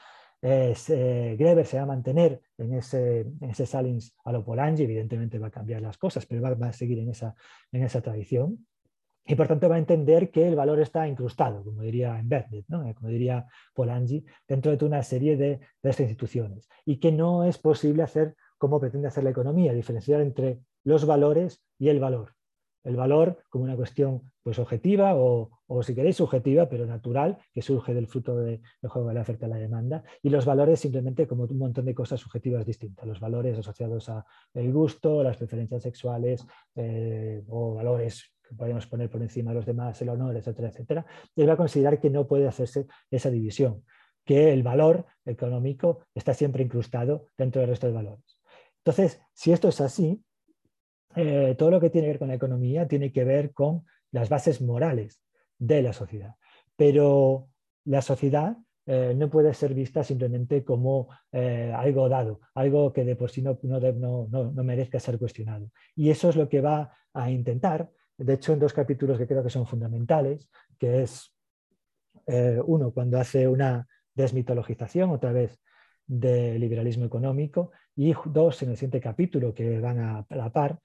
Es, 0.42 0.90
eh, 0.90 1.36
Greber 1.38 1.66
se 1.66 1.78
va 1.78 1.84
a 1.84 1.88
mantener 1.88 2.42
en 2.58 2.74
ese, 2.74 3.22
en 3.22 3.50
ese 3.50 3.66
Salins 3.66 4.16
a 4.24 4.32
lo 4.32 4.46
Polanyi, 4.46 4.84
evidentemente 4.84 5.38
va 5.38 5.48
a 5.48 5.52
cambiar 5.52 5.82
las 5.82 5.98
cosas, 5.98 6.26
pero 6.26 6.42
va, 6.42 6.68
a 6.68 6.74
seguir 6.74 7.00
en 7.00 7.10
esa, 7.10 7.36
en 7.72 7.84
esa 7.84 8.02
tradición. 8.02 8.66
Y 9.26 9.36
por 9.36 9.48
tanto 9.48 9.70
va 9.70 9.76
a 9.76 9.80
entender 9.80 10.32
que 10.32 10.48
el 10.48 10.56
valor 10.56 10.80
está 10.80 11.08
incrustado, 11.08 11.64
como 11.64 11.82
diría 11.82 12.18
Embedded, 12.18 12.64
¿no? 12.68 12.92
como 12.96 13.10
diría 13.10 13.46
Polanyi, 13.74 14.26
dentro 14.48 14.76
de 14.76 14.86
una 14.86 15.04
serie 15.04 15.38
de, 15.38 15.60
de 15.84 15.90
estas 15.90 16.08
instituciones. 16.08 16.68
Y 16.86 16.98
que 16.98 17.12
no 17.12 17.44
es 17.44 17.58
posible 17.58 18.02
hacer 18.02 18.36
cómo 18.60 18.80
pretende 18.80 19.08
hacer 19.08 19.24
la 19.24 19.32
economía, 19.32 19.74
diferenciar 19.74 20.22
entre 20.22 20.60
los 20.84 21.06
valores 21.08 21.64
y 21.80 21.90
el 21.90 22.00
valor. 22.00 22.36
El 22.84 22.96
valor 22.96 23.44
como 23.50 23.64
una 23.64 23.76
cuestión 23.76 24.32
pues, 24.44 24.60
objetiva 24.60 25.16
o, 25.16 25.50
si 25.82 25.96
queréis, 25.96 26.18
subjetiva, 26.18 26.70
pero 26.70 26.86
natural, 26.86 27.38
que 27.54 27.62
surge 27.62 27.94
del 27.94 28.08
fruto 28.08 28.36
del 28.38 28.62
juego 28.84 29.08
de 29.08 29.14
la 29.16 29.22
oferta 29.22 29.48
y 29.48 29.50
la 29.50 29.58
demanda, 29.58 30.04
y 30.22 30.30
los 30.30 30.46
valores 30.46 30.80
simplemente 30.80 31.28
como 31.28 31.44
un 31.44 31.58
montón 31.58 31.86
de 31.86 31.94
cosas 31.94 32.20
subjetivas 32.20 32.66
distintas, 32.66 33.08
los 33.08 33.20
valores 33.20 33.58
asociados 33.58 34.10
al 34.10 34.24
gusto, 34.72 35.24
las 35.24 35.38
preferencias 35.38 35.84
sexuales 35.84 36.46
eh, 36.76 37.44
o 37.48 37.76
valores 37.76 38.34
que 38.48 38.56
podemos 38.56 38.88
poner 38.88 39.10
por 39.10 39.22
encima 39.22 39.52
de 39.52 39.56
los 39.56 39.66
demás, 39.66 40.02
el 40.02 40.10
honor, 40.10 40.36
etcétera, 40.36 40.70
etcétera. 40.70 41.06
Él 41.36 41.48
va 41.48 41.54
a 41.54 41.58
considerar 41.58 42.00
que 42.00 42.10
no 42.10 42.28
puede 42.28 42.48
hacerse 42.48 42.88
esa 43.12 43.30
división, 43.30 43.84
que 44.26 44.52
el 44.52 44.64
valor 44.64 45.06
económico 45.26 46.06
está 46.16 46.34
siempre 46.34 46.64
incrustado 46.64 47.28
dentro 47.38 47.62
del 47.62 47.70
resto 47.70 47.88
de 47.88 47.94
valores. 47.94 48.39
Entonces, 48.84 49.22
si 49.34 49.52
esto 49.52 49.70
es 49.70 49.82
así, 49.82 50.24
eh, 51.16 51.56
todo 51.58 51.72
lo 51.72 51.80
que 51.80 51.90
tiene 51.90 52.08
que 52.08 52.12
ver 52.12 52.20
con 52.20 52.28
la 52.28 52.36
economía 52.36 52.88
tiene 52.88 53.12
que 53.12 53.24
ver 53.24 53.52
con 53.52 53.86
las 54.12 54.30
bases 54.30 54.62
morales 54.62 55.22
de 55.58 55.82
la 55.82 55.94
sociedad. 55.94 56.36
Pero 56.76 57.50
la 57.86 58.02
sociedad 58.02 58.58
eh, 58.86 59.14
no 59.16 59.30
puede 59.30 59.54
ser 59.54 59.74
vista 59.74 60.04
simplemente 60.04 60.64
como 60.64 61.10
eh, 61.32 61.74
algo 61.76 62.10
dado, 62.10 62.42
algo 62.56 62.94
que 62.94 63.04
de 63.04 63.16
por 63.16 63.30
sí 63.30 63.42
no, 63.42 63.60
no, 63.64 64.64
merezca 64.64 65.00
ser 65.00 65.18
cuestionado. 65.18 65.72
Y 65.96 66.10
eso 66.10 66.30
es 66.30 66.36
lo 66.36 66.48
que 66.48 66.62
va 66.62 66.94
a 67.14 67.30
intentar, 67.30 67.90
de 68.18 68.34
hecho, 68.34 68.54
en 68.54 68.60
dos 68.60 68.74
capítulos 68.74 69.18
que 69.18 69.28
creo 69.28 69.44
que 69.44 69.50
son 69.50 69.66
fundamentales, 69.66 70.50
que 70.78 71.04
es 71.04 71.34
uno 72.66 72.92
cuando 72.92 73.20
hace 73.20 73.48
una 73.48 73.88
desmitologización, 74.14 75.10
otra 75.10 75.32
vez, 75.32 75.60
del 76.06 76.60
liberalismo 76.60 77.06
económico, 77.06 77.72
y 78.02 78.14
dos 78.26 78.62
en 78.64 78.70
el 78.70 78.78
siguiente 78.78 79.02
capítulo 79.02 79.54
que 79.54 79.80
van 79.80 80.00
a 80.00 80.26
la 80.30 80.50
par, 80.52 80.80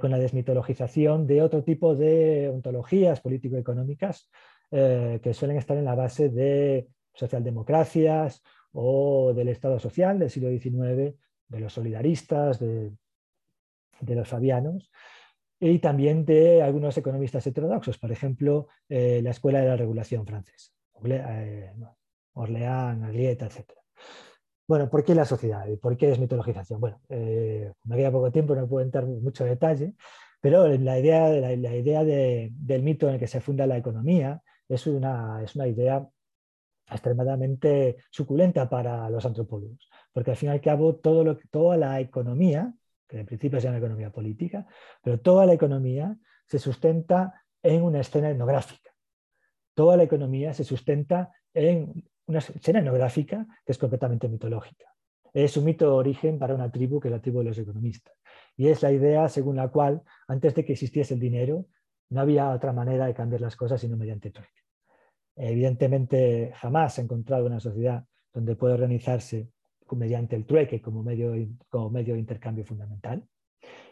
con 0.00 0.10
la 0.10 0.18
desmitologización 0.18 1.26
de 1.26 1.40
otro 1.40 1.62
tipo 1.62 1.94
de 1.94 2.50
ontologías 2.52 3.20
político-económicas 3.20 4.28
que 4.70 5.32
suelen 5.32 5.56
estar 5.56 5.78
en 5.78 5.86
la 5.86 5.94
base 5.94 6.28
de 6.28 6.88
socialdemocracias 7.14 8.42
o 8.72 9.32
del 9.34 9.48
Estado 9.48 9.78
social 9.78 10.18
del 10.18 10.30
siglo 10.30 10.50
XIX, 10.50 11.14
de 11.48 11.60
los 11.60 11.72
solidaristas, 11.72 12.58
de, 12.58 12.92
los 14.00 14.28
fabianos, 14.28 14.90
y 15.60 15.78
también 15.78 16.24
de 16.24 16.62
algunos 16.62 16.96
economistas 16.96 17.46
heterodoxos, 17.46 17.98
por 17.98 18.10
ejemplo, 18.10 18.68
eh, 18.88 19.20
la 19.22 19.30
Escuela 19.30 19.60
de 19.60 19.68
la 19.68 19.76
Regulación 19.76 20.26
francesa, 20.26 20.72
eh, 21.04 21.72
Orleán, 22.34 23.04
Aglieta, 23.04 23.46
etc. 23.46 23.72
Bueno, 24.72 24.88
¿por 24.88 25.04
qué 25.04 25.14
la 25.14 25.26
sociedad? 25.26 25.66
¿Por 25.82 25.98
qué 25.98 26.10
es 26.10 26.18
mitologización? 26.18 26.80
Bueno, 26.80 26.98
eh, 27.10 27.74
me 27.84 27.94
queda 27.94 28.10
poco 28.10 28.32
tiempo, 28.32 28.54
no 28.54 28.66
puedo 28.66 28.82
entrar 28.82 29.04
en 29.04 29.22
mucho 29.22 29.44
detalle, 29.44 29.92
pero 30.40 30.66
la 30.66 30.98
idea, 30.98 31.28
la, 31.28 31.76
idea 31.76 32.02
del 32.02 32.82
mito 32.82 33.06
en 33.06 33.12
el 33.12 33.20
que 33.20 33.26
se 33.26 33.42
funda 33.42 33.66
la 33.66 33.76
economía 33.76 34.40
es 34.66 34.86
una, 34.86 35.42
es 35.42 35.54
una 35.56 35.66
idea 35.68 36.08
extremadamente 36.90 37.98
suculenta 38.10 38.70
para 38.70 39.10
los 39.10 39.26
antropólogos, 39.26 39.90
porque 40.10 40.30
al 40.30 40.38
fin 40.38 40.48
y 40.48 40.52
al 40.52 40.62
cabo 40.62 40.94
toda 40.94 41.76
la 41.76 42.00
economía, 42.00 42.72
que 43.06 43.20
en 43.20 43.26
principio 43.26 43.60
se 43.60 43.66
llama 43.66 43.76
economía 43.76 44.10
política, 44.10 44.66
pero 45.02 45.20
toda 45.20 45.44
la 45.44 45.52
economía 45.52 46.16
se 46.46 46.58
sustenta 46.58 47.44
en 47.62 47.82
una 47.82 48.00
escena 48.00 48.30
etnográfica. 48.30 48.90
Toda 49.74 49.98
la 49.98 50.04
economía 50.04 50.54
se 50.54 50.64
sustenta 50.64 51.30
en 51.52 52.10
una 52.26 52.38
escena 52.38 52.80
etnográfica 52.80 53.46
que 53.64 53.72
es 53.72 53.78
completamente 53.78 54.28
mitológica. 54.28 54.86
Es 55.32 55.56
un 55.56 55.64
mito 55.64 55.86
de 55.86 55.92
origen 55.92 56.38
para 56.38 56.54
una 56.54 56.70
tribu 56.70 57.00
que 57.00 57.08
es 57.08 57.12
la 57.12 57.20
tribu 57.20 57.38
de 57.38 57.46
los 57.46 57.58
economistas. 57.58 58.14
Y 58.56 58.68
es 58.68 58.82
la 58.82 58.92
idea 58.92 59.28
según 59.28 59.56
la 59.56 59.68
cual, 59.68 60.02
antes 60.28 60.54
de 60.54 60.64
que 60.64 60.72
existiese 60.72 61.14
el 61.14 61.20
dinero, 61.20 61.66
no 62.10 62.20
había 62.20 62.50
otra 62.50 62.72
manera 62.72 63.06
de 63.06 63.14
cambiar 63.14 63.40
las 63.40 63.56
cosas 63.56 63.80
sino 63.80 63.96
mediante 63.96 64.30
trueque. 64.30 64.60
Evidentemente, 65.36 66.52
jamás 66.56 66.98
he 66.98 67.02
encontrado 67.02 67.46
una 67.46 67.60
sociedad 67.60 68.04
donde 68.32 68.56
pueda 68.56 68.74
organizarse 68.74 69.48
mediante 69.96 70.36
el 70.36 70.46
trueque 70.46 70.80
como 70.80 71.02
medio, 71.02 71.34
como 71.68 71.90
medio 71.90 72.14
de 72.14 72.20
intercambio 72.20 72.64
fundamental. 72.64 73.22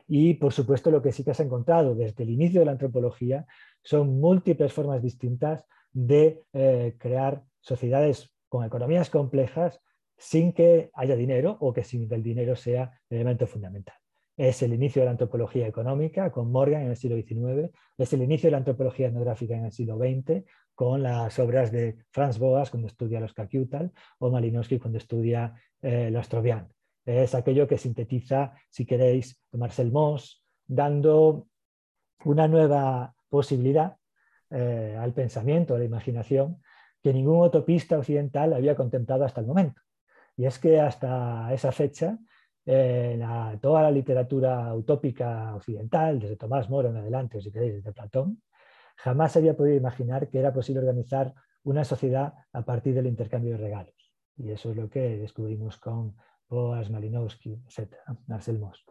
Y, 0.06 0.34
por 0.34 0.52
supuesto, 0.52 0.90
lo 0.90 1.02
que 1.02 1.12
sí 1.12 1.22
que 1.22 1.30
has 1.30 1.40
encontrado 1.40 1.94
desde 1.94 2.24
el 2.24 2.30
inicio 2.30 2.60
de 2.60 2.66
la 2.66 2.72
antropología 2.72 3.46
son 3.82 4.18
múltiples 4.18 4.72
formas 4.72 5.02
distintas 5.02 5.64
de 5.92 6.42
eh, 6.52 6.96
crear 6.98 7.44
sociedades 7.60 8.32
con 8.48 8.64
economías 8.64 9.10
complejas 9.10 9.80
sin 10.16 10.52
que 10.52 10.90
haya 10.94 11.16
dinero 11.16 11.56
o 11.60 11.72
que 11.72 11.84
sin 11.84 12.08
que 12.08 12.14
el 12.14 12.22
dinero 12.22 12.56
sea 12.56 13.00
el 13.08 13.16
elemento 13.16 13.46
fundamental. 13.46 13.96
Es 14.36 14.62
el 14.62 14.72
inicio 14.72 15.02
de 15.02 15.06
la 15.06 15.12
antropología 15.12 15.66
económica 15.66 16.30
con 16.30 16.50
Morgan 16.50 16.82
en 16.82 16.90
el 16.90 16.96
siglo 16.96 17.16
XIX, 17.16 17.70
es 17.96 18.12
el 18.12 18.22
inicio 18.22 18.48
de 18.48 18.52
la 18.52 18.58
antropología 18.58 19.08
etnográfica 19.08 19.54
en 19.54 19.66
el 19.66 19.72
siglo 19.72 19.98
XX 19.98 20.44
con 20.74 21.02
las 21.02 21.38
obras 21.38 21.70
de 21.72 21.98
Franz 22.10 22.38
Boas 22.38 22.70
cuando 22.70 22.88
estudia 22.88 23.20
los 23.20 23.34
Kakiutal 23.34 23.92
o 24.18 24.30
Malinowski 24.30 24.78
cuando 24.78 24.98
estudia 24.98 25.54
eh, 25.82 26.10
los 26.10 26.28
Trovian. 26.28 26.68
Es 27.04 27.34
aquello 27.34 27.66
que 27.66 27.78
sintetiza, 27.78 28.54
si 28.68 28.86
queréis, 28.86 29.38
Marcel 29.52 29.90
Mauss, 29.90 30.44
dando 30.66 31.48
una 32.24 32.48
nueva 32.48 33.14
posibilidad 33.28 33.96
eh, 34.50 34.96
al 34.98 35.12
pensamiento, 35.12 35.74
a 35.74 35.78
la 35.78 35.84
imaginación, 35.84 36.62
que 37.02 37.12
ningún 37.12 37.40
utopista 37.40 37.98
occidental 37.98 38.52
había 38.52 38.76
contemplado 38.76 39.24
hasta 39.24 39.40
el 39.40 39.46
momento. 39.46 39.80
Y 40.36 40.46
es 40.46 40.58
que 40.58 40.80
hasta 40.80 41.52
esa 41.52 41.72
fecha, 41.72 42.18
eh, 42.66 43.18
toda 43.60 43.82
la 43.82 43.90
literatura 43.90 44.74
utópica 44.74 45.54
occidental, 45.54 46.20
desde 46.20 46.36
Tomás 46.36 46.68
Moro 46.70 46.90
en 46.90 46.96
adelante, 46.96 47.40
si 47.40 47.50
queréis, 47.50 47.74
desde 47.74 47.92
Platón, 47.92 48.42
jamás 48.96 49.36
había 49.36 49.56
podido 49.56 49.76
imaginar 49.76 50.28
que 50.28 50.38
era 50.38 50.52
posible 50.52 50.80
organizar 50.80 51.34
una 51.62 51.84
sociedad 51.84 52.34
a 52.52 52.62
partir 52.62 52.94
del 52.94 53.06
intercambio 53.06 53.52
de 53.52 53.58
regalos. 53.58 53.94
Y 54.36 54.50
eso 54.50 54.70
es 54.70 54.76
lo 54.76 54.88
que 54.88 55.18
descubrimos 55.18 55.78
con 55.78 56.16
Boas, 56.48 56.90
Malinowski, 56.90 57.62
etc., 57.66 57.96
Marcel 58.26 58.58
Mauss. 58.58 58.84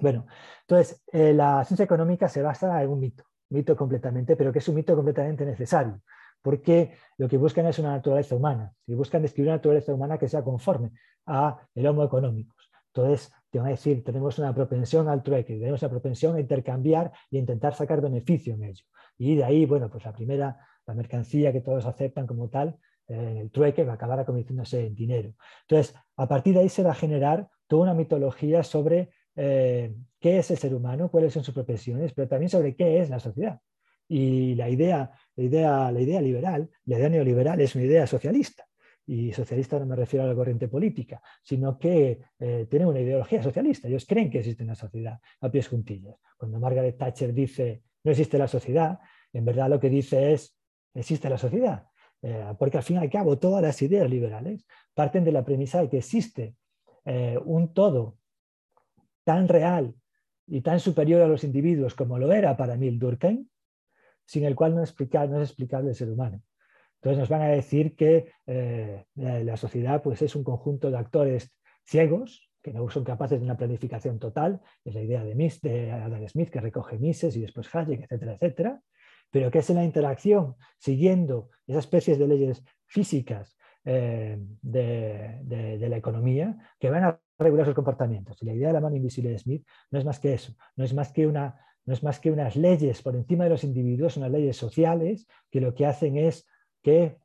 Bueno, 0.00 0.26
entonces, 0.62 1.02
eh, 1.12 1.32
la 1.34 1.64
ciencia 1.64 1.84
económica 1.84 2.28
se 2.28 2.42
basa 2.42 2.82
en 2.82 2.88
un 2.88 2.98
mito, 2.98 3.24
mito 3.50 3.76
completamente, 3.76 4.36
pero 4.36 4.52
que 4.52 4.58
es 4.58 4.68
un 4.68 4.76
mito 4.76 4.96
completamente 4.96 5.44
necesario, 5.44 6.00
porque 6.42 6.92
lo 7.16 7.28
que 7.28 7.38
buscan 7.38 7.66
es 7.66 7.78
una 7.78 7.92
naturaleza 7.92 8.34
humana, 8.34 8.72
y 8.86 8.94
buscan 8.94 9.22
describir 9.22 9.48
una 9.48 9.56
naturaleza 9.56 9.94
humana 9.94 10.18
que 10.18 10.28
sea 10.28 10.42
conforme 10.42 10.90
a 11.26 11.58
el 11.74 11.86
homo 11.86 12.04
económicos. 12.04 12.70
Entonces, 12.94 13.32
te 13.50 13.58
van 13.58 13.68
a 13.68 13.70
decir, 13.70 14.04
tenemos 14.04 14.38
una 14.38 14.54
propensión 14.54 15.08
al 15.08 15.22
trueque, 15.22 15.58
tenemos 15.58 15.80
una 15.82 15.90
propensión 15.90 16.36
a 16.36 16.40
intercambiar 16.40 17.10
e 17.30 17.38
intentar 17.38 17.74
sacar 17.74 18.00
beneficio 18.00 18.54
en 18.54 18.64
ello. 18.64 18.84
Y 19.16 19.36
de 19.36 19.44
ahí, 19.44 19.64
bueno, 19.64 19.88
pues 19.90 20.04
la 20.04 20.12
primera, 20.12 20.58
la 20.86 20.94
mercancía 20.94 21.52
que 21.52 21.60
todos 21.60 21.86
aceptan 21.86 22.26
como 22.26 22.48
tal, 22.48 22.78
eh, 23.08 23.38
el 23.40 23.50
trueque 23.50 23.84
va 23.84 23.92
a 23.92 23.94
acabar 23.94 24.24
convirtiéndose 24.24 24.86
en 24.86 24.94
dinero. 24.94 25.34
Entonces, 25.62 25.94
a 26.16 26.28
partir 26.28 26.54
de 26.54 26.60
ahí 26.60 26.68
se 26.68 26.82
va 26.82 26.90
a 26.90 26.94
generar 26.94 27.48
toda 27.66 27.82
una 27.82 27.94
mitología 27.94 28.62
sobre 28.62 29.10
eh, 29.36 29.94
qué 30.20 30.38
es 30.38 30.50
el 30.50 30.58
ser 30.58 30.74
humano, 30.74 31.10
cuáles 31.10 31.32
son 31.32 31.44
sus 31.44 31.54
profesiones, 31.54 32.12
pero 32.12 32.28
también 32.28 32.50
sobre 32.50 32.76
qué 32.76 33.00
es 33.00 33.10
la 33.10 33.20
sociedad. 33.20 33.60
Y 34.08 34.54
la 34.54 34.68
idea, 34.68 35.12
la 35.36 35.44
idea, 35.44 35.92
la 35.92 36.00
idea 36.00 36.20
liberal, 36.20 36.70
la 36.84 36.98
idea 36.98 37.08
neoliberal 37.08 37.60
es 37.60 37.74
una 37.74 37.84
idea 37.84 38.06
socialista. 38.06 38.66
Y 39.04 39.32
socialista 39.32 39.78
no 39.78 39.86
me 39.86 39.96
refiero 39.96 40.24
a 40.24 40.28
la 40.28 40.34
corriente 40.34 40.68
política, 40.68 41.20
sino 41.42 41.76
que 41.78 42.20
eh, 42.38 42.66
tienen 42.70 42.88
una 42.88 43.00
ideología 43.00 43.42
socialista. 43.42 43.88
Ellos 43.88 44.06
creen 44.06 44.30
que 44.30 44.38
existe 44.38 44.62
una 44.62 44.76
sociedad 44.76 45.18
a 45.40 45.50
pies 45.50 45.68
juntillas. 45.68 46.16
Cuando 46.36 46.60
Margaret 46.60 46.96
Thatcher 46.96 47.32
dice 47.34 47.82
no 48.04 48.10
existe 48.10 48.38
la 48.38 48.48
sociedad, 48.48 48.98
en 49.32 49.44
verdad 49.44 49.68
lo 49.68 49.78
que 49.78 49.88
dice 49.88 50.32
es, 50.32 50.56
existe 50.94 51.28
la 51.28 51.38
sociedad. 51.38 51.86
Eh, 52.20 52.54
porque 52.58 52.76
al 52.76 52.82
fin 52.82 52.96
y 52.96 53.00
al 53.00 53.10
cabo 53.10 53.38
todas 53.38 53.62
las 53.62 53.80
ideas 53.82 54.08
liberales 54.08 54.66
parten 54.94 55.24
de 55.24 55.32
la 55.32 55.44
premisa 55.44 55.80
de 55.80 55.88
que 55.88 55.98
existe 55.98 56.54
eh, 57.04 57.38
un 57.44 57.74
todo 57.74 58.18
tan 59.24 59.48
real 59.48 59.94
y 60.46 60.60
tan 60.60 60.78
superior 60.80 61.22
a 61.22 61.28
los 61.28 61.44
individuos 61.44 61.94
como 61.94 62.18
lo 62.18 62.32
era 62.32 62.56
para 62.56 62.74
Emil 62.74 62.98
Durkheim, 62.98 63.48
sin 64.24 64.44
el 64.44 64.54
cual 64.54 64.72
no, 64.72 64.78
no 64.78 64.82
es 64.82 64.90
explicable 65.48 65.90
el 65.90 65.94
ser 65.94 66.10
humano. 66.10 66.42
Entonces 66.96 67.18
nos 67.18 67.28
van 67.28 67.42
a 67.42 67.48
decir 67.48 67.96
que 67.96 68.32
eh, 68.46 69.04
la 69.14 69.56
sociedad 69.56 70.02
pues, 70.02 70.22
es 70.22 70.36
un 70.36 70.44
conjunto 70.44 70.90
de 70.90 70.98
actores 70.98 71.52
ciegos 71.84 72.48
que 72.62 72.72
no 72.72 72.88
son 72.88 73.02
capaces 73.02 73.40
de 73.40 73.44
una 73.44 73.56
planificación 73.56 74.18
total, 74.18 74.60
es 74.84 74.94
la 74.94 75.02
idea 75.02 75.24
de, 75.24 75.34
de 75.62 75.90
Adam 75.90 76.28
Smith 76.28 76.48
que 76.48 76.60
recoge 76.60 76.98
Mises 76.98 77.36
y 77.36 77.40
después 77.40 77.74
Hayek, 77.74 78.02
etcétera, 78.02 78.34
etcétera, 78.34 78.82
pero 79.30 79.50
que 79.50 79.58
es 79.58 79.70
en 79.70 79.76
la 79.76 79.84
interacción, 79.84 80.54
siguiendo 80.78 81.50
esas 81.66 81.84
especies 81.84 82.18
de 82.18 82.28
leyes 82.28 82.62
físicas 82.86 83.56
eh, 83.84 84.38
de, 84.60 85.86
la 85.88 85.96
economía, 85.96 86.56
que 86.78 86.90
van 86.90 87.04
a 87.04 87.20
regular 87.38 87.66
sus 87.66 87.74
comportamientos. 87.74 88.40
Y 88.40 88.46
la 88.46 88.54
idea 88.54 88.68
de 88.68 88.74
la 88.74 88.80
mano 88.80 88.94
invisible 88.94 89.30
de 89.30 89.38
Smith 89.38 89.66
no 89.90 89.98
es 89.98 90.04
más 90.04 90.20
que 90.20 90.34
eso, 90.34 90.54
no 90.76 90.84
es 90.84 90.94
más 90.94 91.10
que, 91.12 91.26
una, 91.26 91.58
no 91.84 91.94
es 91.94 92.02
más 92.02 92.20
que 92.20 92.30
unas 92.30 92.56
leyes 92.56 93.02
por 93.02 93.16
encima 93.16 93.44
de 93.44 93.50
los 93.50 93.64
individuos, 93.64 94.16
unas 94.16 94.30
leyes 94.30 94.56
sociales 94.56 95.26
que 95.50 95.60
lo 95.60 95.74
que 95.74 95.86
hacen 95.86 96.16
es 96.16 96.46
que 96.82 97.16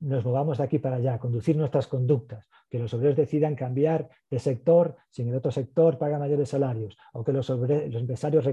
nos 0.00 0.24
movamos 0.24 0.58
de 0.58 0.64
aquí 0.64 0.78
para 0.78 0.96
allá, 0.96 1.18
conducir 1.18 1.56
nuestras 1.56 1.86
conductas, 1.86 2.48
que 2.70 2.78
los 2.78 2.92
obreros 2.94 3.16
decidan 3.16 3.54
cambiar 3.54 4.08
de 4.30 4.38
sector 4.38 4.96
si 5.10 5.22
en 5.22 5.28
el 5.28 5.36
otro 5.36 5.50
sector 5.50 5.98
paga 5.98 6.18
mayores 6.18 6.50
salarios, 6.50 6.96
o 7.12 7.24
que 7.24 7.32
los, 7.32 7.50
empresarios 7.50 8.48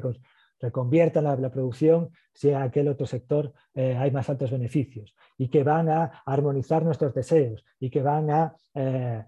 reconviertan 0.59 1.23
la, 1.23 1.51
producción 1.51 2.09
si 2.33 2.49
en 2.49 2.55
aquel 2.55 2.87
otro 2.87 3.05
sector 3.05 3.53
eh, 3.73 3.95
hay 3.95 4.11
más 4.11 4.29
altos 4.29 4.51
beneficios, 4.51 5.15
y 5.37 5.49
que 5.49 5.63
van 5.63 5.89
a 5.89 6.23
armonizar 6.25 6.83
nuestros 6.83 7.13
deseos, 7.13 7.63
y 7.79 7.89
que 7.89 8.01
van 8.01 8.31
a, 8.31 8.55
eh, 8.73 9.23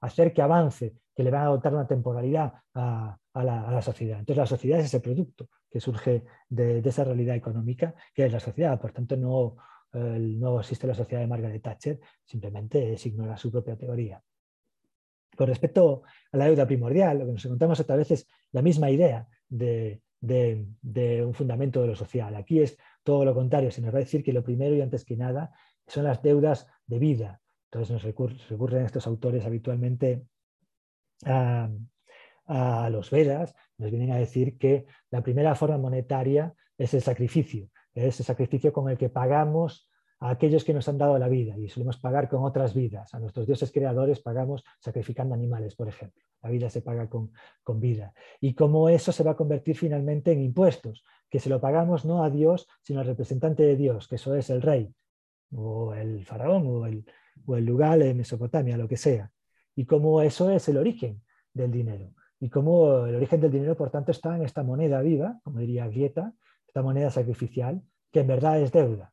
hacer 0.00 0.32
que 0.32 0.42
avance, 0.42 0.94
que 1.14 1.24
le 1.24 1.30
van 1.30 1.42
a 1.42 1.50
dotar 1.50 1.74
una 1.74 1.86
temporalidad 1.86 2.52
a, 2.74 3.18
la, 3.44 3.82
sociedad. 3.82 4.18
Entonces 4.18 4.38
la 4.38 4.46
sociedad 4.46 4.80
es 4.80 4.86
ese 4.86 5.00
producto 5.00 5.48
que 5.70 5.80
surge 5.80 6.24
de 6.48 6.78
esa 6.78 7.04
realidad 7.04 7.36
económica, 7.36 7.94
que 8.14 8.24
es 8.26 8.32
la 8.32 8.40
sociedad, 8.40 8.80
por 8.80 8.92
tanto 8.92 9.16
no 9.16 9.56
no 9.92 10.60
existe 10.60 10.86
la 10.86 10.94
sociedad 10.94 11.22
de 11.22 11.28
Margaret 11.28 11.62
Thatcher, 11.62 12.00
simplemente 12.24 12.92
es 12.92 13.06
ignorar 13.06 13.38
su 13.38 13.50
propia 13.50 13.76
teoría. 13.76 14.22
Con 15.36 15.46
respecto 15.46 16.02
a 16.32 16.36
la 16.36 16.46
deuda 16.46 16.66
primordial, 16.66 17.18
lo 17.18 17.26
que 17.26 17.32
nos 17.32 17.44
encontramos 17.44 17.80
otra 17.80 17.96
vez 17.96 18.10
es 18.10 18.28
la 18.52 18.62
misma 18.62 18.90
idea 18.90 19.26
de, 19.48 20.02
de, 20.20 21.24
un 21.24 21.32
fundamento 21.32 21.80
de 21.80 21.86
lo 21.86 21.94
social. 21.94 22.34
Aquí 22.34 22.60
es 22.60 22.76
todo 23.02 23.24
lo 23.24 23.34
contrario, 23.34 23.70
se 23.70 23.80
nos 23.80 23.94
va 23.94 23.98
a 23.98 24.00
decir 24.00 24.22
que 24.22 24.32
lo 24.32 24.42
primero 24.42 24.74
y 24.74 24.80
antes 24.80 25.04
que 25.04 25.16
nada 25.16 25.52
son 25.86 26.04
las 26.04 26.22
deudas 26.22 26.66
de 26.86 26.98
vida. 26.98 27.40
Entonces 27.70 27.92
nos 27.92 28.02
recurren 28.02 28.84
estos 28.84 29.06
autores 29.06 29.44
habitualmente 29.46 30.24
a, 31.24 31.70
a 32.48 32.88
los 32.90 33.10
Vedas, 33.10 33.54
nos 33.76 33.90
vienen 33.90 34.10
a 34.10 34.16
decir 34.16 34.58
que 34.58 34.86
la 35.10 35.22
primera 35.22 35.54
forma 35.54 35.78
monetaria 35.78 36.54
es 36.76 36.94
el 36.94 37.02
sacrificio, 37.02 37.68
es 37.94 38.18
el 38.18 38.26
sacrificio 38.26 38.72
con 38.72 38.88
el 38.88 38.96
que 38.96 39.10
pagamos 39.10 39.88
a 40.20 40.30
aquellos 40.30 40.64
que 40.64 40.74
nos 40.74 40.88
han 40.88 40.98
dado 40.98 41.18
la 41.18 41.28
vida 41.28 41.56
y 41.58 41.68
solemos 41.68 41.98
pagar 41.98 42.28
con 42.28 42.42
otras 42.44 42.74
vidas. 42.74 43.14
A 43.14 43.20
nuestros 43.20 43.46
dioses 43.46 43.70
creadores 43.70 44.20
pagamos 44.20 44.64
sacrificando 44.80 45.34
animales, 45.34 45.76
por 45.76 45.88
ejemplo. 45.88 46.24
La 46.42 46.50
vida 46.50 46.70
se 46.70 46.82
paga 46.82 47.08
con, 47.08 47.32
con 47.62 47.80
vida. 47.80 48.12
Y 48.40 48.54
cómo 48.54 48.88
eso 48.88 49.12
se 49.12 49.22
va 49.22 49.32
a 49.32 49.36
convertir 49.36 49.76
finalmente 49.76 50.32
en 50.32 50.40
impuestos, 50.40 51.04
que 51.28 51.38
se 51.38 51.48
lo 51.48 51.60
pagamos 51.60 52.04
no 52.04 52.24
a 52.24 52.30
Dios, 52.30 52.68
sino 52.82 53.00
al 53.00 53.06
representante 53.06 53.62
de 53.62 53.76
Dios, 53.76 54.08
que 54.08 54.16
eso 54.16 54.34
es 54.34 54.50
el 54.50 54.62
rey, 54.62 54.92
o 55.52 55.94
el 55.94 56.24
faraón, 56.24 56.66
o 56.66 56.86
el, 56.86 57.04
o 57.46 57.56
el 57.56 57.64
lugar 57.64 58.00
en 58.02 58.16
Mesopotamia, 58.16 58.76
lo 58.76 58.88
que 58.88 58.96
sea. 58.96 59.30
Y 59.76 59.84
cómo 59.84 60.22
eso 60.22 60.50
es 60.50 60.68
el 60.68 60.78
origen 60.78 61.22
del 61.52 61.70
dinero. 61.70 62.12
Y 62.40 62.48
cómo 62.50 63.06
el 63.06 63.16
origen 63.16 63.40
del 63.40 63.50
dinero, 63.50 63.76
por 63.76 63.90
tanto, 63.90 64.12
está 64.12 64.36
en 64.36 64.42
esta 64.42 64.62
moneda 64.62 65.00
viva, 65.00 65.40
como 65.42 65.58
diría 65.58 65.90
Gieta, 65.90 66.32
esta 66.66 66.82
moneda 66.82 67.10
sacrificial, 67.10 67.82
que 68.12 68.20
en 68.20 68.26
verdad 68.26 68.60
es 68.60 68.72
deuda. 68.72 69.12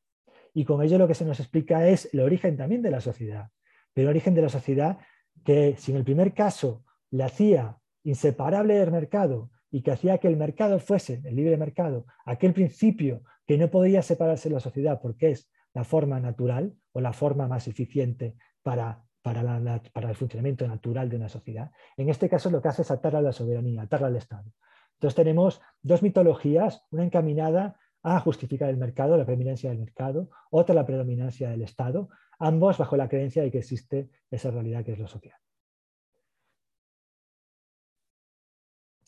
Y 0.54 0.66
con 0.66 0.82
ello 0.82 0.98
lo 0.98 1.08
que 1.08 1.16
se 1.16 1.26
nos 1.26 1.40
explica 1.40 1.88
es 1.88 2.14
el 2.14 2.22
origen 2.22 2.56
también 2.56 2.82
de 2.82 2.92
la 2.92 3.02
sociedad, 3.02 3.50
pero 3.94 4.08
el 4.08 4.16
origen 4.16 4.36
de 4.36 4.42
la 4.42 4.50
sociedad 4.50 5.00
que 5.44 5.76
si 5.78 5.92
en 5.92 5.98
el 5.98 6.04
primer 6.04 6.34
caso 6.34 6.84
le 7.12 7.24
hacía 7.24 7.78
inseparable 8.04 8.76
del 8.76 8.92
mercado 8.92 9.52
y 9.72 9.82
que 9.82 9.92
hacía 9.92 10.18
que 10.18 10.28
el 10.28 10.38
mercado 10.38 10.80
fuese, 10.80 11.22
el 11.26 11.36
libre 11.36 11.58
mercado, 11.58 12.06
aquel 12.26 12.54
principio 12.54 13.24
que 13.46 13.58
no 13.58 13.70
podía 13.70 14.02
separarse 14.02 14.50
de 14.50 14.56
la 14.56 14.62
sociedad 14.62 15.00
porque 15.02 15.32
es 15.32 15.50
la 15.74 15.84
forma 15.84 16.20
natural 16.20 16.74
o 16.94 17.02
la 17.02 17.14
forma 17.14 17.48
más 17.48 17.68
eficiente 17.68 18.36
para, 18.64 19.05
para, 19.26 20.10
el 20.10 20.16
funcionamiento 20.16 20.68
natural 20.68 21.10
de 21.10 21.16
una 21.16 21.30
sociedad. 21.30 21.72
En 21.98 22.10
este 22.10 22.30
caso 22.30 22.52
lo 22.52 22.62
que 22.62 22.68
hace 22.68 22.84
es 22.84 22.92
atarla 22.92 23.20
a 23.20 23.24
la 23.24 23.32
soberanía, 23.32 23.82
atarla 23.82 24.06
al 24.06 24.16
Estado. 24.16 24.52
Entonces 24.94 25.16
tenemos 25.16 25.62
dos 25.82 26.04
mitologías, 26.04 26.86
una 26.92 27.04
encaminada 27.04 27.76
a 28.04 28.20
justificar 28.20 28.70
el 28.70 28.78
mercado, 28.78 29.18
la 29.18 29.26
preeminencia 29.26 29.72
del 29.72 29.80
mercado, 29.80 30.30
otra 30.52 30.76
la 30.76 30.86
predominancia 30.86 31.50
del 31.50 31.64
Estado, 31.64 32.10
ambos 32.38 32.78
bajo 32.78 32.96
la 32.98 33.10
creencia 33.10 33.42
de 33.42 33.50
que 33.50 33.58
existe 33.58 34.12
esa 34.30 34.52
realidad 34.52 34.86
que 34.86 34.92
es 34.92 35.00
lo 35.00 35.08
social. 35.08 35.40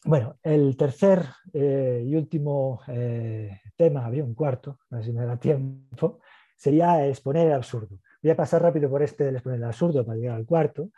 Bueno, 0.03 0.39
el 0.41 0.75
tercer 0.77 1.25
eh, 1.53 2.03
y 2.07 2.15
último 2.15 2.81
eh, 2.87 3.61
tema, 3.75 4.03
habría 4.03 4.23
un 4.23 4.33
cuarto, 4.33 4.79
a 4.89 4.95
ver 4.95 5.05
si 5.05 5.11
me 5.11 5.25
da 5.25 5.37
tiempo, 5.37 6.21
sería 6.55 7.05
exponer 7.07 7.47
el 7.47 7.53
absurdo. 7.53 7.99
Voy 8.21 8.31
a 8.31 8.35
pasar 8.35 8.61
rápido 8.61 8.89
por 8.89 9.03
este 9.03 9.25
del 9.25 9.35
exponer 9.35 9.59
el 9.59 9.65
absurdo 9.65 10.05
para 10.05 10.17
llegar 10.17 10.35
al 10.35 10.45
cuarto, 10.45 10.89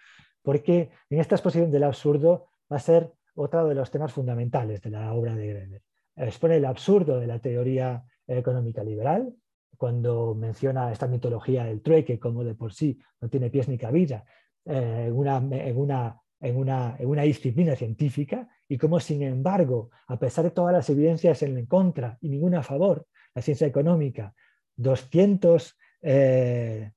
porque 0.42 0.90
en 1.10 1.20
esta 1.20 1.36
exposición 1.36 1.72
del 1.72 1.84
absurdo 1.84 2.48
va 2.72 2.78
a 2.78 2.80
ser 2.80 3.12
otro 3.36 3.68
de 3.68 3.76
los 3.76 3.92
temas 3.92 4.14
fundamentales 4.14 4.82
de 4.82 4.90
la 4.90 5.14
obra 5.14 5.36
de 5.36 5.48
Greber 5.48 5.82
expone 6.28 6.58
el 6.58 6.66
absurdo 6.66 7.20
de 7.20 7.28
la 7.28 7.40
teoría 7.40 8.04
económica 8.28 8.84
liberal, 8.84 9.34
cuando 9.78 10.36
menciona 10.36 10.92
esta 10.92 11.08
mitología 11.08 11.64
del 11.64 11.82
trueque 11.82 12.20
como 12.20 12.44
de 12.44 12.54
por 12.54 12.74
sí 12.74 13.00
no 13.22 13.30
tiene 13.30 13.50
pies 13.50 13.70
ni 13.70 13.78
cabida 13.78 14.26
eh, 14.66 15.06
en, 15.08 15.14
una, 15.14 15.38
en, 15.38 15.78
una, 15.78 16.20
en, 16.42 16.58
una, 16.58 16.96
en, 17.00 17.08
una, 17.08 17.22
disciplina 17.22 17.76
científica 17.76 18.50
y 18.68 18.78
como 18.78 19.00
sin 19.00 19.24
embargo, 19.24 19.90
a 20.08 20.20
pesar 20.20 20.44
de 20.44 20.52
todas 20.52 20.74
las 20.74 20.90
evidencias 20.90 21.42
en 21.44 21.66
contra 21.66 22.18
y 22.20 22.30
ninguna 22.30 22.60
a 22.60 22.64
favor, 22.64 23.08
la 23.34 23.42
ciencia 23.42 23.68
económica, 23.68 24.34
250 24.76 25.76
eh, 26.02 26.92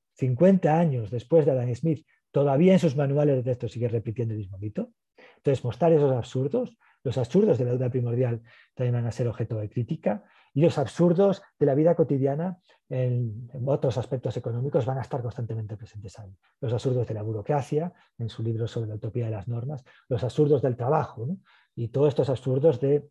años 0.69 1.11
después 1.11 1.45
de 1.45 1.51
Adam 1.51 1.73
Smith, 1.75 2.05
todavía 2.31 2.73
en 2.73 2.79
sus 2.79 2.95
manuales 2.95 3.37
de 3.37 3.43
texto 3.43 3.67
sigue 3.67 3.87
repitiendo 3.87 4.33
el 4.33 4.39
mismo 4.39 4.57
mito. 4.57 4.91
Entonces, 5.37 5.63
mostrar 5.63 5.93
esos 5.93 6.11
absurdos 6.11 6.77
los 7.03 7.17
absurdos 7.17 7.57
de 7.57 7.65
la 7.65 7.71
deuda 7.71 7.89
primordial 7.89 8.41
también 8.73 8.93
van 8.93 9.05
a 9.05 9.11
ser 9.11 9.27
objeto 9.27 9.57
de 9.57 9.69
crítica 9.69 10.23
y 10.53 10.61
los 10.61 10.77
absurdos 10.77 11.41
de 11.59 11.65
la 11.65 11.75
vida 11.75 11.95
cotidiana 11.95 12.59
en, 12.89 13.49
otros 13.65 13.97
aspectos 13.97 14.37
económicos 14.37 14.85
van 14.85 14.97
a 14.97 15.01
estar 15.01 15.21
constantemente 15.21 15.75
presentes 15.75 16.17
ahí. 16.19 16.33
Los 16.61 16.71
absurdos 16.71 17.05
de 17.07 17.13
la 17.13 17.21
burocracia, 17.21 17.91
en 18.17 18.29
su 18.29 18.41
libro 18.41 18.67
sobre 18.67 18.87
la 18.87 18.95
utopía 18.95 19.25
de 19.25 19.31
las 19.31 19.47
normas, 19.47 19.83
los 20.07 20.23
absurdos 20.23 20.61
del 20.61 20.77
trabajo 20.77 21.27
y 21.75 21.89
todos 21.89 22.09
estos 22.09 22.29
absurdos 22.29 22.79
de 22.79 23.09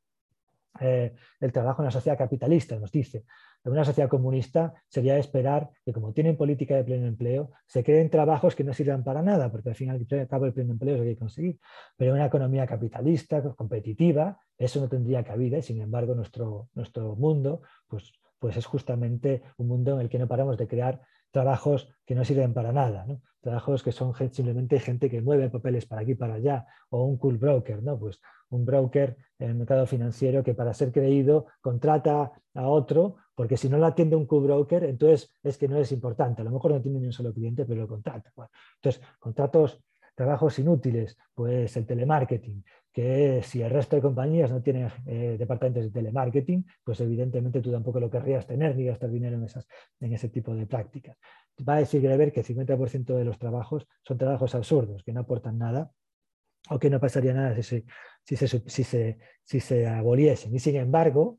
eh, 0.80 1.14
trabajo 1.53 1.82
en 1.82 1.86
la 1.86 1.90
sociedad 1.90 2.16
capitalista, 2.16 2.78
nos 2.78 2.92
dice. 2.92 3.24
En 3.64 3.72
una 3.72 3.84
sociedad 3.84 4.08
comunista 4.08 4.74
sería 4.88 5.18
esperar 5.18 5.70
que, 5.84 5.92
como 5.92 6.12
tienen 6.12 6.36
política 6.36 6.74
de 6.74 6.84
pleno 6.84 7.06
empleo, 7.06 7.50
se 7.66 7.84
creen 7.84 8.10
trabajos 8.10 8.56
que 8.56 8.64
no 8.64 8.74
sirvan 8.74 9.04
para 9.04 9.22
nada, 9.22 9.50
porque 9.52 9.68
al 9.68 9.74
final 9.74 10.04
al 10.10 10.28
cabo 10.28 10.46
el 10.46 10.52
pleno 10.52 10.72
empleo 10.72 10.94
es 10.94 10.98
lo 10.98 11.04
que 11.04 11.08
hay 11.10 11.14
que 11.14 11.20
conseguir. 11.20 11.60
Pero 11.96 12.10
en 12.10 12.16
una 12.16 12.26
economía 12.26 12.66
capitalista, 12.66 13.42
competitiva, 13.54 14.38
eso 14.58 14.80
no 14.80 14.88
tendría 14.88 15.22
cabida 15.22 15.58
y, 15.58 15.62
sin 15.62 15.80
embargo, 15.80 16.14
nuestro, 16.14 16.68
nuestro 16.74 17.14
mundo 17.16 17.62
pues, 17.86 18.12
pues 18.38 18.56
es 18.56 18.66
justamente 18.66 19.42
un 19.58 19.68
mundo 19.68 19.94
en 19.94 20.00
el 20.00 20.08
que 20.08 20.18
no 20.18 20.26
paramos 20.26 20.58
de 20.58 20.66
crear 20.66 21.00
trabajos 21.30 21.88
que 22.04 22.14
no 22.14 22.24
sirven 22.24 22.52
para 22.54 22.72
nada, 22.72 23.06
trabajos 23.40 23.82
que 23.82 23.90
son 23.90 24.14
simplemente 24.32 24.78
gente 24.78 25.10
que 25.10 25.22
mueve 25.22 25.50
papeles 25.50 25.86
para 25.86 26.02
aquí 26.02 26.14
para 26.14 26.34
allá, 26.34 26.66
o 26.90 27.04
un 27.04 27.16
cool 27.16 27.38
broker, 27.38 27.82
¿no? 27.82 27.98
pues 27.98 28.20
un 28.50 28.64
broker 28.64 29.16
en 29.38 29.50
el 29.50 29.54
mercado 29.56 29.86
financiero 29.86 30.44
que 30.44 30.54
para 30.54 30.74
ser 30.74 30.92
creído 30.92 31.46
contrata 31.60 32.32
a 32.54 32.68
otro, 32.68 33.16
porque 33.35 33.57
si 33.57 33.68
no 33.68 33.78
lo 33.78 33.87
atiende 33.87 34.16
un 34.16 34.26
cool 34.26 34.45
broker, 34.45 34.85
entonces 34.85 35.35
es 35.43 35.57
que 35.57 35.68
no 35.68 35.78
es 35.78 35.93
importante, 35.93 36.43
a 36.43 36.45
lo 36.45 36.51
mejor 36.51 36.72
no 36.72 36.83
tiene 36.83 37.01
ni 37.01 37.07
un 37.07 37.12
solo 37.12 37.33
cliente, 37.33 37.64
pero 37.64 37.83
lo 37.83 37.89
contrata. 37.89 38.33
entonces, 38.76 39.03
contratos, 39.18 39.83
trabajos 40.14 40.59
inútiles, 40.59 41.16
pues 41.35 41.76
el 41.76 41.87
telemarketing, 41.87 42.62
que 42.93 43.43
si 43.43 43.62
el 43.62 43.70
resto 43.70 43.97
de 43.97 44.03
compañías 44.03 44.51
no 44.51 44.61
tienen 44.62 44.91
eh, 45.07 45.37
departamentos 45.39 45.85
de 45.85 45.91
telemarketing, 45.91 46.66
pues 46.85 47.01
evidentemente 47.01 47.61
tú 47.62 47.72
tampoco 47.72 47.99
lo 47.99 48.11
querrías 48.11 48.47
tener 48.47 48.76
ni 48.76 48.85
gastar 48.85 49.11
dinero 49.11 49.37
en, 49.37 49.45
esas, 49.45 49.66
en 50.01 50.12
ese 50.12 50.28
tipo 50.28 50.55
de 50.55 50.66
prácticas. 50.66 51.16
Va 51.66 51.76
a 51.76 51.78
decir 51.78 52.03
Greber 52.03 52.33
que 52.33 52.41
el 52.41 52.47
50% 52.47 53.14
de 53.14 53.24
los 53.24 53.39
trabajos 53.39 53.87
son 54.03 54.18
trabajos 54.18 54.55
absurdos, 54.55 55.03
que 55.03 55.12
no 55.12 55.20
aportan 55.20 55.59
nada 55.59 55.91
o 56.70 56.78
que 56.78 56.91
no 56.91 57.01
pasaría 57.01 57.33
nada 57.33 57.55
si 57.57 57.62
se, 57.62 57.85
si 58.24 58.37
se, 58.37 58.49
si 58.66 58.85
se, 58.85 59.18
si 59.43 59.61
se 59.61 59.87
aboliesen. 59.87 60.55
Y 60.55 60.59
sin 60.59 60.76
embargo, 60.76 61.39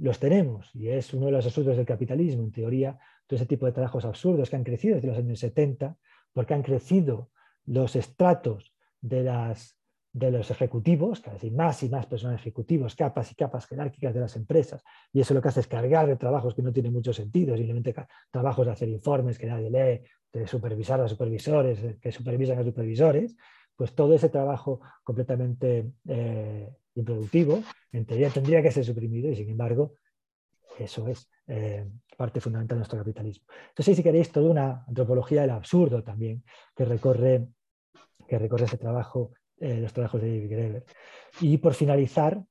los 0.00 0.18
tenemos, 0.18 0.70
y 0.74 0.88
es 0.88 1.12
uno 1.14 1.26
de 1.26 1.32
los 1.32 1.46
absurdos 1.46 1.76
del 1.76 1.86
capitalismo, 1.86 2.42
en 2.42 2.52
teoría, 2.52 2.98
todo 3.26 3.36
ese 3.36 3.46
tipo 3.46 3.66
de 3.66 3.72
trabajos 3.72 4.04
absurdos 4.04 4.50
que 4.50 4.56
han 4.56 4.64
crecido 4.64 4.96
desde 4.96 5.08
los 5.08 5.18
años 5.18 5.38
70, 5.38 5.96
porque 6.32 6.54
han 6.54 6.62
crecido 6.62 7.30
los 7.66 7.96
estratos 7.96 8.74
de 9.00 9.24
las 9.24 9.76
de 10.12 10.30
los 10.32 10.50
ejecutivos, 10.50 11.20
cada 11.20 11.38
vez 11.38 11.52
más 11.52 11.82
y 11.84 11.88
más 11.88 12.06
personas 12.06 12.40
ejecutivos, 12.40 12.96
capas 12.96 13.30
y 13.30 13.36
capas 13.36 13.66
jerárquicas 13.66 14.12
de 14.12 14.20
las 14.20 14.34
empresas, 14.34 14.82
y 15.12 15.20
eso 15.20 15.34
lo 15.34 15.40
que 15.40 15.48
hace 15.48 15.60
es 15.60 15.68
cargar 15.68 16.08
de 16.08 16.16
trabajos 16.16 16.54
que 16.54 16.62
no 16.62 16.72
tienen 16.72 16.92
mucho 16.92 17.12
sentido, 17.12 17.56
simplemente 17.56 17.94
trabajos 18.30 18.66
de 18.66 18.72
hacer 18.72 18.88
informes 18.88 19.38
que 19.38 19.46
nadie 19.46 19.70
lee, 19.70 20.02
de 20.32 20.46
supervisar 20.46 21.00
a 21.00 21.08
supervisores, 21.08 21.82
eh, 21.84 21.98
que 22.00 22.10
supervisan 22.10 22.58
a 22.58 22.64
supervisores, 22.64 23.36
pues 23.76 23.94
todo 23.94 24.14
ese 24.14 24.28
trabajo 24.28 24.80
completamente 25.04 25.92
eh, 26.08 26.68
improductivo, 26.94 27.62
en 27.92 28.06
teoría 28.06 28.30
tendría 28.30 28.62
que 28.62 28.70
ser 28.70 28.84
suprimido 28.84 29.30
y 29.30 29.36
sin 29.36 29.50
embargo 29.50 29.94
eso 30.78 31.08
es 31.08 31.28
eh, 31.46 31.86
parte 32.16 32.40
fundamental 32.40 32.76
de 32.76 32.80
nuestro 32.80 32.98
capitalismo. 32.98 33.46
Entonces, 33.68 33.96
si 33.96 34.02
queréis, 34.02 34.30
toda 34.30 34.50
una 34.50 34.84
antropología 34.86 35.42
del 35.42 35.50
absurdo 35.50 36.02
también 36.02 36.44
que 36.74 36.84
recorre, 36.84 37.48
que 38.26 38.38
recorre 38.38 38.64
ese 38.64 38.78
trabajo 38.78 39.32
eh, 39.58 39.78
los 39.80 39.92
trabajos 39.92 40.22
de 40.22 40.28
David 40.28 40.50
Greber. 40.50 40.84
Y 41.40 41.58
por 41.58 41.74
finalizar, 41.74 42.42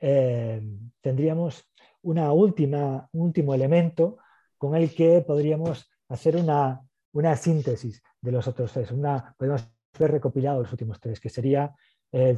eh, 0.00 0.62
tendríamos 1.00 1.64
un 2.02 2.18
último 2.18 3.54
elemento 3.54 4.18
con 4.56 4.74
el 4.74 4.94
que 4.94 5.22
podríamos 5.26 5.90
hacer 6.08 6.36
una, 6.36 6.80
una 7.12 7.36
síntesis 7.36 8.02
de 8.20 8.32
los 8.32 8.46
otros 8.46 8.72
tres. 8.72 8.90
Una, 8.92 9.34
podemos 9.38 9.68
haber 9.94 10.12
recopilado 10.12 10.62
los 10.62 10.72
últimos 10.72 11.00
tres, 11.00 11.20
que 11.20 11.28
sería 11.28 11.74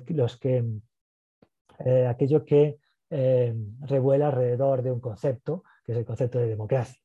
los 0.08 0.38
que, 0.38 0.64
eh, 1.84 2.06
aquello 2.06 2.44
que 2.44 2.78
revuela 3.08 4.26
alrededor 4.26 4.82
de 4.82 4.90
un 4.90 4.98
concepto, 4.98 5.62
que 5.84 5.92
es 5.92 5.98
el 5.98 6.04
concepto 6.04 6.40
de 6.40 6.48
democracia 6.48 7.00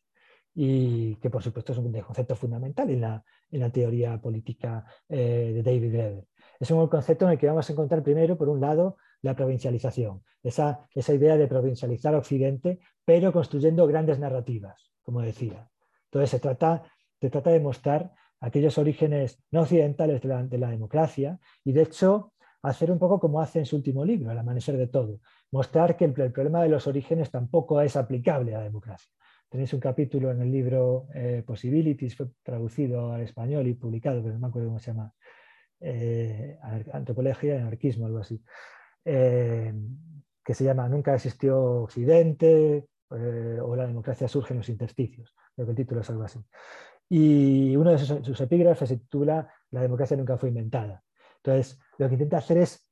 y 0.56 1.16
que 1.18 1.30
por 1.30 1.44
supuesto 1.44 1.74
es 1.74 1.78
un 1.78 1.94
concepto 2.02 2.36
fundamental 2.36 2.90
en 2.90 3.02
la, 3.02 3.24
en 3.52 3.60
la 3.60 3.70
teoría 3.70 4.20
política 4.20 4.84
de 5.08 5.62
David 5.62 5.94
Greber 5.94 6.26
es 6.62 6.70
un 6.70 6.88
concepto 6.88 7.26
en 7.26 7.32
el 7.32 7.38
que 7.40 7.48
vamos 7.48 7.68
a 7.68 7.74
encontrar 7.74 8.04
primero, 8.04 8.38
por 8.38 8.48
un 8.48 8.62
lado, 8.62 8.98
la 9.24 9.36
provincialización, 9.36 10.24
esa, 10.44 10.88
esa 10.94 11.12
idea 11.12 11.36
de 11.36 11.48
provincializar 11.48 12.14
Occidente, 12.14 12.80
pero 13.04 13.34
construyendo 13.34 13.88
grandes 13.88 14.20
narrativas, 14.20 14.92
como 15.02 15.22
decía. 15.22 15.68
Entonces 16.06 16.30
se 16.30 16.40
trata, 16.40 16.84
se 17.20 17.32
trata 17.32 17.50
de 17.50 17.60
mostrar 17.60 18.12
aquellos 18.40 18.78
orígenes 18.78 19.40
no 19.50 19.62
occidentales 19.62 20.22
de 20.22 20.58
la, 20.60 20.70
democracia 20.70 21.40
y 21.64 21.72
de 21.72 21.82
hecho 21.82 22.32
hacer 22.64 22.92
un 22.92 23.00
poco 23.00 23.20
como 23.20 23.42
hace 23.42 23.60
en 23.60 23.66
su 23.66 23.76
último 23.76 24.06
libro, 24.06 24.32
El 24.32 24.38
amanecer 24.38 24.78
de 24.78 24.88
todo, 24.88 25.20
mostrar 25.52 25.98
que 25.98 26.06
el, 26.06 26.14
problema 26.14 26.62
de 26.62 26.70
los 26.70 26.88
orígenes 26.88 27.32
tampoco 27.32 27.82
es 27.82 27.96
aplicable 27.96 28.56
a 28.56 28.60
la 28.60 28.64
democracia. 28.66 29.12
Tenéis 29.50 29.74
un 29.74 29.80
capítulo 29.80 30.32
en 30.32 30.42
el 30.42 30.52
libro 30.52 31.08
eh, 31.14 31.44
Possibilities, 31.46 32.16
fue 32.16 32.28
traducido 32.42 33.12
al 33.12 33.22
español 33.22 33.68
y 33.68 33.74
publicado, 33.74 34.22
pero 34.22 34.34
no 34.36 34.40
me 34.40 34.48
acuerdo 34.48 34.70
cómo 34.70 34.80
se 34.80 34.92
llama, 34.92 35.14
eh, 35.82 36.58
Antropología 36.94 37.56
Anarquismo, 37.56 38.06
algo 38.06 38.20
así, 38.20 38.42
eh, 39.04 39.74
que 40.44 40.54
se 40.54 40.64
llama 40.64 40.88
Nunca 40.88 41.16
existió 41.16 41.60
Occidente 41.84 42.88
o 43.10 43.76
la 43.76 43.86
democracia 43.86 44.26
surge 44.30 44.54
en 44.54 44.60
los 44.60 44.70
intersticios. 44.70 45.36
Creo 45.54 45.68
que 45.68 45.72
el 45.72 45.78
título 45.78 46.00
es 46.00 46.10
algo 46.10 46.24
así. 46.24 46.40
Y 47.10 47.76
uno 47.76 47.92
de 47.92 47.98
sus, 47.98 48.40
epígrafes 48.40 48.88
se 48.88 48.96
titula 48.96 49.54
La 49.72 49.82
democracia 49.82 50.16
nunca 50.16 50.38
fue 50.38 50.48
inventada. 50.48 51.04
Entonces, 51.44 51.80
lo 51.98 52.08
que 52.08 52.16
intenta 52.16 52.38
hacer 52.38 52.60
es 52.60 52.88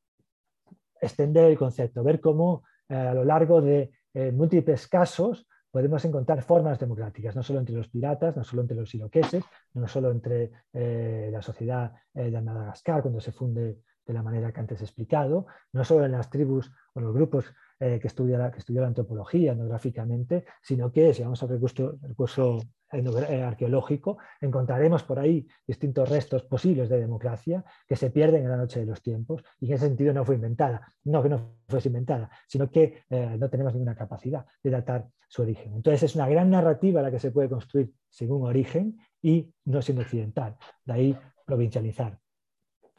extender 1.02 1.45
el 1.45 1.58
concepto, 1.58 2.04
ver 2.04 2.20
cómo 2.20 2.64
eh, 2.88 2.95
a 2.95 3.14
lo 3.14 3.24
largo 3.24 3.62
de 3.62 3.91
eh, 4.14 4.32
múltiples 4.32 4.88
casos 4.88 5.47
podemos 5.72 6.04
encontrar 6.04 6.41
formas 6.41 6.80
democráticas, 6.80 7.36
no 7.36 7.43
solo 7.43 7.60
entre 7.60 7.76
los 7.76 7.89
piratas, 7.89 8.36
no 8.36 8.43
solo 8.43 8.64
entre 8.64 8.76
los 8.76 8.93
iroqueses, 8.95 9.43
no 9.74 9.88
solo 9.88 10.12
entre 10.12 10.52
eh, 10.74 11.30
la 11.32 11.41
sociedad 11.43 11.93
de 12.12 12.41
Madagascar 12.41 13.04
cuando 13.04 13.22
se 13.22 13.32
funde 13.32 13.78
de 14.10 14.16
la 14.16 14.24
manera 14.24 14.51
que 14.51 14.60
antes 14.60 14.82
he 14.82 14.86
explicado, 14.86 15.45
no 15.72 15.84
solo 15.84 16.03
en 16.03 16.14
las 16.14 16.32
tribus 16.32 16.72
o 16.95 16.99
los 16.99 17.14
grupos 17.14 17.53
que, 17.78 18.01
estudian 18.03 18.39
la, 18.39 18.51
que 18.51 18.57
estudian 18.57 18.82
la 18.82 18.88
antropología 18.88 19.51
etnográficamente, 19.51 20.45
sino 20.64 20.91
que 20.91 21.14
si 21.14 21.22
vamos 21.22 21.41
al 21.43 21.49
recurso, 21.49 21.99
recurso 22.01 22.60
eh, 22.91 23.43
arqueológico, 23.43 24.18
encontraremos 24.41 25.03
por 25.03 25.20
ahí 25.20 25.47
distintos 25.68 26.10
restos 26.10 26.43
posibles 26.43 26.89
de 26.89 26.99
democracia 26.99 27.64
que 27.88 27.95
se 27.95 28.10
pierden 28.10 28.45
en 28.45 28.49
la 28.49 28.57
noche 28.57 28.80
de 28.80 28.88
los 28.88 29.03
tiempos 29.03 29.43
y 29.60 29.68
en 29.68 29.74
ese 29.74 29.86
sentido 29.86 30.12
no 30.12 30.26
fue 30.26 30.36
inventada. 30.36 30.91
No 31.03 31.22
que 31.22 31.30
no 31.30 31.60
fuese 31.68 31.89
inventada, 31.89 32.32
sino 32.47 32.72
que 32.72 33.03
eh, 33.12 33.38
no 33.38 33.47
tenemos 33.47 33.74
ninguna 33.74 33.95
capacidad 33.95 34.43
de 34.64 34.72
datar 34.72 35.07
su 35.28 35.43
origen. 35.43 35.76
Entonces 35.76 36.01
es 36.01 36.16
una 36.16 36.28
gran 36.28 36.49
narrativa 36.49 37.03
la 37.03 37.12
que 37.12 37.20
se 37.20 37.30
puede 37.30 37.47
construir 37.47 37.93
según 38.10 38.47
origen 38.47 38.97
y 39.22 39.53
no 39.66 39.84
siendo 39.84 40.01
occidental. 40.01 40.57
De 40.84 40.93
ahí 40.93 41.18
provincializar. 41.45 42.18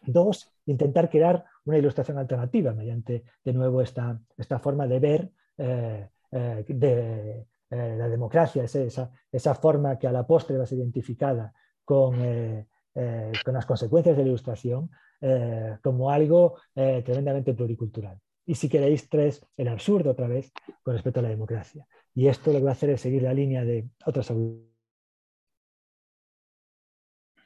Dos, 0.07 0.53
intentar 0.67 1.11
crear 1.11 1.45
una 1.65 1.79
ilustración 1.79 2.19
alternativa 2.19 2.73
mediante, 2.73 3.25
de 3.45 3.53
nuevo, 3.53 3.83
esta, 3.83 4.19
esta 4.37 4.59
forma 4.59 4.87
de 4.87 4.99
ver 4.99 5.31
eh, 5.59 6.09
de, 6.31 7.47
eh, 7.71 7.95
la 7.97 8.09
democracia, 8.09 8.65
es 8.65 8.75
esa, 8.75 9.13
esa, 9.31 9.55
forma 9.55 9.97
que 9.97 10.09
a 10.09 10.13
la 10.13 10.27
postre 10.27 10.57
va 10.57 10.65
a 10.65 10.67
ser 10.67 10.79
identificada 10.79 11.53
con, 11.85 12.17
eh, 12.21 12.67
eh, 12.97 13.33
con 13.45 13.55
las 13.55 13.65
consecuencias 13.65 14.17
de 14.17 14.23
la 14.23 14.29
ilustración 14.29 14.91
como 15.83 16.11
algo 16.11 16.57
tremendamente 16.73 17.53
pluricultural. 17.53 18.19
Y 18.47 18.55
si 18.55 18.71
queréis, 18.71 19.07
tres, 19.11 19.47
el 19.59 19.69
absurdo 19.69 20.13
otra 20.13 20.27
vez 20.27 20.51
con 20.83 20.95
respecto 20.95 21.21
a 21.21 21.23
la 21.23 21.29
democracia. 21.29 21.87
Y 22.15 22.27
esto 22.27 22.55
lo 22.55 22.59
que 22.59 22.65
va 22.65 22.71
a 22.71 22.73
hacer 22.73 22.89
es 22.89 23.03
seguir 23.03 23.25
la 23.25 23.35
línea 23.35 23.63
de 23.63 23.87
otras 24.07 24.31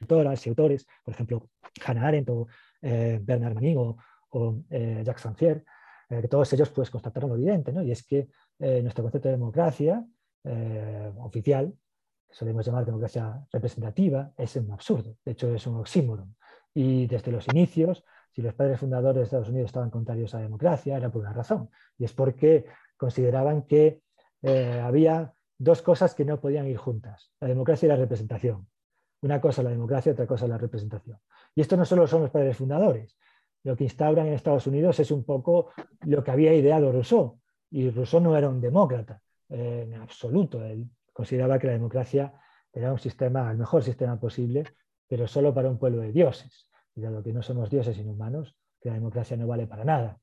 y 0.09 0.49
autores, 0.49 0.87
por 1.03 1.13
ejemplo, 1.13 1.49
Hannah 1.85 2.07
Arendt 2.07 2.29
o 2.29 2.47
Bernard 2.81 3.55
Manin 3.55 3.77
o, 3.77 3.97
Jacques 4.69 5.23
Rancière, 5.23 5.63
que 6.09 6.27
todos 6.27 6.51
ellos 6.53 6.69
pues, 6.69 6.89
constataron 6.89 7.29
lo 7.29 7.35
evidente, 7.35 7.71
¿no? 7.71 7.81
y 7.81 7.91
es 7.91 8.05
que 8.05 8.27
nuestro 8.59 9.03
concepto 9.03 9.29
de 9.29 9.35
democracia 9.35 10.05
eh, 10.47 11.11
oficial, 11.17 11.73
que 12.29 12.35
solemos 12.35 12.63
llamar 12.63 12.85
democracia 12.85 13.43
representativa, 13.51 14.31
es 14.37 14.55
un 14.57 14.71
absurdo. 14.71 15.17
De 15.25 15.31
hecho, 15.31 15.53
es 15.55 15.65
un 15.65 15.77
oxímoron. 15.77 16.35
Y 16.71 17.07
desde 17.07 17.31
los 17.31 17.47
inicios, 17.47 18.03
si 18.31 18.43
los 18.43 18.53
padres 18.53 18.79
fundadores 18.79 19.17
de 19.17 19.23
Estados 19.23 19.49
Unidos 19.49 19.69
estaban 19.69 19.89
contrarios 19.89 20.35
a 20.35 20.37
la 20.37 20.43
democracia, 20.43 20.97
era 20.97 21.09
por 21.09 21.21
una 21.21 21.33
razón. 21.33 21.71
Y 21.97 22.05
es 22.05 22.13
porque 22.13 22.65
consideraban 22.95 23.63
que 23.63 24.01
eh, 24.43 24.79
había 24.83 25.33
dos 25.57 25.81
cosas 25.81 26.13
que 26.13 26.25
no 26.25 26.39
podían 26.39 26.67
ir 26.67 26.77
juntas, 26.77 27.31
la 27.39 27.47
democracia 27.47 27.87
y 27.87 27.89
la 27.89 27.95
representación. 27.95 28.67
Una 29.25 29.41
cosa 29.41 29.63
la 29.63 29.71
democracia, 29.71 30.11
otra 30.11 30.27
cosa 30.27 30.47
la 30.47 30.59
representación. 30.59 31.17
Y 31.55 31.61
esto 31.61 31.75
no 31.75 31.83
solo 31.83 32.05
son 32.05 32.21
los 32.21 32.29
padres 32.29 32.57
fundadores. 32.57 33.17
Lo 33.63 33.75
que 33.75 33.85
instauran 33.85 34.27
en 34.27 34.33
Estados 34.33 34.67
Unidos 34.67 34.99
es 34.99 35.09
un 35.09 35.23
poco 35.23 35.71
lo 36.01 36.23
que 36.23 36.29
había 36.29 36.53
ideado 36.53 36.91
Rousseau. 36.91 37.39
Y 37.71 37.89
Rousseau 37.89 38.21
no 38.21 38.37
era 38.37 38.47
un 38.47 38.61
demócrata, 38.61 39.19
en 39.49 39.95
absoluto. 39.95 40.63
Él 40.63 40.87
consideraba 41.11 41.57
que 41.57 41.65
la 41.65 41.73
democracia 41.73 42.33
era 42.71 42.91
un 42.91 42.99
sistema, 42.99 43.49
el 43.49 43.57
mejor 43.57 43.81
sistema 43.81 44.19
posible, 44.19 44.63
pero 45.07 45.27
solo 45.27 45.55
para 45.55 45.71
un 45.71 45.79
pueblo 45.79 46.01
de 46.01 46.11
dioses. 46.11 46.69
Y 46.93 47.01
dado 47.01 47.23
que 47.23 47.33
no 47.33 47.41
somos 47.41 47.71
dioses 47.71 47.95
sino 47.95 48.11
humanos, 48.11 48.55
que 48.79 48.89
la 48.89 48.95
democracia 48.95 49.35
no 49.35 49.47
vale 49.47 49.65
para 49.65 49.83
nada. 49.83 50.19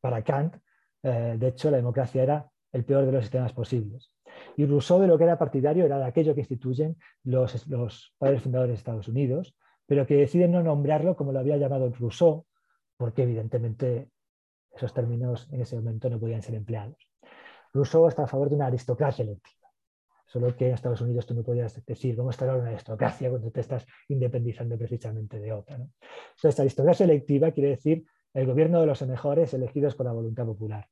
Para 0.00 0.24
Kant, 0.24 0.56
eh, 1.02 1.36
de 1.38 1.48
hecho, 1.48 1.70
la 1.70 1.76
democracia 1.76 2.22
era 2.22 2.50
el 2.72 2.86
peor 2.86 3.04
de 3.04 3.12
los 3.12 3.22
sistemas 3.22 3.52
posibles. 3.52 4.14
Y 4.56 4.66
Rousseau 4.66 5.00
de 5.00 5.06
lo 5.06 5.16
que 5.18 5.24
era 5.24 5.38
partidario 5.38 5.84
era 5.84 5.98
de 5.98 6.04
aquello 6.04 6.34
que 6.34 6.40
instituyen 6.40 6.96
los, 7.24 8.14
padres 8.18 8.42
fundadores 8.42 8.72
de 8.72 8.78
Estados 8.78 9.08
Unidos, 9.08 9.56
pero 9.86 10.06
que 10.06 10.16
deciden 10.16 10.52
no 10.52 10.62
nombrarlo 10.62 11.16
como 11.16 11.32
lo 11.32 11.38
había 11.40 11.56
llamado 11.56 11.90
Rousseau, 11.90 12.46
porque 12.96 13.22
evidentemente 13.22 14.10
esos 14.72 14.92
términos 14.92 15.48
en 15.52 15.62
ese 15.62 15.76
momento 15.76 16.08
no 16.10 16.20
podían 16.20 16.42
ser 16.42 16.54
empleados. 16.54 16.96
Rousseau 17.72 18.08
está 18.08 18.24
a 18.24 18.26
favor 18.26 18.48
de 18.48 18.56
una 18.56 18.66
aristocracia 18.66 19.22
electiva. 19.22 19.60
Solo 20.26 20.54
que 20.54 20.68
en 20.68 20.74
Estados 20.74 21.00
Unidos 21.00 21.26
tú 21.26 21.34
no 21.34 21.42
podías 21.42 21.84
decir 21.84 22.16
cómo 22.16 22.30
está 22.30 22.54
una 22.54 22.68
aristocracia 22.68 23.30
cuando 23.30 23.50
te 23.50 23.60
estás 23.60 23.84
independizando 24.08 24.78
precisamente 24.78 25.40
de 25.40 25.52
otra. 25.52 25.78
¿no? 25.78 25.90
Entonces, 26.36 26.60
aristocracia 26.60 27.02
electiva 27.02 27.50
quiere 27.50 27.70
decir 27.70 28.04
el 28.32 28.46
gobierno 28.46 28.80
de 28.80 28.86
los 28.86 29.02
mejores 29.02 29.52
elegidos 29.54 29.96
por 29.96 30.06
la 30.06 30.12
voluntad 30.12 30.44
popular. 30.44 30.88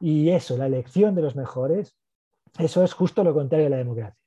Y 0.00 0.30
eso, 0.30 0.56
la 0.56 0.66
elección 0.66 1.14
de 1.14 1.22
los 1.22 1.34
mejores, 1.34 1.96
eso 2.58 2.84
es 2.84 2.92
justo 2.92 3.24
lo 3.24 3.34
contrario 3.34 3.66
de 3.66 3.70
la 3.70 3.76
democracia, 3.76 4.18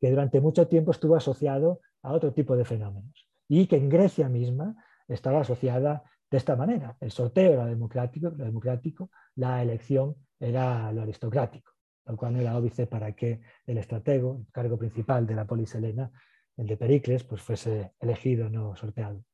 que 0.00 0.10
durante 0.10 0.40
mucho 0.40 0.66
tiempo 0.68 0.90
estuvo 0.90 1.16
asociado 1.16 1.80
a 2.02 2.12
otro 2.12 2.32
tipo 2.32 2.56
de 2.56 2.64
fenómenos 2.64 3.28
y 3.48 3.66
que 3.66 3.76
en 3.76 3.88
Grecia 3.88 4.28
misma 4.28 4.74
estaba 5.08 5.40
asociada 5.40 6.02
de 6.30 6.38
esta 6.38 6.56
manera. 6.56 6.96
El 7.00 7.10
sorteo 7.10 7.52
era 7.52 7.66
democrático, 7.66 8.30
lo 8.30 8.44
democrático 8.44 9.10
la 9.36 9.62
elección 9.62 10.16
era 10.38 10.92
lo 10.92 11.02
aristocrático, 11.02 11.72
lo 12.06 12.16
cual 12.16 12.36
era 12.36 12.56
óbice 12.56 12.86
para 12.86 13.12
que 13.12 13.40
el 13.66 13.78
estratego, 13.78 14.38
el 14.46 14.52
cargo 14.52 14.78
principal 14.78 15.26
de 15.26 15.34
la 15.34 15.46
polis 15.46 15.74
helena, 15.74 16.10
el 16.56 16.66
de 16.66 16.76
Pericles, 16.76 17.24
pues 17.24 17.40
fuese 17.40 17.92
elegido, 18.00 18.48
no 18.48 18.76
sorteado. 18.76 19.24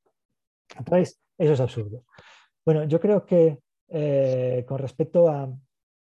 Entonces, 0.77 1.21
eso 1.37 1.53
es 1.53 1.61
absurdo. 1.61 2.05
Bueno, 2.65 2.85
yo 2.85 3.01
creo 3.01 3.25
que 3.25 3.59
eh, 3.89 4.65
con 4.69 4.79
respecto 4.79 5.29
a, 5.29 5.51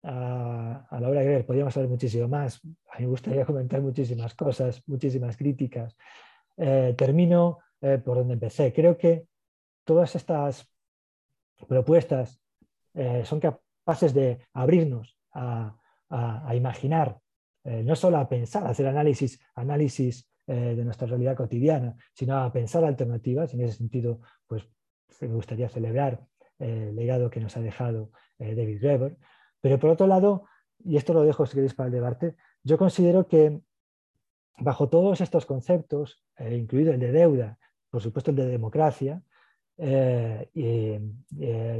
a, 0.05 0.87
la 0.99 1.09
obra 1.09 1.19
de 1.19 1.25
Greber 1.25 1.45
podríamos 1.45 1.75
hablar 1.75 1.89
muchísimo 1.89 2.27
más. 2.27 2.61
A 2.91 2.99
mí 2.99 3.05
me 3.05 3.07
gustaría 3.07 3.45
comentar 3.45 3.81
muchísimas 3.81 4.33
cosas, 4.35 4.81
muchísimas 4.87 5.35
críticas. 5.37 5.97
Eh, 6.57 6.93
termino 6.97 7.59
eh, 7.81 7.97
por 7.97 8.17
donde 8.17 8.35
empecé. 8.35 8.71
Creo 8.71 8.97
que 8.97 9.27
todas 9.83 10.15
estas 10.15 10.71
propuestas 11.67 12.39
son 13.23 13.41
capaces 13.41 14.13
de 14.13 14.39
abrirnos 14.53 15.17
a, 15.35 16.53
imaginar, 16.55 17.19
eh, 17.63 17.83
no 17.83 17.95
solo 17.95 18.17
a 18.17 18.27
pensar, 18.29 18.65
a 18.65 18.69
hacer 18.69 18.87
análisis, 18.87 19.39
análisis 19.55 20.27
eh, 20.47 20.75
de 20.75 20.83
nuestra 20.83 21.07
realidad 21.07 21.35
cotidiana, 21.35 21.95
sino 22.13 22.37
a 22.37 22.51
pensar 22.51 22.83
alternativas. 22.83 23.53
En 23.53 23.61
ese 23.61 23.77
sentido, 23.77 24.21
pues 24.47 24.67
me 25.21 25.27
gustaría 25.27 25.69
celebrar 25.69 26.25
eh, 26.59 26.87
el 26.89 26.95
legado 26.95 27.29
que 27.29 27.39
nos 27.39 27.55
ha 27.57 27.61
dejado 27.61 28.11
David 28.37 28.81
Graeber. 28.81 29.17
Pero 29.65 29.79
por 29.79 29.89
otro 29.89 30.05
lado, 30.05 30.45
y 30.83 30.95
esto 30.95 31.11
lo 31.11 31.23
dejo 31.23 31.47
si 31.47 31.55
queréis 31.55 31.73
para 31.73 31.87
el 31.87 31.93
debate, 31.93 32.35
yo 32.63 32.77
considero 32.77 33.27
que 33.27 33.61
bajo 34.59 34.89
todos 34.89 35.21
estos 35.21 35.47
conceptos, 35.47 36.23
incluido 36.39 36.93
el 36.93 36.99
de 36.99 37.11
deuda, 37.11 37.57
por 37.89 37.99
supuesto 37.99 38.29
el 38.29 38.37
de 38.37 38.45
democracia, 38.45 39.23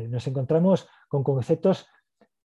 nos 0.03 0.27
encontramos 0.27 0.89
con 1.07 1.23
conceptos 1.23 1.86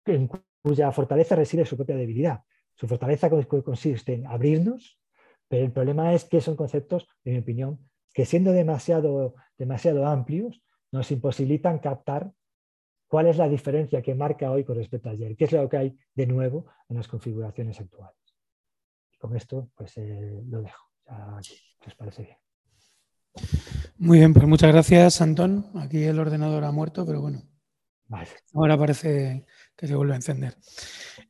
en 0.04 0.30
cuya 0.62 0.92
fortaleza 0.92 1.38
reside 1.38 1.66
su 1.66 1.78
propia 1.78 1.96
debilidad. 1.96 2.42
Su 2.76 2.90
fortaleza 2.90 3.30
consiste 3.30 4.16
en 4.16 4.28
abrirnos, 4.28 5.00
pero 5.48 5.64
el 5.64 5.72
problema 5.72 6.14
es 6.14 6.26
que 6.26 6.42
son 6.42 6.58
conceptos, 6.58 7.08
en 7.24 7.36
mi 7.36 7.40
opinión, 7.40 7.80
que 8.14 8.26
siendo 8.26 8.52
demasiado, 8.52 9.36
demasiado 9.58 10.06
amplios, 10.08 10.62
nos 10.92 11.10
imposibilitan 11.10 11.80
captar 11.80 12.34
cuál 13.12 13.28
es 13.28 13.38
la 13.38 13.50
diferencia 13.50 14.02
que 14.02 14.16
marca 14.16 14.50
hoy 14.50 14.64
con 14.64 14.78
respecto 14.78 15.10
a 15.10 15.12
ayer, 15.12 15.36
qué 15.36 15.44
es 15.44 15.52
lo 15.52 15.68
que 15.68 15.76
hay 15.76 15.98
de 16.16 16.26
nuevo 16.26 16.68
en 16.88 16.96
las 16.96 17.10
configuraciones 17.10 17.78
actuales. 17.78 18.16
Y 19.14 19.18
con 19.18 19.36
esto, 19.36 19.70
pues 19.76 19.98
eh, 19.98 20.42
lo 20.48 20.62
dejo. 20.62 20.88
¿Qué 21.82 21.90
os 21.90 21.96
parece 21.96 22.24
bien? 22.24 22.38
Muy 23.98 24.20
bien, 24.20 24.34
pues 24.34 24.48
muchas 24.48 24.72
gracias, 24.72 25.20
Antón. 25.20 25.66
Aquí 25.76 26.02
el 26.06 26.20
ordenador 26.20 26.64
ha 26.64 26.72
muerto, 26.72 27.06
pero 27.06 27.20
bueno. 27.20 27.42
Ahora 28.54 28.78
parece 28.78 29.46
que 29.76 29.88
se 29.88 29.96
vuelve 29.96 30.14
a 30.14 30.18
encender. 30.18 30.56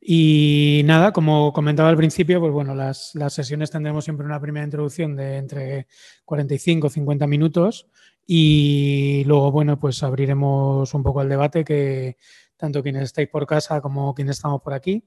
Y 0.00 0.82
nada, 0.84 1.12
como 1.12 1.52
comentaba 1.52 1.88
al 1.88 1.96
principio, 1.96 2.40
pues 2.40 2.52
bueno, 2.52 2.74
las, 2.74 3.12
sesiones 3.28 3.70
tendremos 3.70 4.04
siempre 4.04 4.26
una 4.26 4.40
primera 4.40 4.64
introducción 4.64 5.16
de 5.16 5.36
entre 5.36 5.86
45 6.24 6.86
y 6.86 6.90
50 6.90 7.26
minutos 7.26 7.88
Y 8.26 9.24
luego, 9.26 9.50
bueno, 9.52 9.78
pues 9.78 10.02
abriremos 10.02 10.94
un 10.94 11.02
poco 11.02 11.22
el 11.22 11.28
debate 11.28 11.64
que 11.64 12.16
tanto 12.56 12.82
quienes 12.82 13.04
estáis 13.04 13.28
por 13.28 13.46
casa 13.46 13.80
como 13.80 14.14
quienes 14.14 14.36
estamos 14.36 14.62
por 14.62 14.74
aquí 14.74 15.04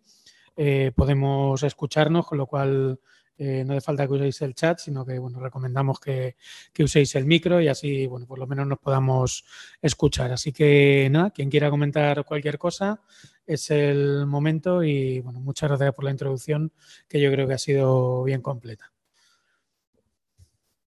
eh, 0.57 0.91
podemos 0.95 1.63
escucharnos, 1.63 2.28
con 2.28 2.38
lo 2.38 2.47
cual 2.47 2.99
eh, 3.38 3.63
no 3.66 3.74
hace 3.74 3.82
falta 3.82 4.07
que 4.07 4.13
uséis 4.13 4.41
el 4.41 4.55
chat, 4.55 4.80
sino 4.80 5.05
que 5.05 5.20
bueno, 5.20 5.39
recomendamos 5.39 5.99
que, 5.99 6.36
uséis 6.80 7.16
el 7.16 7.26
micro 7.26 7.59
y 7.61 7.68
así, 7.68 8.07
bueno, 8.07 8.26
por 8.26 8.39
lo 8.39 8.47
menos 8.47 8.66
nos 8.68 8.80
podamos 8.80 9.45
escuchar. 9.82 10.32
Así 10.32 10.53
que 10.53 11.09
nada, 11.11 11.32
quien 11.32 11.49
quiera 11.49 11.70
comentar 11.70 12.24
cualquier 12.26 12.57
cosa, 12.57 13.01
es 13.45 13.70
el 13.72 14.26
momento 14.26 14.84
y 14.84 15.20
bueno, 15.22 15.41
muchas 15.41 15.70
gracias 15.70 15.93
por 15.93 16.05
la 16.05 16.11
introducción, 16.11 16.72
que 17.07 17.20
yo 17.20 17.32
creo 17.32 17.47
que 17.47 17.53
ha 17.55 17.57
sido 17.57 18.24
bien 18.24 18.41
completa. 18.41 18.91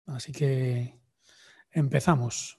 Así 0.05 0.31
que 0.31 0.96
empezamos. 1.71 2.57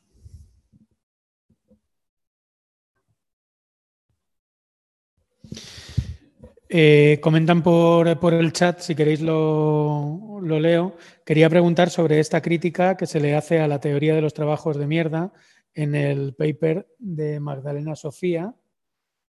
Eh, 6.70 7.18
comentan 7.22 7.62
por, 7.62 8.34
el 8.34 8.52
chat, 8.52 8.80
si 8.80 8.94
queréis 8.94 9.22
lo, 9.22 10.40
leo. 10.42 10.96
Quería 11.24 11.48
preguntar 11.48 11.88
sobre 11.90 12.20
esta 12.20 12.42
crítica 12.42 12.96
que 12.96 13.06
se 13.06 13.20
le 13.20 13.34
hace 13.34 13.60
a 13.60 13.68
la 13.68 13.80
teoría 13.80 14.14
de 14.14 14.20
los 14.20 14.34
trabajos 14.34 14.76
de 14.76 14.86
mierda 14.86 15.32
en 15.74 15.94
el 15.94 16.34
paper 16.34 16.86
de 16.98 17.40
Magdalena 17.40 17.96
Sofía 17.96 18.54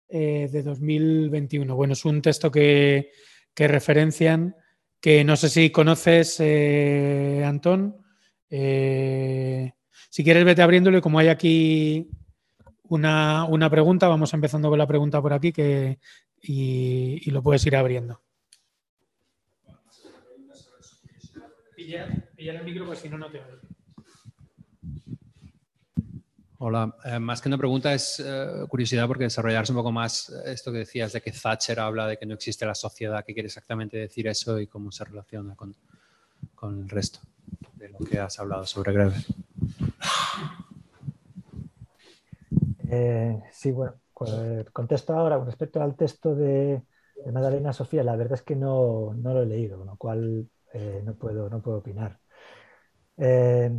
eh, 0.07 0.49
de 0.51 0.63
2021. 0.63 1.75
Bueno, 1.75 1.93
es 1.93 2.03
un 2.05 2.21
texto 2.21 2.51
que, 2.51 3.11
referencian, 3.55 4.55
que 4.99 5.23
no 5.23 5.35
sé 5.35 5.49
si 5.49 5.69
conoces, 5.69 6.37
eh, 6.39 7.43
Antón. 7.45 7.97
Si 8.49 10.23
quieres, 10.23 10.43
vete 10.45 10.61
abriéndolo 10.61 10.97
y 10.97 11.01
como 11.01 11.19
hay 11.19 11.27
aquí 11.27 12.09
una, 12.83 13.45
una, 13.45 13.69
pregunta, 13.69 14.07
vamos 14.07 14.33
empezando 14.33 14.69
con 14.69 14.79
la 14.79 14.87
pregunta 14.87 15.21
por 15.21 15.33
aquí, 15.33 15.51
que, 15.51 15.99
y, 16.41 17.29
lo 17.31 17.43
puedes 17.43 17.65
ir 17.65 17.75
abriendo. 17.75 18.21
pues 22.85 23.03
Hola, 26.61 26.93
eh, 27.05 27.19
más 27.19 27.41
que 27.41 27.47
una 27.47 27.57
pregunta 27.57 27.93
es 27.93 28.21
eh, 28.25 28.65
curiosidad 28.67 29.07
porque 29.07 29.23
desarrollarse 29.23 29.71
un 29.71 29.77
poco 29.77 29.93
más 29.93 30.29
eh, 30.29 30.51
esto 30.51 30.73
que 30.73 30.79
decías 30.79 31.13
de 31.13 31.21
que 31.21 31.31
Thatcher 31.31 31.79
habla 31.79 32.05
de 32.05 32.17
que 32.17 32.25
no 32.25 32.33
existe 32.33 32.65
la 32.65 32.75
sociedad, 32.75 33.23
¿qué 33.25 33.33
quiere 33.33 33.47
exactamente 33.47 33.97
decir 33.97 34.27
eso 34.27 34.59
y 34.59 34.67
cómo 34.67 34.91
se 34.91 35.05
relaciona 35.05 35.55
con, 35.55 35.73
con 36.55 36.81
el 36.81 36.89
resto 36.89 37.21
de 37.79 37.89
lo 37.89 37.99
que 37.99 38.19
has 38.19 38.39
hablado 38.39 38.65
sobre 38.65 38.93
Greber? 38.93 39.23
sí, 43.51 43.71
bueno, 43.71 43.93
pues, 44.13 44.31
contesto 44.71 45.13
ahora 45.13 45.37
con 45.37 45.45
respecto 45.45 45.81
al 45.81 45.95
texto 45.95 46.35
de, 46.35 46.81
Madalena 47.31 47.73
Sofía, 47.73 48.03
la 48.03 48.15
verdad 48.15 48.35
es 48.35 48.43
que 48.43 48.55
no, 48.55 49.13
lo 49.13 49.41
he 49.41 49.45
leído, 49.45 49.77
con 49.77 49.87
lo 49.87 49.97
cual 49.97 50.49
eh, 50.73 51.01
no, 51.03 51.15
puedo, 51.15 51.49
no 51.49 51.61
puedo 51.61 51.79
opinar. 51.79 52.17
Eh, 53.17 53.71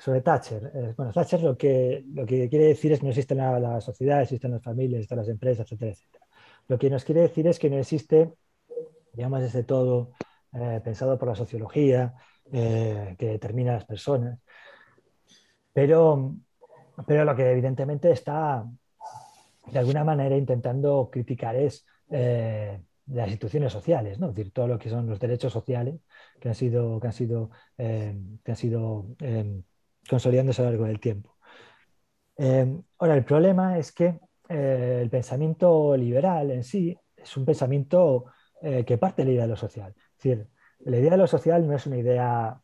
sobre 0.00 0.22
Thatcher, 0.22 0.72
eh, 0.74 0.94
bueno, 0.96 1.12
Thatcher 1.12 1.42
lo 1.42 1.56
que, 1.56 2.02
lo 2.12 2.24
que 2.24 2.48
quiere 2.48 2.66
decir 2.66 2.92
es 2.92 2.98
que 2.98 3.04
no 3.04 3.10
existe 3.10 3.34
la, 3.34 3.60
la 3.60 3.80
sociedad, 3.80 4.22
existen 4.22 4.52
las 4.52 4.62
familias, 4.62 4.98
existen 5.00 5.18
las 5.18 5.28
empresas, 5.28 5.66
etcétera, 5.66 5.92
etcétera. 5.92 6.26
Lo 6.68 6.78
que 6.78 6.90
nos 6.90 7.04
quiere 7.04 7.20
decir 7.22 7.46
es 7.46 7.58
que 7.58 7.70
no 7.70 7.78
existe, 7.78 8.32
digamos, 9.12 9.42
desde 9.42 9.64
todo 9.64 10.12
pensado 10.84 11.18
por 11.18 11.28
la 11.28 11.34
sociología, 11.34 12.14
que 12.50 13.16
determina 13.18 13.72
a 13.72 13.74
las 13.76 13.84
personas, 13.84 14.38
pero, 15.72 16.34
pero 17.06 17.24
lo 17.24 17.34
que 17.34 17.50
evidentemente 17.50 18.10
está 18.10 18.64
de 19.66 19.78
alguna 19.78 20.04
manera 20.04 20.36
intentando 20.36 21.08
criticar 21.10 21.56
es 21.56 21.86
eh, 22.10 22.80
las 23.06 23.28
instituciones 23.28 23.72
sociales, 23.72 24.18
¿no? 24.18 24.28
decir, 24.28 24.52
todo 24.52 24.68
lo 24.68 24.78
que 24.78 24.90
son 24.90 25.08
los 25.08 25.18
derechos 25.18 25.52
sociales 25.52 26.00
que 26.40 26.48
han 26.48 26.54
sido, 26.54 27.00
que 27.00 27.06
han 27.06 27.12
sido, 27.12 27.50
eh, 27.78 28.14
que 28.44 28.50
han 28.50 28.56
sido 28.56 29.06
eh, 29.20 29.62
consolidándose 30.08 30.62
a 30.62 30.66
lo 30.66 30.70
largo 30.70 30.86
del 30.86 31.00
tiempo. 31.00 31.36
ahora, 32.98 33.14
el 33.14 33.24
problema 33.24 33.78
es 33.78 33.92
que 33.92 34.18
el 34.48 35.08
pensamiento 35.08 35.96
liberal 35.96 36.50
en 36.50 36.64
sí 36.64 36.96
es 37.16 37.36
un 37.36 37.44
pensamiento 37.44 38.26
que 38.60 38.98
parte 38.98 39.24
de 39.24 39.34
la 39.34 39.42
de 39.42 39.48
lo 39.48 39.56
social. 39.56 39.94
Es 39.96 40.22
decir, 40.22 40.46
la 40.84 40.98
idea 40.98 41.12
de 41.12 41.16
lo 41.16 41.26
social 41.26 41.66
no 41.66 41.74
es 41.74 41.86
una 41.86 41.98
idea 41.98 42.60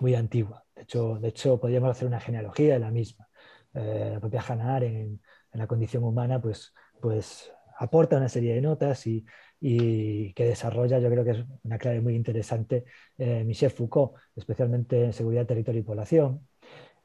muy 0.00 0.14
antigua. 0.14 0.64
De 0.74 0.82
hecho, 0.82 1.18
de 1.18 1.28
hecho 1.28 1.60
podríamos 1.60 1.90
hacer 1.90 2.08
una 2.08 2.20
genealogía 2.20 2.74
de 2.74 2.80
la 2.80 2.90
misma. 2.90 3.28
la 3.72 4.20
propia 4.20 4.42
Hannah 4.46 4.76
Arendt 4.76 5.22
en 5.52 5.60
la 5.60 5.66
condición 5.66 6.04
humana, 6.04 6.40
pues, 6.40 6.72
pues 7.00 7.52
aporta 7.78 8.16
una 8.16 8.28
serie 8.28 8.54
de 8.54 8.60
notas 8.60 9.06
y, 9.06 9.24
que 9.60 10.44
desarrolla, 10.44 10.98
yo 10.98 11.08
creo 11.08 11.24
que 11.24 11.30
es 11.30 11.44
una 11.62 11.78
clave 11.78 12.00
muy 12.00 12.16
interesante, 12.16 12.84
eh, 13.16 13.44
Michel 13.44 13.70
Foucault, 13.70 14.14
especialmente 14.34 15.04
en 15.04 15.12
seguridad, 15.12 15.46
territorio 15.46 15.80
y 15.80 15.84
población, 15.84 16.48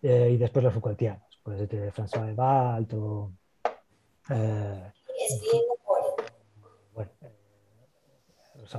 eh, 0.02 0.32
y 0.34 0.38
después 0.38 0.64
los 0.64 0.74
Foucaultianos, 0.74 1.40
pues 1.44 1.70
de 1.70 1.92
François 1.92 2.26
de 2.26 2.34
Balt 2.34 2.94
o... 2.94 3.32
Eh, 4.32 4.92
bueno, 6.94 7.12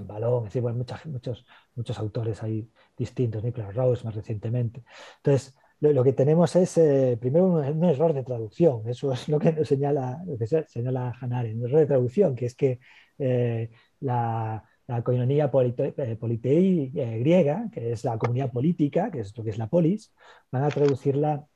Balón, 0.06 0.46
es 0.46 0.52
decir, 0.52 0.62
muchos, 1.06 1.46
muchos 1.74 1.98
autores 1.98 2.42
ahí 2.42 2.70
distintos, 2.96 3.42
Nicholas 3.42 3.74
Rose 3.74 4.04
más 4.04 4.14
recientemente. 4.14 4.84
Entonces, 5.16 5.54
lo, 5.80 6.02
que 6.02 6.12
tenemos 6.12 6.56
es 6.56 6.76
eh, 6.78 7.16
primero 7.20 7.46
un, 7.46 7.84
error 7.84 8.12
de 8.12 8.24
traducción, 8.24 8.88
eso 8.88 9.12
es 9.12 9.28
lo 9.28 9.38
que 9.38 9.52
nos 9.52 9.68
señala, 9.68 10.22
lo 10.26 10.36
señala 10.66 11.14
Hanare, 11.20 11.54
un 11.54 11.64
error 11.66 11.80
de 11.80 11.86
traducción, 11.86 12.34
que 12.34 12.46
es 12.46 12.54
que 12.54 12.80
eh, 13.18 13.70
la, 14.00 14.64
la 14.88 15.02
coinonía 15.02 15.50
eh, 15.52 17.18
griega, 17.20 17.68
que 17.72 17.92
es 17.92 18.04
la 18.04 18.18
comunidad 18.18 18.50
política, 18.50 19.10
que 19.10 19.20
es 19.20 19.36
lo 19.36 19.44
que 19.44 19.50
es 19.50 19.58
la 19.58 19.68
polis, 19.68 20.12
van 20.50 20.64
a 20.64 20.68
traducirla, 20.68 21.46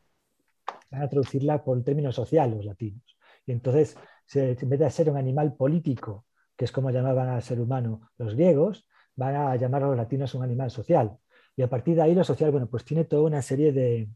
van 0.91 1.03
a 1.03 1.09
traducirla 1.09 1.65
por 1.65 1.83
términos 1.83 2.15
sociales 2.15 2.57
los 2.57 2.67
latinos. 2.67 3.17
Y 3.47 3.53
entonces, 3.53 3.97
en 4.35 4.69
vez 4.69 4.79
de 4.79 4.91
ser 4.91 5.11
un 5.11 5.17
animal 5.17 5.55
político, 5.55 6.27
que 6.63 6.67
es 6.67 6.71
como 6.71 6.93
llamaban 6.93 7.29
al 7.29 7.43
ser 7.43 7.61
humano 7.61 8.13
los 8.19 8.37
griegos, 8.37 8.87
van 9.17 9.35
a 9.35 9.57
llamar 9.57 9.83
a 9.83 9.89
los 9.89 9.97
latinos 9.97 10.33
un 10.37 10.45
animal 10.45 10.71
social. 10.71 11.19
Y 11.57 11.63
a 11.63 11.69
partir 11.69 11.97
de 11.97 12.03
ahí 12.03 12.15
lo 12.15 12.23
social, 12.23 12.53
bueno, 12.53 12.69
pues 12.69 12.85
tiene 12.85 13.03
toda 13.03 13.23
una 13.25 13.43
serie 13.43 13.73
de, 13.73 14.09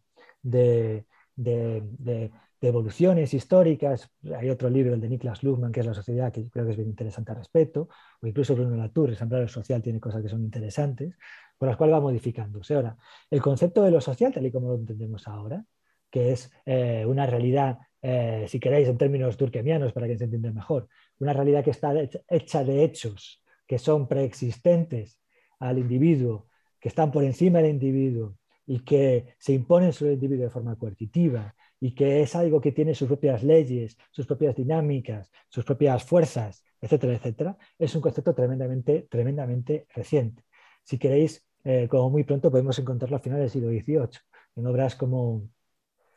evoluciones 2.60 3.34
históricas. 3.34 4.08
Hay 4.38 4.48
otro 4.48 4.70
libro, 4.70 4.94
el 4.94 5.00
de 5.00 5.08
Niklas 5.08 5.42
Luhmann, 5.42 5.72
que 5.72 5.80
es 5.80 5.86
La 5.86 5.94
sociedad, 5.94 6.32
que 6.32 6.48
creo 6.48 6.64
que 6.66 6.70
es 6.70 6.76
bien 6.76 6.88
interesante 6.88 7.32
al 7.32 7.38
respecto, 7.38 7.88
o 8.22 8.26
incluso 8.28 8.54
Bruno 8.54 8.76
Latour, 8.76 9.10
el 9.10 9.16
Sembrado 9.16 9.48
Social, 9.48 9.82
tiene 9.82 9.98
cosas 9.98 10.22
que 10.22 10.28
son 10.28 10.42
interesantes, 10.42 11.18
por 11.58 11.66
las 11.66 11.76
cuales 11.76 11.96
va 11.96 12.00
modificándose. 12.00 12.76
Ahora, 12.76 12.96
el 13.28 13.42
concepto 13.42 13.82
de 13.82 13.90
lo 13.90 14.00
social, 14.00 14.32
tal 14.32 14.46
y 14.46 14.52
como 14.52 14.68
lo 14.68 14.76
entendemos 14.76 15.26
ahora, 15.26 15.64
que 16.08 16.30
es 16.30 16.52
eh, 16.64 17.04
una 17.06 17.26
realidad, 17.26 17.78
eh, 18.02 18.46
si 18.46 18.60
queréis, 18.60 18.86
en 18.86 18.98
términos 18.98 19.36
turquemianos, 19.36 19.92
para 19.92 20.06
que 20.06 20.16
se 20.16 20.24
entienda 20.24 20.52
mejor, 20.52 20.86
una 21.18 21.32
realidad 21.32 21.64
que 21.64 21.70
está 21.70 21.94
hecha 22.28 22.64
de 22.64 22.84
hechos 22.84 23.42
que 23.66 23.78
son 23.78 24.06
preexistentes 24.06 25.20
al 25.58 25.78
individuo 25.78 26.48
que 26.80 26.88
están 26.88 27.10
por 27.10 27.24
encima 27.24 27.58
del 27.58 27.72
individuo 27.72 28.36
y 28.66 28.80
que 28.80 29.34
se 29.38 29.52
imponen 29.52 29.92
sobre 29.92 30.12
el 30.12 30.14
individuo 30.16 30.44
de 30.44 30.50
forma 30.50 30.76
coercitiva 30.76 31.54
y 31.80 31.94
que 31.94 32.22
es 32.22 32.34
algo 32.34 32.60
que 32.60 32.72
tiene 32.72 32.94
sus 32.94 33.08
propias 33.08 33.42
leyes, 33.42 33.96
sus 34.10 34.26
propias 34.26 34.56
dinámicas, 34.56 35.30
sus 35.48 35.64
propias 35.64 36.04
fuerzas, 36.04 36.64
etcétera, 36.80 37.14
etcétera, 37.14 37.58
es 37.78 37.94
un 37.94 38.00
concepto 38.00 38.34
tremendamente, 38.34 39.06
tremendamente 39.10 39.86
reciente. 39.94 40.44
Si 40.84 40.98
queréis, 40.98 41.44
eh, 41.64 41.88
como 41.88 42.10
muy 42.10 42.24
pronto 42.24 42.50
podemos 42.50 42.78
encontrarlo 42.78 43.16
a 43.16 43.20
finales 43.20 43.52
del 43.52 43.62
siglo 43.62 43.70
XVIII, 43.70 44.20
en 44.56 44.66
obras 44.66 44.94
como 44.94 45.48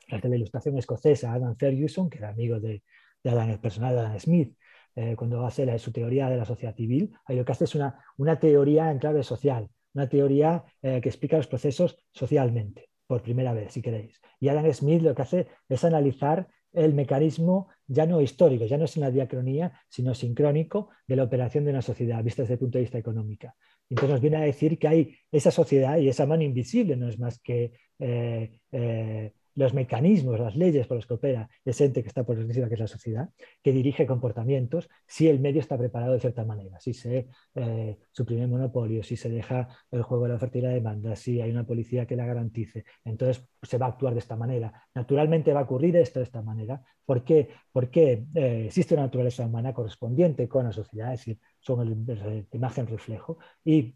la 0.08 0.36
ilustración 0.36 0.78
escocesa, 0.78 1.34
Adam 1.34 1.56
Ferguson, 1.56 2.10
que 2.10 2.18
era 2.18 2.30
amigo 2.30 2.60
de, 2.60 2.84
el 3.24 3.60
personal 3.60 3.96
de 3.96 4.02
Adam 4.02 4.20
Smith, 4.20 4.56
eh, 5.02 5.16
cuando 5.16 5.46
hace 5.46 5.66
la, 5.66 5.80
su 5.80 5.94
teoría 5.94 6.30
de 6.30 6.36
la 6.36 6.44
sociedad 6.44 6.76
civil, 6.76 7.14
ahí 7.24 7.38
lo 7.38 7.46
que 7.46 7.54
hace 7.54 7.64
es 7.64 7.74
una, 7.74 8.04
una 8.18 8.38
teoría 8.38 8.92
en 8.92 9.00
clave 9.00 9.24
social, 9.24 9.70
una 9.94 10.10
teoría 10.10 10.66
eh, 10.82 11.00
que 11.00 11.08
explica 11.08 11.38
los 11.38 11.48
procesos 11.48 11.98
socialmente, 12.12 12.90
por 13.08 13.22
primera 13.22 13.54
vez, 13.54 13.72
si 13.72 13.82
queréis. 13.82 14.20
Y 14.42 14.50
Adam 14.50 14.70
Smith 14.74 15.02
lo 15.02 15.16
que 15.16 15.22
hace 15.22 15.48
es 15.70 15.86
analizar 15.86 16.50
el 16.74 16.94
mecanismo 16.94 17.70
ya 17.88 18.06
no 18.06 18.20
histórico, 18.20 18.66
ya 18.66 18.78
no 18.78 18.84
es 18.84 18.98
una 18.98 19.10
diacronía, 19.10 19.72
sino 19.88 20.14
sincrónico 20.14 20.90
de 21.08 21.16
la 21.16 21.24
operación 21.24 21.64
de 21.64 21.72
una 21.72 21.82
sociedad 21.82 22.22
vista 22.22 22.42
desde 22.42 22.56
el 22.56 22.60
punto 22.60 22.78
de 22.78 22.84
vista 22.84 22.98
económico. 22.98 23.54
Entonces 23.90 24.12
nos 24.12 24.22
viene 24.22 24.36
a 24.36 24.42
decir 24.42 24.78
que 24.78 24.88
hay 24.90 25.16
esa 25.32 25.50
sociedad 25.50 25.98
y 25.98 26.10
esa 26.10 26.26
mano 26.26 26.44
invisible 26.44 26.98
no 26.98 27.08
es 27.08 27.18
más 27.18 27.40
que 27.40 27.72
eh, 28.00 28.60
eh, 28.74 29.32
los 29.60 29.74
mecanismos, 29.74 30.40
las 30.40 30.56
leyes 30.56 30.88
por 30.88 30.96
las 30.96 31.06
que 31.06 31.16
opera 31.16 31.50
ese 31.66 31.84
ente 31.84 32.02
que 32.02 32.08
está 32.08 32.24
por 32.24 32.40
encima, 32.40 32.70
que 32.70 32.76
es 32.76 32.80
la 32.80 32.88
sociedad, 32.88 33.30
que 33.62 33.74
dirige 33.74 34.06
comportamientos 34.06 34.90
si 35.06 35.28
el 35.28 35.42
medio 35.42 35.60
está 35.60 35.78
preparado 35.78 36.14
de 36.14 36.22
cierta 36.22 36.46
manera, 36.46 36.80
si 36.80 36.94
se 36.94 37.28
eh, 37.56 37.98
suprime 38.10 38.44
el 38.44 38.48
monopolio, 38.48 39.04
si 39.04 39.18
se 39.18 39.30
deja 39.30 39.68
el 39.92 40.02
juego 40.04 40.24
de 40.24 40.30
la 40.30 40.36
oferta 40.36 40.60
y 40.60 40.62
la 40.62 40.70
demanda, 40.70 41.14
si 41.18 41.42
hay 41.42 41.52
una 41.52 41.66
policía 41.66 42.06
que 42.06 42.16
la 42.16 42.26
garantice. 42.26 42.86
Entonces 43.04 43.46
se 43.62 43.78
va 43.78 43.88
a 43.88 43.90
actuar 43.90 44.14
de 44.14 44.20
esta 44.20 44.38
manera. 44.38 44.72
Naturalmente 44.96 45.52
va 45.52 45.60
a 45.60 45.64
ocurrir 45.64 45.98
esto 45.98 46.20
de 46.20 46.24
esta 46.24 46.42
manera. 46.42 46.82
¿Por 47.06 47.26
qué? 47.26 47.50
Porque 47.74 48.28
eh, 48.36 48.64
existe 48.68 48.94
una 48.94 49.04
naturaleza 49.04 49.46
humana 49.46 49.74
correspondiente 49.74 50.48
con 50.48 50.64
la 50.64 50.72
sociedad, 50.72 51.14
es 51.14 51.20
decir, 51.20 51.40
son 51.60 51.86
el, 51.86 52.48
imagen 52.54 52.88
reflejo, 52.88 53.40
y 53.66 53.94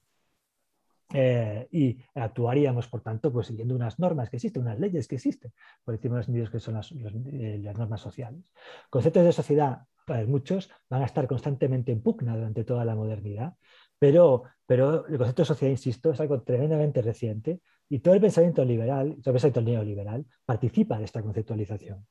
eh, 1.13 1.67
y 1.71 1.97
actuaríamos, 2.15 2.87
por 2.87 3.01
tanto, 3.01 3.31
pues 3.31 3.47
siguiendo 3.47 3.75
unas 3.75 3.99
normas 3.99 4.29
que 4.29 4.37
existen, 4.37 4.63
unas 4.63 4.79
leyes 4.79 5.07
que 5.07 5.15
existen, 5.15 5.53
por 5.83 5.93
encima 5.93 6.15
de 6.15 6.19
los 6.21 6.29
medios 6.29 6.49
que 6.49 6.59
son 6.59 6.73
las, 6.73 6.91
eh, 6.91 7.71
normas 7.77 8.01
sociales. 8.01 8.51
Conceptos 8.89 9.23
de 9.23 9.31
sociedad, 9.31 9.83
para 10.05 10.25
muchos, 10.25 10.69
van 10.89 11.03
a 11.03 11.05
estar 11.05 11.27
constantemente 11.27 11.91
en 11.91 12.01
pugna 12.01 12.35
durante 12.35 12.63
toda 12.63 12.83
la 12.83 12.95
modernidad, 12.95 13.53
pero, 13.99 14.43
pero 14.65 15.05
el 15.07 15.17
concepto 15.17 15.43
de 15.43 15.45
sociedad, 15.45 15.71
insisto, 15.71 16.11
es 16.11 16.19
algo 16.19 16.41
tremendamente 16.41 17.01
reciente 17.01 17.61
y 17.87 17.99
todo 17.99 18.15
el 18.15 18.21
pensamiento 18.21 18.65
liberal, 18.65 19.17
todo 19.21 19.31
el 19.31 19.41
pensamiento 19.41 19.61
neoliberal 19.61 20.25
participa 20.45 20.97
de 20.97 21.05
esta 21.05 21.21
conceptualización. 21.21 22.05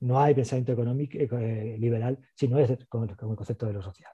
No 0.00 0.18
hay 0.18 0.34
pensamiento 0.34 0.72
económico 0.72 1.16
eh, 1.38 1.76
liberal 1.78 2.18
si 2.34 2.48
no 2.48 2.58
es 2.58 2.86
como 2.88 3.04
el 3.04 3.16
concepto 3.16 3.66
de 3.66 3.72
lo 3.72 3.82
social. 3.82 4.12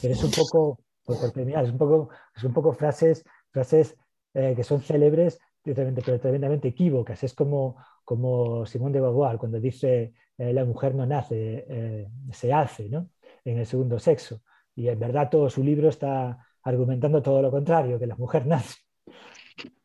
Pero 0.00 0.14
es 0.14 0.24
un 0.24 0.30
poco 0.30 0.80
es 1.12 1.70
un 1.70 1.78
poco, 1.78 2.10
es 2.36 2.44
un 2.44 2.52
poco 2.52 2.72
frases, 2.72 3.24
frases 3.50 3.96
eh, 4.34 4.54
que 4.56 4.64
son 4.64 4.80
célebres, 4.80 5.40
pero 5.62 6.20
tremendamente 6.20 6.68
equívocas. 6.68 7.22
Es 7.22 7.34
como, 7.34 7.76
como 8.04 8.66
Simón 8.66 8.92
de 8.92 9.00
Beauvoir 9.00 9.38
cuando 9.38 9.60
dice 9.60 10.14
eh, 10.38 10.52
la 10.52 10.64
mujer 10.64 10.94
no 10.94 11.06
nace, 11.06 11.66
eh, 11.68 12.08
se 12.32 12.52
hace 12.52 12.88
¿no? 12.88 13.10
en 13.44 13.58
el 13.58 13.66
segundo 13.66 13.98
sexo. 13.98 14.42
Y 14.74 14.88
en 14.88 14.98
verdad 14.98 15.28
todo 15.30 15.50
su 15.50 15.62
libro 15.62 15.88
está 15.88 16.38
argumentando 16.62 17.22
todo 17.22 17.42
lo 17.42 17.50
contrario, 17.50 17.98
que 17.98 18.06
la 18.06 18.16
mujer 18.16 18.46
nace, 18.46 18.78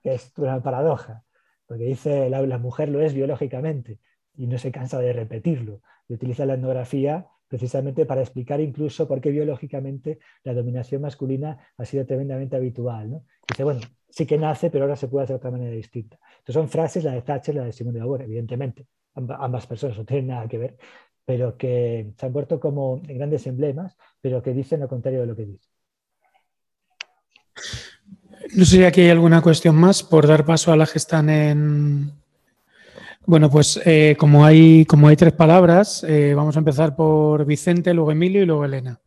es 0.03 0.31
una 0.37 0.61
paradoja, 0.61 1.23
porque 1.65 1.83
dice 1.85 2.29
la, 2.29 2.41
la 2.41 2.57
mujer 2.57 2.89
lo 2.89 3.01
es 3.01 3.13
biológicamente 3.13 3.99
y 4.35 4.47
no 4.47 4.57
se 4.57 4.71
cansa 4.71 4.99
de 4.99 5.13
repetirlo. 5.13 5.81
Y 6.07 6.13
utiliza 6.13 6.45
la 6.45 6.53
etnografía 6.53 7.27
precisamente 7.47 8.05
para 8.05 8.21
explicar 8.21 8.59
incluso 8.61 9.07
por 9.07 9.21
qué 9.21 9.31
biológicamente 9.31 10.19
la 10.43 10.53
dominación 10.53 11.01
masculina 11.01 11.57
ha 11.77 11.85
sido 11.85 12.05
tremendamente 12.05 12.55
habitual. 12.55 13.21
Dice, 13.47 13.63
bueno, 13.63 13.81
sí 14.09 14.25
que 14.25 14.37
nace, 14.37 14.69
pero 14.69 14.85
ahora 14.85 14.95
se 14.95 15.07
puede 15.07 15.25
hacer 15.25 15.35
de 15.35 15.37
otra 15.37 15.51
manera 15.51 15.71
distinta. 15.71 16.17
Entonces 16.39 16.55
son 16.55 16.69
frases, 16.69 17.03
la 17.03 17.13
de 17.13 17.21
Thatcher, 17.21 17.55
la 17.55 17.65
de 17.65 17.71
Simón 17.71 17.93
de 17.93 17.99
Beauvoir, 17.99 18.23
evidentemente, 18.23 18.87
ambas 19.13 19.67
personas 19.67 19.97
no 19.97 20.05
tienen 20.05 20.27
nada 20.27 20.47
que 20.47 20.57
ver, 20.57 20.77
pero 21.23 21.57
que 21.57 22.13
se 22.17 22.25
han 22.25 22.33
vuelto 22.33 22.59
como 22.59 23.01
grandes 23.01 23.47
emblemas, 23.47 23.97
pero 24.21 24.41
que 24.41 24.53
dicen 24.53 24.79
lo 24.79 24.87
contrario 24.87 25.21
de 25.21 25.27
lo 25.27 25.35
que 25.35 25.45
dicen. 25.45 25.71
No 28.55 28.63
sé 28.63 28.77
si 28.77 28.83
aquí 28.83 29.01
hay 29.01 29.09
alguna 29.09 29.41
cuestión 29.41 29.75
más 29.75 30.03
por 30.03 30.27
dar 30.27 30.45
paso 30.45 30.71
a 30.71 30.77
la 30.77 30.85
que 30.85 30.97
están 30.97 31.29
en, 31.29 32.11
bueno, 33.27 33.49
pues 33.49 33.79
eh, 33.85 34.15
como, 34.19 34.45
hay, 34.45 34.85
como 34.85 35.07
hay 35.07 35.15
tres 35.15 35.33
palabras, 35.33 36.03
eh, 36.03 36.33
vamos 36.35 36.55
a 36.55 36.59
empezar 36.59 36.95
por 36.95 37.45
Vicente, 37.45 37.93
luego 37.93 38.11
Emilio 38.11 38.43
y 38.43 38.45
luego 38.45 38.65
Elena. 38.65 38.99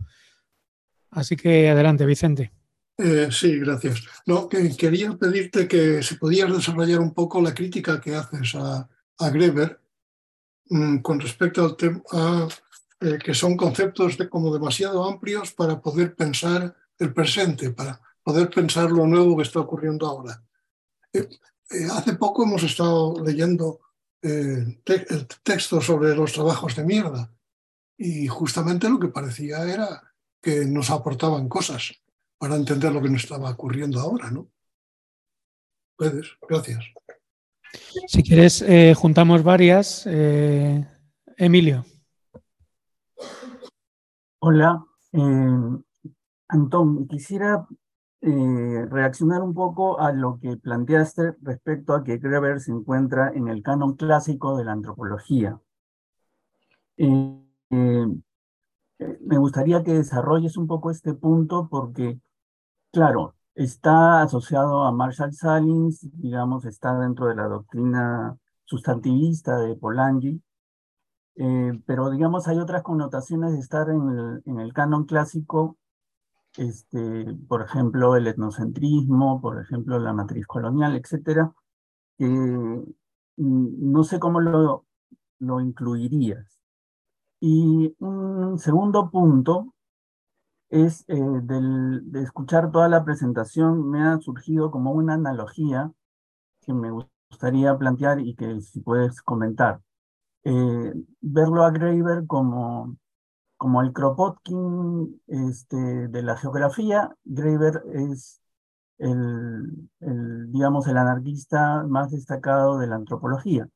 Así 1.11 1.37
que 1.37 1.69
adelante, 1.69 2.05
Vicente. 2.05 2.53
Eh, 2.97 3.29
sí, 3.31 3.59
gracias. 3.61 4.03
No, 4.27 4.49
quería 4.49 5.17
pedirte 5.17 5.69
que 5.69 6.03
si 6.03 6.17
podías 6.17 6.53
desarrollar 6.53 6.99
un 6.99 7.15
poco 7.15 7.41
la 7.41 7.55
crítica 7.55 8.01
que 8.01 8.15
haces 8.15 8.55
a, 8.57 8.89
Greber 9.31 9.81
mm, 10.69 10.99
con 10.99 11.21
respecto 11.21 11.65
al 11.65 11.77
tema 11.77 12.49
que 13.25 13.33
son 13.33 13.57
conceptos 13.57 14.17
como 14.29 14.53
demasiado 14.53 15.05
amplios 15.05 15.53
para 15.53 15.81
poder 15.81 16.17
pensar 16.17 16.75
el 16.99 17.13
presente, 17.15 17.71
para 17.71 18.01
poder 18.25 18.51
pensar 18.51 18.91
lo 18.91 19.07
nuevo 19.07 19.37
que 19.37 19.45
está 19.45 19.61
ocurriendo 19.61 20.05
ahora. 20.05 20.43
hace 21.93 22.15
poco 22.15 22.43
hemos 22.43 22.65
estado 22.65 23.25
leyendo 23.25 23.79
eh, 24.23 24.81
el 24.85 25.29
texto 25.43 25.81
sobre 25.81 26.15
los 26.15 26.33
trabajos 26.33 26.75
de 26.77 26.85
mierda. 26.85 27.33
Y 27.97 28.29
justamente 28.29 28.89
lo 28.89 28.99
que 28.99 29.09
parecía 29.09 29.63
era 29.63 30.15
que 30.41 30.65
nos 30.67 30.91
aportaban 30.91 31.49
cosas 31.49 31.95
para 32.39 32.57
entender 32.57 32.93
lo 32.93 33.03
que 33.03 33.11
nos 33.11 33.25
estaba 33.25 33.51
ocurriendo 33.51 34.01
ahora, 34.01 34.31
¿no? 34.31 34.49
Puedes, 35.97 36.29
gracias. 36.49 36.85
Si 38.07 38.23
quieres, 38.23 38.63
eh, 38.63 38.95
juntamos 38.97 39.43
varias. 39.43 40.05
Eh, 40.07 40.87
Emilio. 41.37 41.85
Hola, 44.41 44.85
Antón, 46.49 47.09
quisiera 47.09 47.67
eh, 48.21 48.85
reaccionar 48.91 49.43
un 49.43 49.55
poco 49.55 50.01
a 50.01 50.11
lo 50.13 50.41
que 50.41 50.57
planteaste 50.57 51.37
respecto 51.41 51.95
a 51.95 52.03
que 52.03 52.19
Greber 52.19 52.61
se 52.61 52.73
encuentra 52.73 53.31
en 53.33 53.47
el 53.47 53.63
canon 53.63 53.95
clásico 53.95 54.57
de 54.57 54.65
la 54.65 54.73
antropología. 54.73 55.61
Eh, 56.97 57.41
eh, 57.71 58.07
me 59.21 59.39
gustaría 59.39 59.85
que 59.85 59.95
desarrolles 59.95 60.57
un 60.57 60.67
poco 60.67 60.91
este 60.91 61.15
punto 61.15 61.69
porque, 61.71 62.21
claro, 62.93 63.37
está 63.55 64.23
asociado 64.23 64.83
a 64.83 64.93
Marshall 64.93 65.33
Salins, 65.33 66.09
digamos, 66.19 66.65
está 66.65 66.99
dentro 66.99 67.27
de 67.29 67.37
la 67.37 67.47
doctrina 67.47 68.37
sustantivista 68.65 69.59
de 69.61 69.77
Polanyi, 69.77 70.43
pero 71.87 72.11
digamos 72.11 72.49
hay 72.49 72.59
otras 72.59 72.83
connotaciones 72.83 73.53
de 73.53 73.61
estar 73.61 73.89
en 73.91 74.09
el, 74.09 74.43
en 74.45 74.61
el 74.61 74.73
canon 74.73 75.05
clásico 75.05 75.78
este, 76.59 77.35
por 77.49 77.63
ejemplo, 77.63 78.17
el 78.17 78.27
etnocentrismo, 78.27 79.41
por 79.41 79.61
ejemplo, 79.61 79.99
la 79.99 80.13
matriz 80.13 80.47
colonial, 80.47 80.97
etcétera, 80.97 81.53
mm, 82.19 82.83
no 83.37 84.05
sé 84.05 84.19
cómo 84.19 84.41
lo, 84.41 84.87
lo 85.39 85.61
incluirías. 85.61 86.61
Y 87.41 87.95
un 88.01 88.59
segundo 88.59 89.11
punto 89.11 89.75
es 90.71 91.05
eh, 91.09 91.17
del, 91.17 92.11
de 92.11 92.23
escuchar 92.23 92.71
toda 92.71 92.89
la 92.89 93.05
presentación, 93.05 93.89
me 93.91 94.03
ha 94.03 94.19
surgido 94.21 94.71
como 94.71 94.93
una 94.93 95.15
analogía 95.15 95.93
que 96.63 96.75
me 96.75 96.91
gustaría 96.91 97.77
plantear 97.79 98.21
y 98.21 98.35
que 98.35 98.61
si 98.61 98.81
puedes 98.81 99.23
comentar. 99.23 99.81
Eh, 100.45 100.95
verlo 101.21 101.65
a 101.65 101.71
Graeber 101.71 102.27
como 102.27 102.97
como 103.59 103.83
el 103.83 103.93
Kropotkin 103.93 105.21
este, 105.27 105.77
de 105.77 106.23
la 106.23 106.37
geografía, 106.37 107.15
Graeber 107.25 107.83
es 107.93 108.41
el, 108.99 109.89
digamos, 110.53 110.87
el 110.87 110.97
anarquista 110.97 111.83
más 111.83 112.13
destacado 112.13 112.79
de 112.79 112.87
la 112.87 112.95
antropología. 112.95 113.69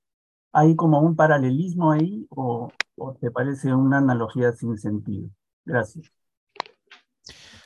¿Hay 0.53 0.76
como 0.76 1.01
un 1.01 1.16
paralelismo 1.16 1.93
ahí 1.93 2.26
o, 2.30 2.72
te 3.20 3.30
parece 3.30 3.74
una 3.74 3.99
analogía 3.99 4.53
sin 4.53 4.78
sentido? 4.78 5.28
Gracias. 5.64 6.07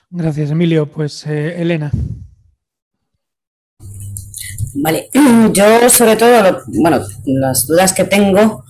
Gracias, 0.09 0.51
Emilio. 0.51 0.87
Pues 0.87 1.27
eh, 1.27 1.61
Elena. 1.61 1.91
Vale, 4.75 5.11
yo 5.53 5.89
sobre 5.91 6.17
todo, 6.17 6.61
bueno, 6.81 7.01
las 7.27 7.67
dudas 7.67 7.93
que 7.93 8.05
tengo 8.05 8.65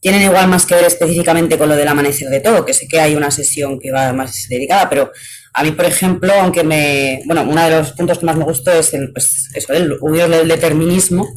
tienen 0.00 0.22
igual 0.22 0.48
más 0.48 0.64
que 0.64 0.74
ver 0.74 0.84
específicamente 0.84 1.58
con 1.58 1.68
lo 1.68 1.76
del 1.76 1.88
amanecer 1.88 2.28
de 2.28 2.40
todo, 2.40 2.64
que 2.64 2.74
sé 2.74 2.86
que 2.86 3.00
hay 3.00 3.16
una 3.16 3.30
sesión 3.30 3.78
que 3.80 3.90
va 3.90 4.12
más 4.12 4.46
dedicada, 4.48 4.88
pero 4.88 5.10
a 5.52 5.62
mí, 5.64 5.72
por 5.72 5.86
ejemplo, 5.86 6.32
aunque 6.34 6.62
me, 6.62 7.22
bueno, 7.26 7.42
uno 7.42 7.64
de 7.64 7.70
los 7.70 7.92
puntos 7.92 8.18
que 8.18 8.26
más 8.26 8.36
me 8.36 8.44
gustó 8.44 8.70
es 8.72 8.94
el, 8.94 9.12
pues, 9.12 9.48
eso, 9.54 9.72
el 9.72 9.96
huir 10.00 10.28
del 10.28 10.46
determinismo, 10.46 11.28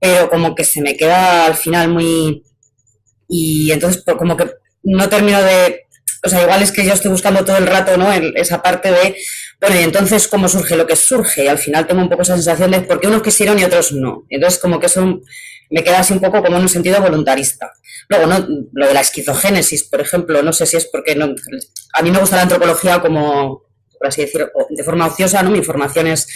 pero 0.00 0.30
como 0.30 0.54
que 0.54 0.64
se 0.64 0.80
me 0.80 0.96
queda 0.96 1.46
al 1.46 1.54
final 1.54 1.90
muy, 1.90 2.44
y 3.28 3.70
entonces 3.70 4.02
pues, 4.04 4.16
como 4.16 4.36
que 4.36 4.50
no 4.84 5.08
termino 5.08 5.42
de, 5.42 5.86
o 6.24 6.28
sea, 6.28 6.42
igual 6.42 6.62
es 6.62 6.72
que 6.72 6.84
yo 6.84 6.92
estoy 6.92 7.10
buscando 7.10 7.44
todo 7.44 7.56
el 7.56 7.66
rato, 7.66 7.96
¿no? 7.96 8.12
esa 8.12 8.62
parte 8.62 8.90
de, 8.90 9.16
bueno, 9.60 9.80
y 9.80 9.82
entonces 9.82 10.28
cómo 10.28 10.48
surge 10.48 10.76
lo 10.76 10.86
que 10.86 10.96
surge, 10.96 11.44
y 11.44 11.48
al 11.48 11.58
final 11.58 11.86
tengo 11.86 12.02
un 12.02 12.08
poco 12.08 12.22
esa 12.22 12.34
sensación 12.34 12.70
de 12.70 12.80
por 12.80 13.00
qué 13.00 13.08
unos 13.08 13.22
quisieron 13.22 13.58
y 13.58 13.64
otros 13.64 13.92
no. 13.92 14.24
Entonces 14.28 14.60
como 14.60 14.78
que 14.78 14.88
son 14.88 15.22
me 15.72 15.82
queda 15.82 16.00
así 16.00 16.12
un 16.12 16.20
poco 16.20 16.42
como 16.42 16.56
en 16.58 16.62
un 16.62 16.68
sentido 16.68 17.00
voluntarista. 17.00 17.72
Luego, 18.08 18.26
¿no? 18.26 18.46
lo 18.72 18.86
de 18.86 18.94
la 18.94 19.00
esquizogénesis, 19.00 19.84
por 19.84 20.00
ejemplo, 20.00 20.42
no 20.42 20.52
sé 20.52 20.66
si 20.66 20.76
es 20.76 20.86
porque 20.86 21.16
no, 21.16 21.34
a 21.94 22.02
mí 22.02 22.10
me 22.10 22.18
gusta 22.18 22.36
la 22.36 22.42
antropología 22.42 23.00
como, 23.00 23.64
por 23.98 24.06
así 24.06 24.20
decirlo, 24.20 24.50
de 24.68 24.84
forma 24.84 25.06
ociosa, 25.06 25.42
¿no? 25.42 25.50
Mi 25.50 25.62
formación 25.62 26.08
es, 26.08 26.28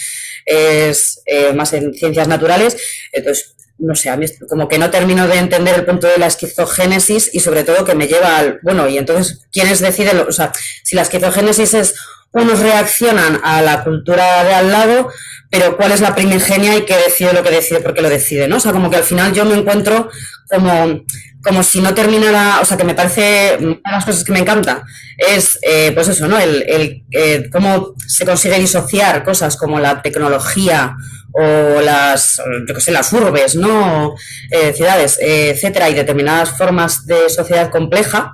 eh, 0.47 1.53
más 1.53 1.71
en 1.73 1.93
ciencias 1.93 2.27
naturales, 2.27 2.77
entonces, 3.11 3.55
no 3.79 3.95
sé, 3.95 4.09
a 4.09 4.17
mí 4.17 4.25
como 4.49 4.67
que 4.67 4.77
no 4.77 4.89
termino 4.89 5.27
de 5.27 5.37
entender 5.37 5.75
el 5.75 5.85
punto 5.85 6.07
de 6.07 6.17
la 6.17 6.27
esquizogénesis 6.27 7.29
y 7.33 7.39
sobre 7.39 7.63
todo 7.63 7.85
que 7.85 7.95
me 7.95 8.07
lleva 8.07 8.37
al, 8.37 8.59
bueno, 8.63 8.87
y 8.87 8.97
entonces, 8.97 9.47
¿quiénes 9.51 9.79
deciden? 9.79 10.19
O 10.27 10.31
sea, 10.31 10.51
si 10.83 10.95
la 10.95 11.03
esquizogénesis 11.03 11.73
es 11.73 11.95
unos 12.31 12.59
reaccionan 12.59 13.39
a 13.43 13.61
la 13.61 13.83
cultura 13.83 14.43
de 14.43 14.53
al 14.53 14.71
lado, 14.71 15.09
pero 15.49 15.77
cuál 15.77 15.91
es 15.91 16.01
la 16.01 16.13
primigenia 16.13 16.75
y 16.75 16.85
qué 16.85 16.95
decide 16.97 17.33
lo 17.33 17.43
que 17.43 17.51
decide, 17.51 17.79
porque 17.79 18.01
lo 18.01 18.09
decide, 18.09 18.47
¿no? 18.47 18.57
O 18.57 18.59
sea, 18.59 18.73
como 18.73 18.89
que 18.89 18.97
al 18.97 19.03
final 19.03 19.33
yo 19.33 19.45
me 19.45 19.55
encuentro 19.55 20.09
como, 20.49 21.03
como 21.43 21.63
si 21.63 21.79
no 21.79 21.93
terminara, 21.93 22.59
o 22.61 22.65
sea, 22.65 22.77
que 22.77 22.83
me 22.83 22.95
parece, 22.95 23.57
una 23.59 23.75
de 23.75 23.81
las 23.91 24.05
cosas 24.05 24.23
que 24.23 24.33
me 24.33 24.39
encanta 24.39 24.83
es, 25.17 25.57
eh, 25.61 25.91
pues 25.93 26.09
eso, 26.09 26.27
¿no? 26.27 26.37
El, 26.37 26.63
el 26.67 27.03
eh, 27.11 27.49
cómo 27.51 27.93
se 28.07 28.25
consigue 28.25 28.59
disociar 28.59 29.23
cosas 29.23 29.55
como 29.55 29.79
la 29.79 30.01
tecnología 30.01 30.95
o 31.39 31.81
las, 31.81 32.41
yo 32.67 32.73
qué 32.73 32.81
sé, 32.81 32.91
las 32.91 33.13
urbes, 33.13 33.55
¿no? 33.55 34.15
Eh, 34.51 34.73
ciudades, 34.73 35.19
etcétera, 35.21 35.89
y 35.89 35.93
determinadas 35.93 36.51
formas 36.51 37.05
de 37.05 37.29
sociedad 37.29 37.69
compleja. 37.69 38.33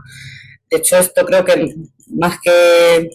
De 0.70 0.78
hecho, 0.78 0.98
esto 0.98 1.26
creo 1.26 1.44
que 1.44 1.76
más 2.08 2.40
que 2.42 3.10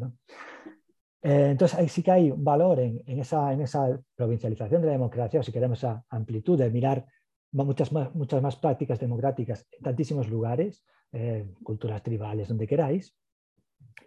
Eh, 1.23 1.49
entonces, 1.51 1.79
ahí 1.79 1.89
sí 1.89 2.03
que 2.03 2.11
hay 2.11 2.33
valor 2.37 2.81
en, 2.81 3.03
esa, 3.07 3.53
en, 3.53 3.63
esa, 3.63 3.99
provincialización 4.15 4.83
de 4.83 4.89
la 4.89 4.93
democracia, 4.93 5.41
o 5.41 5.43
si 5.43 5.53
queremos 5.53 5.79
esa 5.79 6.05
amplitud 6.11 6.59
de 6.59 6.71
mirar 6.71 7.07
muchas 7.63 7.93
más, 7.93 8.15
muchas 8.15 8.43
más 8.43 8.57
prácticas 8.57 8.99
democráticas 8.99 9.67
en 9.71 9.83
tantísimos 9.83 10.29
lugares, 10.29 10.85
culturas 11.63 12.03
tribales, 12.03 12.49
donde 12.49 12.67
queráis. 12.67 13.15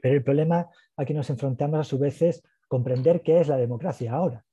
Pero 0.02 0.16
el 0.16 0.24
problema 0.24 0.70
aquí 0.98 1.14
nos 1.14 1.30
enfrentamos 1.30 1.80
a 1.80 1.84
su 1.84 1.98
vez 1.98 2.22
es 2.22 2.43
comprender 2.68 3.22
qué 3.22 3.39
es 3.39 3.48
la 3.48 3.58
democracia 3.58 4.12
ahora. 4.12 4.43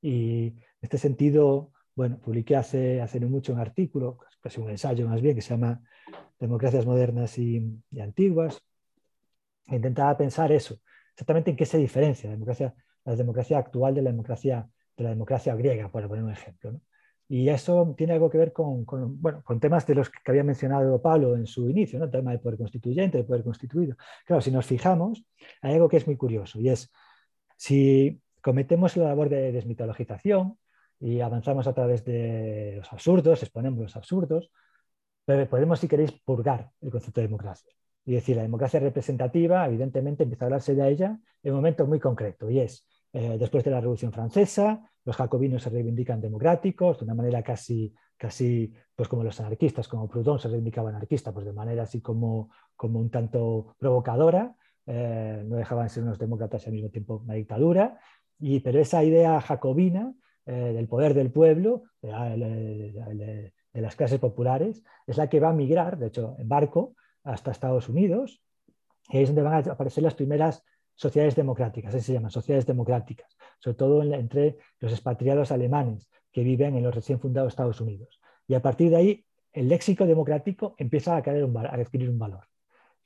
Y 0.00 0.46
en 0.46 0.62
este 0.80 0.98
sentido, 0.98 1.72
bueno, 1.94 2.18
publiqué 2.18 2.56
hace, 2.56 3.00
hace 3.00 3.20
no 3.20 3.28
mucho 3.28 3.52
un 3.52 3.60
artículo, 3.60 4.18
casi 4.40 4.60
un 4.60 4.70
ensayo 4.70 5.06
más 5.06 5.20
bien, 5.20 5.34
que 5.34 5.42
se 5.42 5.50
llama 5.50 5.80
Democracias 6.40 6.86
modernas 6.86 7.38
y, 7.38 7.78
antiguas. 8.00 8.60
E 9.68 9.76
intentaba 9.76 10.16
pensar 10.16 10.50
eso, 10.50 10.80
exactamente 11.12 11.50
en 11.50 11.56
qué 11.56 11.66
se 11.66 11.78
diferencia 11.78 12.28
la 12.28 12.34
democracia, 12.34 12.74
la 13.04 13.14
democracia 13.14 13.58
actual 13.58 13.94
de 13.94 14.02
la 14.02 14.10
democracia, 14.10 14.68
de 14.96 15.04
la 15.04 15.10
democracia 15.10 15.54
griega, 15.54 15.88
por 15.88 16.08
poner 16.08 16.24
un 16.24 16.32
ejemplo. 16.32 16.80
Y 17.32 17.48
eso 17.48 17.94
tiene 17.96 18.12
algo 18.12 18.28
que 18.28 18.36
ver 18.36 18.52
con, 18.52 18.84
bueno, 18.84 19.42
con 19.42 19.58
temas 19.58 19.86
de 19.86 19.94
los 19.94 20.10
que 20.10 20.18
había 20.30 20.44
mencionado 20.44 21.00
Pablo 21.00 21.34
en 21.34 21.46
su 21.46 21.70
inicio, 21.70 21.98
¿no? 21.98 22.04
el 22.04 22.10
tema 22.10 22.30
del 22.30 22.40
poder 22.40 22.58
constituyente, 22.58 23.16
del 23.16 23.26
poder 23.26 23.42
constituido. 23.42 23.96
Claro, 24.26 24.42
si 24.42 24.50
nos 24.50 24.66
fijamos, 24.66 25.24
hay 25.62 25.72
algo 25.72 25.88
que 25.88 25.96
es 25.96 26.06
muy 26.06 26.18
curioso 26.18 26.60
y 26.60 26.68
es 26.68 26.92
si 27.56 28.20
cometemos 28.42 28.98
la 28.98 29.04
labor 29.04 29.30
de 29.30 29.50
desmitologización 29.50 30.58
y 31.00 31.20
avanzamos 31.20 31.66
a 31.66 31.72
través 31.72 32.04
de 32.04 32.74
los 32.76 32.92
absurdos, 32.92 33.42
exponemos 33.42 33.80
los 33.80 33.96
absurdos, 33.96 34.50
podemos, 35.24 35.80
si 35.80 35.88
queréis, 35.88 36.12
purgar 36.12 36.70
el 36.82 36.90
concepto 36.90 37.22
de 37.22 37.28
democracia. 37.28 37.72
Y 38.04 38.12
decir, 38.12 38.36
la 38.36 38.42
democracia 38.42 38.78
representativa, 38.78 39.66
evidentemente, 39.66 40.24
empieza 40.24 40.44
a 40.44 40.46
hablarse 40.48 40.74
de 40.74 40.86
ella 40.86 41.18
en 41.42 41.52
un 41.52 41.56
momento 41.56 41.86
muy 41.86 41.98
concreto, 41.98 42.50
y 42.50 42.58
es 42.58 42.86
eh, 43.12 43.36
después 43.38 43.64
de 43.64 43.70
la 43.70 43.80
Revolución 43.80 44.12
Francesa, 44.12 44.90
los 45.04 45.16
jacobinos 45.16 45.62
se 45.62 45.70
reivindican 45.70 46.20
democráticos, 46.20 46.98
de 46.98 47.04
una 47.04 47.14
manera 47.14 47.42
casi, 47.42 47.92
casi 48.16 48.72
pues 48.94 49.08
como 49.08 49.24
los 49.24 49.38
anarquistas, 49.40 49.88
como 49.88 50.08
Proudhon 50.08 50.38
se 50.38 50.48
reivindicaba 50.48 50.90
anarquista, 50.90 51.32
pues 51.32 51.44
de 51.44 51.52
manera 51.52 51.82
así 51.82 52.00
como, 52.00 52.50
como 52.76 53.00
un 53.00 53.10
tanto 53.10 53.74
provocadora, 53.78 54.54
eh, 54.86 55.42
no 55.46 55.56
dejaban 55.56 55.84
de 55.84 55.90
ser 55.90 56.02
unos 56.02 56.18
demócratas 56.18 56.64
y 56.64 56.66
al 56.66 56.72
mismo 56.72 56.90
tiempo 56.90 57.22
una 57.24 57.34
dictadura, 57.34 57.98
pero 58.64 58.80
esa 58.80 59.04
idea 59.04 59.40
jacobina 59.40 60.14
eh, 60.46 60.72
del 60.74 60.88
poder 60.88 61.14
del 61.14 61.30
pueblo, 61.30 61.84
de, 62.00 63.52
las 63.74 63.96
clases 63.96 64.18
populares, 64.18 64.82
es 65.06 65.16
la 65.16 65.28
que 65.28 65.40
va 65.40 65.50
a 65.50 65.54
migrar, 65.54 65.98
de 65.98 66.08
hecho, 66.08 66.34
en 66.38 66.48
barco 66.48 66.94
hasta 67.22 67.52
Estados 67.52 67.88
Unidos, 67.88 68.42
y 69.08 69.18
es 69.18 69.28
donde 69.28 69.42
van 69.42 69.54
a 69.54 69.72
aparecer 69.72 70.02
las 70.02 70.14
primeras 70.14 70.64
sociedades 70.94 71.34
democráticas, 71.34 71.94
así 71.94 72.04
se 72.04 72.12
llaman, 72.12 72.30
sociedades 72.30 72.66
democráticas, 72.66 73.36
sobre 73.58 73.76
todo 73.76 74.02
entre 74.02 74.58
los 74.80 74.92
expatriados 74.92 75.52
alemanes 75.52 76.08
que 76.30 76.42
viven 76.42 76.76
en 76.76 76.82
los 76.82 76.94
recién 76.94 77.20
fundados 77.20 77.52
Estados 77.52 77.80
Unidos. 77.80 78.20
Y 78.46 78.54
a 78.54 78.62
partir 78.62 78.90
de 78.90 78.96
ahí, 78.96 79.24
el 79.52 79.68
léxico 79.68 80.06
democrático 80.06 80.74
empieza 80.78 81.16
a, 81.16 81.22
caer 81.22 81.44
a 81.44 81.74
adquirir 81.74 82.10
un 82.10 82.18
valor. 82.18 82.46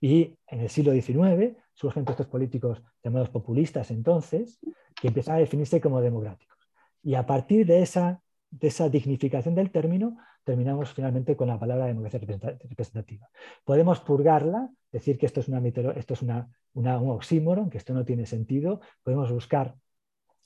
Y 0.00 0.38
en 0.46 0.60
el 0.60 0.68
siglo 0.68 0.92
XIX 0.92 1.56
surgen 1.74 2.04
estos 2.08 2.26
políticos 2.26 2.82
llamados 3.02 3.30
populistas 3.30 3.90
entonces, 3.90 4.58
que 4.94 5.08
empiezan 5.08 5.36
a 5.36 5.38
definirse 5.38 5.80
como 5.80 6.00
democráticos. 6.00 6.56
Y 7.02 7.14
a 7.14 7.26
partir 7.26 7.66
de 7.66 7.82
esa, 7.82 8.22
de 8.50 8.68
esa 8.68 8.88
dignificación 8.88 9.54
del 9.54 9.70
término, 9.70 10.16
terminamos 10.46 10.94
finalmente 10.94 11.34
con 11.36 11.48
la 11.48 11.58
palabra 11.58 11.86
democracia 11.86 12.20
representativa. 12.20 13.28
Podemos 13.64 13.98
purgarla, 13.98 14.70
decir 14.92 15.18
que 15.18 15.26
esto 15.26 15.40
es, 15.40 15.48
una, 15.48 15.60
esto 15.96 16.14
es 16.14 16.22
una, 16.22 16.48
un 16.72 16.86
oxímoron, 16.86 17.68
que 17.68 17.78
esto 17.78 17.92
no 17.92 18.04
tiene 18.04 18.26
sentido. 18.26 18.80
Podemos 19.02 19.32
buscar 19.32 19.74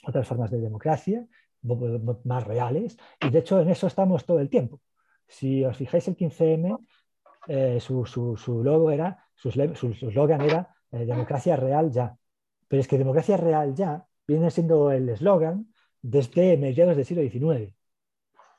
otras 0.06 0.26
formas 0.26 0.50
de 0.50 0.58
democracia 0.58 1.26
más 2.24 2.44
reales. 2.46 2.96
Y 3.20 3.28
de 3.28 3.40
hecho 3.40 3.60
en 3.60 3.68
eso 3.68 3.86
estamos 3.86 4.24
todo 4.24 4.40
el 4.40 4.48
tiempo. 4.48 4.80
Si 5.28 5.62
os 5.66 5.76
fijáis, 5.76 6.08
el 6.08 6.16
15M, 6.16 6.78
eh, 7.48 7.78
su, 7.78 8.06
su, 8.06 8.64
logo 8.64 8.90
era, 8.90 9.22
su 9.34 9.50
eslogan 9.50 10.40
era 10.40 10.74
eh, 10.92 11.04
democracia 11.04 11.56
real 11.56 11.90
ya. 11.90 12.16
Pero 12.68 12.80
es 12.80 12.88
que 12.88 12.96
democracia 12.96 13.36
real 13.36 13.74
ya 13.74 14.06
viene 14.26 14.50
siendo 14.50 14.92
el 14.92 15.10
eslogan 15.10 15.74
desde 16.00 16.56
mediados 16.56 16.96
del 16.96 17.04
siglo 17.04 17.22
XIX, 17.22 17.74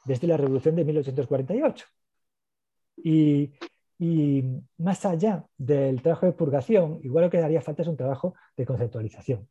desde 0.06 0.28
la 0.28 0.38
revolución 0.38 0.76
de 0.76 0.86
1848. 0.86 1.86
Y, 3.04 3.52
más 4.78 5.06
allá 5.06 5.46
del 5.58 6.02
trabajo 6.02 6.26
de 6.26 6.34
purgación, 6.34 7.00
igual 7.04 7.26
lo 7.26 7.30
que 7.30 7.38
haría 7.40 7.62
falta 7.62 7.84
es 7.84 7.88
un 7.88 7.98
trabajo 7.98 8.34
de 8.58 8.66
conceptualización. 8.66 9.48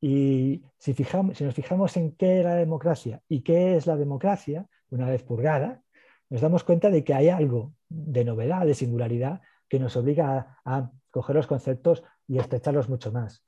Y 0.00 0.62
si, 0.78 0.94
fijamos, 0.94 1.36
si 1.36 1.44
nos 1.44 1.54
fijamos 1.54 1.96
en 1.96 2.12
qué 2.12 2.40
era 2.40 2.50
la 2.50 2.56
democracia 2.56 3.22
y 3.28 3.42
qué 3.42 3.76
es 3.76 3.86
la 3.86 3.96
democracia, 3.96 4.66
una 4.90 5.08
vez 5.08 5.22
purgada, 5.22 5.82
nos 6.30 6.40
damos 6.40 6.64
cuenta 6.64 6.90
de 6.90 7.04
que 7.04 7.14
hay 7.14 7.28
algo 7.28 7.74
de 7.88 8.24
novedad, 8.24 8.66
de 8.66 8.74
singularidad, 8.74 9.42
que 9.68 9.78
nos 9.78 9.96
obliga 9.96 10.60
a 10.64 10.90
coger 11.10 11.36
los 11.36 11.46
conceptos 11.46 12.02
y 12.26 12.38
estrecharlos 12.38 12.88
mucho 12.88 13.12
más. 13.12 13.44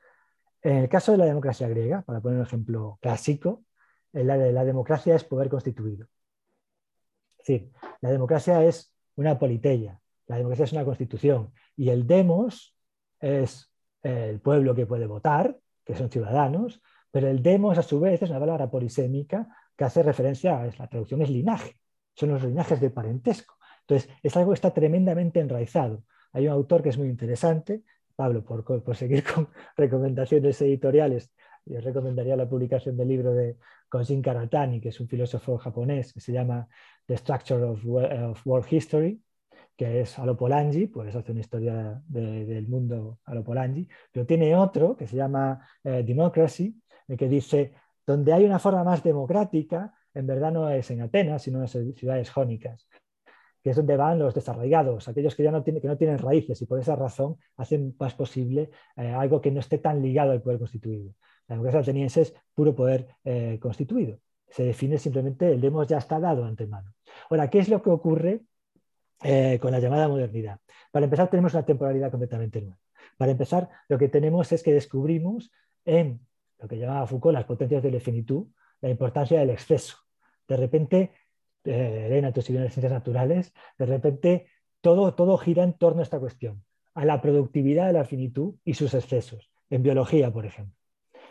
En 0.63 0.77
el 0.77 0.89
caso 0.89 1.13
de 1.13 1.19
la 1.19 1.25
democracia 1.25 1.69
griega, 1.69 2.03
para 2.03 2.21
poner 2.21 2.39
un 2.39 2.45
ejemplo 2.45 2.99
clásico, 3.01 3.65
la, 4.13 4.37
la 4.37 4.65
democracia 4.65 5.15
es 5.15 5.25
poder 5.25 5.49
constituido. 5.49 6.09
Decir, 7.47 7.71
la 8.01 8.11
democracia 8.11 8.65
es 8.65 8.93
una 9.15 9.39
politeia, 9.39 10.01
la 10.27 10.37
democracia 10.37 10.65
es 10.65 10.73
una 10.73 10.85
constitución 10.85 11.53
y 11.77 11.91
el 11.91 12.05
demos 12.07 12.77
es 13.21 13.71
el 14.03 14.41
pueblo 14.41 14.75
que 14.75 14.87
puede 14.87 15.07
votar, 15.07 15.57
que 15.85 15.95
son 15.95 16.11
ciudadanos, 16.11 16.83
pero 17.13 17.29
el 17.29 17.43
demos 17.43 17.79
a 17.79 17.83
su 17.83 18.01
vez 18.01 18.21
es 18.21 18.31
una 18.31 18.41
palabra 18.41 18.69
polisémica 18.69 19.47
que 19.77 19.85
hace 19.85 20.03
referencia 20.03 20.61
a 20.61 20.67
la 20.67 20.89
traducción 20.89 21.23
es 21.23 21.31
linaje, 21.31 21.79
son 22.15 22.31
los 22.31 22.43
linajes 22.43 22.81
de 22.81 22.91
parentesco. 22.91 23.55
Entonces, 23.83 24.11
es 24.25 24.37
algo 24.37 24.51
que 24.51 24.57
está 24.57 24.75
tremendamente 24.75 25.39
enraizado. 25.39 26.03
Hay 26.33 26.49
un 26.49 26.53
autor 26.53 26.83
que 26.83 26.89
es 26.89 26.99
muy 26.99 27.09
interesante, 27.09 27.85
Pablo, 28.17 28.45
por, 28.45 28.65
por 28.65 28.97
seguir 28.97 29.23
con 29.23 29.49
recomendaciones 29.77 30.61
editoriales, 30.63 31.31
yo 31.67 31.81
recomendaría 31.81 32.37
la 32.37 32.49
publicación 32.49 32.97
del 32.97 33.09
libro 33.09 33.35
de 33.35 33.59
Kojin 33.89 34.23
Karatani, 34.23 34.81
que 34.81 34.91
es 34.91 35.01
un 35.01 35.09
filósofo 35.09 35.59
japonés, 35.59 36.13
que 36.13 36.21
se 36.21 36.33
llama 36.33 36.69
The 37.07 37.17
Structure 37.17 37.65
of, 37.65 37.85
World 38.47 38.67
History, 38.71 39.21
que 39.77 40.01
es 40.01 40.19
Alopolangi, 40.19 40.87
pues 40.87 41.15
hace 41.15 41.33
una 41.33 41.41
historia 41.41 42.03
del 42.09 42.67
mundo 42.69 43.21
Alopolangi, 43.25 43.87
pero 44.11 44.27
tiene 44.27 44.57
otro 44.57 44.97
que 44.97 45.07
se 45.07 45.17
llama 45.17 45.61
eh, 45.85 46.03
Democracy, 46.03 46.75
que 47.17 47.29
dice, 47.29 47.75
donde 48.07 48.33
hay 48.33 48.45
una 48.45 48.59
forma 48.59 48.83
más 48.83 49.03
democrática, 49.03 49.95
en 50.15 50.27
verdad 50.27 50.53
no 50.53 50.71
es 50.71 50.91
en 50.91 51.03
Atenas, 51.03 51.43
sino 51.43 51.63
en 51.63 51.95
ciudades 51.95 52.31
jónicas, 52.31 52.89
que 53.63 53.71
es 53.71 53.77
donde 53.77 53.97
van 53.97 54.19
los 54.19 54.35
desarraigados, 54.35 55.09
aquellos 55.09 55.35
que 55.35 55.43
ya 55.43 55.51
no, 55.51 55.63
tienen, 55.63 55.83
que 55.83 55.89
no 55.89 55.97
tienen 55.97 56.19
raíces 56.19 56.61
y 56.63 56.67
por 56.67 56.81
esa 56.81 56.97
razón 56.97 57.37
hacen 57.57 57.95
más 57.99 58.15
posible 58.15 58.71
eh, 58.97 59.09
algo 59.09 59.41
que 59.41 59.51
no 59.51 59.61
esté 59.61 59.79
tan 59.79 60.01
ligado 60.01 60.33
al 60.33 60.41
poder 60.41 60.59
constituido. 60.59 61.15
La 61.49 61.55
democracia 61.55 61.81
ateniense 61.81 62.23
es 62.23 62.35
puro 62.55 62.75
poder 62.75 63.09
eh, 63.25 63.59
constituido. 63.61 64.19
Se 64.49 64.65
define 64.65 64.99
simplemente, 64.99 65.53
el 65.53 65.61
demos 65.61 65.87
ya 65.87 65.99
está 65.99 66.19
dado 66.19 66.45
antemano. 66.45 66.96
Ahora, 67.31 67.51
¿qué 67.51 67.59
es 67.59 67.69
lo 67.69 67.83
que 67.83 67.91
ocurre 67.91 68.43
eh, 69.23 69.59
con 69.61 69.73
la 69.73 69.79
llamada 69.79 70.09
modernidad? 70.09 70.61
Para 70.91 71.05
empezar, 71.05 71.29
tenemos 71.29 71.55
una 71.55 71.65
temporalidad 71.65 72.11
completamente 72.11 72.61
nueva. 72.61 72.79
Para 73.17 73.33
empezar, 73.33 73.69
lo 73.89 73.99
que 73.99 74.09
tenemos 74.09 74.53
es 74.53 74.63
que 74.63 74.73
descubrimos 74.73 75.51
en 75.85 76.21
lo 76.59 76.69
que 76.69 76.79
llamaba 76.79 77.07
Foucault 77.07 77.35
las 77.35 77.45
potencias 77.45 77.83
del 77.83 77.95
infinitud, 77.95 78.47
la 78.81 78.89
importancia 78.89 79.39
del 79.39 79.51
exceso. 79.51 79.99
De 80.49 80.57
repente, 80.57 81.13
eh, 81.65 82.07
Elena, 82.07 82.33
tú 82.33 82.41
vienes 82.49 82.73
ciencias 82.73 82.93
naturales, 82.93 83.53
de 83.79 83.87
repente 83.87 84.47
todo, 84.81 85.15
todo 85.15 85.37
gira 85.39 85.65
en 85.65 85.75
torno 85.75 86.01
a 86.01 86.03
esta 86.03 86.21
cuestión, 86.21 86.65
a 86.95 87.05
la 87.05 87.21
productividad 87.21 87.87
de 87.87 87.93
la 87.93 88.05
finitud 88.05 88.55
y 88.65 88.75
sus 88.75 88.95
excesos, 88.95 89.51
en 89.71 89.83
biología, 89.83 90.33
por 90.33 90.47
ejemplo. 90.47 90.77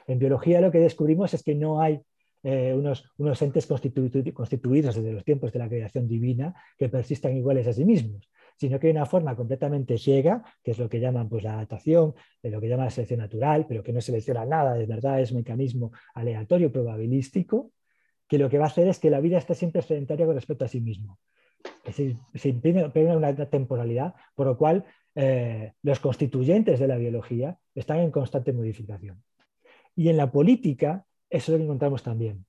En 0.08 0.20
biología 0.20 0.62
lo 0.62 0.72
que 0.72 0.80
descubrimos 0.80 1.34
es 1.34 1.44
que 1.44 1.56
no 1.56 1.82
hay 1.82 2.02
eh, 2.48 2.76
unos, 2.76 3.42
entes 3.42 3.66
constituidos 3.66 4.96
desde 4.96 5.14
los 5.14 5.26
tiempos 5.26 5.52
de 5.52 5.58
la 5.58 5.68
creación 5.68 6.08
divina 6.08 6.54
que 6.78 6.90
persistan 6.90 7.36
iguales 7.36 7.66
a 7.66 7.74
sí 7.74 7.86
mismos, 7.86 8.30
sino 8.56 8.80
que 8.80 8.86
hay 8.86 8.92
una 8.92 9.08
forma 9.08 9.36
completamente 9.36 9.98
ciega, 9.98 10.44
que 10.64 10.70
es 10.70 10.78
lo 10.78 10.88
que 10.88 11.00
llaman 11.00 11.28
pues, 11.28 11.44
la 11.44 11.54
adaptación, 11.54 12.14
de 12.44 12.52
lo 12.52 12.62
que 12.62 12.70
llaman 12.70 12.86
la 12.86 12.92
selección 12.92 13.22
natural, 13.22 13.66
pero 13.68 13.82
que 13.82 13.92
no 13.92 14.00
selecciona 14.00 14.46
nada, 14.46 14.76
de 14.76 14.86
verdad 14.86 15.20
es 15.22 15.32
un 15.32 15.38
mecanismo 15.38 15.92
aleatorio, 16.14 16.72
probabilístico, 16.72 17.72
que 18.28 18.38
lo 18.38 18.48
que 18.48 18.60
va 18.60 18.66
a 18.66 18.68
hacer 18.68 18.88
es 18.90 19.00
que 19.00 19.10
la 19.10 19.22
vida 19.22 19.40
esté 19.40 19.56
siempre 19.56 19.82
sedentaria 19.82 20.28
con 20.28 20.36
respecto 20.36 20.66
a 20.66 20.68
sí 20.68 20.82
mismo. 20.82 21.18
Es 21.84 21.98
decir, 21.98 22.18
se 22.36 22.50
imprime 22.50 23.16
una 23.16 23.34
temporalidad, 23.50 24.14
por 24.36 24.46
lo 24.46 24.56
cual 24.56 24.86
eh, 25.16 25.74
los 25.82 26.00
constituyentes 26.00 26.80
de 26.80 26.88
la 26.88 26.98
biología 26.98 27.58
están 27.74 28.02
en 28.02 28.12
constante 28.12 28.54
modificación. 28.54 29.24
Y 29.96 30.10
en 30.10 30.18
la 30.18 30.32
política, 30.32 31.08
eso 31.30 31.46
es 31.46 31.50
lo 31.50 31.58
que 31.58 31.64
encontramos 31.64 32.04
también. 32.04 32.46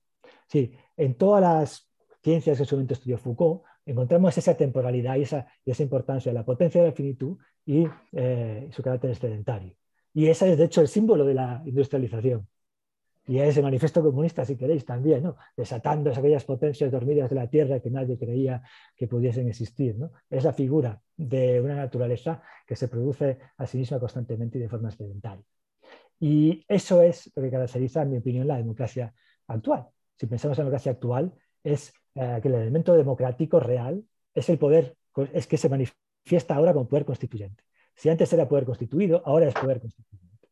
Sí, 0.47 0.73
en 0.95 1.15
todas 1.15 1.41
las 1.41 1.89
ciencias 2.23 2.57
que 2.57 2.63
en 2.63 2.67
su 2.67 2.75
momento 2.75 2.93
estudió 2.93 3.17
Foucault, 3.17 3.63
encontramos 3.85 4.37
esa 4.37 4.55
temporalidad 4.55 5.15
y 5.15 5.21
esa, 5.23 5.47
importancia 5.83 6.31
de 6.31 6.33
la 6.33 6.45
potencia 6.45 6.81
de 6.81 6.87
la 6.87 6.93
finitud 6.93 7.37
y 7.65 7.85
eh, 8.13 8.69
su 8.71 8.83
carácter 8.83 9.11
excedentario. 9.11 9.75
Y 10.13 10.27
ese 10.27 10.51
es, 10.51 10.57
de 10.57 10.65
hecho, 10.65 10.81
el 10.81 10.87
símbolo 10.87 11.25
de 11.25 11.33
la 11.33 11.61
industrialización. 11.65 12.47
Y 13.27 13.39
ese 13.39 13.61
manifiesto 13.61 14.01
comunista, 14.01 14.45
si 14.45 14.55
queréis, 14.55 14.85
también, 14.85 15.21
¿no? 15.21 15.35
desatando 15.55 16.11
aquellas 16.11 16.45
potencias 16.45 16.89
dormidas 16.89 17.29
de 17.29 17.35
la 17.35 17.49
tierra 17.49 17.81
que 17.81 17.89
nadie 17.89 18.17
creía 18.17 18.63
que 18.95 19.05
pudiesen 19.07 19.49
existir. 19.49 19.97
¿no? 19.97 20.11
Es 20.29 20.45
la 20.45 20.53
figura 20.53 21.01
de 21.17 21.59
una 21.59 21.75
naturaleza 21.75 22.41
que 22.65 22.77
se 22.77 22.87
produce 22.87 23.37
a 23.57 23.67
sí 23.67 23.77
misma 23.77 23.99
constantemente 23.99 24.57
y 24.57 24.61
de 24.61 24.69
forma 24.69 24.89
excedentaria. 24.89 25.43
Y 26.19 26.65
eso 26.67 27.01
es 27.01 27.31
lo 27.35 27.43
que 27.43 27.51
caracteriza, 27.51 28.01
en 28.01 28.11
mi 28.11 28.17
opinión, 28.17 28.47
la 28.47 28.57
democracia 28.57 29.13
actual. 29.47 29.87
Si 30.15 30.25
pensamos 30.25 30.57
en 30.57 30.63
la 30.63 30.65
democracia 30.65 30.91
actual, 30.93 31.33
es 31.63 31.93
eh, 32.15 32.39
que 32.41 32.47
el 32.47 32.55
elemento 32.55 32.95
democrático 32.95 33.59
real 33.59 34.03
es 34.33 34.49
el 34.49 34.57
poder, 34.57 34.95
es 35.33 35.47
que 35.47 35.57
se 35.57 35.69
manifiesta 35.69 36.55
ahora 36.55 36.73
como 36.73 36.87
poder 36.87 37.05
constituyente. 37.05 37.63
Si 37.95 38.09
antes 38.09 38.31
era 38.33 38.47
poder 38.47 38.65
constituido, 38.65 39.21
ahora 39.25 39.47
es 39.47 39.53
poder 39.53 39.79
constituyente. 39.79 40.47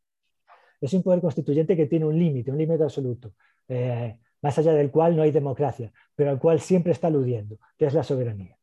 Es 0.81 0.93
un 0.93 1.03
poder 1.03 1.21
constituyente 1.21 1.75
que 1.75 1.87
tiene 1.87 2.05
un 2.05 2.17
límite, 2.17 2.51
un 2.51 2.57
límite 2.57 2.83
absoluto, 2.83 3.33
eh, 3.67 4.19
más 4.41 4.57
allá 4.59 4.73
del 4.73 4.91
cual 4.91 5.15
no 5.15 5.23
hay 5.23 5.31
democracia, 5.31 5.91
pero 6.15 6.29
al 6.29 6.39
cual 6.39 6.59
siempre 6.59 6.91
está 6.91 7.07
aludiendo, 7.07 7.57
que 7.77 7.85
es 7.85 7.93
la 7.93 8.03
soberanía. 8.03 8.57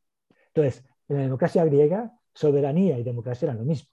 Entonces, 0.49 0.85
en 1.09 1.17
la 1.17 1.23
democracia 1.23 1.65
griega, 1.65 2.13
soberanía 2.35 2.99
y 2.99 3.03
democracia 3.03 3.47
eran 3.47 3.59
lo 3.59 3.65
mismo. 3.65 3.91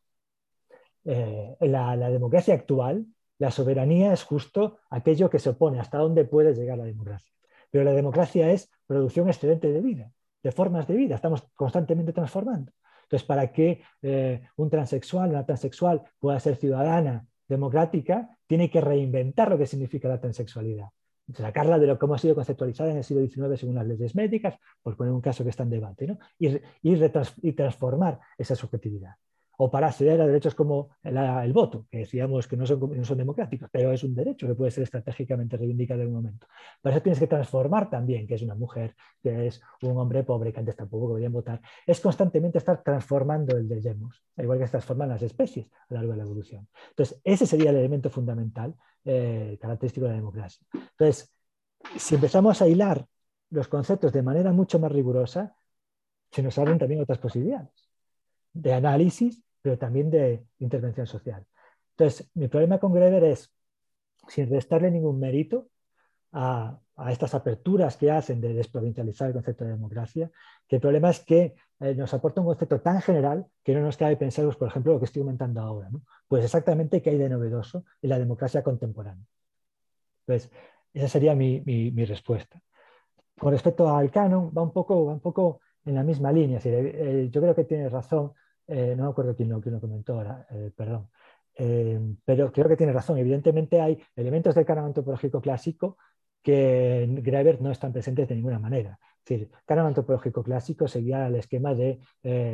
Eh, 1.06 1.56
en 1.60 1.72
la, 1.72 2.10
democracia 2.10 2.54
actual, 2.54 3.06
la 3.38 3.52
soberanía 3.52 4.14
es 4.14 4.24
justo 4.24 4.80
aquello 4.90 5.30
que 5.30 5.40
se 5.40 5.50
opone, 5.50 5.80
hasta 5.80 5.98
dónde 5.98 6.26
puede 6.26 6.54
llegar 6.54 6.78
la 6.78 6.86
democracia. 6.86 7.32
Pero 7.72 7.84
la 7.84 7.94
democracia 7.94 8.52
es 8.52 8.70
producción 8.86 9.28
excelente 9.28 9.72
de 9.72 9.82
vida, 9.82 10.12
de 10.44 10.52
formas 10.52 10.88
de 10.88 10.96
vida, 10.96 11.16
estamos 11.16 11.48
constantemente 11.56 12.14
transformando. 12.14 12.72
Entonces, 13.04 13.26
para 13.26 13.52
que 13.52 13.82
eh, 14.02 14.42
un 14.58 14.70
transexual, 14.70 15.30
una 15.30 15.46
transexual 15.46 16.04
pueda 16.20 16.40
ser 16.40 16.58
ciudadana 16.58 17.26
democrática, 17.48 18.38
tiene 18.46 18.70
que 18.70 18.82
reinventar 18.82 19.50
lo 19.50 19.58
que 19.58 19.66
significa 19.66 20.08
la 20.08 20.20
transexualidad. 20.20 20.90
Sacarla 21.34 21.78
de 21.78 21.88
lo 21.88 21.98
que 21.98 22.08
ha 22.12 22.18
sido 22.18 22.36
conceptualizada 22.36 22.92
en 22.92 22.98
el 22.98 23.04
siglo 23.04 23.26
XIX 23.28 23.60
según 23.60 23.76
las 23.76 23.88
leyes 23.88 24.16
médicas, 24.16 24.56
por 24.82 24.98
poner 24.98 25.14
un 25.14 25.22
caso 25.22 25.44
que 25.44 25.52
está 25.52 25.64
en 25.64 25.70
debate, 25.70 26.08
¿no? 26.08 26.20
y, 26.40 26.60
y 26.82 27.54
transformar 27.54 28.20
esa 28.38 28.56
subjetividad 28.56 29.14
o 29.62 29.70
para 29.70 29.88
acceder 29.88 30.22
a 30.22 30.26
derechos 30.26 30.56
como 30.56 30.92
el 31.04 31.52
voto, 31.52 31.86
que 31.92 32.00
decíamos 32.00 32.48
que 32.48 32.56
no 32.56 32.66
son, 32.66 32.80
no 32.80 33.04
son, 33.04 33.18
democráticos, 33.18 33.68
pero 33.70 33.92
es 33.92 34.06
un 34.06 34.16
derecho 34.16 34.48
que 34.48 34.56
puede 34.56 34.72
ser 34.72 34.84
estratégicamente 34.86 35.58
reivindicado 35.58 36.02
en 36.02 36.08
un 36.08 36.14
momento. 36.14 36.48
Para 36.82 36.96
eso 36.96 37.04
tienes 37.04 37.20
que 37.20 37.28
transformar 37.28 37.90
también, 37.90 38.26
que 38.26 38.36
es 38.36 38.42
una 38.42 38.56
mujer, 38.56 38.96
que 39.22 39.48
es 39.48 39.62
un 39.82 39.98
hombre 39.98 40.24
pobre, 40.24 40.54
que 40.54 40.62
antes 40.62 40.78
tampoco 40.78 41.10
podían 41.10 41.34
votar. 41.34 41.60
Es 41.86 42.00
constantemente 42.00 42.58
estar 42.58 42.82
transformando 42.82 43.58
el 43.58 43.68
de 43.68 43.82
Yemos, 43.82 44.24
igual 44.38 44.60
que 44.60 44.66
se 44.66 44.72
transforman 44.72 45.10
las 45.10 45.24
especies 45.24 45.68
a 45.68 45.94
lo 45.94 45.96
largo 45.98 46.12
de 46.14 46.18
la 46.20 46.24
evolución. 46.24 46.70
Entonces, 46.92 47.20
ese 47.26 47.46
sería 47.46 47.72
el 47.72 47.76
elemento 47.76 48.10
fundamental 48.10 48.74
eh, 49.04 49.58
característico 49.60 50.06
de 50.06 50.12
la 50.12 50.18
democracia. 50.20 50.66
Entonces, 50.74 51.34
si 51.98 52.16
empezamos 52.16 52.62
a 52.62 52.68
hilar 52.70 53.06
los 53.50 53.68
conceptos 53.68 54.14
de 54.14 54.24
manera 54.24 54.54
mucho 54.54 54.80
más 54.80 54.92
rigurosa, 54.94 55.54
se 56.32 56.42
nos 56.42 56.58
abren 56.58 56.80
también 56.80 57.02
otras 57.02 57.18
posibilidades 57.18 57.90
de 58.54 58.74
análisis 58.74 59.44
pero 59.62 59.78
también 59.78 60.10
de 60.10 60.46
intervención 60.60 61.08
social. 61.08 61.46
Entonces, 61.92 62.30
mi 62.34 62.48
problema 62.48 62.80
con 62.80 62.94
Greber 62.94 63.24
es, 63.26 63.54
sin 64.28 64.50
restarle 64.50 64.92
ningún 64.92 65.20
mérito 65.20 65.70
a, 66.32 66.80
estas 67.10 67.34
aperturas 67.34 67.96
que 67.96 68.12
hacen 68.12 68.42
de 68.42 68.54
desprovincializar 68.54 69.28
el 69.28 69.34
concepto 69.34 69.64
de 69.64 69.72
democracia, 69.72 70.30
que 70.68 70.76
el 70.76 70.82
problema 70.82 71.10
es 71.10 71.22
que 71.22 71.56
eh, 71.80 71.96
nos 71.96 72.14
aporta 72.14 72.42
un 72.42 72.48
concepto 72.48 72.82
tan 72.82 73.02
general 73.02 73.46
que 73.64 73.74
no 73.74 73.82
nos 73.82 73.96
cabe 73.96 74.18
pensar, 74.18 74.44
pues, 74.44 74.58
por 74.58 74.68
ejemplo, 74.68 74.94
lo 74.94 75.00
que 75.00 75.06
estoy 75.06 75.22
comentando 75.22 75.62
ahora. 75.62 75.90
Pues 76.28 76.44
exactamente 76.44 77.02
qué 77.02 77.12
hay 77.12 77.18
de 77.18 77.30
novedoso 77.30 77.86
en 78.02 78.10
la 78.10 78.20
democracia 78.20 78.64
contemporánea. 78.64 79.26
Entonces, 80.28 80.52
esa 80.94 81.08
sería 81.08 81.36
mi, 81.36 81.92
respuesta. 82.06 82.62
Con 83.40 83.52
respecto 83.52 83.96
al 83.96 84.12
canon, 84.12 84.52
va 84.56 84.62
un 84.62 84.74
poco, 84.74 85.06
va 85.06 85.14
un 85.14 85.22
poco 85.22 85.62
en 85.86 85.96
la 85.96 86.04
misma 86.04 86.32
línea. 86.32 86.60
Eh, 86.64 87.30
yo 87.32 87.42
creo 87.42 87.56
que 87.56 87.64
tiene 87.64 87.90
razón 87.90 88.34
eh, 88.70 88.94
no 88.96 89.06
me 89.06 89.10
acuerdo 89.10 89.36
quién 89.36 89.50
lo, 89.50 89.62
comentó 89.62 90.14
ahora, 90.14 90.46
eh, 90.52 90.72
perdón, 90.76 91.10
eh, 91.56 92.00
pero 92.24 92.52
creo 92.52 92.70
que 92.70 92.78
tiene 92.78 92.94
razón. 92.94 93.18
Evidentemente 93.18 93.82
hay 93.82 94.00
elementos 94.16 94.54
del 94.56 94.66
canon 94.66 94.86
antropológico 94.86 95.42
clásico 95.42 95.98
que 96.42 97.04
en 97.04 97.22
Greber 97.24 97.62
no 97.62 97.72
están 97.72 97.92
presentes 97.92 98.28
de 98.28 98.36
ninguna 98.36 98.60
manera. 98.60 99.00
Es 99.02 99.26
decir, 99.26 99.50
canon 99.66 99.88
antropológico 99.88 100.44
clásico 100.44 100.88
seguía 100.88 101.28
el 101.28 101.36
esquema 101.36 101.74
de 101.74 102.00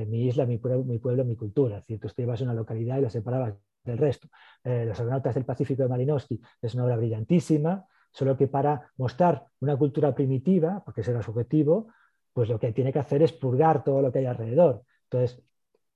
mi 0.08 0.26
isla, 0.26 0.46
mi 0.46 0.58
pueblo, 0.58 0.84
mi 0.84 1.00
pueblo, 1.00 1.24
mi 1.24 1.36
cultura. 1.36 1.78
Es 1.78 1.88
decir, 1.88 2.00
tú 2.00 2.22
ibas 2.22 2.42
a 2.42 2.44
una 2.46 2.54
localidad 2.54 2.98
y 2.98 3.02
la 3.02 3.10
separabas 3.10 3.54
del 3.84 3.98
resto. 3.98 4.28
Los 4.64 5.00
Argonautas 5.00 5.36
del 5.36 5.46
Pacífico 5.46 5.84
de 5.84 5.90
Malinowski 5.90 6.42
es 6.62 6.74
una 6.74 6.86
obra 6.86 6.98
brillantísima, 6.98 7.86
solo 8.12 8.36
que 8.36 8.48
para 8.48 8.92
mostrar 8.98 9.46
una 9.60 9.78
cultura 9.78 10.14
primitiva, 10.16 10.82
porque 10.84 11.02
ese 11.02 11.12
era 11.12 11.20
objetivo, 11.20 11.88
pues 12.34 12.50
lo 12.50 12.60
que 12.60 12.74
tiene 12.74 12.92
que 12.92 13.00
hacer 13.00 13.22
es 13.22 13.32
purgar 13.32 13.84
todo 13.84 14.02
lo 14.02 14.12
que 14.12 14.20
hay 14.20 14.26
alrededor. 14.26 14.84
Entonces, 15.04 15.42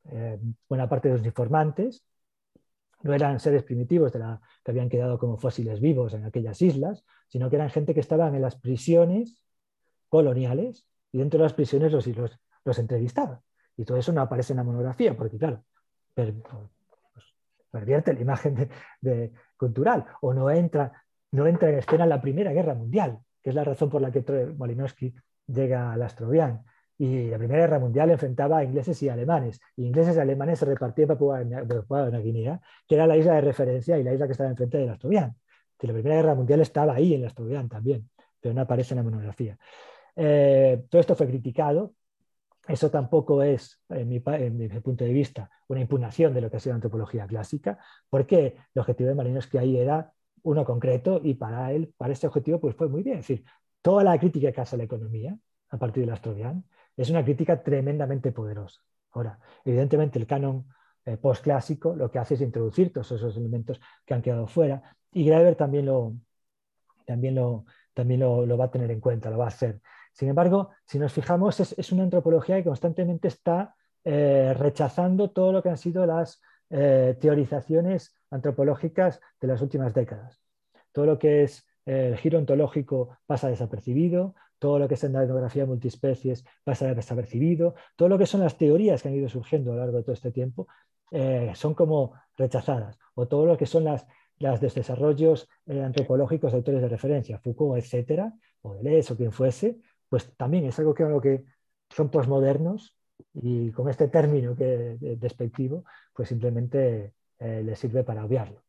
eh, 0.06 0.40
buena 0.68 0.88
parte 0.88 1.10
de 1.10 1.18
los 1.18 1.26
informantes 1.26 2.04
no 3.02 3.14
eran 3.14 3.40
seres 3.40 3.64
primitivos 3.64 4.12
de 4.12 4.20
la, 4.20 4.42
que 4.64 4.72
habían 4.72 4.90
quedado 4.90 5.18
como 5.18 5.38
fósiles 5.38 5.80
vivos 5.80 6.14
en 6.14 6.26
aquellas 6.26 6.62
islas, 6.62 7.06
sino 7.28 7.50
que 7.50 7.56
eran 7.56 7.70
gente 7.70 7.94
que 7.94 8.00
estaban 8.00 8.36
en 8.36 8.42
las 8.42 8.58
prisiones 8.58 9.42
coloniales 10.10 10.86
y 11.12 11.20
dentro 11.20 11.38
de 11.40 11.44
las 11.44 11.54
prisiones 11.54 11.92
los, 11.92 12.08
los, 12.66 12.80
entrevistaban. 12.80 13.40
Y 13.78 13.86
todo 13.86 13.98
eso 13.98 14.12
no 14.12 14.22
aparece 14.22 14.54
en 14.54 14.58
la 14.58 14.64
monografía, 14.64 15.16
porque 15.16 15.38
claro, 15.38 15.64
per, 16.14 16.34
pues, 16.34 17.26
pervierte 17.72 18.14
la 18.14 18.20
imagen 18.20 18.70
de, 19.02 19.32
cultural 19.56 20.06
o 20.22 20.34
no 20.34 20.50
entra, 20.50 21.06
no 21.32 21.48
entra 21.48 21.70
en 21.70 21.80
escena 21.80 22.06
la 22.06 22.22
Primera 22.22 22.52
Guerra 22.52 22.76
Mundial, 22.76 23.20
que 23.42 23.52
es 23.52 23.56
la 23.56 23.64
razón 23.64 23.90
por 23.90 24.02
la 24.02 24.12
que 24.12 24.22
Malinowski 24.58 25.14
llega 25.48 25.94
al 25.94 26.02
Astrovián. 26.02 26.64
Y 27.02 27.30
la 27.30 27.38
Primera 27.38 27.62
Guerra 27.62 27.80
Mundial 27.80 28.12
enfrentaba 28.12 28.58
a 28.58 28.64
ingleses 28.66 29.02
y 29.02 29.08
alemanes. 29.08 29.62
Y 29.78 29.86
ingleses 29.86 30.18
y 30.18 30.20
alemanes 30.20 30.60
se 30.60 30.66
repartían 30.66 31.08
Papua, 31.08 31.42
Papua 31.66 32.10
Guinea, 32.10 32.60
que 32.86 32.96
era 32.96 33.08
la 33.08 33.16
isla 33.16 33.36
de 33.36 33.42
referencia 33.42 33.98
y 33.98 34.04
la 34.04 34.14
isla 34.14 34.26
que 34.26 34.34
estaba 34.34 34.50
enfrente 34.50 34.78
del 34.78 34.90
Astrovián. 34.90 35.34
Que 35.78 35.88
la 35.88 35.94
Primera 35.94 36.18
Guerra 36.18 36.36
Mundial 36.36 36.60
estaba 36.60 36.94
ahí 36.94 37.14
en 37.14 37.22
el 37.22 37.28
Astrovián 37.28 37.70
también, 37.70 38.10
pero 38.42 38.54
no 38.54 38.60
aparece 38.60 38.96
en 38.96 38.98
la 38.98 39.04
monografía. 39.04 39.58
Eh, 40.14 40.84
todo 40.90 41.00
esto 41.00 41.16
fue 41.16 41.28
criticado. 41.28 41.94
Eso 42.68 42.92
tampoco 42.92 43.42
es, 43.44 43.82
en 43.88 44.10
mi, 44.10 44.20
punto 44.20 45.06
de 45.06 45.14
vista, 45.14 45.50
una 45.70 45.80
impugnación 45.80 46.34
de 46.34 46.42
lo 46.42 46.52
que 46.52 46.58
ha 46.58 46.60
sido 46.60 46.74
la 46.74 46.76
antropología 46.76 47.26
clásica, 47.28 47.80
porque 48.10 48.58
el 48.76 48.80
objetivo 48.80 49.08
de 49.08 49.16
Malinowski 49.16 49.58
ahí 49.58 49.78
era 49.78 50.12
uno 50.44 50.66
concreto 50.66 51.22
y 51.24 51.36
para 51.36 51.72
él, 51.72 51.94
para 51.98 52.12
ese 52.12 52.28
objetivo, 52.28 52.60
pues 52.60 52.76
fue 52.76 52.90
muy 52.90 53.04
bien. 53.04 53.20
Es 53.20 53.28
decir, 53.28 53.46
toda 53.82 54.04
la 54.04 54.20
crítica 54.20 54.52
que 54.52 54.60
hace 54.60 54.76
a 54.76 54.78
la 54.78 54.84
economía 54.84 55.38
a 55.70 55.78
partir 55.78 56.04
del 56.04 56.14
Astrovián 56.14 56.66
es 57.02 57.10
una 57.10 57.24
crítica 57.24 57.64
tremendamente 57.64 58.32
poderosa. 58.32 58.82
Ahora, 59.12 59.40
evidentemente 59.64 60.20
el 60.20 60.28
canon 60.28 60.66
eh, 61.06 61.18
postclásico 61.18 61.96
lo 61.96 62.12
que 62.12 62.20
hace 62.20 62.34
es 62.34 62.42
introducir 62.42 62.92
todos 62.92 63.12
esos 63.14 63.38
elementos 63.38 63.80
que 64.06 64.14
han 64.14 64.22
quedado 64.22 64.48
fuera 64.48 64.82
y 65.12 65.24
Graeber 65.24 65.56
también 65.56 65.86
lo, 65.86 66.14
también 67.06 67.36
lo, 67.36 67.66
también 67.94 68.20
lo, 68.20 68.58
va 68.58 68.66
a 68.66 68.72
tener 68.72 68.92
en 68.92 69.00
cuenta, 69.00 69.30
lo 69.30 69.38
va 69.38 69.46
a 69.46 69.48
hacer. 69.48 69.82
Sin 70.12 70.28
embargo, 70.28 70.72
si 70.86 71.00
nos 71.00 71.14
fijamos, 71.14 71.60
es, 71.60 71.92
una 71.94 72.04
antropología 72.04 72.58
que 72.58 72.66
constantemente 72.66 73.30
está 73.30 73.76
eh, 74.04 74.54
rechazando 74.58 75.32
todo 75.32 75.54
lo 75.54 75.64
que 75.64 75.70
han 75.70 75.78
sido 75.78 76.06
las 76.06 76.42
eh, 76.70 77.18
teorizaciones 77.20 78.14
antropológicas 78.30 79.22
de 79.40 79.48
las 79.48 79.62
últimas 79.62 79.94
décadas. 79.94 80.42
Todo 80.92 81.06
lo 81.06 81.18
que 81.18 81.44
es 81.44 81.66
el 81.86 82.18
giro 82.18 82.38
ontológico 82.38 83.18
pasa 83.26 83.48
desapercibido, 83.48 84.36
todo 84.60 84.78
lo 84.78 84.88
que 84.88 84.96
es 84.96 85.04
en 85.04 85.14
la 85.14 85.24
etnografía 85.24 85.66
multiespecies 85.66 86.44
pasa 86.64 86.94
desapercibido, 86.94 87.76
todo 87.96 88.10
lo 88.10 88.18
que 88.18 88.26
son 88.26 88.42
las 88.42 88.58
teorías 88.58 89.02
que 89.02 89.08
han 89.08 89.16
ido 89.16 89.30
surgiendo 89.30 89.72
a 89.72 89.76
lo 89.76 89.82
largo 89.82 89.98
de 89.98 90.04
todo 90.04 90.14
este 90.14 90.32
tiempo 90.32 90.68
eh, 91.12 91.52
son 91.56 91.74
como 91.74 92.14
rechazadas, 92.38 93.00
o 93.16 93.28
todo 93.28 93.46
lo 93.46 93.58
que 93.58 93.66
son 93.66 93.84
las, 93.86 94.06
las 94.38 94.62
desarrollos 94.62 95.48
eh, 95.66 95.82
antropológicos 95.82 96.52
de 96.52 96.58
autores 96.58 96.82
de 96.82 96.90
referencia, 96.90 97.40
Foucault, 97.40 97.78
etcétera, 97.78 98.34
o 98.62 98.76
Deleuze 98.76 99.14
o 99.14 99.18
quien 99.18 99.32
fuese, 99.32 99.80
pues 100.08 100.32
también 100.38 100.66
es 100.66 100.78
algo 100.80 100.94
que, 100.94 101.06
que 101.22 101.46
son 101.90 102.10
posmodernos 102.10 102.96
y 103.34 103.72
con 103.72 103.90
este 103.90 104.08
término 104.08 104.56
que, 104.56 104.98
despectivo, 105.20 105.84
pues 106.14 106.30
simplemente 106.30 107.14
eh, 107.40 107.62
les 107.64 107.80
sirve 107.80 108.04
para 108.04 108.26
obviarlo. 108.26 108.64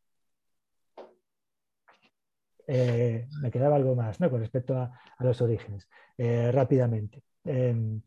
Eh, 2.72 3.26
me 3.42 3.50
quedaba 3.50 3.74
algo 3.74 3.96
más 3.96 4.20
¿no? 4.20 4.30
con 4.30 4.38
respecto 4.38 4.76
a, 4.78 4.92
los 5.18 5.42
orígenes, 5.42 5.88
eh, 6.16 6.52
rápidamente. 6.52 7.24
Em, 7.44 8.00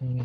mm, 0.00 0.20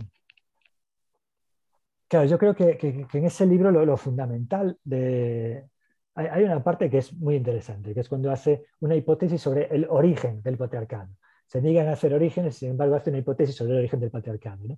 claro, 2.08 2.26
yo 2.28 2.38
creo 2.38 2.56
que, 2.56 2.78
en 3.14 3.26
ese 3.26 3.46
libro 3.46 3.70
lo, 3.72 3.98
fundamental 3.98 4.78
de... 4.86 5.68
hay, 6.16 6.44
una 6.44 6.64
parte 6.64 6.90
que 6.90 7.00
es 7.00 7.14
muy 7.14 7.36
interesante, 7.36 7.94
que 7.94 8.00
es 8.00 8.08
cuando 8.10 8.32
hace 8.32 8.68
una 8.80 8.96
hipótesis 8.96 9.42
sobre 9.42 9.68
el 9.76 9.86
origen 9.90 10.42
del 10.42 10.58
patriarcado 10.58 11.10
se 11.52 11.62
niegan 11.62 11.90
a 11.90 11.92
hacer 11.92 12.14
orígenes, 12.14 12.56
sin 12.56 12.70
embargo, 12.70 12.96
hace 12.96 13.10
una 13.10 13.20
hipótesis 13.20 13.54
sobre 13.54 13.74
el 13.74 13.80
origen 13.80 14.00
del 14.00 14.10
patriarcado. 14.10 14.64
¿no? 14.64 14.78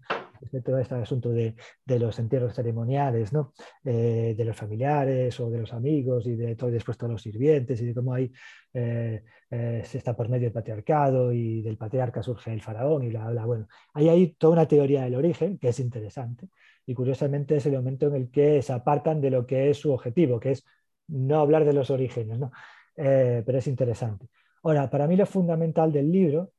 todo 0.65 0.79
este 0.79 0.95
asunto 0.95 1.29
de, 1.29 1.55
los 1.85 2.17
entierros 2.17 2.55
ceremoniales, 2.55 3.31
¿no? 3.31 3.53
Eh, 3.85 4.33
de 4.35 4.43
los 4.43 4.57
familiares 4.57 5.39
o 5.39 5.51
de 5.51 5.59
los 5.59 5.71
amigos 5.71 6.25
y 6.25 6.35
de 6.35 6.55
todo 6.55 6.71
después 6.71 6.97
todos 6.97 7.11
los 7.11 7.21
sirvientes 7.21 7.79
y 7.79 7.85
de 7.85 7.93
cómo 7.93 8.15
ahí 8.15 8.31
eh, 8.73 9.23
eh, 9.51 9.83
se 9.85 9.99
está 9.99 10.15
por 10.15 10.29
medio 10.29 10.45
del 10.45 10.51
patriarcado 10.51 11.31
y 11.31 11.61
del 11.61 11.77
patriarca 11.77 12.23
surge 12.23 12.51
el 12.51 12.61
faraón 12.61 13.03
y 13.03 13.11
la 13.11 13.29
bla. 13.29 13.45
Bueno, 13.45 13.67
ahí 13.93 14.09
hay 14.09 14.33
toda 14.33 14.53
una 14.53 14.67
teoría 14.67 15.03
del 15.03 15.13
origen 15.13 15.59
que 15.59 15.69
es 15.69 15.79
interesante 15.79 16.49
y 16.87 16.95
curiosamente 16.95 17.57
es 17.57 17.67
el 17.67 17.73
momento 17.73 18.07
en 18.07 18.15
el 18.15 18.31
que 18.31 18.63
se 18.63 18.73
apartan 18.73 19.21
de 19.21 19.29
lo 19.29 19.45
que 19.45 19.69
es 19.69 19.77
su 19.77 19.93
objetivo, 19.93 20.39
que 20.39 20.49
es 20.51 20.65
no 21.07 21.39
hablar 21.39 21.65
de 21.65 21.73
los 21.73 21.91
orígenes, 21.91 22.39
¿no? 22.39 22.51
pero 22.95 23.57
es 23.59 23.67
interesante. 23.67 24.27
Ahora, 24.63 24.89
para 24.89 25.07
mí 25.07 25.15
lo 25.15 25.25
fundamental 25.25 25.91
del 25.91 26.11
libro 26.11 26.51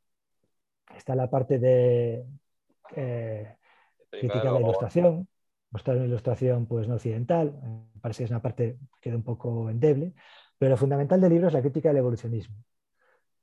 está 0.96 1.14
la 1.14 1.30
parte 1.30 1.58
de 1.58 2.24
eh, 2.96 3.56
crítica 4.10 4.44
de 4.44 4.52
la 4.52 4.60
ilustración, 4.60 5.28
mostrar 5.70 5.96
una 5.96 6.06
ilustración 6.06 6.66
pues, 6.66 6.88
no 6.88 6.94
occidental, 6.94 7.60
parece 8.00 8.18
que 8.18 8.24
es 8.24 8.30
una 8.30 8.42
parte 8.42 8.78
que 9.00 9.00
queda 9.00 9.16
un 9.16 9.22
poco 9.22 9.70
endeble, 9.70 10.14
pero 10.58 10.70
lo 10.70 10.76
fundamental 10.76 11.20
del 11.20 11.32
libro 11.32 11.48
es 11.48 11.54
la 11.54 11.60
crítica 11.60 11.88
del 11.88 11.98
evolucionismo. 11.98 12.56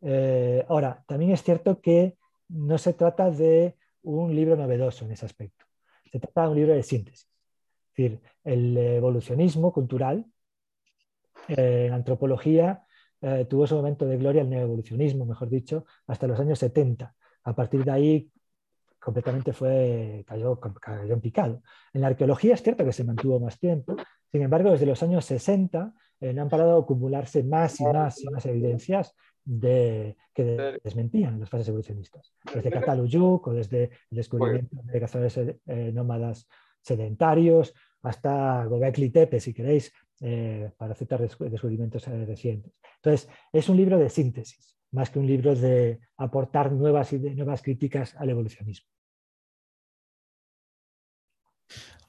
Eh, 0.01 0.65
ahora, 0.69 1.03
también 1.07 1.31
es 1.31 1.43
cierto 1.43 1.81
que 1.81 2.18
no 2.49 2.77
se 2.77 2.93
trata 2.93 3.30
de 3.30 3.76
un 4.03 4.35
libro 4.35 4.55
novedoso 4.55 5.05
en 5.05 5.11
ese 5.11 5.26
aspecto, 5.26 5.65
se 6.11 6.19
trata 6.19 6.43
de 6.43 6.49
un 6.49 6.55
libro 6.55 6.73
de 6.73 6.84
síntesis. 6.84 7.27
Es 7.27 7.95
decir, 7.95 8.22
el 8.43 8.77
evolucionismo 8.77 9.73
cultural 9.73 10.26
eh, 11.47 11.85
en 11.88 11.93
antropología 11.93 12.85
tuvo 13.47 13.68
su 13.68 13.76
momento 13.76 14.07
de 14.07 14.18
gloria, 14.18 14.41
el 14.41 14.49
neoevolucionismo, 14.49 15.27
mejor 15.27 15.47
dicho, 15.47 15.85
hasta 16.07 16.26
los 16.26 16.39
años 16.39 16.57
70 16.57 17.13
a 17.43 17.55
partir 17.55 17.84
de 17.84 17.91
ahí 17.91 18.31
completamente 18.99 19.51
fue, 19.51 20.23
cayó, 20.27 20.59
cayó 20.59 21.13
en 21.13 21.22
picado. 21.22 21.63
En 21.93 22.01
la 22.01 22.07
arqueología 22.07 22.53
es 22.53 22.61
cierto 22.61 22.85
que 22.85 22.93
se 22.93 23.03
mantuvo 23.03 23.39
más 23.39 23.57
tiempo, 23.59 23.95
sin 24.31 24.43
embargo, 24.43 24.72
desde 24.72 24.85
los 24.85 25.01
años 25.03 25.26
60 25.26 25.93
eh, 26.22 26.34
no 26.34 26.43
han 26.43 26.49
parado 26.49 26.76
de 26.76 26.84
acumularse 26.84 27.43
más 27.43 27.80
y 27.81 27.84
más 27.84 28.22
y 28.22 28.30
más 28.30 28.45
evidencias 28.45 29.13
de, 29.43 30.15
que 30.34 30.80
desmentían 30.84 31.39
las 31.39 31.49
fases 31.49 31.68
evolucionistas. 31.68 32.34
Desde 32.53 32.69
Cataluyuk 32.69 33.47
o 33.47 33.53
desde 33.53 33.85
el 34.09 34.18
descubrimiento 34.18 34.77
de 34.84 34.99
cazadores 34.99 35.38
eh, 35.38 35.91
nómadas 35.93 36.47
sedentarios 36.81 37.73
hasta 38.03 38.65
Gobekli 38.65 39.09
Tepe, 39.09 39.39
si 39.39 39.53
queréis, 39.53 39.91
eh, 40.22 40.72
para 40.77 40.93
aceptar 40.93 41.19
descubrimientos 41.19 42.06
recientes. 42.06 42.73
Entonces, 42.98 43.30
es 43.52 43.69
un 43.69 43.77
libro 43.77 43.98
de 43.98 44.10
síntesis 44.10 44.72
más 44.91 45.10
que 45.10 45.19
un 45.19 45.27
libro 45.27 45.56
de 45.56 45.99
aportar 46.18 46.72
nuevas, 46.72 47.14
nuevas 47.14 47.61
críticas 47.61 48.15
al 48.15 48.30
evolucionismo. 48.30 48.88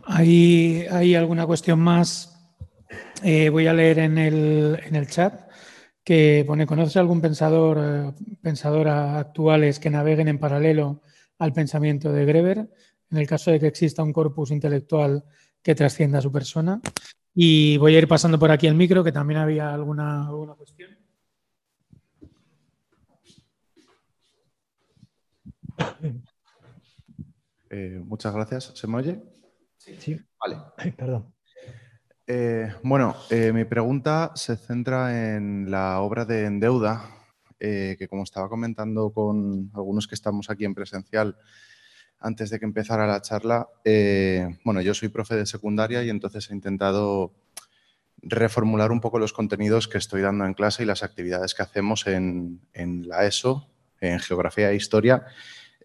¿Hay, 0.04 0.84
hay 0.90 1.14
alguna 1.14 1.46
cuestión 1.46 1.78
más? 1.78 2.28
Eh, 3.22 3.48
voy 3.50 3.68
a 3.68 3.72
leer 3.72 4.00
en 4.00 4.18
el, 4.18 5.06
chat 5.06 5.48
que 6.02 6.42
pone, 6.44 6.66
¿conoce 6.66 6.98
algún 6.98 7.20
pensador, 7.20 7.78
eh, 7.80 8.12
pensadora 8.42 9.18
actuales 9.18 9.78
que 9.78 9.90
naveguen 9.90 10.26
en 10.26 10.40
paralelo 10.40 11.02
al 11.38 11.52
pensamiento 11.52 12.12
de 12.12 12.24
Greber 12.24 12.68
en 13.10 13.18
el 13.18 13.26
caso 13.28 13.52
de 13.52 13.60
que 13.60 13.68
exista 13.68 14.02
un 14.02 14.12
corpus 14.12 14.50
intelectual 14.50 15.24
que 15.62 15.76
trascienda 15.76 16.18
a 16.18 16.22
su 16.22 16.32
persona? 16.32 16.80
Y 17.34 17.78
voy 17.78 17.94
a 17.96 17.98
ir 17.98 18.08
pasando 18.08 18.38
por 18.38 18.50
aquí 18.50 18.66
el 18.66 18.74
micro, 18.74 19.02
que 19.02 19.12
también 19.12 19.40
había 19.40 19.72
alguna, 19.72 20.26
alguna 20.26 20.54
cuestión. 20.54 20.90
Eh, 27.70 28.02
muchas 28.04 28.34
gracias. 28.34 28.72
¿Se 28.74 28.86
me 28.86 28.98
oye? 28.98 29.22
Sí. 29.78 30.20
Vale. 30.38 30.58
perdón. 30.94 31.32
Eh, 32.26 32.70
bueno, 32.82 33.16
eh, 33.30 33.50
mi 33.52 33.64
pregunta 33.64 34.32
se 34.34 34.56
centra 34.56 35.34
en 35.34 35.70
la 35.70 36.00
obra 36.00 36.26
de 36.26 36.44
Endeuda, 36.44 37.08
que 37.58 38.06
como 38.10 38.24
estaba 38.24 38.48
comentando 38.48 39.10
con 39.10 39.70
algunos 39.72 40.06
que 40.06 40.16
estamos 40.16 40.50
aquí 40.50 40.64
en 40.64 40.74
presencial 40.74 41.36
antes 42.22 42.50
de 42.50 42.58
que 42.58 42.64
empezara 42.64 43.06
la 43.06 43.20
charla, 43.22 43.68
bueno, 44.64 44.80
yo 44.80 44.94
soy 44.94 45.08
profe 45.08 45.36
de 45.36 45.46
secundaria 45.46 46.02
y 46.02 46.10
entonces 46.10 46.50
he 46.50 46.54
intentado 46.54 47.32
reformular 48.22 48.92
un 48.92 49.00
poco 49.00 49.18
los 49.18 49.32
contenidos 49.32 49.88
que 49.88 49.98
estoy 49.98 50.22
dando 50.22 50.44
en 50.46 50.54
clase 50.54 50.84
y 50.84 50.86
las 50.86 51.02
actividades 51.02 51.54
que 51.54 51.62
hacemos 51.62 52.06
en, 52.06 52.60
en 52.72 53.08
la 53.08 53.26
ESO, 53.26 53.68
en 54.00 54.20
Geografía 54.20 54.70
e 54.70 54.76
Historia, 54.76 55.26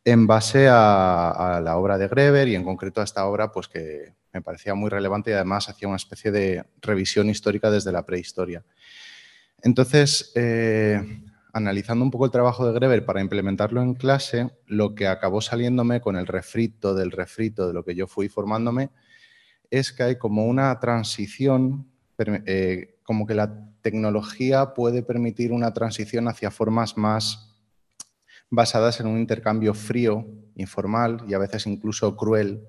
en 0.08 0.26
base 0.26 0.68
a, 0.70 1.60
la 1.62 1.78
obra 1.78 1.98
de 1.98 2.08
Greber 2.08 2.48
y 2.48 2.56
en 2.56 2.64
concreto 2.64 3.02
a 3.02 3.04
esta 3.04 3.26
obra 3.26 3.52
pues 3.52 3.68
que 3.68 4.14
me 4.32 4.42
parecía 4.42 4.74
muy 4.74 4.90
relevante 4.90 5.32
y 5.32 5.34
además 5.34 5.68
hacía 5.68 5.90
una 5.90 5.98
especie 5.98 6.32
de 6.32 6.64
revisión 6.82 7.30
histórica 7.30 7.70
desde 7.70 7.92
la 7.92 8.06
prehistoria. 8.06 8.64
Entonces, 9.62 10.32
eh, 10.36 11.24
analizando 11.58 12.06
un 12.06 12.12
poco 12.12 12.26
el 12.26 12.32
trabajo 12.32 12.66
de 12.66 12.74
Greber 12.74 13.06
para 13.06 13.22
implementarlo 13.22 13.82
en 13.82 13.96
clase, 13.96 14.52
lo 14.66 14.96
que 14.96 15.08
acabó 15.08 15.42
saliéndome 15.42 16.02
con 16.02 16.16
el 16.16 16.28
refrito 16.28 16.94
del 16.94 17.12
refrito 17.12 17.68
de 17.68 17.74
lo 17.74 17.84
que 17.84 17.96
yo 17.96 18.08
fui 18.08 18.30
formándome 18.30 18.92
es 19.70 19.92
que 19.92 20.04
hay 20.04 20.18
como 20.18 20.46
una 20.46 20.80
transición 20.80 21.88
eh, 22.18 22.96
como 23.04 23.28
que 23.28 23.36
la 23.36 23.70
tecnología 23.82 24.74
puede 24.74 25.04
permitir 25.04 25.52
una 25.52 25.74
transición 25.74 26.28
hacia 26.28 26.52
formas 26.52 26.98
más 26.98 27.56
basadas 28.50 29.00
en 29.00 29.08
un 29.08 29.20
intercambio 29.20 29.74
frío, 29.74 30.26
informal 30.56 31.24
y 31.28 31.34
a 31.34 31.38
veces 31.38 31.68
incluso 31.68 32.16
cruel. 32.16 32.64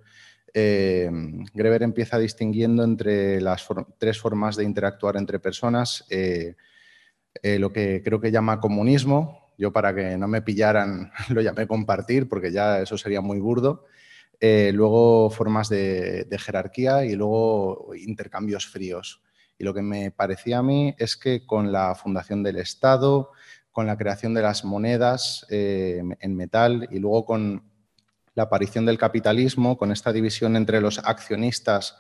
Eh, 0.55 1.11
Greber 1.55 1.83
empieza 1.83 2.19
distinguiendo 2.19 2.83
entre 2.85 3.41
las 3.41 3.67
tres 3.99 4.19
formas 4.19 4.57
de 4.57 4.65
interactuar 4.65 5.17
entre 5.17 5.39
personas, 5.39 6.05
eh, 6.11 6.57
lo 7.43 7.73
que 7.73 8.03
creo 8.05 8.21
que 8.21 8.31
llama 8.31 8.61
comunismo, 8.61 9.53
yo 9.57 9.73
para 9.73 9.95
que 9.95 10.17
no 10.17 10.29
me 10.29 10.43
pillaran 10.43 11.13
lo 11.29 11.41
llamé 11.41 11.67
compartir 11.67 12.29
porque 12.29 12.53
ya 12.53 12.81
eso 12.81 12.99
sería 12.99 13.21
muy 13.21 13.39
burdo, 13.39 13.85
luego 14.41 15.31
formas 15.31 15.69
de, 15.69 16.25
de 16.25 16.39
jerarquía 16.39 17.05
y 17.05 17.15
luego 17.15 17.93
intercambios 17.95 18.67
fríos. 18.67 19.23
Y 19.59 19.65
lo 19.65 19.75
que 19.75 19.83
me 19.83 20.11
parecía 20.13 20.59
a 20.59 20.63
mí 20.63 20.95
es 20.99 21.17
que 21.17 21.45
con 21.45 21.73
la 21.73 21.95
fundación 21.97 22.45
del 22.45 22.57
Estado, 22.57 23.33
con 23.79 23.87
la 23.87 23.97
creación 23.97 24.35
de 24.35 24.43
las 24.43 24.65
monedas 24.65 25.47
eh, 25.51 26.03
en 26.19 26.37
metal 26.37 26.89
y 26.91 26.99
luego 26.99 27.25
con 27.25 27.63
la 28.35 28.43
aparición 28.43 28.85
del 28.87 28.99
capitalismo, 28.99 29.79
con 29.79 29.93
esta 29.93 30.13
división 30.13 30.57
entre 30.57 30.81
los 30.81 30.99
accionistas 30.99 31.97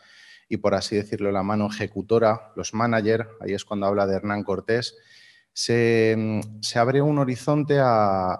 y, 0.48 0.56
por 0.56 0.74
así 0.74 0.96
decirlo, 0.96 1.30
la 1.30 1.44
mano 1.44 1.68
ejecutora, 1.70 2.52
los 2.56 2.74
managers, 2.74 3.28
ahí 3.40 3.52
es 3.54 3.64
cuando 3.64 3.86
habla 3.86 4.08
de 4.08 4.16
Hernán 4.16 4.42
Cortés, 4.42 4.96
se, 5.58 6.16
abre 6.76 7.02
un 7.02 7.18
horizonte 7.18 7.80
a, 7.80 8.38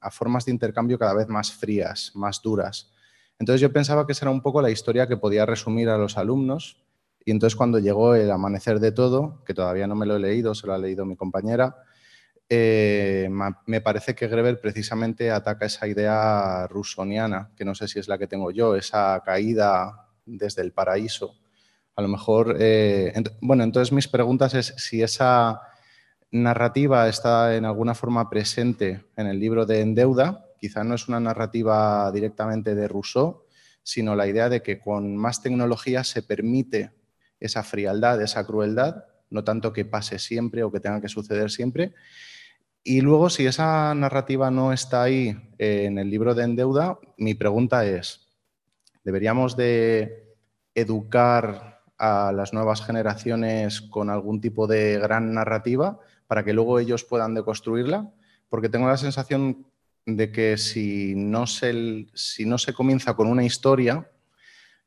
a, 0.00 0.10
formas 0.10 0.46
de 0.46 0.52
intercambio 0.52 0.98
cada 0.98 1.12
vez 1.12 1.28
más 1.28 1.52
frías, 1.52 2.10
más 2.14 2.40
duras. 2.40 2.90
Entonces 3.38 3.60
yo 3.60 3.70
pensaba 3.70 4.06
que 4.06 4.12
esa 4.12 4.24
era 4.24 4.30
un 4.30 4.40
poco 4.40 4.62
la 4.62 4.70
historia 4.70 5.06
que 5.06 5.18
podía 5.18 5.44
resumir 5.44 5.90
a 5.90 5.98
los 5.98 6.16
alumnos 6.16 6.82
y 7.22 7.32
entonces 7.32 7.54
cuando 7.54 7.80
llegó 7.80 8.14
el 8.14 8.30
amanecer 8.30 8.80
de 8.80 8.92
todo, 8.92 9.44
que 9.44 9.52
todavía 9.52 9.86
no 9.86 9.94
me 9.94 10.06
lo 10.06 10.16
he 10.16 10.18
leído, 10.18 10.54
se 10.54 10.66
lo 10.66 10.72
ha 10.72 10.78
leído 10.78 11.04
mi 11.04 11.16
compañera, 11.16 11.76
eh, 12.48 13.28
me 13.66 13.82
parece 13.82 14.14
que 14.14 14.26
Greber 14.26 14.58
precisamente 14.58 15.30
ataca 15.30 15.66
esa 15.66 15.86
idea 15.86 16.66
rusoniana, 16.68 17.50
que 17.54 17.66
no 17.66 17.74
sé 17.74 17.88
si 17.88 17.98
es 17.98 18.08
la 18.08 18.16
que 18.16 18.26
tengo 18.26 18.52
yo, 18.52 18.74
esa 18.74 19.22
caída 19.22 20.08
desde 20.24 20.62
el 20.62 20.72
paraíso. 20.72 21.34
A 21.94 22.00
lo 22.00 22.08
mejor, 22.08 22.56
eh, 22.58 23.12
bueno, 23.42 23.64
entonces 23.64 23.92
mis 23.92 24.08
preguntas 24.08 24.54
es 24.54 24.72
si 24.78 25.02
esa 25.02 25.60
narrativa 26.30 27.08
está 27.08 27.56
en 27.56 27.64
alguna 27.64 27.94
forma 27.94 28.28
presente 28.28 29.04
en 29.16 29.26
el 29.26 29.38
libro 29.38 29.66
de 29.66 29.80
Endeuda, 29.80 30.46
quizá 30.58 30.84
no 30.84 30.94
es 30.94 31.08
una 31.08 31.20
narrativa 31.20 32.10
directamente 32.12 32.74
de 32.74 32.88
Rousseau, 32.88 33.44
sino 33.82 34.16
la 34.16 34.26
idea 34.26 34.48
de 34.48 34.62
que 34.62 34.80
con 34.80 35.16
más 35.16 35.42
tecnología 35.42 36.02
se 36.04 36.22
permite 36.22 36.92
esa 37.38 37.62
frialdad, 37.62 38.20
esa 38.20 38.44
crueldad, 38.44 39.04
no 39.30 39.44
tanto 39.44 39.72
que 39.72 39.84
pase 39.84 40.18
siempre 40.18 40.62
o 40.62 40.72
que 40.72 40.80
tenga 40.80 41.00
que 41.00 41.08
suceder 41.08 41.50
siempre. 41.50 41.94
Y 42.82 43.00
luego, 43.00 43.30
si 43.30 43.46
esa 43.46 43.94
narrativa 43.94 44.50
no 44.50 44.72
está 44.72 45.02
ahí 45.02 45.36
en 45.58 45.98
el 45.98 46.10
libro 46.10 46.34
de 46.34 46.44
Endeuda, 46.44 46.98
mi 47.16 47.34
pregunta 47.34 47.84
es, 47.84 48.28
¿deberíamos 49.04 49.56
de 49.56 50.36
educar 50.74 51.82
a 51.98 52.32
las 52.32 52.52
nuevas 52.52 52.84
generaciones 52.84 53.80
con 53.80 54.10
algún 54.10 54.40
tipo 54.40 54.66
de 54.66 54.98
gran 54.98 55.32
narrativa 55.32 55.98
para 56.26 56.44
que 56.44 56.52
luego 56.52 56.78
ellos 56.78 57.04
puedan 57.04 57.34
deconstruirla? 57.34 58.12
Porque 58.48 58.68
tengo 58.68 58.88
la 58.88 58.96
sensación 58.96 59.66
de 60.06 60.30
que 60.30 60.56
si 60.56 61.14
no 61.16 61.46
se, 61.46 62.06
si 62.14 62.46
no 62.46 62.58
se 62.58 62.72
comienza 62.72 63.14
con 63.14 63.26
una 63.26 63.44
historia, 63.44 64.08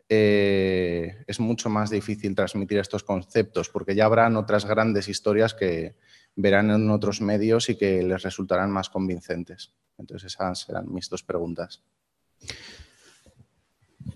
eh, 0.07 1.23
es 1.27 1.39
mucho 1.39 1.69
más 1.69 1.89
difícil 1.89 2.33
transmitir 2.33 2.79
estos 2.79 3.03
conceptos, 3.03 3.69
porque 3.69 3.95
ya 3.95 4.05
habrán 4.05 4.37
otras 4.37 4.65
grandes 4.65 5.07
historias 5.07 5.53
que 5.53 5.95
verán 6.35 6.71
en 6.71 6.89
otros 6.89 7.21
medios 7.21 7.69
y 7.69 7.75
que 7.75 8.01
les 8.01 8.23
resultarán 8.23 8.71
más 8.71 8.89
convincentes. 8.89 9.73
Entonces 9.97 10.33
esas 10.33 10.59
serán 10.59 10.91
mis 10.91 11.09
dos 11.09 11.21
preguntas. 11.21 11.83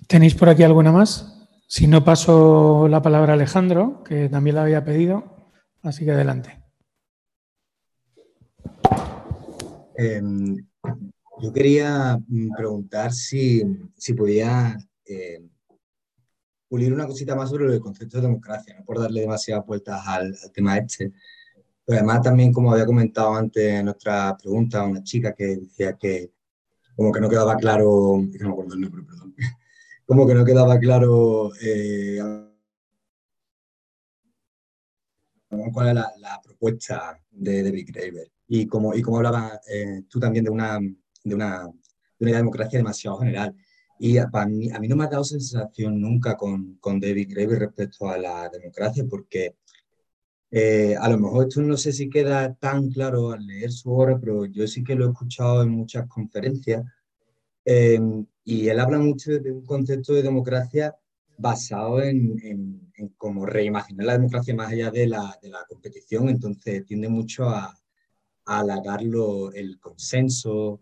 ¿Tenéis 0.08 0.34
por 0.34 0.50
aquí 0.50 0.64
alguna 0.64 0.92
más? 0.92 1.48
Si 1.68 1.88
no, 1.88 2.04
paso 2.04 2.88
la 2.88 3.02
palabra 3.02 3.34
a 3.34 3.36
Alejandro, 3.36 4.04
que 4.04 4.30
también 4.30 4.56
la 4.56 4.64
había 4.64 4.86
pedido, 4.86 5.52
así 5.82 6.06
que 6.06 6.12
adelante. 6.12 6.63
Em, 10.04 10.58
yo 11.42 11.52
quería 11.54 12.18
mm, 12.28 12.56
preguntar 12.56 13.14
si, 13.14 13.64
si 13.96 14.14
podía 14.14 14.78
eh, 15.06 15.42
pulir 16.68 16.94
una 16.94 17.08
cosita 17.08 17.36
más 17.36 17.50
sobre 17.50 17.74
el 17.74 17.80
concepto 17.80 18.18
de 18.18 18.28
democracia, 18.28 18.76
no 18.78 18.86
por 18.86 19.00
darle 19.00 19.22
demasiadas 19.22 19.66
vueltas 19.66 20.02
al, 20.08 20.36
tema 20.54 20.78
este. 20.78 21.12
Pero 21.86 22.00
además 22.00 22.22
también, 22.22 22.54
como 22.54 22.72
había 22.72 22.86
comentado 22.86 23.36
antes 23.36 23.64
en 23.64 23.86
nuestra 23.86 24.36
pregunta, 24.38 24.84
una 24.84 25.04
chica 25.04 25.34
que 25.34 25.58
decía 25.58 25.94
que 25.94 26.32
como 26.96 27.12
que 27.12 27.20
no 27.20 27.30
quedaba 27.30 27.56
claro, 27.58 28.18
no 28.18 28.48
me 28.48 28.52
acuerdo 28.52 28.76
el 28.76 28.82
nombre, 28.82 29.04
perdón, 29.04 29.36
como 30.06 30.28
que 30.28 30.34
no 30.36 30.46
quedaba 30.46 30.78
claro 30.80 31.52
eh, 31.62 32.20
cuál 35.72 35.90
era 35.90 36.12
la, 36.18 36.42
propuesta 36.42 37.20
de 37.32 37.64
David 37.64 37.90
Graeber. 37.92 38.33
Y 38.56 38.68
como, 38.68 38.94
y 38.94 39.02
como 39.02 39.18
hablaba 39.18 39.60
eh, 39.68 40.04
tú 40.08 40.20
también 40.20 40.46
de 40.46 40.52
una, 40.52 40.80
de 41.24 41.34
una, 41.34 41.64
de 42.20 42.26
una 42.28 42.38
democracia 42.38 42.78
demasiado 42.78 43.18
general. 43.18 43.56
Y 43.98 44.20
a, 44.20 44.28
mí, 44.48 44.70
a 44.70 44.80
mí 44.80 44.88
no 44.88 44.96
me 44.96 45.06
ha 45.06 45.08
dado 45.08 45.24
sensación 45.24 46.00
nunca 46.00 46.38
con, 46.38 46.76
con 46.76 47.00
David 47.00 47.30
Graeber 47.32 47.58
respecto 47.58 48.08
a 48.08 48.18
la 48.20 48.50
democracia, 48.50 49.06
porque 49.10 49.56
eh, 50.52 50.96
a 50.96 51.10
lo 51.10 51.18
mejor 51.18 51.48
esto 51.48 51.64
no 51.64 51.76
sé 51.78 51.92
si 51.92 52.12
queda 52.12 52.54
tan 52.54 52.92
claro 52.92 53.32
al 53.32 53.44
leer 53.44 53.72
su 53.72 53.92
obra, 53.92 54.20
pero 54.20 54.46
yo 54.46 54.68
sí 54.68 54.84
que 54.84 54.94
lo 54.94 55.08
he 55.08 55.10
escuchado 55.10 55.64
en 55.64 55.70
muchas 55.70 56.08
conferencias. 56.08 56.84
Em, 57.66 58.24
y 58.44 58.68
él 58.68 58.80
habla 58.80 59.00
mucho 59.00 59.32
de 59.32 59.52
un 59.52 59.66
concepto 59.66 60.14
de 60.14 60.22
democracia 60.22 60.96
basado 61.40 62.04
en, 62.04 62.40
en, 62.44 62.92
en 62.98 63.08
cómo 63.18 63.48
reimaginar 63.48 64.06
la 64.06 64.14
democracia 64.14 64.54
más 64.54 64.72
allá 64.72 64.92
de 64.92 65.08
la, 65.08 65.40
de 65.42 65.50
la 65.50 65.66
competición, 65.68 66.30
entonces 66.30 66.86
tiende 66.86 67.10
mucho 67.10 67.50
a 67.50 67.74
halagarlo 68.46 69.52
el 69.54 69.80
consenso, 69.80 70.82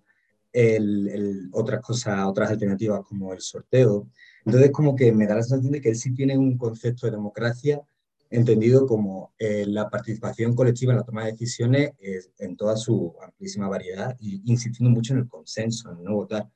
el, 0.51 1.49
otras 1.53 1.81
cosas, 1.81 2.25
otras 2.27 2.51
alternativas 2.51 3.01
como 3.07 3.33
el 3.33 3.41
sorteo. 3.41 4.07
Entonces, 4.45 4.71
como 4.71 4.95
que 4.95 5.11
me 5.11 5.27
da 5.27 5.35
la 5.35 5.43
sensación 5.43 5.71
de 5.73 5.81
que 5.81 5.89
él 5.89 5.95
sí 5.95 6.13
tiene 6.13 6.37
un 6.37 6.57
concepto 6.57 7.05
de 7.05 7.11
democracia 7.11 7.81
entendido 8.29 8.87
como 8.87 9.33
eh, 9.37 9.65
la 9.67 9.89
participación 9.89 10.55
colectiva 10.55 10.93
en 10.93 10.99
la 10.99 11.03
toma 11.03 11.25
de 11.25 11.33
decisiones 11.33 11.91
en 12.39 12.55
toda 12.55 12.77
su 12.77 13.13
amplísima 13.21 13.67
variedad 13.67 14.15
y 14.19 14.41
insistiendo 14.45 14.89
mucho 14.89 15.13
en 15.13 15.19
el 15.19 15.27
consenso, 15.27 15.91
en 15.91 16.03
no 16.03 16.15
votar. 16.15 16.49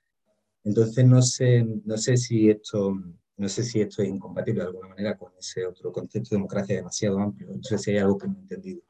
Entonces, 0.63 1.05
no 1.05 1.21
sé, 1.21 1.65
no 1.83 1.97
sé 1.97 2.17
si 2.17 2.49
esto 2.49 2.95
no 3.37 3.49
sé 3.49 3.63
si 3.63 3.81
esto 3.81 4.01
es 4.01 4.09
incompatible 4.09 4.61
de 4.61 4.67
alguna 4.67 4.87
manera 4.89 5.17
con 5.17 5.31
ese 5.37 5.65
otro 5.65 5.91
concepto 5.91 6.29
de 6.29 6.37
democracia 6.37 6.75
demasiado 6.75 7.19
amplio. 7.19 7.49
No 7.49 7.63
sé 7.63 7.77
si 7.77 7.91
hay 7.91 7.97
algo 7.97 8.17
que 8.17 8.27
no 8.27 8.35
he 8.37 8.41
entendido. 8.41 8.81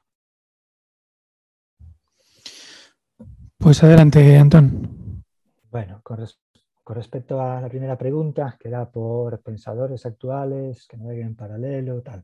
Pues 3.66 3.82
adelante, 3.82 4.38
Antón. 4.38 5.24
Bueno, 5.72 6.00
con, 6.04 6.20
respecto 6.96 7.42
a 7.42 7.60
la 7.60 7.68
primera 7.68 7.98
pregunta, 7.98 8.56
que 8.60 8.68
era 8.68 8.88
por 8.92 9.42
pensadores 9.42 10.06
actuales 10.06 10.86
que 10.88 10.98
naveguen 10.98 11.30
en 11.30 11.36
paralelo, 11.36 12.04
tal. 12.04 12.24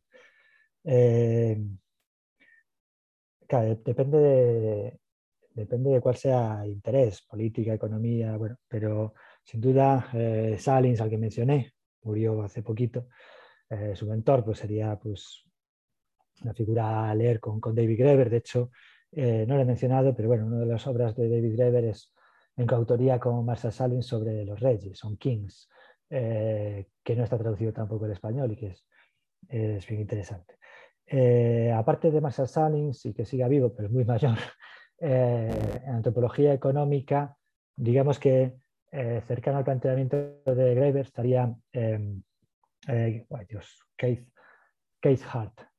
Eh, 0.84 1.60
depende 3.84 4.18
de, 4.20 5.00
depende 5.56 5.90
de 5.90 6.00
cuál 6.00 6.16
sea 6.16 6.64
el 6.64 6.74
interés, 6.74 7.24
política, 7.24 7.74
economía, 7.74 8.38
bueno, 8.38 8.58
pero 8.68 9.16
sin 9.44 9.62
duda 9.62 10.12
eh, 10.14 10.58
Salins, 10.60 11.02
al 11.02 11.10
que 11.10 11.18
mencioné, 11.18 11.74
murió 12.04 12.44
hace 12.44 12.62
poquito, 12.62 13.08
eh, 13.68 13.96
su 13.96 14.06
mentor 14.06 14.46
pues 14.46 14.60
sería 14.60 14.96
pues, 14.96 15.44
una 16.44 16.54
figura 16.54 17.10
a 17.10 17.16
leer 17.16 17.40
con, 17.40 17.60
con 17.60 17.74
David 17.74 17.98
Greber, 17.98 18.30
de 18.30 18.38
hecho 18.38 18.70
eh, 19.14 19.46
no 19.48 19.56
lo 19.56 19.62
he 19.62 19.66
mencionado, 19.66 20.16
pero 20.16 20.30
bueno, 20.30 20.46
una 20.46 20.60
de 20.60 20.66
las 20.66 20.88
obras 20.88 21.16
de 21.16 21.30
David 21.30 21.56
Graeber 21.58 21.86
es 21.86 22.14
en 22.56 22.66
coautoría 22.66 23.20
con 23.20 23.46
Marshall 23.46 23.74
Salins 23.74 24.06
sobre 24.06 24.46
los 24.46 24.60
reyes, 24.60 24.98
son 24.98 25.18
kings, 25.18 25.70
eh, 26.10 26.88
que 27.04 27.16
no 27.16 27.24
está 27.24 27.38
traducido 27.38 27.74
tampoco 27.74 28.06
al 28.06 28.12
español 28.12 28.52
y 28.52 28.56
que 28.56 28.76
es, 29.50 29.88
bien 29.88 30.02
interesante. 30.02 30.58
Eh, 31.06 31.74
aparte 31.76 32.10
de 32.10 32.22
Marshall 32.22 32.48
Salins, 32.48 33.06
y 33.06 33.14
que 33.14 33.26
siga 33.26 33.48
vivo, 33.48 33.74
pero 33.74 33.88
es 33.88 33.94
muy 33.94 34.06
mayor, 34.06 34.38
en 35.00 35.90
antropología 35.90 36.54
económica, 36.54 37.36
digamos 37.76 38.20
que 38.20 38.56
cercano 38.92 39.58
al 39.58 39.64
planteamiento 39.64 40.18
de 40.46 40.76
Graeber 40.76 41.06
estaría 41.06 41.54
em, 41.72 42.22
Dios, 43.48 43.80
Keith, 43.98 44.28
Keith 45.00 45.24
Hart, 45.32 45.71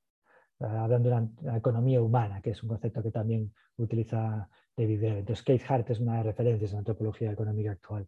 hablando 0.63 1.11
de 1.11 1.29
la, 1.43 1.57
economía 1.57 2.01
humana, 2.01 2.41
que 2.41 2.51
es 2.51 2.63
un 2.63 2.69
concepto 2.69 3.03
que 3.03 3.11
también 3.11 3.53
utiliza 3.77 4.49
David 4.77 4.99
Graeber. 4.99 5.19
Entonces, 5.21 5.45
Keith 5.45 5.63
Hart 5.69 5.91
es 5.91 6.01
una 6.01 6.13
de 6.13 6.19
las 6.19 6.27
referencias 6.27 6.71
en 6.71 6.77
la 6.77 6.79
antropología 6.81 7.33
económica 7.33 7.73
actual. 7.73 8.07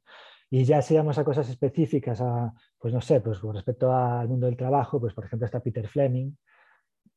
Y 0.50 0.64
ya 0.64 0.82
si 0.82 0.96
vamos 0.96 1.18
a 1.18 1.24
cosas 1.24 1.48
específicas, 1.48 2.20
a, 2.20 2.52
pues 2.78 2.94
no 2.94 3.00
sé, 3.00 3.20
pues 3.20 3.38
con 3.38 3.54
respecto 3.54 3.92
al 3.92 4.28
mundo 4.28 4.46
del 4.46 4.56
trabajo, 4.56 5.00
pues 5.00 5.14
por 5.14 5.24
ejemplo 5.24 5.46
está 5.46 5.60
Peter 5.60 5.88
Fleming, 5.88 6.32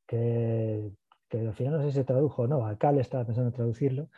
que, 0.08 0.92
al 1.32 1.54
final 1.54 1.74
no 1.74 1.82
sé 1.82 1.90
si 1.90 1.96
se 1.98 2.04
tradujo 2.04 2.44
o 2.44 2.48
no, 2.48 2.66
Alcal 2.66 3.00
estaba 3.00 3.26
pensando 3.26 3.50
en 3.50 3.56
traducirlo. 3.56 4.10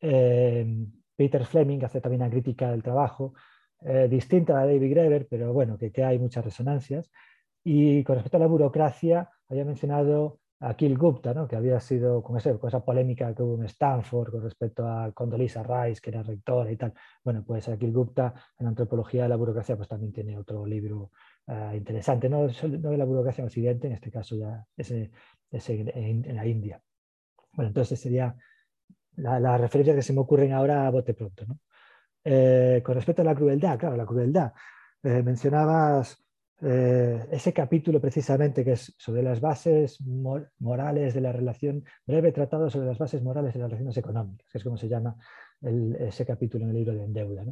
Eh, 0.00 0.86
Peter 1.16 1.44
Fleming 1.44 1.84
hace 1.84 2.00
también 2.00 2.22
una 2.22 2.30
crítica 2.30 2.70
del 2.70 2.82
trabajo, 2.82 3.34
eh, 3.80 4.06
distinta 4.08 4.52
a 4.52 4.60
la 4.60 4.66
de 4.66 4.74
David 4.74 4.90
Greber, 4.90 5.26
pero 5.28 5.52
bueno, 5.52 5.76
que, 5.78 5.90
que, 5.90 6.04
hay 6.04 6.18
muchas 6.18 6.44
resonancias. 6.44 7.10
Y 7.64 8.04
con 8.04 8.14
respecto 8.16 8.36
a 8.36 8.40
la 8.40 8.46
burocracia, 8.46 9.28
había 9.48 9.64
mencionado 9.64 10.38
a 10.60 10.74
Kiel 10.74 10.98
Gupta, 10.98 11.32
¿no? 11.34 11.46
que 11.46 11.56
había 11.56 11.78
sido 11.80 12.22
con, 12.22 12.36
ese, 12.36 12.58
esa 12.66 12.84
polémica 12.84 13.34
que 13.34 13.42
hubo 13.42 13.54
en 13.56 13.64
Stanford 13.66 14.32
con 14.32 14.42
respecto 14.42 14.86
a 14.86 15.12
Condoleezza 15.12 15.62
Rice, 15.62 16.00
que 16.00 16.10
era 16.10 16.22
rectora 16.22 16.70
y 16.72 16.76
tal. 16.76 16.92
Bueno, 17.22 17.44
pues 17.46 17.68
Akil 17.68 17.92
Gupta 17.92 18.34
en 18.58 18.66
antropología 18.66 19.22
de 19.24 19.28
la 19.28 19.36
burocracia 19.36 19.76
pues 19.76 19.88
también 19.88 20.12
tiene 20.12 20.36
otro 20.36 20.66
libro 20.66 21.12
uh, 21.46 21.74
interesante, 21.74 22.28
no, 22.28 22.46
no, 22.46 22.90
de 22.90 22.96
la 22.96 23.04
burocracia 23.04 23.42
en 23.42 23.46
Occidente, 23.46 23.86
en 23.86 23.92
este 23.92 24.10
caso 24.10 24.36
ya 24.36 24.64
en, 24.76 25.10
en, 26.24 26.36
la 26.36 26.46
India. 26.46 26.82
Bueno, 27.52 27.68
entonces 27.68 28.00
sería 28.00 28.34
las 29.16 29.40
la 29.40 29.58
referencias 29.58 29.96
que 29.96 30.02
se 30.02 30.12
me 30.12 30.20
ocurren 30.20 30.52
ahora 30.52 30.86
a 30.86 30.90
bote 30.90 31.14
pronto. 31.14 31.44
¿no? 31.46 31.58
Eh, 32.24 32.82
con 32.84 32.94
respecto 32.94 33.22
a 33.22 33.24
la 33.24 33.34
crueldad, 33.34 33.78
claro, 33.78 33.96
la 33.96 34.06
crueldad. 34.06 34.52
Eh, 35.02 35.22
mencionabas 35.22 36.27
eh, 36.60 37.26
ese 37.30 37.52
capítulo 37.52 38.00
precisamente 38.00 38.64
que 38.64 38.72
es 38.72 38.94
sobre 38.98 39.22
las 39.22 39.40
bases 39.40 40.00
morales 40.02 41.14
de 41.14 41.20
la 41.20 41.32
relación, 41.32 41.84
breve 42.06 42.32
tratado 42.32 42.68
sobre 42.68 42.86
las 42.86 42.98
bases 42.98 43.22
morales 43.22 43.54
de 43.54 43.60
las 43.60 43.70
relaciones 43.70 43.96
económicas, 43.96 44.50
que 44.50 44.58
es 44.58 44.64
como 44.64 44.76
se 44.76 44.88
llama 44.88 45.16
ese 45.60 46.24
capítulo 46.24 46.64
en 46.64 46.70
el 46.70 46.76
libro 46.76 46.94
de 46.94 47.04
Endeuda. 47.04 47.44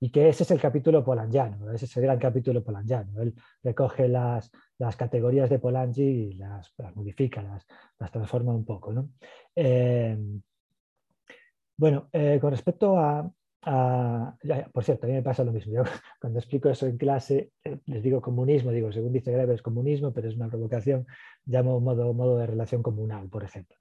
Y 0.00 0.10
que 0.10 0.28
ese 0.28 0.44
es 0.44 0.50
el 0.50 0.60
capítulo 0.60 1.04
polangiano, 1.04 1.72
ese 1.72 1.86
es 1.86 1.96
el 1.96 2.04
gran 2.04 2.18
capítulo 2.18 2.62
polangiano. 2.62 3.20
Él 3.20 3.34
recoge 3.62 4.08
las, 4.08 4.50
las 4.78 4.96
categorías 4.96 5.50
de 5.50 5.58
Polanyi 5.58 6.02
y 6.02 6.32
las, 6.34 6.72
las 6.78 6.94
modifica, 6.94 7.42
las, 7.42 7.66
las, 7.98 8.10
transforma 8.10 8.52
un 8.52 8.64
poco. 8.64 9.08
Eh, 9.54 10.16
bueno, 11.76 12.08
eh, 12.12 12.38
con 12.40 12.50
respecto 12.50 12.98
a, 12.98 13.30
por 13.60 14.84
cierto, 14.84 15.06
a 15.06 15.08
mí 15.08 15.14
me 15.14 15.22
pasa 15.22 15.44
lo 15.44 15.52
mismo. 15.52 15.72
Yo 15.72 15.82
cuando 16.20 16.38
explico 16.38 16.68
eso 16.68 16.86
en 16.86 16.96
clase, 16.96 17.52
eh, 17.64 17.78
les 17.86 18.02
digo 18.02 18.20
comunismo, 18.20 18.70
digo, 18.70 18.92
según 18.92 19.12
dice 19.12 19.32
Greber 19.32 19.56
es 19.56 19.62
comunismo, 19.62 20.12
pero 20.12 20.28
es 20.28 20.36
una 20.36 20.48
provocación, 20.48 21.06
llamo 21.46 21.80
modo, 21.80 22.12
modo 22.14 22.38
de 22.38 22.46
relación 22.46 22.82
comunal, 22.82 23.28
por 23.28 23.44
ejemplo. 23.44 23.76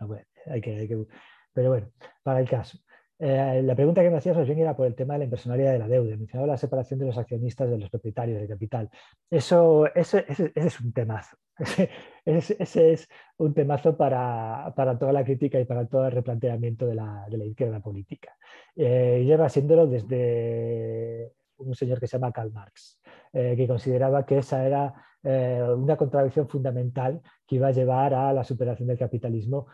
hay 0.46 0.62
que, 0.62 0.76
hay 0.78 0.88
que, 0.88 1.06
pero 1.54 1.70
bueno, 1.70 1.92
para 2.24 2.40
el 2.40 2.50
caso. 2.50 2.80
Eh, 3.20 3.62
la 3.64 3.76
pregunta 3.76 4.04
que 4.04 4.12
me 4.12 4.18
hacías 4.18 4.38
bien 4.46 4.60
era 4.60 4.76
por 4.76 4.86
el 4.86 4.94
tema 4.94 5.16
de 5.16 5.20
la 5.20 5.24
impersonalidad 5.26 5.72
de 5.72 5.80
la 5.80 5.88
deuda. 5.88 6.16
Mencionaba 6.16 6.48
la 6.48 6.58
separación 6.58 7.00
de 7.00 7.08
los 7.08 7.18
accionistas 7.18 7.70
de 7.70 7.78
los 7.78 7.90
propietarios 7.90 8.40
del 8.40 8.48
capital. 8.48 8.90
Eso, 9.30 9.88
ese, 9.96 10.26
ese, 10.28 10.52
es 10.54 10.80
un 10.80 10.94
temazo. 10.94 11.38
Ese, 12.24 12.58
ese 12.60 12.92
es 12.92 13.08
un 13.38 13.54
temazo 13.54 13.96
para, 13.96 14.74
para, 14.76 15.00
toda 15.00 15.14
la 15.14 15.24
crítica 15.24 15.58
y 15.58 15.64
para 15.64 15.88
todo 15.88 16.06
el 16.06 16.12
replanteamiento 16.12 16.86
de 16.86 16.94
la, 16.94 17.26
de 17.30 17.38
la 17.38 17.46
izquierda 17.46 17.80
política. 17.80 18.36
Eh, 18.76 19.24
lleva 19.26 19.48
siéndolo 19.48 19.88
desde 19.88 21.32
un 21.56 21.74
señor 21.74 22.02
que 22.02 22.08
se 22.08 22.18
llama 22.18 22.34
Karl 22.34 22.52
Marx, 22.52 23.00
eh, 23.32 23.56
que 23.56 23.66
consideraba 23.66 24.26
que 24.26 24.40
esa 24.40 24.66
era 24.66 24.94
una 25.24 25.98
contradicción 25.98 26.48
fundamental 26.48 27.22
que 27.46 27.56
iba 27.56 27.68
a 27.68 27.72
llevar 27.72 28.14
a 28.14 28.32
la 28.32 28.46
superación 28.46 28.88
del 28.88 28.98
capitalismo 28.98 29.68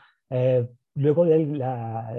luego 0.95 1.25
de 1.25 1.45
la, 1.45 2.11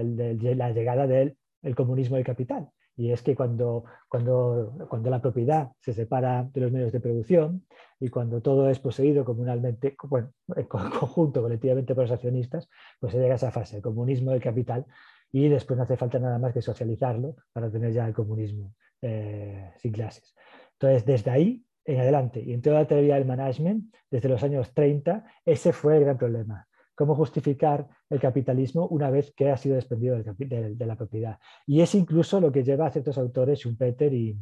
llegada 0.73 1.07
del 1.07 1.37
el 1.63 1.75
comunismo 1.75 2.17
del 2.17 2.25
capital. 2.25 2.69
Y 2.97 3.11
es 3.11 3.23
que 3.23 3.35
cuando, 3.35 3.85
cuando, 4.09 4.87
cuando 4.89 5.11
la 5.11 5.21
propiedad 5.21 5.73
se 5.81 5.93
separa 5.93 6.49
de 6.53 6.61
los 6.61 6.71
medios 6.71 6.93
de 6.93 7.01
producción 7.01 7.67
y 7.99 8.09
cuando 8.09 8.41
todo 8.41 8.71
es 8.71 8.79
poseído 8.79 9.25
comunalmente, 9.25 9.97
bueno, 10.05 10.33
en 10.55 10.65
conjunto, 10.69 11.43
colectivamente 11.43 11.95
por 11.95 12.05
los 12.05 12.13
accionistas, 12.13 12.69
pues 13.01 13.13
se 13.13 13.19
llega 13.19 13.33
a 13.33 13.37
esa 13.37 13.51
fase, 13.51 13.77
el 13.77 13.83
comunismo 13.83 14.31
del 14.31 14.43
capital, 14.43 14.87
y 15.33 15.49
después 15.49 15.77
no 15.77 15.83
hace 15.83 15.97
falta 15.97 16.21
nada 16.21 16.39
más 16.39 16.53
que 16.53 16.63
socializarlo 16.63 17.35
para 17.53 17.69
tener 17.69 17.93
ya 17.93 18.07
el 18.07 18.15
comunismo 18.15 18.75
eh, 19.03 19.73
sin 19.79 19.91
clases. 19.91 20.35
Entonces, 20.75 21.05
desde 21.05 21.31
ahí 21.31 21.65
en 21.85 22.01
adelante, 22.01 22.41
y 22.41 22.53
en 22.53 22.63
toda 22.63 22.81
la 22.81 22.87
teoría 22.87 23.17
del 23.17 23.27
management, 23.27 23.93
desde 24.11 24.29
los 24.29 24.43
años 24.45 24.73
30, 24.73 25.25
ese 25.45 25.73
fue 25.73 25.97
el 25.97 26.05
gran 26.05 26.17
problema 26.17 26.69
cómo 26.95 27.15
justificar 27.15 27.89
el 28.09 28.21
capitalismo 28.21 28.87
una 28.89 29.11
vez 29.11 29.33
que 29.35 29.51
ha 29.51 29.57
sido 29.57 29.77
desprendido 29.77 30.17
de, 30.17 30.87
la 30.87 30.97
propiedad. 30.97 31.39
Y 31.67 31.81
es 31.81 31.95
incluso 31.95 32.41
lo 32.41 32.53
que 32.53 32.63
lleva 32.63 32.87
a 32.87 32.91
ciertos 32.91 33.19
autores, 33.19 33.61
Schumpeter 33.61 34.13
y 34.13 34.39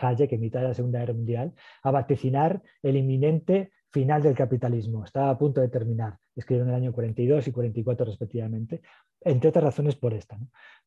Hayek, 0.00 0.32
en 0.32 0.40
mitad 0.40 0.60
de 0.60 0.68
la 0.68 0.74
Segunda 0.74 1.00
Guerra 1.00 1.14
Mundial, 1.14 1.54
a 1.82 1.90
vaticinar 1.90 2.62
el 2.82 2.96
inminente 2.96 3.72
final 3.90 4.22
del 4.22 4.34
capitalismo. 4.34 5.04
Estaba 5.04 5.30
a 5.30 5.38
punto 5.38 5.60
de 5.60 5.68
terminar. 5.68 6.18
Escribieron 6.34 6.68
el 6.70 6.76
año 6.76 6.92
42 6.92 7.48
y 7.48 7.52
44 7.52 8.06
respectivamente, 8.06 8.82
entre 9.20 9.48
otras 9.48 9.64
razones 9.64 9.96
por 9.96 10.12
esta. 10.12 10.38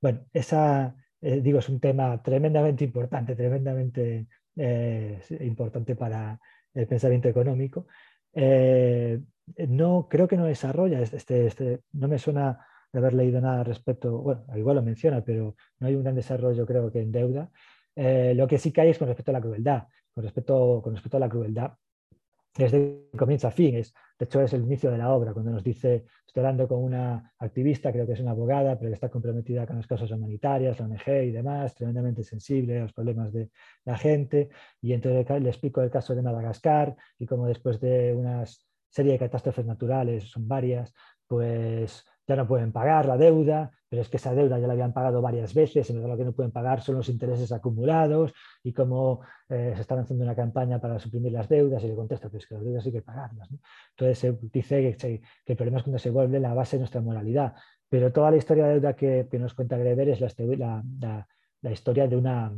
Bueno, 0.02 0.26
esa, 0.34 0.96
eh, 1.22 1.42
digo, 1.42 1.60
es 1.60 1.70
un 1.70 1.80
tema 1.80 2.22
tremendamente 2.22 2.84
importante, 2.84 3.36
tremendamente 3.36 4.28
eh, 4.56 5.20
importante 5.42 5.96
para 5.96 6.40
el 6.74 6.88
pensamiento 6.88 7.28
económico. 7.28 7.88
Eh, 8.34 9.20
no, 9.68 10.08
creo 10.10 10.28
que 10.28 10.38
no 10.38 10.46
desarrolla, 10.46 11.02
este, 11.02 11.46
este, 11.48 11.82
no 11.94 12.08
me 12.08 12.20
suena 12.20 12.66
de 12.92 13.00
haber 13.00 13.14
leído 13.14 13.42
nada 13.42 13.60
al 13.60 13.66
respecto, 13.66 14.18
bueno, 14.20 14.44
igual 14.56 14.78
lo 14.78 14.82
menciona, 14.82 15.24
pero 15.24 15.56
no 15.80 15.88
hay 15.88 15.96
un 15.96 16.04
gran 16.04 16.16
desarrollo 16.16 16.66
creo 16.66 16.92
que 16.92 17.02
en 17.02 17.12
deuda. 17.12 17.52
Eh, 17.96 18.34
lo 18.36 18.48
que 18.48 18.58
sí 18.58 18.72
que 18.72 18.82
hay 18.82 18.90
es 18.90 18.98
con 18.98 19.08
respecto 19.08 19.32
a 19.32 19.34
la 19.34 19.42
crueldad, 19.42 19.84
con 20.14 20.24
respecto, 20.24 20.82
con 20.82 20.94
respecto 20.94 21.18
a 21.18 21.20
la 21.20 21.30
crueldad, 21.30 21.74
desde 22.58 23.10
comienzo 23.18 23.48
a 23.48 23.52
fin, 23.52 23.76
es, 23.76 23.94
de 24.18 24.26
hecho 24.26 24.42
es 24.42 24.54
el 24.54 24.64
inicio 24.64 24.92
de 24.92 24.98
la 24.98 25.14
obra, 25.14 25.34
cuando 25.34 25.52
nos 25.52 25.64
dice, 25.64 26.06
estoy 26.26 26.42
hablando 26.42 26.68
con 26.68 26.84
una 26.84 27.34
activista, 27.40 27.92
creo 27.92 28.06
que 28.06 28.14
es 28.14 28.20
una 28.20 28.32
abogada, 28.32 28.78
pero 28.78 28.90
que 28.90 28.96
está 28.96 29.10
comprometida 29.10 29.66
con 29.68 29.78
las 29.78 29.88
causas 29.88 30.12
humanitarias, 30.12 30.80
la 30.80 30.86
ONG 30.86 31.08
y 31.26 31.32
demás, 31.32 31.76
tremendamente 31.76 32.24
sensible 32.24 32.80
a 32.80 32.84
los 32.84 32.94
problemas 32.94 33.32
de 33.32 33.50
la 33.86 33.98
gente, 33.98 34.50
y 34.82 34.94
entonces 34.94 35.42
le 35.42 35.50
explico 35.50 35.82
el 35.82 35.92
caso 35.92 36.16
de 36.16 36.22
Madagascar 36.22 36.96
y 37.18 37.26
cómo 37.26 37.48
después 37.48 37.80
de 37.80 38.14
unas 38.14 38.69
serie 38.90 39.14
de 39.14 39.20
catástrofes 39.20 39.66
naturales, 39.66 40.30
son 40.30 40.48
varias, 40.48 40.94
pues 41.28 42.06
ya 42.28 42.36
no 42.36 42.48
pueden 42.48 42.72
pagar 42.72 43.08
la 43.08 43.18
deuda, 43.18 43.72
pero 43.90 44.04
es 44.04 44.10
que 44.10 44.18
esa 44.18 44.36
deuda 44.36 44.60
ya 44.60 44.68
la 44.68 44.74
habían 44.74 44.94
pagado 44.94 45.20
varias 45.20 45.54
veces, 45.56 45.90
y 45.90 45.94
lo 45.94 46.16
que 46.16 46.24
no 46.24 46.32
pueden 46.34 46.52
pagar 46.52 46.82
son 46.82 46.96
los 46.96 47.10
intereses 47.10 47.52
acumulados 47.52 48.34
y 48.64 48.72
cómo 48.72 49.22
eh, 49.50 49.74
se 49.76 49.82
están 49.82 50.00
haciendo 50.00 50.26
una 50.26 50.36
campaña 50.36 50.80
para 50.80 51.00
suprimir 51.00 51.32
las 51.32 51.50
deudas 51.50 51.84
y 51.84 51.88
le 51.88 51.96
contesta, 51.96 52.30
pues 52.30 52.46
que 52.46 52.54
las 52.54 52.64
deudas 52.64 52.86
hay 52.86 52.92
que 52.92 53.02
pagarlas. 53.02 53.50
Entonces 53.98 54.38
dice 54.52 54.96
que, 54.96 55.22
el 55.46 55.56
problema 55.56 55.80
es 55.80 55.84
cuando 55.84 55.98
se 55.98 56.12
vuelve 56.12 56.40
la 56.40 56.54
base 56.54 56.78
de 56.78 56.82
nuestra 56.82 57.02
moralidad, 57.02 57.56
pero 57.90 58.12
toda 58.12 58.30
la 58.30 58.38
historia 58.38 58.68
de 58.68 58.74
deuda 58.74 58.96
que, 58.96 59.28
nos 59.40 59.56
cuenta 59.56 59.78
Greber 59.78 60.10
es 60.10 60.22
la, 60.22 60.84
la, 61.62 61.72
historia 61.72 62.08
de 62.08 62.16
una, 62.16 62.54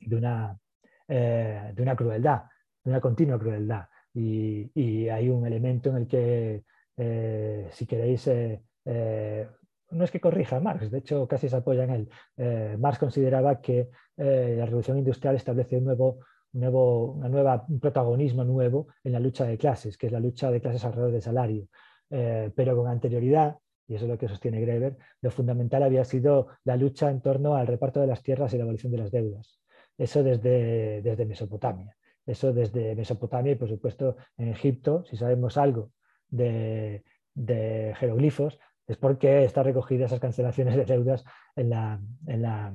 de, 0.00 0.16
una, 0.16 0.58
eh, 1.06 1.72
de 1.76 1.82
una 1.82 1.94
crueldad, 1.94 2.42
de 2.82 2.90
una 2.90 3.00
continua 3.00 3.38
crueldad 3.38 3.84
y, 4.14 5.08
hay 5.08 5.28
un 5.28 5.46
elemento 5.46 5.90
en 5.90 5.96
el 5.96 6.06
que, 6.06 6.64
eh, 6.96 7.68
si 7.70 7.86
queréis, 7.86 8.26
eh, 8.26 8.62
eh, 8.84 9.46
no 9.90 10.04
es 10.04 10.10
que 10.10 10.20
corrija 10.20 10.60
Marx, 10.60 10.90
de 10.90 10.98
hecho 10.98 11.26
casi 11.26 11.48
se 11.48 11.56
apoya 11.56 11.84
en 11.84 11.90
él. 11.90 12.78
Marx 12.78 12.98
consideraba 12.98 13.60
que 13.60 13.90
la 14.16 14.64
revolución 14.64 14.98
industrial 14.98 15.34
establece 15.36 15.76
un 15.78 15.84
nuevo, 15.84 16.20
nuevo, 16.52 17.12
una 17.12 17.28
nueva, 17.28 17.66
protagonismo 17.80 18.44
nuevo 18.44 18.88
en 19.02 19.12
la 19.12 19.20
lucha 19.20 19.44
de 19.44 19.58
clases, 19.58 19.96
que 19.98 20.06
es 20.06 20.12
la 20.12 20.20
lucha 20.20 20.50
de 20.50 20.60
clases 20.60 20.84
alrededor 20.84 21.12
del 21.12 21.22
salario. 21.22 21.66
pero 22.08 22.76
con 22.76 22.86
anterioridad, 22.88 23.56
y 23.88 23.94
eso 23.94 24.04
es 24.04 24.10
lo 24.10 24.18
que 24.18 24.28
sostiene 24.28 24.60
Greber, 24.60 24.96
lo 25.22 25.30
fundamental 25.30 25.82
había 25.82 26.04
sido 26.04 26.48
la 26.64 26.76
lucha 26.76 27.10
en 27.10 27.20
torno 27.20 27.56
al 27.56 27.66
reparto 27.66 28.00
de 28.00 28.06
las 28.06 28.22
tierras 28.22 28.54
y 28.54 28.58
la 28.58 28.64
abolición 28.64 28.92
de 28.92 28.98
las 28.98 29.10
deudas. 29.10 29.60
Eso 29.98 30.22
desde 30.22 31.26
Mesopotamia. 31.26 31.96
Eso 32.30 32.52
desde 32.52 32.94
Mesopotamia 32.94 33.52
y, 33.52 33.56
por 33.56 33.68
supuesto, 33.68 34.16
en 34.38 34.48
Egipto, 34.48 35.04
si 35.04 35.16
sabemos 35.16 35.56
algo 35.56 35.90
de, 36.28 37.02
jeroglifos, 37.98 38.58
es 38.86 38.96
porque 38.96 39.44
están 39.44 39.64
recogidas 39.64 40.10
esas 40.10 40.20
cancelaciones 40.20 40.76
de 40.76 40.84
deudas 40.84 41.24
en 41.56 41.70
la, 41.70 42.00
en 42.26 42.42
la, 42.42 42.72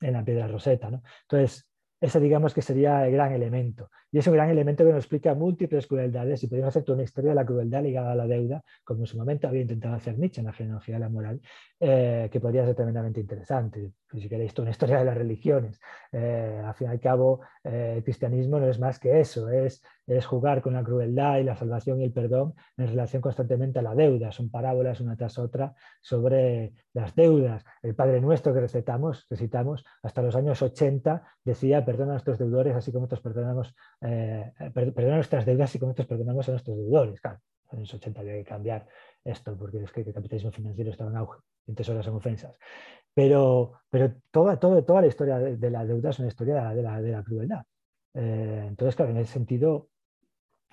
en 0.00 0.12
la 0.12 0.24
piedra 0.24 0.48
roseta. 0.48 0.90
¿no? 0.90 1.02
Entonces, 1.22 1.68
ese 2.00 2.20
digamos 2.20 2.52
que 2.52 2.62
sería 2.62 3.06
el 3.06 3.12
gran 3.12 3.32
elemento. 3.32 3.90
Y 4.10 4.18
es 4.18 4.26
un 4.26 4.34
gran 4.34 4.48
elemento 4.48 4.84
que 4.84 4.90
nos 4.90 5.00
explica 5.00 5.34
múltiples 5.34 5.86
crueldades 5.86 6.42
y 6.42 6.46
podemos 6.46 6.74
hacer 6.74 6.90
una 6.92 7.02
historia 7.02 7.30
de 7.30 7.34
la 7.36 7.44
crueldad 7.44 7.82
ligada 7.82 8.12
a 8.12 8.14
la 8.14 8.26
deuda, 8.26 8.62
como 8.84 9.00
en 9.00 9.06
su 9.06 9.18
momento 9.18 9.48
había 9.48 9.62
intentado 9.62 9.94
hacer 9.94 10.18
Nietzsche 10.18 10.40
en 10.40 10.46
la 10.46 10.52
genealogía 10.52 10.94
de 10.94 11.00
la 11.00 11.08
moral, 11.08 11.40
eh, 11.80 12.28
que 12.32 12.40
podría 12.40 12.64
ser 12.64 12.74
tremendamente 12.74 13.20
interesante. 13.20 13.92
Pues 14.10 14.22
si 14.22 14.28
queréis, 14.28 14.58
una 14.58 14.70
historia 14.70 14.98
de 14.98 15.04
las 15.04 15.16
religiones. 15.16 15.78
Eh, 16.10 16.62
al 16.64 16.74
fin 16.74 16.88
y 16.88 16.90
al 16.90 17.00
cabo, 17.00 17.40
eh, 17.62 17.94
el 17.98 18.04
cristianismo 18.04 18.58
no 18.58 18.66
es 18.66 18.78
más 18.78 18.98
que 18.98 19.20
eso, 19.20 19.50
es, 19.50 19.82
es 20.06 20.24
jugar 20.24 20.62
con 20.62 20.72
la 20.72 20.82
crueldad 20.82 21.38
y 21.38 21.44
la 21.44 21.54
salvación 21.54 22.00
y 22.00 22.04
el 22.04 22.12
perdón 22.12 22.54
en 22.78 22.88
relación 22.88 23.20
constantemente 23.20 23.78
a 23.78 23.82
la 23.82 23.94
deuda. 23.94 24.32
Son 24.32 24.50
parábolas 24.50 25.00
una 25.02 25.16
tras 25.16 25.38
otra 25.38 25.74
sobre 26.00 26.72
las 26.94 27.14
deudas. 27.14 27.62
El 27.82 27.94
Padre 27.94 28.22
Nuestro 28.22 28.54
que 28.54 28.60
recitamos, 28.60 29.26
recitamos 29.28 29.84
hasta 30.02 30.22
los 30.22 30.34
años 30.34 30.62
80 30.62 31.22
decía, 31.44 31.84
perdona 31.84 32.12
a 32.12 32.14
nuestros 32.14 32.38
deudores 32.38 32.74
así 32.76 32.92
como 32.92 33.02
nosotros 33.02 33.20
perdonamos, 33.20 33.74
perdona 34.00 35.16
nuestras 35.16 35.44
deudas 35.44 35.70
así 35.70 35.78
como 35.78 35.90
nosotros 35.90 36.08
perdonamos 36.08 36.48
a 36.48 36.52
nuestros 36.52 36.76
deudores. 36.76 37.20
Claro, 37.20 37.40
en 37.72 37.80
los 37.80 37.94
80 37.94 38.20
había 38.20 38.34
que 38.34 38.44
cambiar 38.44 38.86
esto, 39.24 39.56
porque 39.56 39.82
es 39.82 39.92
que 39.92 40.00
el 40.00 40.12
capitalismo 40.12 40.50
financiero 40.50 40.90
estaba 40.90 41.10
en 41.10 41.16
auge, 41.16 41.40
y 41.66 41.70
entonces 41.70 41.90
ahora 41.90 42.02
son 42.02 42.16
ofensas. 42.16 42.58
Pero, 43.14 43.72
pero 43.90 44.14
toda, 44.30 44.58
toda, 44.58 44.82
toda 44.82 45.00
la 45.00 45.08
historia 45.08 45.38
de, 45.38 45.70
la 45.70 45.84
deuda 45.84 46.10
es 46.10 46.18
una 46.18 46.28
historia 46.28 46.70
de 46.70 46.82
la, 46.82 47.00
de 47.00 47.10
la 47.10 47.22
crueldad. 47.22 47.64
Eh, 48.14 48.64
entonces, 48.68 48.96
claro, 48.96 49.10
en 49.10 49.18
ese 49.18 49.32
sentido 49.32 49.88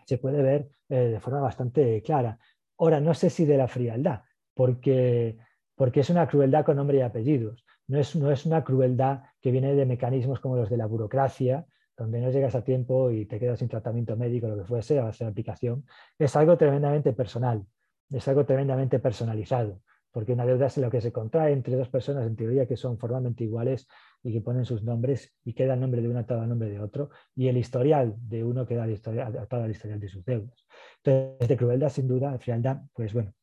se 0.05 0.17
puede 0.17 0.41
ver 0.41 0.69
eh, 0.89 0.95
de 0.95 1.19
forma 1.19 1.39
bastante 1.39 2.01
clara. 2.03 2.37
Ahora, 2.77 2.99
no 2.99 3.13
sé 3.13 3.29
si 3.29 3.45
de 3.45 3.57
la 3.57 3.67
frialdad, 3.67 4.21
porque, 4.53 5.37
porque 5.75 6.01
es 6.01 6.09
una 6.09 6.27
crueldad 6.27 6.65
con 6.65 6.77
nombre 6.77 6.97
y 6.97 7.01
apellidos. 7.01 7.65
No 7.87 7.99
es, 7.99 8.15
no 8.15 8.31
es 8.31 8.45
una 8.45 8.63
crueldad 8.63 9.23
que 9.41 9.51
viene 9.51 9.73
de 9.75 9.85
mecanismos 9.85 10.39
como 10.39 10.55
los 10.55 10.69
de 10.69 10.77
la 10.77 10.85
burocracia, 10.85 11.65
donde 11.97 12.19
no 12.21 12.29
llegas 12.29 12.55
a 12.55 12.63
tiempo 12.63 13.11
y 13.11 13.25
te 13.25 13.39
quedas 13.39 13.59
sin 13.59 13.69
tratamiento 13.69 14.15
médico, 14.17 14.47
lo 14.47 14.57
que 14.57 14.65
fuese, 14.65 14.99
o 14.99 15.07
hacer 15.07 15.27
aplicación. 15.27 15.85
Es 16.19 16.35
algo 16.35 16.57
tremendamente 16.57 17.13
personal, 17.13 17.65
es 18.09 18.27
algo 18.27 18.45
tremendamente 18.45 18.99
personalizado 18.99 19.81
porque 20.15 20.31
una 20.31 20.45
deuda 20.45 20.67
es 20.67 20.77
lo 20.77 20.89
que 20.89 21.01
se 21.01 21.11
contrae 21.11 21.51
entre 21.51 21.75
dos 21.75 21.89
personas 21.89 22.25
en 22.25 22.37
teoría 22.37 22.65
que 22.65 22.77
son 22.77 22.97
formalmente 22.97 23.43
iguales 23.43 23.85
y 24.23 24.31
que 24.31 24.39
ponen 24.39 24.63
sus 24.63 24.81
nombres 24.81 25.35
y 25.43 25.51
queda 25.51 25.73
el 25.73 25.81
nombre 25.81 26.01
de 26.01 26.07
uno 26.07 26.19
atado 26.19 26.39
al 26.39 26.47
nombre 26.47 26.69
de 26.69 26.79
otro 26.79 27.09
y 27.35 27.49
el 27.49 27.57
historial 27.57 28.15
de 28.17 28.41
uno 28.41 28.65
queda 28.65 28.85
atado 28.85 29.65
al 29.65 29.71
historial 29.71 29.99
de 29.99 30.07
sus 30.07 30.23
deudas. 30.23 30.65
Entonces, 31.03 31.49
de 31.49 31.57
crueldad, 31.57 31.89
sin 31.89 32.07
duda, 32.07 32.39
frialdad, 32.39 32.77
pues 32.93 33.11
bueno, 33.11 33.33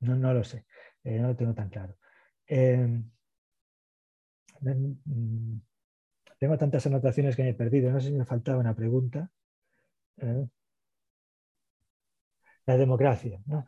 no, 0.00 0.16
no 0.16 0.32
lo 0.32 0.42
sé, 0.42 0.64
eh, 1.04 1.18
no 1.18 1.28
lo 1.28 1.36
tengo 1.36 1.52
tan 1.52 1.68
claro. 1.68 1.94
Em, 2.46 3.10
mm, 4.62 5.60
tengo 6.40 6.56
tantas 6.56 6.86
anotaciones 6.86 7.36
que 7.36 7.42
me 7.42 7.50
he 7.50 7.54
perdido, 7.54 7.92
no 7.92 8.00
sé 8.00 8.08
si 8.08 8.14
me 8.14 8.24
faltaba 8.24 8.58
una 8.58 8.74
pregunta. 8.74 9.30
Eh, 10.16 10.48
la 12.64 12.76
democracia, 12.78 13.38
¿no? 13.44 13.66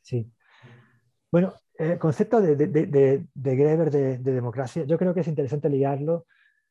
Sí. 0.00 0.28
Bueno, 1.30 1.54
el 1.78 1.96
concepto 2.00 2.40
de, 2.40 2.56
de, 2.56 3.56
Greber 3.56 3.90
de, 3.92 4.18
democracia, 4.18 4.84
yo 4.84 4.98
creo 4.98 5.14
que 5.14 5.20
es 5.20 5.28
interesante 5.28 5.68
ligarlo, 5.68 6.26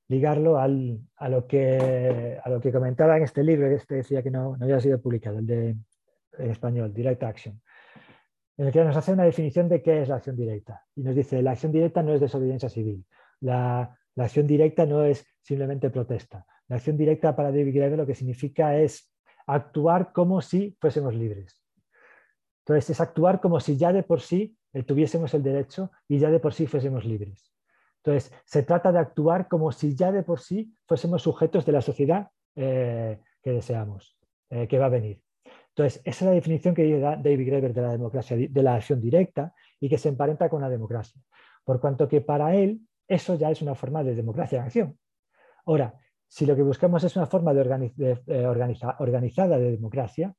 ligarlo 0.09 0.59
a, 0.59 0.67
lo 0.67 1.47
que, 1.47 2.37
a 2.43 2.49
lo 2.49 2.59
que 2.59 2.73
comentaba 2.73 3.15
en 3.15 3.23
este 3.23 3.43
libro, 3.43 3.69
que 3.69 3.75
este 3.75 3.95
decía 3.95 4.21
que 4.21 4.31
no, 4.31 4.57
no 4.57 4.65
había 4.65 4.81
sido 4.81 4.99
publicado, 5.01 5.39
el 5.39 5.47
de 5.47 5.77
en 6.37 6.51
español, 6.51 6.93
Direct 6.93 7.23
Action, 7.23 7.61
en 8.57 8.67
el 8.67 8.73
que 8.73 8.83
nos 8.83 8.97
hace 8.97 9.13
una 9.13 9.23
definición 9.23 9.69
de 9.69 9.81
qué 9.81 10.01
es 10.01 10.09
la 10.09 10.15
acción 10.15 10.35
directa. 10.35 10.85
Y 10.93 11.03
nos 11.03 11.15
dice, 11.15 11.41
la 11.41 11.51
acción 11.51 11.71
directa 11.71 12.03
no 12.03 12.13
es 12.13 12.19
desobediencia 12.19 12.67
civil, 12.67 13.05
la, 13.39 13.97
la 14.15 14.25
acción 14.25 14.47
directa 14.47 14.85
no 14.85 15.03
es 15.03 15.25
simplemente 15.41 15.89
protesta. 15.89 16.45
La 16.67 16.77
acción 16.77 16.97
directa 16.97 17.35
para 17.35 17.51
David 17.51 17.75
Greber 17.75 17.97
lo 17.97 18.05
que 18.05 18.15
significa 18.15 18.77
es 18.77 19.11
actuar 19.47 20.11
como 20.13 20.41
si 20.41 20.77
fuésemos 20.79 21.13
libres. 21.13 21.61
Entonces, 22.65 22.91
es 22.91 23.01
actuar 23.01 23.41
como 23.41 23.59
si 23.59 23.77
ya 23.77 23.91
de 23.91 24.03
por 24.03 24.21
sí 24.21 24.55
tuviésemos 24.85 25.33
el 25.33 25.43
derecho 25.43 25.91
y 26.07 26.19
ya 26.19 26.29
de 26.29 26.39
por 26.39 26.53
sí 26.53 26.67
fuésemos 26.67 27.05
libres. 27.05 27.51
Entonces, 28.03 28.31
se 28.45 28.63
trata 28.63 28.91
de 28.91 28.99
actuar 28.99 29.47
como 29.47 29.71
si 29.71 29.95
ya 29.95 30.11
de 30.11 30.23
por 30.23 30.39
sí 30.39 30.73
fuésemos 30.88 31.21
sujetos 31.21 31.65
de 31.65 31.71
la 31.71 31.81
sociedad 31.81 32.29
eh, 32.55 33.19
que 33.43 33.51
deseamos, 33.51 34.17
eh, 34.49 34.67
que 34.67 34.77
va 34.77 34.85
a 34.85 34.89
venir. 34.89 35.21
Entonces, 35.69 36.01
esa 36.05 36.25
es 36.25 36.29
la 36.29 36.31
definición 36.31 36.75
que 36.75 36.99
da 36.99 37.15
David 37.15 37.47
Graeber 37.47 37.73
de 37.73 37.81
la 37.81 37.91
democracia, 37.91 38.38
de 38.38 38.63
la 38.63 38.75
acción 38.75 39.01
directa 39.01 39.53
y 39.79 39.89
que 39.89 39.97
se 39.97 40.09
emparenta 40.09 40.49
con 40.49 40.61
la 40.61 40.69
democracia. 40.69 41.21
Por 41.63 41.79
cuanto 41.79 42.07
que 42.07 42.21
para 42.21 42.55
él 42.55 42.81
eso 43.11 43.35
ya 43.35 43.51
es 43.51 43.61
una 43.61 43.75
forma 43.75 44.03
de 44.03 44.15
democracia 44.15 44.59
en 44.59 44.65
acción. 44.65 44.97
Ahora, 45.65 45.93
si 46.27 46.45
lo 46.45 46.55
que 46.55 46.63
buscamos 46.63 47.03
es 47.03 47.13
una 47.17 47.25
forma 47.25 47.53
de, 47.53 48.21
eh, 48.25 48.45
organizada 48.45 49.57
de 49.57 49.71
democracia, 49.71 50.33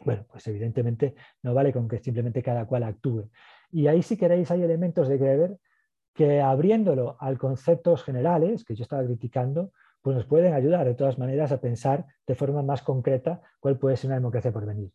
bueno, 0.00 0.26
pues 0.28 0.44
evidentemente 0.48 1.14
no 1.42 1.54
vale 1.54 1.72
con 1.72 1.86
que 1.86 1.98
simplemente 1.98 2.42
cada 2.42 2.66
cual 2.66 2.82
actúe. 2.82 3.30
Y 3.70 3.86
ahí 3.86 4.02
si 4.02 4.16
queréis 4.16 4.50
hay 4.50 4.62
elementos 4.64 5.06
de 5.06 5.16
Greber 5.16 5.58
que 6.12 6.40
abriéndolo 6.40 7.16
a 7.20 7.32
conceptos 7.36 8.02
generales 8.02 8.64
que 8.64 8.74
yo 8.74 8.82
estaba 8.82 9.04
criticando, 9.04 9.70
pues 10.02 10.16
nos 10.16 10.26
pueden 10.26 10.54
ayudar 10.54 10.84
de 10.84 10.94
todas 10.94 11.20
maneras 11.20 11.52
a 11.52 11.60
pensar 11.60 12.04
de 12.26 12.34
forma 12.34 12.64
más 12.64 12.82
concreta 12.82 13.40
cuál 13.60 13.78
puede 13.78 13.96
ser 13.96 14.08
una 14.08 14.16
democracia 14.16 14.50
por 14.50 14.66
venir. 14.66 14.90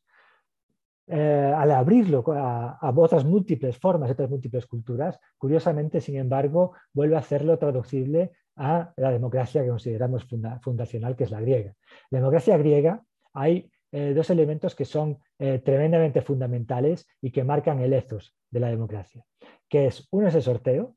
Eh, 1.09 1.53
al 1.55 1.71
abrirlo 1.71 2.21
a, 2.34 2.93
otras 2.93 3.23
múltiples 3.23 3.77
formas, 3.77 4.11
otras 4.11 4.29
múltiples 4.29 4.65
culturas, 4.65 5.17
curiosamente, 5.38 6.01
sin 6.01 6.17
embargo, 6.17 6.73
vuelve 6.91 7.15
a 7.15 7.19
hacerlo 7.19 7.57
traducible 7.57 8.31
a 8.57 8.91
la 8.97 9.11
democracia 9.11 9.63
que 9.63 9.69
consideramos 9.69 10.27
fundacional, 10.61 11.15
que 11.15 11.23
es 11.23 11.31
la 11.31 11.39
griega. 11.39 11.73
La 12.09 12.19
democracia 12.19 12.57
griega 12.57 13.03
hay 13.34 13.71
eh, 13.93 14.13
dos 14.13 14.29
elementos 14.31 14.75
que 14.75 14.84
son 14.84 15.19
eh, 15.39 15.59
tremendamente 15.59 16.21
fundamentales 16.21 17.07
y 17.21 17.31
que 17.31 17.45
marcan 17.45 17.79
el 17.79 17.93
ethos 17.93 18.35
de 18.49 18.59
la 18.59 18.69
democracia, 18.69 19.23
que 19.69 19.88
es 19.88 20.07
uno 20.11 20.27
es 20.27 20.35
el 20.35 20.41
sorteo, 20.41 20.95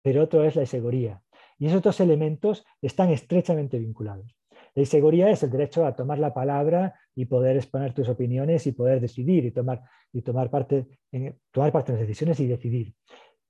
pero 0.00 0.22
otro 0.22 0.44
es 0.44 0.56
la 0.56 0.62
isegoría. 0.62 1.20
Y 1.58 1.66
esos 1.66 1.82
dos 1.82 2.00
elementos 2.00 2.64
están 2.80 3.10
estrechamente 3.10 3.78
vinculados. 3.78 4.34
La 4.74 4.82
isegoría 4.82 5.30
es 5.30 5.42
el 5.42 5.50
derecho 5.50 5.84
a 5.84 5.94
tomar 5.94 6.18
la 6.18 6.32
palabra 6.32 6.94
y 7.14 7.26
poder 7.26 7.56
exponer 7.56 7.92
tus 7.92 8.08
opiniones 8.08 8.66
y 8.66 8.72
poder 8.72 9.00
decidir 9.00 9.44
y 9.44 9.50
tomar, 9.50 9.82
y 10.12 10.22
tomar, 10.22 10.50
parte, 10.50 10.86
en, 11.10 11.38
tomar 11.50 11.72
parte 11.72 11.92
en 11.92 11.98
las 11.98 12.06
decisiones 12.06 12.40
y 12.40 12.46
decidir. 12.46 12.94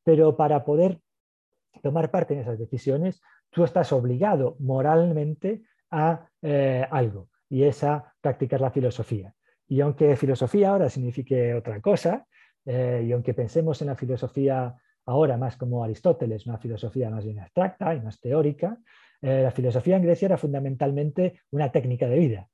Pero 0.02 0.36
para 0.36 0.64
poder 0.64 1.00
tomar 1.82 2.10
parte 2.10 2.34
en 2.34 2.40
esas 2.40 2.58
decisiones, 2.58 3.22
tú 3.50 3.64
estás 3.64 3.92
obligado 3.92 4.56
moralmente 4.58 5.62
a 5.90 6.28
eh, 6.40 6.86
algo 6.90 7.28
y 7.48 7.64
esa 7.64 8.14
practicar 8.20 8.60
la 8.60 8.70
filosofía. 8.70 9.34
Y 9.68 9.80
aunque 9.80 10.16
filosofía 10.16 10.70
ahora 10.70 10.90
signifique 10.90 11.54
otra 11.54 11.80
cosa, 11.80 12.26
eh, 12.64 13.04
y 13.06 13.12
aunque 13.12 13.34
pensemos 13.34 13.80
en 13.80 13.88
la 13.88 13.96
filosofía 13.96 14.74
ahora 15.06 15.36
más 15.36 15.56
como 15.56 15.84
Aristóteles, 15.84 16.46
una 16.46 16.58
filosofía 16.58 17.10
más 17.10 17.24
bien 17.24 17.40
abstracta 17.40 17.94
y 17.94 18.00
más 18.00 18.20
teórica, 18.20 18.78
eh, 19.22 19.42
la 19.42 19.50
filosofía 19.50 19.96
en 19.96 20.02
Grecia 20.02 20.26
era 20.26 20.36
fundamentalmente 20.36 21.40
una 21.50 21.70
técnica 21.72 22.06
de 22.06 22.18
vida, 22.18 22.48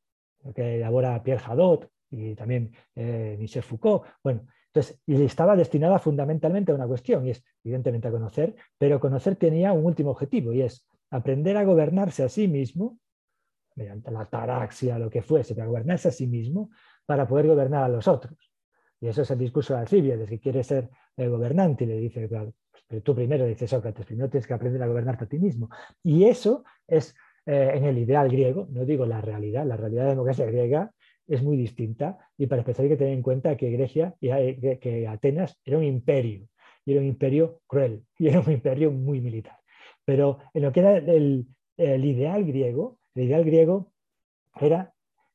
que 0.55 0.77
elabora 0.77 1.23
Pierre 1.23 1.43
Hadot 1.45 1.90
y 2.11 2.35
también 2.35 2.73
eh, 2.95 3.36
Michel 3.39 3.62
Foucault. 3.62 4.05
Bueno, 4.23 4.47
entonces, 4.66 5.01
y 5.07 5.23
estaba 5.23 5.57
destinada 5.57 5.99
fundamentalmente 5.99 6.73
a 6.73 6.74
una 6.74 6.86
cuestión, 6.86 7.27
y 7.27 7.31
es 7.31 7.43
evidentemente 7.65 8.09
a 8.09 8.11
conocer, 8.11 8.55
pero 8.77 9.01
conocer 9.01 9.36
tenía 9.36 9.73
un 9.73 9.85
último 9.85 10.11
objetivo, 10.11 10.53
y 10.53 10.62
es 10.62 10.86
aprender 11.11 11.57
a 11.57 11.65
gobernarse 11.65 12.23
a 12.23 12.28
sí 12.28 12.49
mismo 12.49 12.99
mediante 13.74 14.11
la 14.11 14.27
taraxia, 14.27 14.99
lo 14.99 15.09
que 15.09 15.23
fuese, 15.23 15.55
para 15.55 15.69
gobernarse 15.69 16.09
a 16.09 16.12
sí 16.12 16.27
mismo, 16.27 16.70
para 17.07 17.27
poder 17.27 17.47
gobernar 17.47 17.85
a 17.85 17.89
los 17.89 18.09
otros. 18.09 18.53
Y 19.01 19.07
eso 19.07 19.23
es 19.23 19.31
el 19.31 19.39
discurso 19.39 19.74
de 19.74 19.81
Alcibiades, 19.81 20.28
que 20.28 20.40
quiere 20.40 20.62
ser 20.65 20.90
el 21.16 21.31
gobernante 21.31 21.85
y 21.85 21.86
le 21.86 21.97
dice, 21.97 22.28
claro, 22.28 22.53
pues, 22.89 23.02
tú 23.02 23.15
primero, 23.15 23.47
dice 23.47 23.69
Sócrates, 23.69 24.06
primero 24.06 24.28
tienes 24.28 24.47
que 24.47 24.55
aprender 24.55 24.82
a 24.82 24.86
gobernarte 24.86 25.24
a 25.24 25.28
ti 25.28 25.39
mismo. 25.39 25.70
Y 26.02 26.24
eso 26.24 26.65
es 26.86 27.15
eh, 27.47 27.73
en 27.74 27.85
el 27.85 27.98
ideal 27.98 28.28
griego, 28.28 28.66
no 28.70 28.85
digo 28.85 29.06
la 29.06 29.20
realidad, 29.20 29.65
la 29.66 29.77
realidad 29.77 30.02
de 30.02 30.06
la 30.06 30.15
democracia 30.15 30.47
griega 30.47 30.93
es 31.27 31.43
muy 31.43 31.56
distinta 31.56 32.19
y 32.39 32.47
para 32.47 32.62
empezar 32.62 32.85
hay 32.85 32.90
que 32.90 32.97
tener 32.97 33.12
en 33.12 33.23
cuenta 33.23 33.56
que 33.56 33.70
Grecia, 33.70 34.15
que 34.20 35.06
Atenas 35.09 35.60
era 35.65 35.77
un 35.77 35.85
imperio, 35.85 36.48
y 36.85 36.93
era 36.93 37.01
un 37.01 37.06
imperio 37.06 37.60
cruel, 37.66 38.05
y 38.19 38.28
era 38.28 38.40
un 38.40 38.51
imperio 38.51 38.90
muy 38.90 39.20
militar. 39.20 39.59
Pero 40.05 40.39
en 40.55 40.62
lo 40.62 40.73
que 40.73 40.81
era 40.81 40.97
el 40.97 41.47
ideal 41.77 42.44
griego, 42.44 42.98
el 43.15 43.24
ideal 43.24 43.44
griego 43.44 43.93
era 44.60 44.94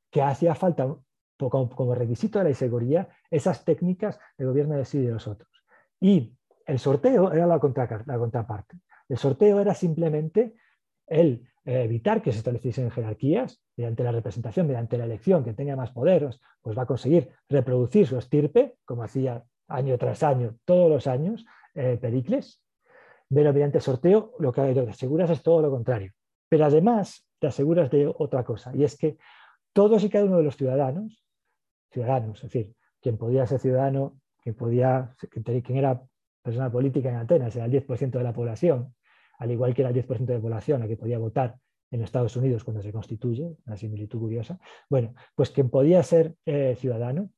que 0.09 0.21
hacía 0.21 0.55
falta, 0.55 0.95
como, 1.37 1.95
requisito 1.95 2.39
de 2.39 2.45
la 2.45 2.51
inseguridad, 2.51 3.09
esas 3.29 3.65
técnicas 3.65 4.19
de 4.37 4.45
gobierno 4.45 4.75
de 4.75 4.85
sí 4.85 4.99
y 4.99 5.05
de 5.05 5.11
los 5.11 5.27
otros. 5.27 5.49
Y 5.99 6.33
el 6.65 6.79
sorteo 6.79 7.31
era 7.31 7.45
la, 7.45 7.59
contraparte. 7.59 8.77
El 9.09 9.17
sorteo 9.17 9.59
era 9.59 9.73
simplemente 9.73 10.55
el 11.07 11.47
eh, 11.65 11.83
evitar 11.83 12.21
que 12.21 12.31
se 12.31 12.39
estableciesen 12.39 12.91
jerarquías 12.91 13.61
mediante 13.75 14.03
la 14.03 14.11
representación, 14.11 14.67
mediante 14.67 14.97
la 14.97 15.05
elección, 15.05 15.43
que 15.43 15.53
tenga 15.53 15.75
más 15.75 15.91
poderes, 15.91 16.39
pues 16.61 16.77
va 16.77 16.83
a 16.83 16.87
conseguir 16.87 17.29
reproducir 17.49 18.07
su 18.07 18.17
estirpe, 18.17 18.75
como 18.85 19.03
hacía 19.03 19.43
año 19.67 19.97
tras 19.97 20.23
año, 20.23 20.57
todos 20.65 20.89
los 20.89 21.07
años, 21.07 21.45
eh, 21.73 21.97
Pericles, 21.99 22.61
pero 23.29 23.53
mediante 23.53 23.79
sorteo 23.79 24.33
lo 24.39 24.51
que, 24.51 24.73
que 24.73 24.89
aseguras 24.89 25.29
es 25.29 25.41
todo 25.41 25.61
lo 25.61 25.71
contrario. 25.71 26.11
Pero 26.49 26.65
además 26.65 27.27
te 27.39 27.47
aseguras 27.47 27.89
de 27.89 28.07
otra 28.07 28.43
cosa, 28.43 28.71
y 28.75 28.83
es 28.83 28.97
que 28.97 29.17
todos 29.73 30.03
y 30.03 30.09
cada 30.09 30.25
uno 30.25 30.37
de 30.37 30.43
los 30.43 30.55
ciudadanos, 30.55 31.25
ciudadanos, 31.91 32.37
es 32.37 32.51
decir, 32.51 32.75
quien 33.01 33.17
podía 33.17 33.45
ser 33.47 33.59
ciudadano, 33.59 34.19
quien, 34.41 34.55
podía, 34.55 35.15
quien 35.31 35.77
era 35.77 36.01
persona 36.43 36.71
política 36.71 37.09
en 37.09 37.15
Atenas, 37.15 37.55
era 37.55 37.65
el 37.65 37.71
10% 37.71 38.11
de 38.11 38.23
la 38.23 38.33
población, 38.33 38.93
al 39.39 39.51
igual 39.51 39.73
que 39.73 39.81
era 39.81 39.89
el 39.89 39.95
10% 39.95 40.25
de 40.25 40.35
la 40.35 40.41
población 40.41 40.83
a 40.83 40.87
que 40.87 40.97
podía 40.97 41.17
votar 41.17 41.57
en 41.89 42.01
Estados 42.01 42.35
Unidos 42.35 42.63
cuando 42.63 42.81
se 42.81 42.91
constituye, 42.91 43.55
una 43.65 43.77
similitud 43.77 44.19
curiosa. 44.19 44.59
Bueno, 44.89 45.13
pues 45.35 45.51
quien 45.51 45.69
podía 45.69 46.01
ser 46.03 46.35
eh, 46.45 46.75
ciudadano 46.77 47.29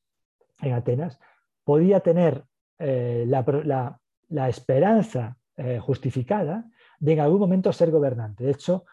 en 0.61 0.73
Atenas 0.73 1.19
podía 1.63 1.99
tener 1.99 2.45
eh, 2.79 3.25
la, 3.27 4.49
esperanza 4.49 5.37
eh, 5.57 5.79
justificada 5.79 6.69
de 6.99 7.13
en 7.13 7.19
algún 7.19 7.39
momento 7.39 7.71
ser 7.73 7.91
gobernante. 7.91 8.45
De 8.45 8.51
hecho, 8.51 8.85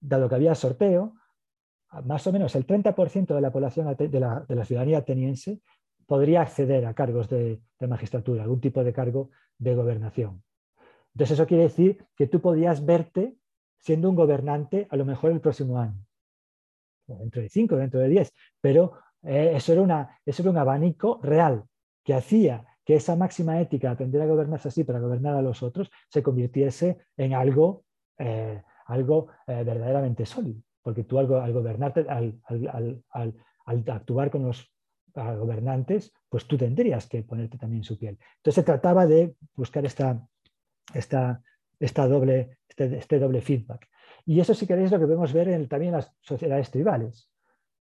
dado 0.00 0.28
que 0.28 0.34
había 0.34 0.54
sorteo, 0.54 1.14
más 2.04 2.26
o 2.26 2.32
menos 2.32 2.54
el 2.54 2.66
30% 2.66 3.34
de 3.34 3.40
la 3.40 3.52
población 3.52 3.86
la, 3.86 3.94
de 3.94 4.54
la, 4.54 4.64
ciudadanía 4.64 4.98
ateniense 4.98 5.60
podría 6.10 6.42
acceder 6.42 6.86
a 6.86 6.92
cargos 6.92 7.28
de, 7.28 7.60
de, 7.78 7.86
magistratura, 7.86 8.42
algún 8.42 8.60
tipo 8.60 8.82
de 8.82 8.92
cargo 8.92 9.30
de 9.58 9.76
gobernación. 9.76 10.42
Entonces 11.14 11.34
eso 11.38 11.46
quiere 11.46 11.62
decir 11.62 12.04
que 12.16 12.26
tú 12.26 12.40
podías 12.40 12.84
verte 12.84 13.36
siendo 13.78 14.10
un 14.10 14.16
gobernante 14.16 14.88
a 14.90 14.96
lo 14.96 15.04
mejor 15.04 15.30
el 15.30 15.40
próximo 15.40 15.78
año, 15.78 16.04
dentro 17.06 17.40
de 17.40 17.48
cinco, 17.48 17.76
dentro 17.76 18.00
de 18.00 18.08
diez, 18.08 18.34
pero 18.60 18.94
eh, 19.22 19.52
eso, 19.54 19.72
era 19.72 19.82
una, 19.82 20.18
eso 20.26 20.42
era 20.42 20.50
un 20.50 20.58
abanico 20.58 21.20
real 21.22 21.62
que 22.02 22.14
hacía 22.14 22.66
que 22.84 22.96
esa 22.96 23.14
máxima 23.14 23.60
ética, 23.60 23.92
aprender 23.92 24.20
a 24.20 24.26
gobernarse 24.26 24.66
así 24.66 24.82
para 24.82 24.98
gobernar 24.98 25.36
a 25.36 25.42
los 25.42 25.62
otros, 25.62 25.92
se 26.08 26.24
convirtiese 26.24 26.98
en 27.16 27.34
algo, 27.34 27.84
eh, 28.18 28.64
algo 28.86 29.28
eh, 29.46 29.62
verdaderamente 29.62 30.26
sólido. 30.26 30.60
Porque 30.82 31.04
tú 31.04 31.20
al, 31.20 31.32
al 31.32 31.52
gobernarte, 31.52 32.04
al, 32.08 32.40
al, 32.46 33.04
al, 33.12 33.84
actuar 33.86 34.32
con 34.32 34.42
los 34.42 34.74
gobernantes, 35.14 36.12
pues 36.28 36.46
tú 36.46 36.56
tendrías 36.56 37.06
que 37.06 37.22
ponerte 37.22 37.58
también 37.58 37.84
su 37.84 37.98
piel. 37.98 38.18
Entonces 38.36 38.54
se 38.54 38.62
trataba 38.62 39.06
de 39.06 39.34
buscar 39.54 39.84
esta, 39.84 40.26
esta, 40.94 41.42
esta 41.78 42.08
doble, 42.08 42.58
este, 42.68 42.98
este, 42.98 43.18
doble 43.18 43.40
feedback. 43.40 43.88
Y 44.26 44.40
eso, 44.40 44.54
si 44.54 44.66
queréis, 44.66 44.90
lo 44.90 44.98
que 44.98 45.06
podemos 45.06 45.32
ver 45.32 45.48
en, 45.48 45.68
también 45.68 45.94
en 45.94 45.96
las 45.96 46.12
sociedades 46.20 46.70
tribales. 46.70 47.30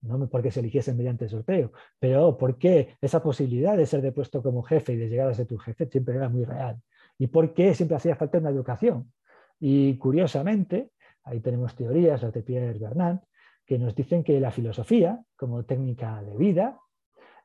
No 0.02 0.30
porque 0.30 0.52
se 0.52 0.60
eligiesen 0.60 0.96
mediante 0.96 1.28
sorteo, 1.28 1.72
pero 2.00 2.38
porque 2.38 2.96
esa 3.02 3.22
posibilidad 3.22 3.76
de 3.76 3.88
ser 3.88 4.02
depuesto 4.02 4.44
como 4.44 4.62
jefe 4.62 4.94
y 4.94 4.98
de 4.98 5.10
llegar 5.10 5.28
a 5.28 5.34
ser 5.34 5.48
tu 5.48 5.58
jefe 5.58 5.88
siempre 5.88 6.16
era 6.16 6.30
muy 6.30 6.46
real. 6.46 6.80
Y 7.18 7.28
porque 7.28 7.74
siempre 7.74 7.98
hacía 7.98 8.16
falta 8.16 8.38
una 8.38 8.52
educación. 8.52 9.12
Y 9.60 9.98
curiosamente, 9.98 10.92
ahí 11.24 11.40
tenemos 11.40 11.76
teorías, 11.76 12.22
las 12.22 12.32
de 12.32 12.44
Pierre 12.44 12.78
Bernard, 12.78 13.20
que 13.66 13.80
nos 13.80 13.96
dicen 13.96 14.24
que 14.24 14.40
la 14.40 14.52
filosofía, 14.52 15.22
como 15.36 15.66
técnica 15.66 16.22
de 16.22 16.38
vida, 16.38 16.80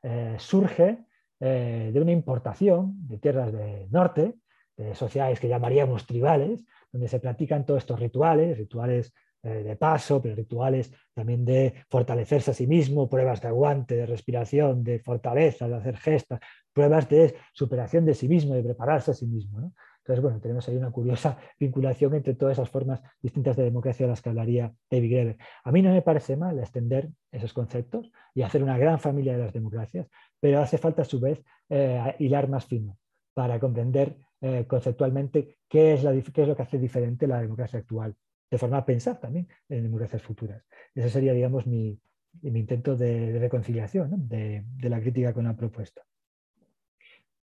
eh, 0.03 0.35
surge 0.37 1.05
eh, 1.39 1.91
de 1.93 2.01
una 2.01 2.11
importación 2.11 3.07
de 3.07 3.17
tierras 3.17 3.51
del 3.51 3.89
norte, 3.91 4.35
de 4.77 4.95
sociedades 4.95 5.39
que 5.39 5.47
llamaríamos 5.47 6.05
tribales, 6.05 6.65
donde 6.91 7.07
se 7.07 7.19
practican 7.19 7.65
todos 7.65 7.79
estos 7.79 7.99
rituales, 7.99 8.57
rituales 8.57 9.13
eh, 9.41 9.63
de 9.63 9.75
paso, 9.75 10.21
pero 10.21 10.35
rituales 10.35 10.91
también 11.13 11.43
de 11.43 11.73
fortalecerse 11.89 12.51
a 12.51 12.53
sí 12.53 12.65
mismo, 12.65 13.09
pruebas 13.09 13.41
de 13.41 13.49
aguante, 13.49 13.95
de 13.95 14.05
respiración, 14.05 14.83
de 14.83 14.99
fortaleza, 14.99 15.67
de 15.67 15.75
hacer 15.75 15.97
gestas, 15.97 16.39
pruebas 16.71 17.09
de 17.09 17.35
superación 17.53 18.05
de 18.05 18.13
sí 18.13 18.29
mismo, 18.29 18.53
de 18.53 18.63
prepararse 18.63 19.11
a 19.11 19.13
sí 19.13 19.27
mismo. 19.27 19.73
Entonces, 20.03 20.21
bueno, 20.21 20.41
tenemos 20.41 20.67
ahí 20.67 20.75
una 20.75 20.91
curiosa 20.91 21.37
vinculación 21.59 22.13
entre 22.13 22.35
todas 22.35 22.57
esas 22.57 22.69
formas 22.69 23.01
distintas 23.21 23.55
de 23.55 23.63
democracia 23.63 24.05
de 24.05 24.09
las 24.09 24.21
que 24.21 24.29
hablaría 24.29 24.73
David 24.91 25.11
Greber. 25.11 25.37
A 25.63 25.71
mí 25.71 25.81
no 25.81 25.91
me 25.91 26.01
parece 26.01 26.35
mal 26.35 26.59
extender 26.59 27.09
esos 27.31 27.53
conceptos 27.53 28.11
y 28.33 28.41
hacer 28.41 28.61
una 28.63 28.77
gran 28.77 28.99
familia 28.99 29.33
de 29.33 29.43
las 29.43 29.53
democracias, 29.53 30.07
pero 30.41 30.61
hace 30.61 30.77
falta 30.77 31.03
a 31.03 31.05
su 31.05 31.21
vez 31.21 31.41
eh, 31.69 32.15
hilar 32.19 32.49
más 32.49 32.65
fino 32.65 32.97
para 33.33 33.59
comprender 33.59 34.17
eh, 34.41 34.65
conceptualmente 34.67 35.59
qué 35.69 35.93
es, 35.93 36.03
lo 36.03 36.55
que 36.55 36.61
hace 36.61 36.77
diferente 36.77 37.27
la 37.27 37.39
democracia 37.39 37.79
actual, 37.79 38.13
de 38.51 38.57
forma 38.57 38.77
a 38.79 38.85
pensar 38.85 39.17
también 39.21 39.47
en 39.69 39.83
democracias 39.83 40.21
futuras. 40.21 40.61
Ese 40.93 41.09
sería, 41.09 41.31
digamos, 41.31 41.65
mi, 41.65 41.97
intento 42.41 42.97
de, 42.97 43.39
reconciliación 43.39 44.27
de, 44.27 44.65
la 44.81 44.99
crítica 44.99 45.33
con 45.33 45.45
la 45.45 45.55
propuesta. 45.55 46.01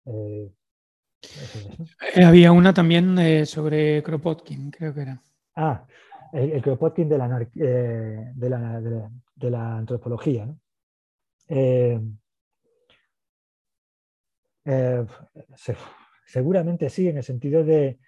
Eh, 0.07 0.51
eh, 2.15 2.25
había 2.25 2.53
una 2.53 2.73
también 2.73 3.47
sobre 3.47 4.03
Kropotkin, 4.03 4.71
creo 4.71 4.95
que 4.95 5.03
era. 5.03 5.23
Ah, 5.57 5.85
el, 6.33 6.63
Kropotkin 6.63 7.09
de 7.09 7.19
la, 7.19 7.29
de 8.35 9.51
la, 9.51 9.77
antropología. 9.77 10.49
Seguramente 16.29 16.91
sí, 16.91 17.09
en 17.09 17.17
el 17.17 17.23
sentido 17.23 17.65
de, 17.65 17.99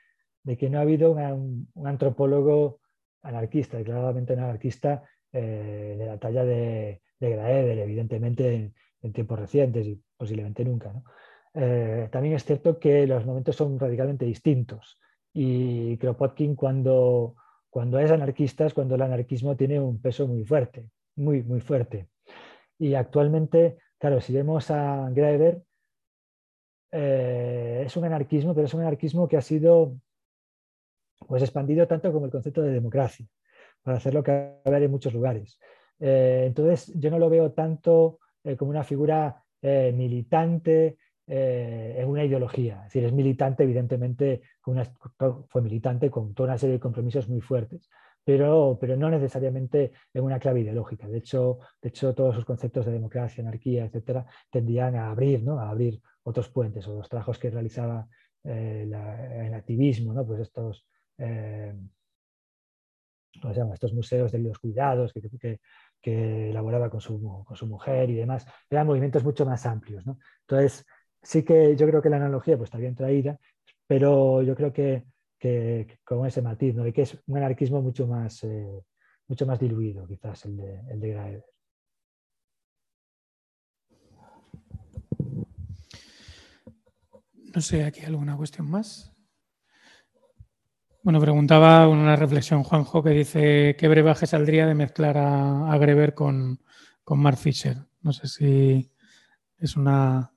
que 0.58 0.68
no 0.68 0.78
ha 0.78 0.82
habido 0.82 1.12
un, 1.12 1.70
antropólogo 1.86 2.80
anarquista, 3.22 3.78
declaradamente 3.78 4.34
anarquista, 4.34 5.04
eh, 5.32 5.96
de 5.98 6.06
la 6.06 6.18
talla 6.18 6.44
de, 6.44 7.00
de 7.18 7.82
evidentemente 7.82 8.72
en, 9.00 9.12
tiempos 9.12 9.38
recientes 9.38 9.86
y 9.86 9.98
posiblemente 10.18 10.62
nunca. 10.64 10.92
Eh, 11.54 12.08
también 12.12 12.34
es 12.34 12.44
cierto 12.44 12.78
que 12.78 13.06
los 13.06 13.26
momentos 13.26 13.56
son 13.56 13.78
radicalmente 13.78 14.24
distintos 14.24 15.00
y 15.32 15.96
Kropotkin 15.98 16.54
cuando, 16.54 17.34
cuando 17.68 17.98
es 17.98 18.10
anarquista 18.10 18.66
es 18.66 18.74
cuando 18.74 18.94
el 18.94 19.02
anarquismo 19.02 19.56
tiene 19.56 19.80
un 19.80 20.00
peso 20.00 20.28
muy 20.28 20.44
fuerte, 20.44 20.88
muy, 21.16 21.42
muy 21.42 21.60
fuerte. 21.60 22.08
Y 22.78 22.94
actualmente, 22.94 23.78
claro, 23.98 24.20
si 24.20 24.32
vemos 24.32 24.70
a 24.70 25.08
Graeber, 25.10 25.62
eh, 26.92 27.82
es 27.84 27.96
un 27.96 28.04
anarquismo, 28.04 28.54
pero 28.54 28.66
es 28.66 28.74
un 28.74 28.80
anarquismo 28.80 29.28
que 29.28 29.36
ha 29.36 29.42
sido 29.42 29.96
pues, 31.26 31.42
expandido 31.42 31.86
tanto 31.86 32.12
como 32.12 32.26
el 32.26 32.32
concepto 32.32 32.62
de 32.62 32.72
democracia, 32.72 33.26
para 33.82 33.98
hacerlo 33.98 34.22
caber 34.22 34.82
en 34.82 34.90
muchos 34.90 35.12
lugares. 35.12 35.58
Eh, 35.98 36.44
entonces, 36.46 36.92
yo 36.98 37.10
no 37.10 37.18
lo 37.18 37.28
veo 37.28 37.52
tanto 37.52 38.18
como 38.56 38.70
una 38.70 38.84
figura 38.84 39.44
militante 39.62 40.96
en 41.32 42.08
una 42.08 42.24
ideología. 42.24 42.78
Es 42.78 42.84
decir, 42.84 43.04
es 43.04 43.12
militante, 43.12 43.62
evidentemente, 43.62 44.42
fue 45.48 45.62
militante 45.62 46.10
con 46.10 46.34
toda 46.34 46.48
una 46.50 46.58
serie 46.58 46.74
de 46.74 46.80
compromisos 46.80 47.28
muy 47.28 47.40
fuertes, 47.40 47.88
pero, 48.24 48.76
pero, 48.80 48.96
no 48.96 49.08
necesariamente 49.10 49.92
en 50.12 50.24
una 50.24 50.38
clave 50.38 50.60
ideológica. 50.60 51.08
De 51.08 51.18
hecho, 51.18 51.58
de 51.80 51.88
hecho, 51.88 52.14
todos 52.14 52.34
sus 52.34 52.44
conceptos 52.44 52.84
de 52.86 52.92
democracia, 52.92 53.42
anarquía, 53.42 53.84
etcétera, 53.86 54.26
tendían 54.50 54.96
a 54.96 55.10
abrir, 55.10 55.42
¿no? 55.42 55.58
a 55.58 55.70
abrir 55.70 56.00
otros 56.24 56.48
puentes 56.50 56.86
o 56.86 56.96
los 56.96 57.08
trabajos 57.08 57.38
que 57.38 57.50
realizaba 57.50 58.06
eh, 58.44 58.82
el 58.82 59.54
activismo, 59.54 60.12
¿no? 60.12 60.26
pues 60.26 60.40
estos, 60.40 60.86
eh, 61.18 61.74
¿cómo 63.40 63.54
se 63.54 63.60
llama? 63.60 63.74
estos 63.74 63.94
museos 63.94 64.32
de 64.32 64.38
los 64.38 64.58
cuidados 64.58 65.12
que, 65.12 65.58
que, 66.00 66.50
elaboraba 66.50 66.90
con 66.90 67.00
su, 67.00 67.44
con 67.44 67.56
su, 67.56 67.66
mujer 67.66 68.10
y 68.10 68.14
demás, 68.14 68.46
eran 68.68 68.86
movimientos 68.86 69.24
mucho 69.24 69.46
más 69.46 69.64
amplios. 69.66 70.06
¿no? 70.06 70.18
Entonces, 70.42 70.86
sí 71.22 71.42
que 71.44 71.76
yo 71.76 71.86
creo 71.86 72.02
que 72.02 72.10
la 72.10 72.16
analogía 72.16 72.56
pues, 72.56 72.68
está 72.68 72.78
bien 72.78 72.94
traída, 72.94 73.38
pero 73.86 74.42
yo 74.42 74.54
creo 74.54 74.72
que, 74.72 75.04
que 75.38 75.98
con 76.04 76.26
ese 76.26 76.42
matiz, 76.42 76.74
¿no? 76.74 76.90
que 76.92 77.02
es 77.02 77.18
un 77.26 77.36
anarquismo 77.36 77.82
mucho 77.82 78.06
más, 78.06 78.44
eh, 78.44 78.84
mucho 79.28 79.46
más 79.46 79.58
diluido, 79.58 80.06
quizás, 80.06 80.44
el 80.44 80.56
de, 80.56 80.80
el 80.90 81.00
de 81.00 81.08
Graeber. 81.10 81.44
No 87.54 87.60
sé, 87.60 87.84
¿aquí 87.84 88.00
hay 88.00 88.06
alguna 88.06 88.36
cuestión 88.36 88.70
más? 88.70 89.12
Bueno, 91.02 91.18
preguntaba 91.18 91.88
una 91.88 92.14
reflexión 92.14 92.62
Juanjo 92.62 93.02
que 93.02 93.10
dice 93.10 93.74
qué 93.78 93.88
brebaje 93.88 94.26
saldría 94.26 94.66
de 94.66 94.74
mezclar 94.74 95.16
a, 95.16 95.76
Greber 95.78 96.14
con, 96.14 96.60
con 97.02 97.18
Mark 97.18 97.38
Fisher. 97.38 97.78
No 98.02 98.12
sé 98.12 98.28
si 98.28 98.92
es 99.58 99.76
una... 99.76 100.32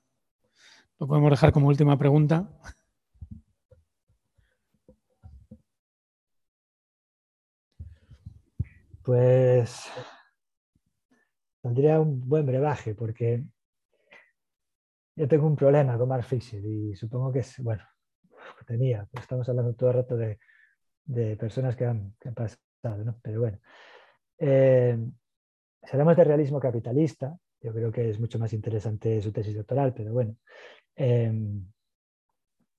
Lo 0.98 1.06
podemos 1.08 1.30
dejar 1.30 1.52
como 1.52 1.68
última 1.68 1.98
pregunta. 1.98 2.48
Pues 9.02 9.90
saldría 11.62 12.00
un 12.00 12.26
buen 12.28 12.46
brebaje 12.46 12.94
porque 12.94 13.44
yo 15.16 15.28
tengo 15.28 15.46
un 15.46 15.56
problema 15.56 15.98
con 15.98 16.08
Mark 16.08 16.24
Fisher 16.24 16.64
y 16.64 16.94
supongo 16.94 17.32
que 17.32 17.40
es, 17.40 17.58
bueno, 17.58 17.82
tenía, 18.66 19.06
pues 19.10 19.22
estamos 19.22 19.48
hablando 19.48 19.74
todo 19.74 19.90
el 19.90 19.96
rato 19.96 20.16
de, 20.16 20.38
de 21.04 21.36
personas 21.36 21.76
que 21.76 21.84
han, 21.84 22.14
que 22.20 22.28
han, 22.28 22.34
pasado, 22.34 23.04
¿no? 23.04 23.18
Pero 23.22 23.40
bueno, 23.40 23.58
eh, 24.38 24.98
si 25.82 25.92
hablamos 25.92 26.16
de 26.16 26.24
realismo 26.24 26.58
capitalista, 26.58 27.36
yo 27.60 27.72
creo 27.72 27.92
que 27.92 28.10
es 28.10 28.18
mucho 28.18 28.38
más 28.38 28.52
interesante 28.52 29.20
su 29.20 29.32
tesis 29.32 29.56
doctoral, 29.56 29.94
pero 29.94 30.12
bueno, 30.12 30.36
eh, 30.96 31.32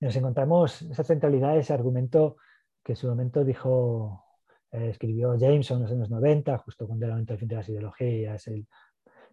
nos 0.00 0.16
encontramos 0.16 0.82
esa 0.82 1.04
centralidad, 1.04 1.56
ese 1.58 1.72
argumento 1.72 2.36
que 2.82 2.92
en 2.92 2.96
su 2.96 3.08
momento 3.08 3.44
dijo, 3.44 4.24
eh, 4.70 4.90
escribió 4.90 5.36
Jameson 5.36 5.78
en 5.78 5.82
los 5.82 5.92
años 5.92 6.10
90, 6.10 6.58
justo 6.58 6.86
cuando 6.86 7.06
era 7.06 7.12
el 7.12 7.16
momento 7.16 7.32
del 7.32 7.40
fin 7.40 7.48
de 7.48 7.56
las 7.56 7.68
ideologías, 7.68 8.46
el 8.48 8.66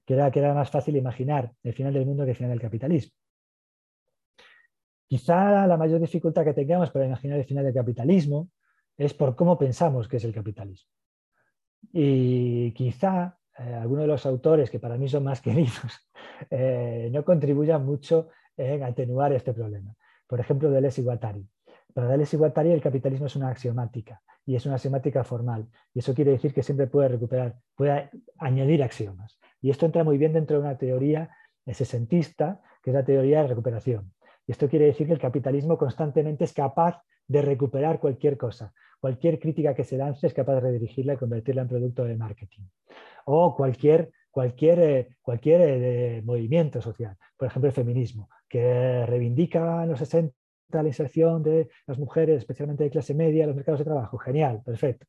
que 0.06 0.16
era, 0.16 0.32
que 0.32 0.40
era 0.40 0.54
más 0.54 0.70
fácil 0.70 0.96
imaginar 0.98 1.52
el 1.64 1.74
final 1.74 1.94
del 1.94 2.06
mundo 2.06 2.24
que 2.24 2.32
el 2.32 2.36
final 2.36 2.52
del 2.52 2.62
capitalismo. 2.62 3.16
Quizá 5.08 5.68
la 5.68 5.78
mayor 5.78 6.00
dificultad 6.00 6.44
que 6.44 6.54
tengamos 6.54 6.90
para 6.92 7.06
imaginar 7.06 7.38
el 7.38 7.46
final 7.46 7.64
del 7.64 7.74
capitalismo 7.74 8.50
es 8.98 9.14
por 9.14 9.36
cómo 9.36 9.58
pensamos 9.58 10.08
que 10.08 10.18
es 10.18 10.24
el 10.24 10.34
capitalismo. 10.34 10.90
Y 11.92 12.72
quizá 12.72 13.38
eh, 13.58 13.74
algunos 13.76 14.04
de 14.04 14.08
los 14.08 14.26
autores 14.26 14.70
que 14.72 14.80
para 14.80 14.98
mí 14.98 15.08
son 15.08 15.24
más 15.24 15.42
queridos 15.42 16.10
eh, 16.50 17.10
no 17.12 17.24
contribuyan 17.24 17.86
mucho 17.86 18.30
en 18.58 18.84
atenuar 18.84 19.34
este 19.34 19.54
problema. 19.54 19.96
Por 20.28 20.40
ejemplo, 20.40 20.72
Deleuze 20.72 21.02
y 21.02 21.04
Guattari. 21.04 21.48
Para 21.94 22.08
Deleuze 22.08 22.38
y 22.38 22.72
el 22.72 22.82
capitalismo 22.82 23.28
es 23.28 23.36
una 23.36 23.50
axiomática 23.50 24.22
y 24.46 24.56
es 24.56 24.66
una 24.66 24.76
axiomática 24.76 25.24
formal. 25.24 25.68
Y 25.94 26.00
eso 26.00 26.14
quiere 26.14 26.32
decir 26.32 26.54
que 26.54 26.64
siempre 26.64 26.88
puede 26.88 27.10
recuperar, 27.10 27.56
puede 27.76 28.10
añadir 28.38 28.84
axiomas. 28.84 29.40
Y 29.62 29.70
esto 29.70 29.86
entra 29.86 30.04
muy 30.04 30.18
bien 30.18 30.34
dentro 30.34 30.58
de 30.58 30.64
una 30.64 30.78
teoría 30.78 31.30
sesentista, 31.72 32.62
que 32.82 32.90
es 32.90 32.94
la 32.96 33.06
teoría 33.06 33.42
de 33.42 33.48
recuperación. 33.48 34.12
Y 34.46 34.52
esto 34.52 34.68
quiere 34.68 34.86
decir 34.86 35.08
que 35.08 35.14
el 35.14 35.20
capitalismo 35.20 35.78
constantemente 35.78 36.44
es 36.44 36.54
capaz 36.54 37.02
de 37.28 37.42
recuperar 37.42 38.00
cualquier 38.00 38.38
cosa. 38.38 38.74
Cualquier 39.00 39.40
crítica 39.40 39.74
que 39.74 39.84
se 39.84 39.98
lance 39.98 40.28
es 40.28 40.34
capaz 40.34 40.56
de 40.56 40.62
redirigirla 40.62 41.14
y 41.14 41.18
convertirla 41.18 41.62
en 41.62 41.68
producto 41.68 42.04
de 42.04 42.18
marketing. 42.18 42.64
O 43.26 43.56
cualquier, 43.56 44.12
cualquier, 44.34 44.80
eh, 44.80 45.08
cualquier 45.22 45.62
eh, 45.62 46.22
movimiento 46.26 46.82
social. 46.82 47.16
Por 47.38 47.48
ejemplo, 47.48 47.70
el 47.70 47.76
feminismo, 47.76 48.30
que 48.50 49.06
reivindica 49.06 49.84
en 49.84 49.92
los 49.92 50.00
60 50.00 50.34
la 50.72 50.88
inserción 50.88 51.44
de 51.44 51.70
las 51.86 52.00
mujeres, 52.00 52.40
especialmente 52.40 52.84
de 52.84 52.90
clase 52.90 53.14
media, 53.14 53.44
en 53.44 53.50
los 53.50 53.56
mercados 53.56 53.80
de 53.80 53.86
trabajo. 53.86 54.18
Genial, 54.18 54.64
perfecto. 54.66 55.06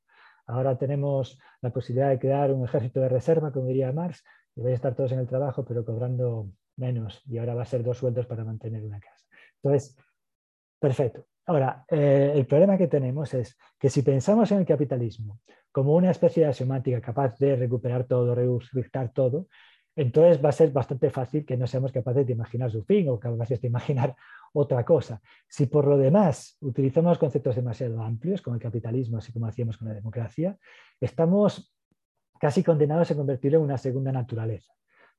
Ahora 0.47 0.77
tenemos 0.77 1.39
la 1.63 1.71
posibilidad 1.71 2.11
de 2.11 2.19
crear 2.19 2.53
un 2.53 2.65
ejército 2.67 3.01
de 3.01 3.09
reserva, 3.09 3.51
como 3.51 3.69
diría 3.69 3.91
Marx, 3.93 4.23
y 4.55 4.61
vais 4.61 4.75
a 4.75 4.77
estar 4.77 4.95
todos 4.95 5.13
en 5.13 5.21
el 5.21 5.27
trabajo, 5.27 5.65
pero 5.65 5.87
cobrando 5.87 6.51
menos. 6.77 7.23
Y 7.25 7.39
ahora 7.39 7.55
va 7.55 7.63
a 7.63 7.67
ser 7.67 7.83
dos 7.83 7.97
sueldos 7.97 8.27
para 8.27 8.45
mantener 8.45 8.85
una 8.85 9.01
casa. 9.01 9.25
Entonces, 9.63 9.97
perfecto. 10.79 11.27
Ahora, 11.47 11.85
eh, 11.91 12.33
el 12.35 12.47
problema 12.47 12.79
que 12.79 12.89
tenemos 12.89 13.35
es 13.35 13.59
que 13.79 13.91
si 13.91 14.03
pensamos 14.03 14.51
en 14.53 14.59
el 14.59 14.67
capitalismo 14.67 15.41
como 15.71 15.95
una 15.95 16.11
especie 16.11 16.45
de 16.45 16.49
axiomática 16.51 17.01
capaz 17.01 17.37
de 17.39 17.57
recuperar 17.57 18.05
todo, 18.05 18.35
resucitar 18.35 19.13
todo, 19.13 19.49
entonces 19.97 20.45
va 20.45 20.49
a 20.49 20.53
ser 20.53 20.73
bastante 20.73 21.11
fácil 21.11 21.45
que 21.45 21.57
no 21.57 21.67
seamos 21.67 21.93
capaces 21.93 22.27
de 22.27 22.33
imaginar 22.33 22.71
su 22.71 22.83
fin 22.85 23.09
o 23.09 23.19
capaces 23.19 23.61
de 23.61 23.69
imaginar 23.69 24.15
otra 24.53 24.85
cosa. 24.85 25.21
Si 25.49 25.67
por 25.67 25.87
lo 25.87 25.99
demás 25.99 26.57
utilizamos 26.61 27.19
conceptos 27.19 27.57
demasiado 27.57 28.01
amplios, 28.03 28.41
como 28.41 28.57
el 28.57 28.63
capitalismo, 28.63 29.19
así 29.19 29.33
como 29.33 29.47
hacíamos 29.47 29.77
con 29.77 29.89
la 29.89 29.95
democracia, 29.95 30.57
estamos 31.01 31.75
casi 32.41 32.63
condenados 32.63 33.11
a 33.11 33.17
convertirlo 33.17 33.59
en 33.59 33.65
una 33.65 33.79
segunda 33.79 34.13
naturaleza. 34.13 34.73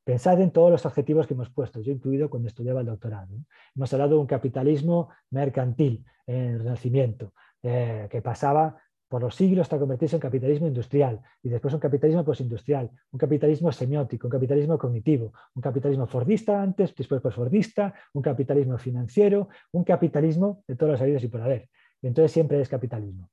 Pensad 0.05 0.39
en 0.39 0.51
todos 0.51 0.69
los 0.69 0.85
adjetivos 0.85 1.25
que 1.25 1.33
hemos 1.33 1.49
puesto, 1.49 1.81
yo 1.81 1.91
incluido 1.91 2.29
cuando 2.29 2.47
estudiaba 2.47 2.81
el 2.81 2.85
doctorado. 2.85 3.35
Hemos 3.75 3.91
hablado 3.91 4.11
de 4.11 4.21
un 4.21 4.27
capitalismo 4.27 5.09
mercantil 5.31 6.05
en 6.27 6.41
el 6.41 6.59
Renacimiento, 6.59 7.33
eh, 7.63 8.07
que 8.11 8.21
pasaba 8.21 8.77
por 9.07 9.23
los 9.23 9.33
siglos 9.33 9.63
hasta 9.63 9.79
convertirse 9.79 10.15
en 10.15 10.19
capitalismo 10.19 10.67
industrial 10.67 11.21
y 11.41 11.49
después 11.49 11.73
un 11.73 11.79
capitalismo 11.79 12.23
postindustrial, 12.23 12.91
un 13.11 13.17
capitalismo 13.17 13.71
semiótico, 13.71 14.27
un 14.27 14.31
capitalismo 14.31 14.77
cognitivo, 14.77 15.33
un 15.55 15.61
capitalismo 15.63 16.05
fordista 16.05 16.61
antes, 16.61 16.93
después 16.95 17.19
posfordista, 17.19 17.91
un 18.13 18.21
capitalismo 18.21 18.77
financiero, 18.77 19.49
un 19.71 19.83
capitalismo 19.83 20.63
de 20.67 20.75
todos 20.75 20.91
los 20.91 20.99
sabidos 20.99 21.23
y 21.23 21.29
por 21.29 21.41
haber. 21.41 21.67
Entonces 22.03 22.31
siempre 22.31 22.61
es 22.61 22.69
capitalismo. 22.69 23.31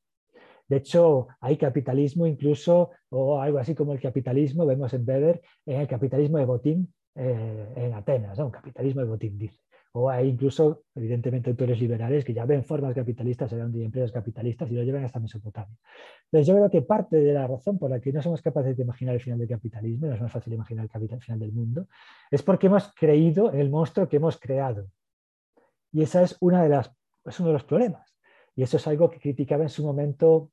De 0.68 0.76
hecho, 0.76 1.28
hay 1.40 1.56
capitalismo 1.56 2.26
incluso, 2.26 2.90
o 3.10 3.40
algo 3.40 3.58
así 3.58 3.74
como 3.74 3.92
el 3.92 4.00
capitalismo, 4.00 4.64
vemos 4.66 4.92
en 4.94 5.06
Weber, 5.06 5.40
en 5.66 5.80
el 5.80 5.88
capitalismo 5.88 6.38
de 6.38 6.44
botín 6.44 6.92
eh, 7.14 7.72
en 7.76 7.94
Atenas, 7.94 8.38
un 8.38 8.50
capitalismo 8.50 9.02
de 9.02 9.08
botín, 9.08 9.38
dice. 9.38 9.60
O 9.94 10.08
hay 10.08 10.28
incluso, 10.28 10.84
evidentemente, 10.94 11.50
autores 11.50 11.78
liberales 11.78 12.24
que 12.24 12.32
ya 12.32 12.46
ven 12.46 12.64
formas 12.64 12.94
capitalistas, 12.94 13.50
de 13.50 13.84
empresas 13.84 14.10
capitalistas 14.10 14.70
y 14.70 14.74
lo 14.74 14.82
llevan 14.82 15.04
hasta 15.04 15.20
Mesopotamia. 15.20 15.76
Entonces, 16.24 16.46
yo 16.46 16.54
creo 16.54 16.70
que 16.70 16.80
parte 16.80 17.16
de 17.16 17.34
la 17.34 17.46
razón 17.46 17.78
por 17.78 17.90
la 17.90 18.00
que 18.00 18.10
no 18.10 18.22
somos 18.22 18.40
capaces 18.40 18.74
de 18.74 18.84
imaginar 18.84 19.14
el 19.14 19.20
final 19.20 19.38
del 19.38 19.48
capitalismo, 19.48 20.06
no 20.06 20.14
es 20.14 20.22
más 20.22 20.32
fácil 20.32 20.54
imaginar 20.54 20.88
el, 20.90 21.20
final 21.20 21.38
del 21.38 21.52
mundo, 21.52 21.88
es 22.30 22.42
porque 22.42 22.68
hemos 22.68 22.90
creído 22.94 23.52
en 23.52 23.60
el 23.60 23.68
monstruo 23.68 24.08
que 24.08 24.16
hemos 24.16 24.38
creado. 24.38 24.86
Y 25.92 26.02
esa 26.02 26.22
es, 26.22 26.38
una 26.40 26.62
de 26.62 26.70
las, 26.70 26.90
es 27.26 27.38
uno 27.38 27.48
de 27.48 27.52
los 27.52 27.64
problemas. 27.64 28.11
Y 28.54 28.62
eso 28.62 28.76
es 28.76 28.86
algo 28.86 29.10
que 29.10 29.18
criticaba 29.18 29.62
en 29.62 29.70
su 29.70 29.84
momento, 29.84 30.50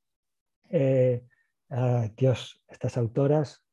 eh, 0.70 1.24
Dios, 2.16 2.62
estas 2.68 2.98
autoras, 2.98 3.64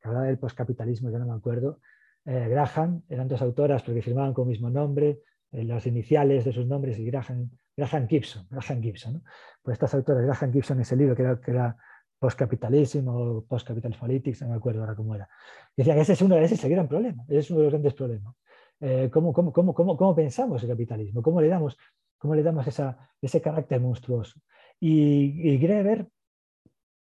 que 0.00 0.08
hablaban 0.08 0.28
del 0.28 0.38
poscapitalismo, 0.38 1.10
ya 1.10 1.18
no 1.18 1.26
me 1.26 1.34
acuerdo, 1.34 1.80
eh, 2.24 2.48
Graham, 2.48 3.02
eran 3.08 3.28
dos 3.28 3.42
autoras 3.42 3.82
porque 3.82 4.02
firmaban 4.02 4.32
con 4.32 4.44
el 4.44 4.50
mismo 4.50 4.70
nombre, 4.70 5.20
eh, 5.50 5.64
las 5.64 5.86
iniciales 5.86 6.44
de 6.44 6.52
sus 6.52 6.66
nombres 6.66 6.98
y 6.98 7.04
Graham, 7.04 7.50
Graham 7.76 8.08
Gibson. 8.08 8.46
Graham 8.50 8.82
Gibson 8.82 9.22
Pues 9.62 9.74
estas 9.74 9.94
autoras, 9.94 10.24
Graham 10.24 10.52
Gibson, 10.52 10.80
ese 10.80 10.96
libro 10.96 11.16
que 11.16 11.22
era, 11.22 11.40
que 11.40 11.50
era 11.50 11.76
Postcapitalismo 12.18 13.12
o 13.12 13.44
Postcapital 13.44 13.96
Politics, 13.98 14.42
no 14.42 14.50
me 14.50 14.56
acuerdo 14.56 14.80
ahora 14.80 14.94
cómo 14.94 15.14
era. 15.14 15.28
Decía 15.76 15.94
que 15.94 16.02
ese 16.02 16.12
es 16.12 16.22
uno 16.22 16.36
ese 16.36 16.66
el 16.66 16.72
gran 16.72 16.88
problema, 16.88 17.24
ese 17.28 17.38
es 17.38 17.50
uno 17.50 17.60
de 17.60 17.64
los 17.64 17.72
grandes 17.72 17.94
problemas. 17.94 18.34
Eh, 18.80 19.10
¿cómo, 19.12 19.32
cómo, 19.32 19.52
cómo, 19.52 19.74
cómo, 19.74 20.14
pensamos 20.14 20.62
el 20.62 20.68
capitalismo? 20.68 21.22
¿Cómo 21.22 21.40
le 21.40 21.48
damos, 21.48 21.76
cómo 22.22 22.36
le 22.36 22.44
damos 22.44 22.64
esa, 22.68 23.10
ese 23.20 23.40
carácter 23.40 23.80
monstruoso? 23.80 24.40
Y, 24.78 25.50
y 25.50 25.58
Greber 25.58 26.06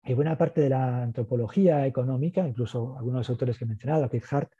y 0.04 0.14
buena 0.14 0.38
parte 0.38 0.62
de 0.62 0.70
la 0.70 1.02
antropología 1.02 1.86
económica, 1.88 2.48
incluso 2.48 2.96
algunos 2.96 3.16
de 3.16 3.20
los 3.20 3.30
autores 3.32 3.58
que 3.58 3.66
he 3.66 3.68
mencionado, 3.68 4.08
Keith 4.10 4.32
Hart, 4.32 4.52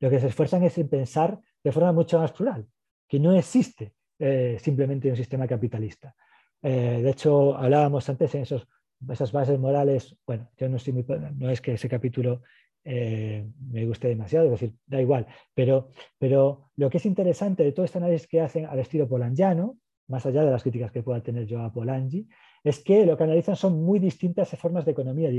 lo 0.00 0.10
que 0.10 0.18
se 0.18 0.28
esfuerzan 0.28 0.64
es 0.64 0.76
en 0.78 0.88
pensar 0.88 1.38
de 1.62 1.70
forma 1.70 1.92
mucho 1.92 2.18
más 2.18 2.32
plural, 2.32 2.66
que 3.06 3.20
no 3.20 3.36
existe 3.36 3.92
eh, 4.18 4.56
simplemente 4.58 5.10
un 5.10 5.16
sistema 5.16 5.46
capitalista. 5.46 6.14
Eh, 6.62 7.02
de 7.02 7.10
hecho, 7.10 7.56
hablábamos 7.56 8.08
antes 8.08 8.34
en 8.34 8.42
esos, 8.42 8.66
esas 9.08 9.30
bases 9.30 9.58
morales, 9.58 10.16
bueno, 10.26 10.50
yo 10.56 10.68
no, 10.68 10.76
estoy 10.78 10.94
muy, 10.94 11.04
no 11.36 11.50
es 11.50 11.60
que 11.60 11.74
ese 11.74 11.88
capítulo 11.88 12.42
eh, 12.82 13.46
me 13.70 13.84
guste 13.84 14.08
demasiado, 14.08 14.46
es 14.46 14.52
decir, 14.52 14.74
da 14.86 15.00
igual, 15.00 15.26
pero, 15.54 15.90
pero 16.18 16.70
lo 16.76 16.90
que 16.90 16.96
es 16.98 17.06
interesante 17.06 17.62
de 17.62 17.72
todo 17.72 17.84
este 17.84 17.98
análisis 17.98 18.26
que 18.26 18.40
hacen 18.40 18.66
al 18.66 18.78
estilo 18.78 19.08
polangiano, 19.08 19.76
más 20.08 20.24
allá 20.26 20.44
de 20.44 20.50
las 20.50 20.62
críticas 20.62 20.92
que 20.92 21.02
pueda 21.02 21.22
tener 21.22 21.46
yo 21.46 21.60
a 21.62 21.72
Polanyi, 21.72 22.28
es 22.62 22.82
que 22.82 23.06
lo 23.06 23.16
que 23.16 23.24
analizan 23.24 23.56
son 23.56 23.82
muy 23.82 23.98
distintas 23.98 24.50
formas 24.58 24.84
de 24.84 24.92
economía 24.92 25.30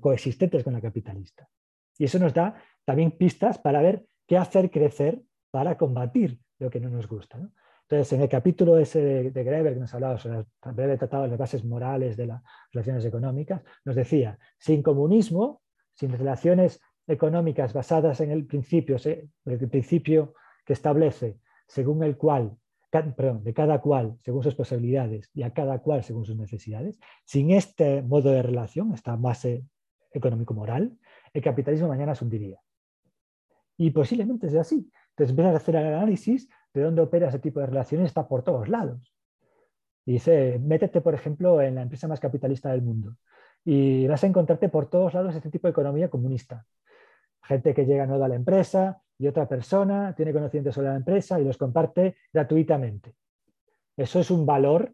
coexistentes 0.00 0.62
con 0.62 0.72
la 0.72 0.80
capitalista. 0.80 1.48
Y 1.98 2.04
eso 2.04 2.18
nos 2.18 2.34
da 2.34 2.54
también 2.84 3.12
pistas 3.12 3.58
para 3.58 3.80
ver 3.82 4.04
qué 4.26 4.36
hacer 4.36 4.70
crecer 4.70 5.22
para 5.50 5.76
combatir 5.76 6.38
lo 6.58 6.70
que 6.70 6.80
no 6.80 6.90
nos 6.90 7.06
gusta. 7.06 7.38
Entonces, 7.82 8.12
en 8.14 8.22
el 8.22 8.28
capítulo 8.28 8.78
ese 8.78 9.30
de, 9.30 9.44
Greber 9.44 9.74
que 9.74 9.80
nos 9.80 9.92
hablaba 9.94 10.18
sobre 10.18 10.38
el 10.38 10.72
breve 10.72 10.96
tratado 10.96 11.24
de 11.24 11.28
las 11.28 11.38
bases 11.38 11.64
morales 11.64 12.16
de 12.16 12.26
las 12.26 12.42
relaciones 12.72 13.04
económicas, 13.04 13.62
nos 13.84 13.94
decía, 13.94 14.38
sin 14.58 14.82
comunismo, 14.82 15.62
sin 15.92 16.10
relaciones 16.12 16.80
económicas 17.06 17.72
basadas 17.72 18.20
en 18.20 18.30
el 18.30 18.46
principio, 18.46 18.96
el 19.04 19.68
principio 19.68 20.34
que 20.64 20.72
establece 20.72 21.38
según 21.66 22.02
el 22.02 22.16
cual, 22.16 22.56
perdón, 23.16 23.44
de 23.44 23.54
cada 23.54 23.80
cual 23.80 24.18
según 24.22 24.42
sus 24.42 24.54
posibilidades 24.54 25.30
y 25.34 25.42
a 25.42 25.52
cada 25.52 25.78
cual 25.80 26.02
según 26.04 26.24
sus 26.24 26.36
necesidades, 26.36 26.98
sin 27.24 27.50
este 27.50 28.02
modo 28.02 28.30
de 28.30 28.42
relación, 28.42 28.92
esta 28.92 29.16
base 29.16 29.64
económico-moral, 30.12 30.96
el 31.32 31.42
capitalismo 31.42 31.88
mañana 31.88 32.14
se 32.14 32.24
hundiría. 32.24 32.60
Y 33.76 33.90
posiblemente 33.90 34.48
sea 34.48 34.60
así. 34.60 34.90
Entonces 35.10 35.30
empiezas 35.30 35.54
a 35.54 35.56
hacer 35.56 35.76
el 35.76 35.86
análisis 35.86 36.48
de 36.72 36.82
dónde 36.82 37.02
opera 37.02 37.28
ese 37.28 37.40
tipo 37.40 37.60
de 37.60 37.66
relaciones, 37.66 38.06
está 38.06 38.28
por 38.28 38.44
todos 38.44 38.68
lados. 38.68 39.14
Y 40.06 40.12
dice, 40.14 40.58
métete, 40.58 41.00
por 41.00 41.14
ejemplo, 41.14 41.60
en 41.60 41.76
la 41.76 41.82
empresa 41.82 42.06
más 42.06 42.20
capitalista 42.20 42.70
del 42.70 42.82
mundo 42.82 43.16
y 43.64 44.06
vas 44.06 44.22
a 44.22 44.26
encontrarte 44.26 44.68
por 44.68 44.90
todos 44.90 45.14
lados 45.14 45.34
este 45.34 45.50
tipo 45.50 45.66
de 45.66 45.72
economía 45.72 46.10
comunista. 46.10 46.66
Gente 47.44 47.74
que 47.74 47.86
llega 47.86 48.06
nueva 48.06 48.26
a 48.26 48.28
la 48.28 48.34
empresa 48.36 49.00
y 49.18 49.26
otra 49.26 49.46
persona 49.46 50.14
tiene 50.14 50.32
conocimientos 50.32 50.74
sobre 50.74 50.88
la 50.88 50.96
empresa 50.96 51.40
y 51.40 51.44
los 51.44 51.56
comparte 51.56 52.16
gratuitamente. 52.32 53.14
Eso 53.96 54.20
es 54.20 54.30
un 54.30 54.44
valor, 54.44 54.92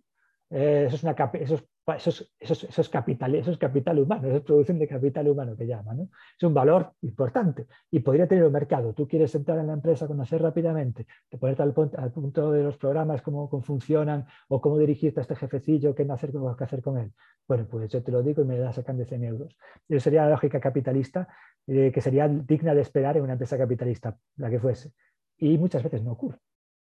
eh, 0.50 0.84
eso, 0.86 0.96
es 0.96 1.02
una, 1.02 1.12
eso, 1.34 1.54
es 1.54 1.64
eso 1.96 2.10
es, 2.38 2.88
capital, 2.88 3.34
eso 3.34 3.50
es 3.50 3.58
capital 3.58 3.98
humano, 3.98 4.28
eso 4.28 4.36
es 4.38 4.42
producción 4.42 4.78
de 4.78 4.88
capital 4.88 5.28
humano 5.28 5.56
que 5.56 5.66
llama. 5.66 5.94
¿no? 5.94 6.08
Es 6.36 6.42
un 6.42 6.54
valor 6.54 6.92
importante 7.02 7.66
y 7.90 8.00
podría 8.00 8.26
tener 8.26 8.44
un 8.44 8.52
mercado. 8.52 8.92
Tú 8.92 9.06
quieres 9.06 9.34
entrar 9.34 9.58
en 9.58 9.66
la 9.68 9.74
empresa, 9.74 10.06
conocer 10.06 10.42
rápidamente, 10.42 11.06
te 11.28 11.38
ponerte 11.38 11.62
al, 11.62 11.74
al, 11.96 12.12
punto 12.12 12.52
de 12.52 12.62
los 12.62 12.76
programas, 12.76 13.22
cómo, 13.22 13.48
funcionan 13.62 14.26
o 14.48 14.60
cómo 14.60 14.78
dirigirte 14.78 15.20
a 15.20 15.22
este 15.22 15.36
jefecillo, 15.36 15.94
qué 15.94 16.06
hacer, 16.10 16.32
qué 16.32 16.64
hacer 16.64 16.82
con 16.82 16.98
él. 16.98 17.12
Bueno, 17.46 17.66
pues 17.68 17.90
yo 17.90 18.02
te 18.02 18.12
lo 18.12 18.22
digo 18.22 18.42
y 18.42 18.44
me 18.44 18.58
das 18.58 18.78
a 18.78 18.82
cambio 18.82 19.04
de 19.04 19.08
100 19.08 19.24
euros. 19.24 19.56
Eso 19.88 20.00
sería 20.00 20.24
la 20.24 20.30
lógica 20.30 20.60
capitalista 20.60 21.28
eh, 21.66 21.90
que 21.92 22.00
sería 22.00 22.28
digna 22.28 22.74
de 22.74 22.80
esperar 22.80 23.16
en 23.16 23.24
una 23.24 23.32
empresa 23.32 23.58
capitalista, 23.58 24.16
la 24.36 24.50
que 24.50 24.60
fuese. 24.60 24.92
Y 25.36 25.58
muchas 25.58 25.82
veces 25.82 26.02
no 26.02 26.12
ocurre. 26.12 26.38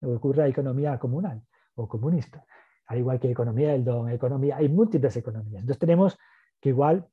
No 0.01 0.11
ocurre 0.11 0.43
la 0.43 0.49
economía 0.49 0.99
comunal 0.99 1.43
o 1.75 1.89
comunista 1.89 2.45
al 2.93 2.99
igual 2.99 3.19
que 3.19 3.31
economía 3.31 3.73
del 3.73 3.85
don, 3.85 4.11
economía, 4.11 4.59
hay 4.59 4.69
múltiples 4.69 5.17
economías. 5.17 5.63
Entonces 5.63 5.79
tenemos 5.79 6.19
que 6.61 6.69
igual 6.69 7.09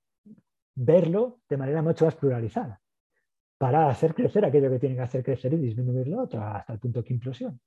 verlo 0.75 1.39
de 1.47 1.55
manera 1.55 1.81
mucho 1.81 2.03
más 2.03 2.15
pluralizada 2.15 2.81
para 3.57 3.89
hacer 3.89 4.13
crecer 4.13 4.43
aquello 4.43 4.69
que 4.69 4.79
tiene 4.79 4.95
que 4.95 5.01
hacer 5.01 5.23
crecer 5.23 5.53
y 5.53 5.57
disminuir 5.57 6.07
lo 6.09 6.23
otro 6.23 6.41
hasta 6.41 6.73
el 6.73 6.79
punto 6.79 7.01
que 7.03 7.13
implosión. 7.13 7.59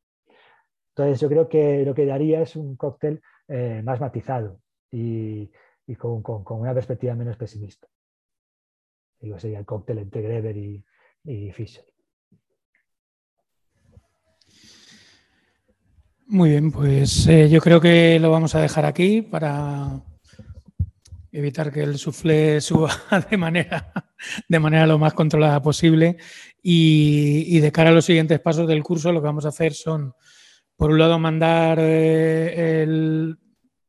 Entonces 0.91 1.21
yo 1.21 1.29
creo 1.29 1.49
que 1.49 1.85
lo 1.87 1.95
que 1.95 2.05
daría 2.05 2.43
es 2.43 2.55
un 2.55 2.77
cóctel 2.77 3.23
eh, 3.49 3.81
más 3.83 3.99
matizado 3.99 4.61
y, 4.91 5.51
con, 5.99 6.23
una 6.61 6.75
perspectiva 6.75 7.15
menos 7.15 7.39
pesimista. 7.39 7.89
Digo, 9.21 9.39
sería 9.39 9.59
el 9.59 9.65
cóctel 9.65 9.99
entre 9.99 10.21
Greber 10.21 10.57
y, 10.57 10.85
y 11.25 11.51
Fischer. 11.51 11.92
Muy 16.33 16.49
bien, 16.49 16.73
pues 16.73 17.27
eh, 17.27 17.51
yo 17.51 17.61
creo 17.61 17.79
que 17.79 18.19
lo 18.19 18.31
vamos 18.31 18.55
a 18.55 18.61
dejar 18.63 18.87
aquí 18.87 19.21
para 19.21 20.03
evitar 21.31 21.71
que 21.71 21.83
el 21.83 21.99
suflé 21.99 22.59
suba 22.63 22.91
de 23.31 23.37
manera, 23.37 23.93
de 24.49 24.59
manera 24.59 24.87
lo 24.87 24.99
más 24.99 25.13
controlada 25.13 25.61
posible. 25.61 26.17
Y, 26.63 27.61
de 27.61 27.71
cara 27.71 27.91
a 27.91 27.93
los 27.93 28.07
siguientes 28.07 28.41
pasos 28.41 28.67
del 28.67 28.83
curso, 28.83 29.13
lo 29.13 29.21
que 29.21 29.27
vamos 29.27 29.45
a 29.45 29.51
hacer 29.51 29.75
son, 29.75 30.15
por 30.75 30.91
un 30.91 31.01
lado, 31.01 31.19
mandar 31.19 31.79
eh, 31.79 32.83
el, 32.83 33.37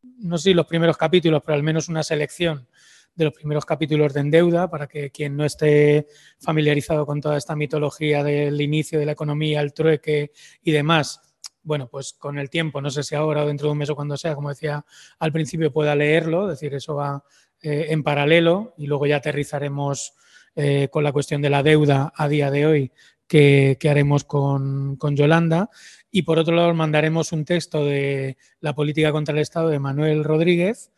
no 0.01 0.37
sé 0.37 0.53
los 0.53 0.65
primeros 0.65 0.97
capítulos, 0.97 1.41
pero 1.45 1.55
al 1.55 1.63
menos 1.63 1.87
una 1.87 2.03
selección 2.03 2.67
de 3.15 3.23
los 3.23 3.33
primeros 3.33 3.63
capítulos 3.65 4.13
de 4.13 4.19
Endeuda, 4.19 4.69
para 4.69 4.87
que 4.87 5.11
quien 5.11 5.37
no 5.37 5.45
esté 5.45 6.07
familiarizado 6.41 7.05
con 7.05 7.21
toda 7.21 7.37
esta 7.37 7.55
mitología 7.55 8.21
del 8.21 8.59
inicio 8.59 8.99
de 8.99 9.05
la 9.05 9.13
economía, 9.13 9.61
el 9.61 9.71
trueque 9.71 10.33
y 10.61 10.71
demás, 10.73 11.21
bueno, 11.63 11.87
pues 11.87 12.13
con 12.13 12.37
el 12.37 12.49
tiempo, 12.49 12.81
no 12.81 12.89
sé 12.89 13.03
si 13.03 13.15
ahora 13.15 13.43
o 13.43 13.47
dentro 13.47 13.67
de 13.67 13.71
un 13.71 13.77
mes 13.77 13.89
o 13.89 13.95
cuando 13.95 14.17
sea, 14.17 14.35
como 14.35 14.49
decía 14.49 14.85
al 15.19 15.31
principio, 15.31 15.71
pueda 15.71 15.95
leerlo, 15.95 16.43
es 16.43 16.59
decir, 16.59 16.73
eso 16.75 16.95
va 16.95 17.23
eh, 17.61 17.87
en 17.89 18.03
paralelo 18.03 18.73
y 18.77 18.87
luego 18.87 19.05
ya 19.05 19.17
aterrizaremos 19.17 20.13
eh, 20.55 20.89
con 20.91 21.03
la 21.03 21.11
cuestión 21.11 21.41
de 21.41 21.49
la 21.49 21.63
deuda 21.63 22.13
a 22.15 22.27
día 22.27 22.51
de 22.51 22.65
hoy 22.65 22.91
que, 23.27 23.77
haremos 23.89 24.23
con, 24.25 24.97
con, 24.97 25.15
Yolanda. 25.15 25.69
Y 26.11 26.21
por 26.21 26.37
otro 26.37 26.55
lado, 26.55 26.73
mandaremos 26.75 27.31
un 27.31 27.45
texto 27.45 27.83
de 27.85 28.37
la 28.59 28.75
política 28.75 29.11
contra 29.11 29.33
el 29.33 29.41
Estado 29.41 29.69
de 29.69 29.79
Manuel 29.79 30.23
Rodríguez, 30.23 30.91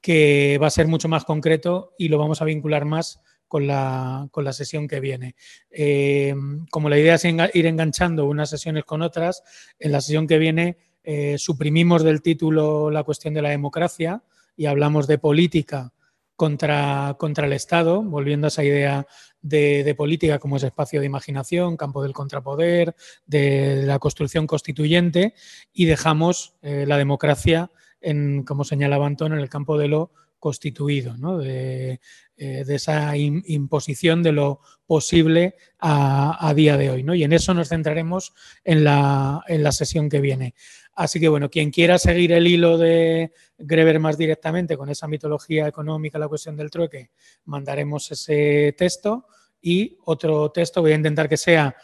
que 0.00 0.58
va 0.62 0.68
a 0.68 0.70
ser 0.70 0.86
mucho 0.86 1.08
más 1.08 1.24
concreto 1.24 1.94
y 1.98 2.08
lo 2.08 2.16
vamos 2.16 2.40
a 2.40 2.44
vincular 2.46 2.84
más 2.84 3.20
con 3.54 3.68
la, 3.68 4.26
con 4.32 4.42
la 4.42 4.52
sesión 4.52 4.88
que 4.88 4.98
viene. 4.98 5.36
Eh, 5.70 6.34
como 6.72 6.88
la 6.88 6.98
idea 6.98 7.14
es 7.14 7.24
ir 7.24 7.66
enganchando 7.66 8.26
unas 8.26 8.50
sesiones 8.50 8.82
con 8.84 9.00
otras, 9.00 9.44
en 9.78 9.92
la 9.92 10.00
sesión 10.00 10.26
que 10.26 10.38
viene 10.38 10.76
eh, 11.04 11.36
suprimimos 11.38 12.02
del 12.02 12.20
título 12.20 12.90
la 12.90 13.04
cuestión 13.04 13.32
de 13.32 13.42
la 13.42 13.50
democracia 13.50 14.24
y 14.56 14.66
hablamos 14.66 15.06
de 15.06 15.18
política 15.18 15.92
contra, 16.34 17.14
contra 17.16 17.46
el 17.46 17.52
Estado, 17.52 18.02
volviendo 18.02 18.48
a 18.48 18.48
esa 18.48 18.64
idea 18.64 19.06
de, 19.40 19.94
política 19.96 20.40
como 20.40 20.56
ese 20.56 20.66
espacio 20.66 20.98
de 20.98 21.06
imaginación, 21.06 21.76
campo 21.76 22.02
del 22.02 22.12
contrapoder, 22.12 22.96
de, 23.24 23.84
la 23.84 24.00
construcción 24.00 24.48
constituyente 24.48 25.34
y 25.72 25.84
dejamos 25.84 26.56
eh, 26.60 26.86
la 26.88 26.98
democracia, 26.98 27.70
en, 28.00 28.42
como 28.42 28.64
señalaba 28.64 29.06
Antón, 29.06 29.32
en 29.32 29.38
el 29.38 29.48
campo 29.48 29.78
de 29.78 29.86
lo 29.86 30.10
constituido, 30.44 31.16
¿no? 31.16 31.38
de, 31.38 32.00
eh, 32.36 32.64
esa 32.68 33.16
imposición 33.16 34.22
de 34.22 34.32
lo 34.32 34.60
posible 34.84 35.54
a, 35.78 36.52
día 36.54 36.76
de 36.76 36.90
hoy. 36.90 37.02
¿no? 37.02 37.14
Y 37.14 37.24
en 37.24 37.32
eso 37.32 37.54
nos 37.54 37.70
centraremos 37.70 38.34
en 38.62 38.84
la, 38.84 39.42
en 39.48 39.62
la, 39.62 39.72
sesión 39.72 40.10
que 40.10 40.20
viene. 40.20 40.54
Así 40.92 41.18
que, 41.18 41.30
bueno, 41.30 41.48
quien 41.48 41.70
quiera 41.70 41.96
seguir 41.96 42.32
el 42.32 42.46
hilo 42.46 42.76
de 42.76 43.32
Greber 43.56 43.98
más 44.00 44.18
directamente 44.18 44.76
con 44.76 44.90
esa 44.90 45.08
mitología 45.08 45.66
económica, 45.66 46.18
la 46.18 46.28
cuestión 46.28 46.58
del 46.58 46.68
trueque, 46.68 47.10
mandaremos 47.46 48.12
ese 48.12 48.74
texto 48.76 49.26
y 49.62 49.96
otro 50.04 50.50
texto, 50.50 50.82
voy 50.82 50.92
a 50.92 50.96
intentar 50.96 51.26
que 51.26 51.38
sea 51.38 51.74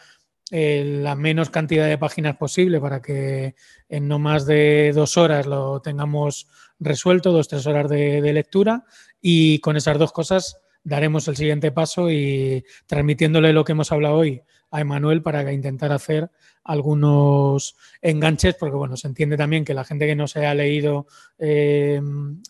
eh, 0.51 0.99
la 1.01 1.15
menos 1.15 1.49
cantidad 1.49 1.87
de 1.87 1.97
páginas 1.97 2.37
posible 2.37 2.79
para 2.79 3.01
que 3.01 3.55
en 3.89 4.07
no 4.07 4.19
más 4.19 4.45
de 4.45 4.91
dos 4.93 5.17
horas 5.17 5.47
lo 5.47 5.81
tengamos 5.81 6.47
resuelto, 6.81 7.31
dos, 7.31 7.47
tres 7.47 7.65
horas 7.67 7.89
de, 7.89 8.21
de 8.21 8.33
lectura 8.33 8.83
y 9.21 9.59
con 9.59 9.77
esas 9.77 9.97
dos 9.97 10.11
cosas 10.11 10.57
daremos 10.83 11.27
el 11.27 11.37
siguiente 11.37 11.71
paso 11.71 12.11
y 12.11 12.65
transmitiéndole 12.87 13.53
lo 13.53 13.63
que 13.63 13.71
hemos 13.71 13.91
hablado 13.91 14.15
hoy 14.15 14.41
a 14.71 14.81
Emanuel 14.81 15.21
para 15.21 15.53
intentar 15.53 15.91
hacer 15.91 16.31
algunos 16.63 17.75
enganches, 18.01 18.55
porque 18.55 18.75
bueno, 18.75 18.95
se 18.95 19.07
entiende 19.07 19.37
también 19.37 19.65
que 19.65 19.73
la 19.73 19.83
gente 19.83 20.05
que 20.05 20.15
no 20.15 20.27
se 20.27 20.45
ha 20.45 20.53
leído 20.53 21.07
eh, 21.39 21.99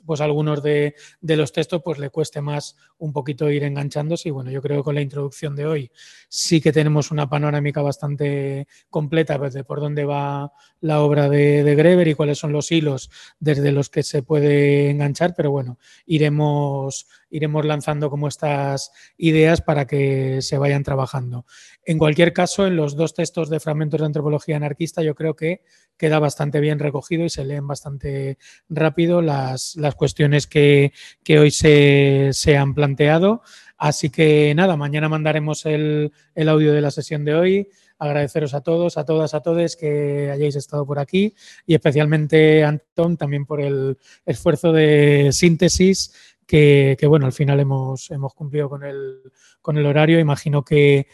pues 0.05 0.19
algunos 0.19 0.61
de, 0.61 0.95
los 1.21 1.51
textos, 1.53 1.81
pues 1.83 1.97
le 1.97 2.09
cueste 2.09 2.41
más 2.41 2.75
un 2.97 3.13
poquito 3.13 3.49
ir 3.49 3.63
enganchándose. 3.63 4.29
Y 4.29 4.31
bueno, 4.31 4.51
yo 4.51 4.61
creo 4.61 4.77
que 4.77 4.83
con 4.83 4.95
la 4.95 5.01
introducción 5.01 5.55
de 5.55 5.65
hoy 5.65 5.91
sí 6.27 6.59
que 6.59 6.71
tenemos 6.73 7.11
una 7.11 7.29
panorámica 7.29 7.81
bastante 7.81 8.67
completa 8.89 9.37
pues, 9.37 9.53
de 9.53 9.63
por 9.63 9.79
dónde 9.79 10.05
va 10.05 10.51
la 10.81 11.01
obra 11.01 11.29
de, 11.29 11.63
de, 11.63 11.75
Greber 11.75 12.07
y 12.07 12.15
cuáles 12.15 12.39
son 12.39 12.51
los 12.51 12.71
hilos 12.71 13.09
desde 13.39 13.71
los 13.71 13.89
que 13.89 14.03
se 14.03 14.23
puede 14.23 14.89
enganchar, 14.89 15.33
pero 15.35 15.51
bueno, 15.51 15.77
iremos, 16.05 17.07
iremos 17.29 17.65
lanzando 17.65 18.09
como 18.09 18.27
estas 18.27 18.91
ideas 19.17 19.61
para 19.61 19.85
que 19.85 20.41
se 20.41 20.57
vayan 20.57 20.83
trabajando. 20.83 21.45
En 21.85 21.97
cualquier 21.97 22.33
caso, 22.33 22.67
en 22.67 22.75
los 22.75 22.95
dos 22.95 23.13
textos 23.13 23.49
de 23.49 23.59
fragmentos 23.59 24.00
de 24.01 24.07
antropología 24.07 24.57
anarquista, 24.57 25.01
yo 25.01 25.15
creo 25.15 25.35
que 25.35 25.61
queda 25.97 26.19
bastante 26.19 26.59
bien 26.59 26.79
recogido 26.79 27.25
y 27.25 27.29
se 27.29 27.45
leen 27.45 27.67
bastante 27.67 28.39
rápido 28.69 29.21
las, 29.21 29.77
cuestiones 29.95 30.47
que, 30.47 30.91
hoy 31.29 31.51
se, 31.51 32.57
han 32.57 32.73
planteado. 32.73 33.43
Así 33.77 34.09
que 34.09 34.53
nada, 34.55 34.75
mañana 34.75 35.09
mandaremos 35.09 35.65
el, 35.65 36.11
audio 36.35 36.73
de 36.73 36.81
la 36.81 36.91
sesión 36.91 37.23
de 37.23 37.35
hoy. 37.35 37.67
Agradeceros 37.99 38.55
a 38.55 38.61
todos, 38.61 38.97
a 38.97 39.05
todas, 39.05 39.35
a 39.35 39.41
todos 39.41 39.75
que 39.75 40.31
hayáis 40.31 40.55
estado 40.55 40.87
por 40.87 40.97
aquí 40.97 41.35
y 41.67 41.75
especialmente 41.75 42.63
a 42.63 42.69
Antón 42.69 43.15
también 43.15 43.45
por 43.45 43.61
el 43.61 43.99
esfuerzo 44.25 44.73
de 44.73 45.29
síntesis 45.31 46.11
que, 46.51 47.05
bueno, 47.07 47.25
al 47.25 47.31
final 47.31 47.59
hemos, 47.61 48.11
hemos 48.11 48.33
cumplido 48.33 48.69
con 48.69 48.83
el, 48.83 49.21
con 49.61 49.77
el 49.77 49.85
horario. 49.85 50.19
Imagino 50.19 50.63
que 50.63 51.07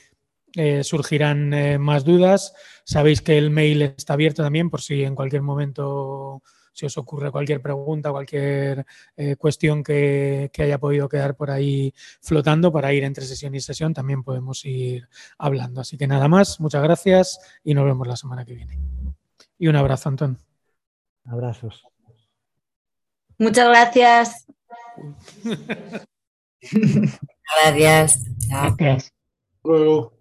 eh, 0.57 0.83
surgirán 0.83 1.53
eh, 1.53 1.77
más 1.77 2.03
dudas. 2.03 2.53
Sabéis 2.83 3.21
que 3.21 3.37
el 3.37 3.51
mail 3.51 3.83
está 3.83 4.13
abierto 4.13 4.41
también 4.41 4.71
por 4.71 4.81
si 4.81 5.03
en 5.03 5.13
cualquier 5.13 5.43
momento 5.43 6.41
si 6.73 6.85
os 6.85 6.97
ocurre 6.97 7.31
cualquier 7.31 7.61
pregunta, 7.61 8.11
cualquier 8.11 8.85
eh, 9.15 9.35
cuestión 9.35 9.83
que, 9.83 10.51
haya 10.57 10.77
podido 10.79 11.07
quedar 11.09 11.35
por 11.35 11.51
ahí 11.51 11.93
flotando 12.21 12.71
para 12.71 12.93
ir 12.93 13.03
entre 13.03 13.25
sesión 13.25 13.53
y 13.55 13.61
sesión, 13.61 13.93
también 13.93 14.23
podemos 14.23 14.65
ir 14.65 15.07
hablando. 15.37 15.81
Así 15.81 15.97
que 15.97 16.07
nada 16.07 16.27
más, 16.27 16.59
muchas 16.59 16.81
gracias 16.81 17.39
y 17.63 17.75
nos 17.75 17.85
vemos 17.85 18.07
la 18.07 18.15
semana 18.15 18.43
que 18.45 18.53
viene. 18.53 18.79
Y 19.59 19.67
un 19.67 19.75
abrazo, 19.75 20.09
Antón. 20.09 20.37
Abrazos. 21.25 21.83
Muchas 23.39 23.69
gracias. 23.69 24.45
gracias. 27.63 28.23
Gracias. 28.49 29.13
Luego. 29.63 30.16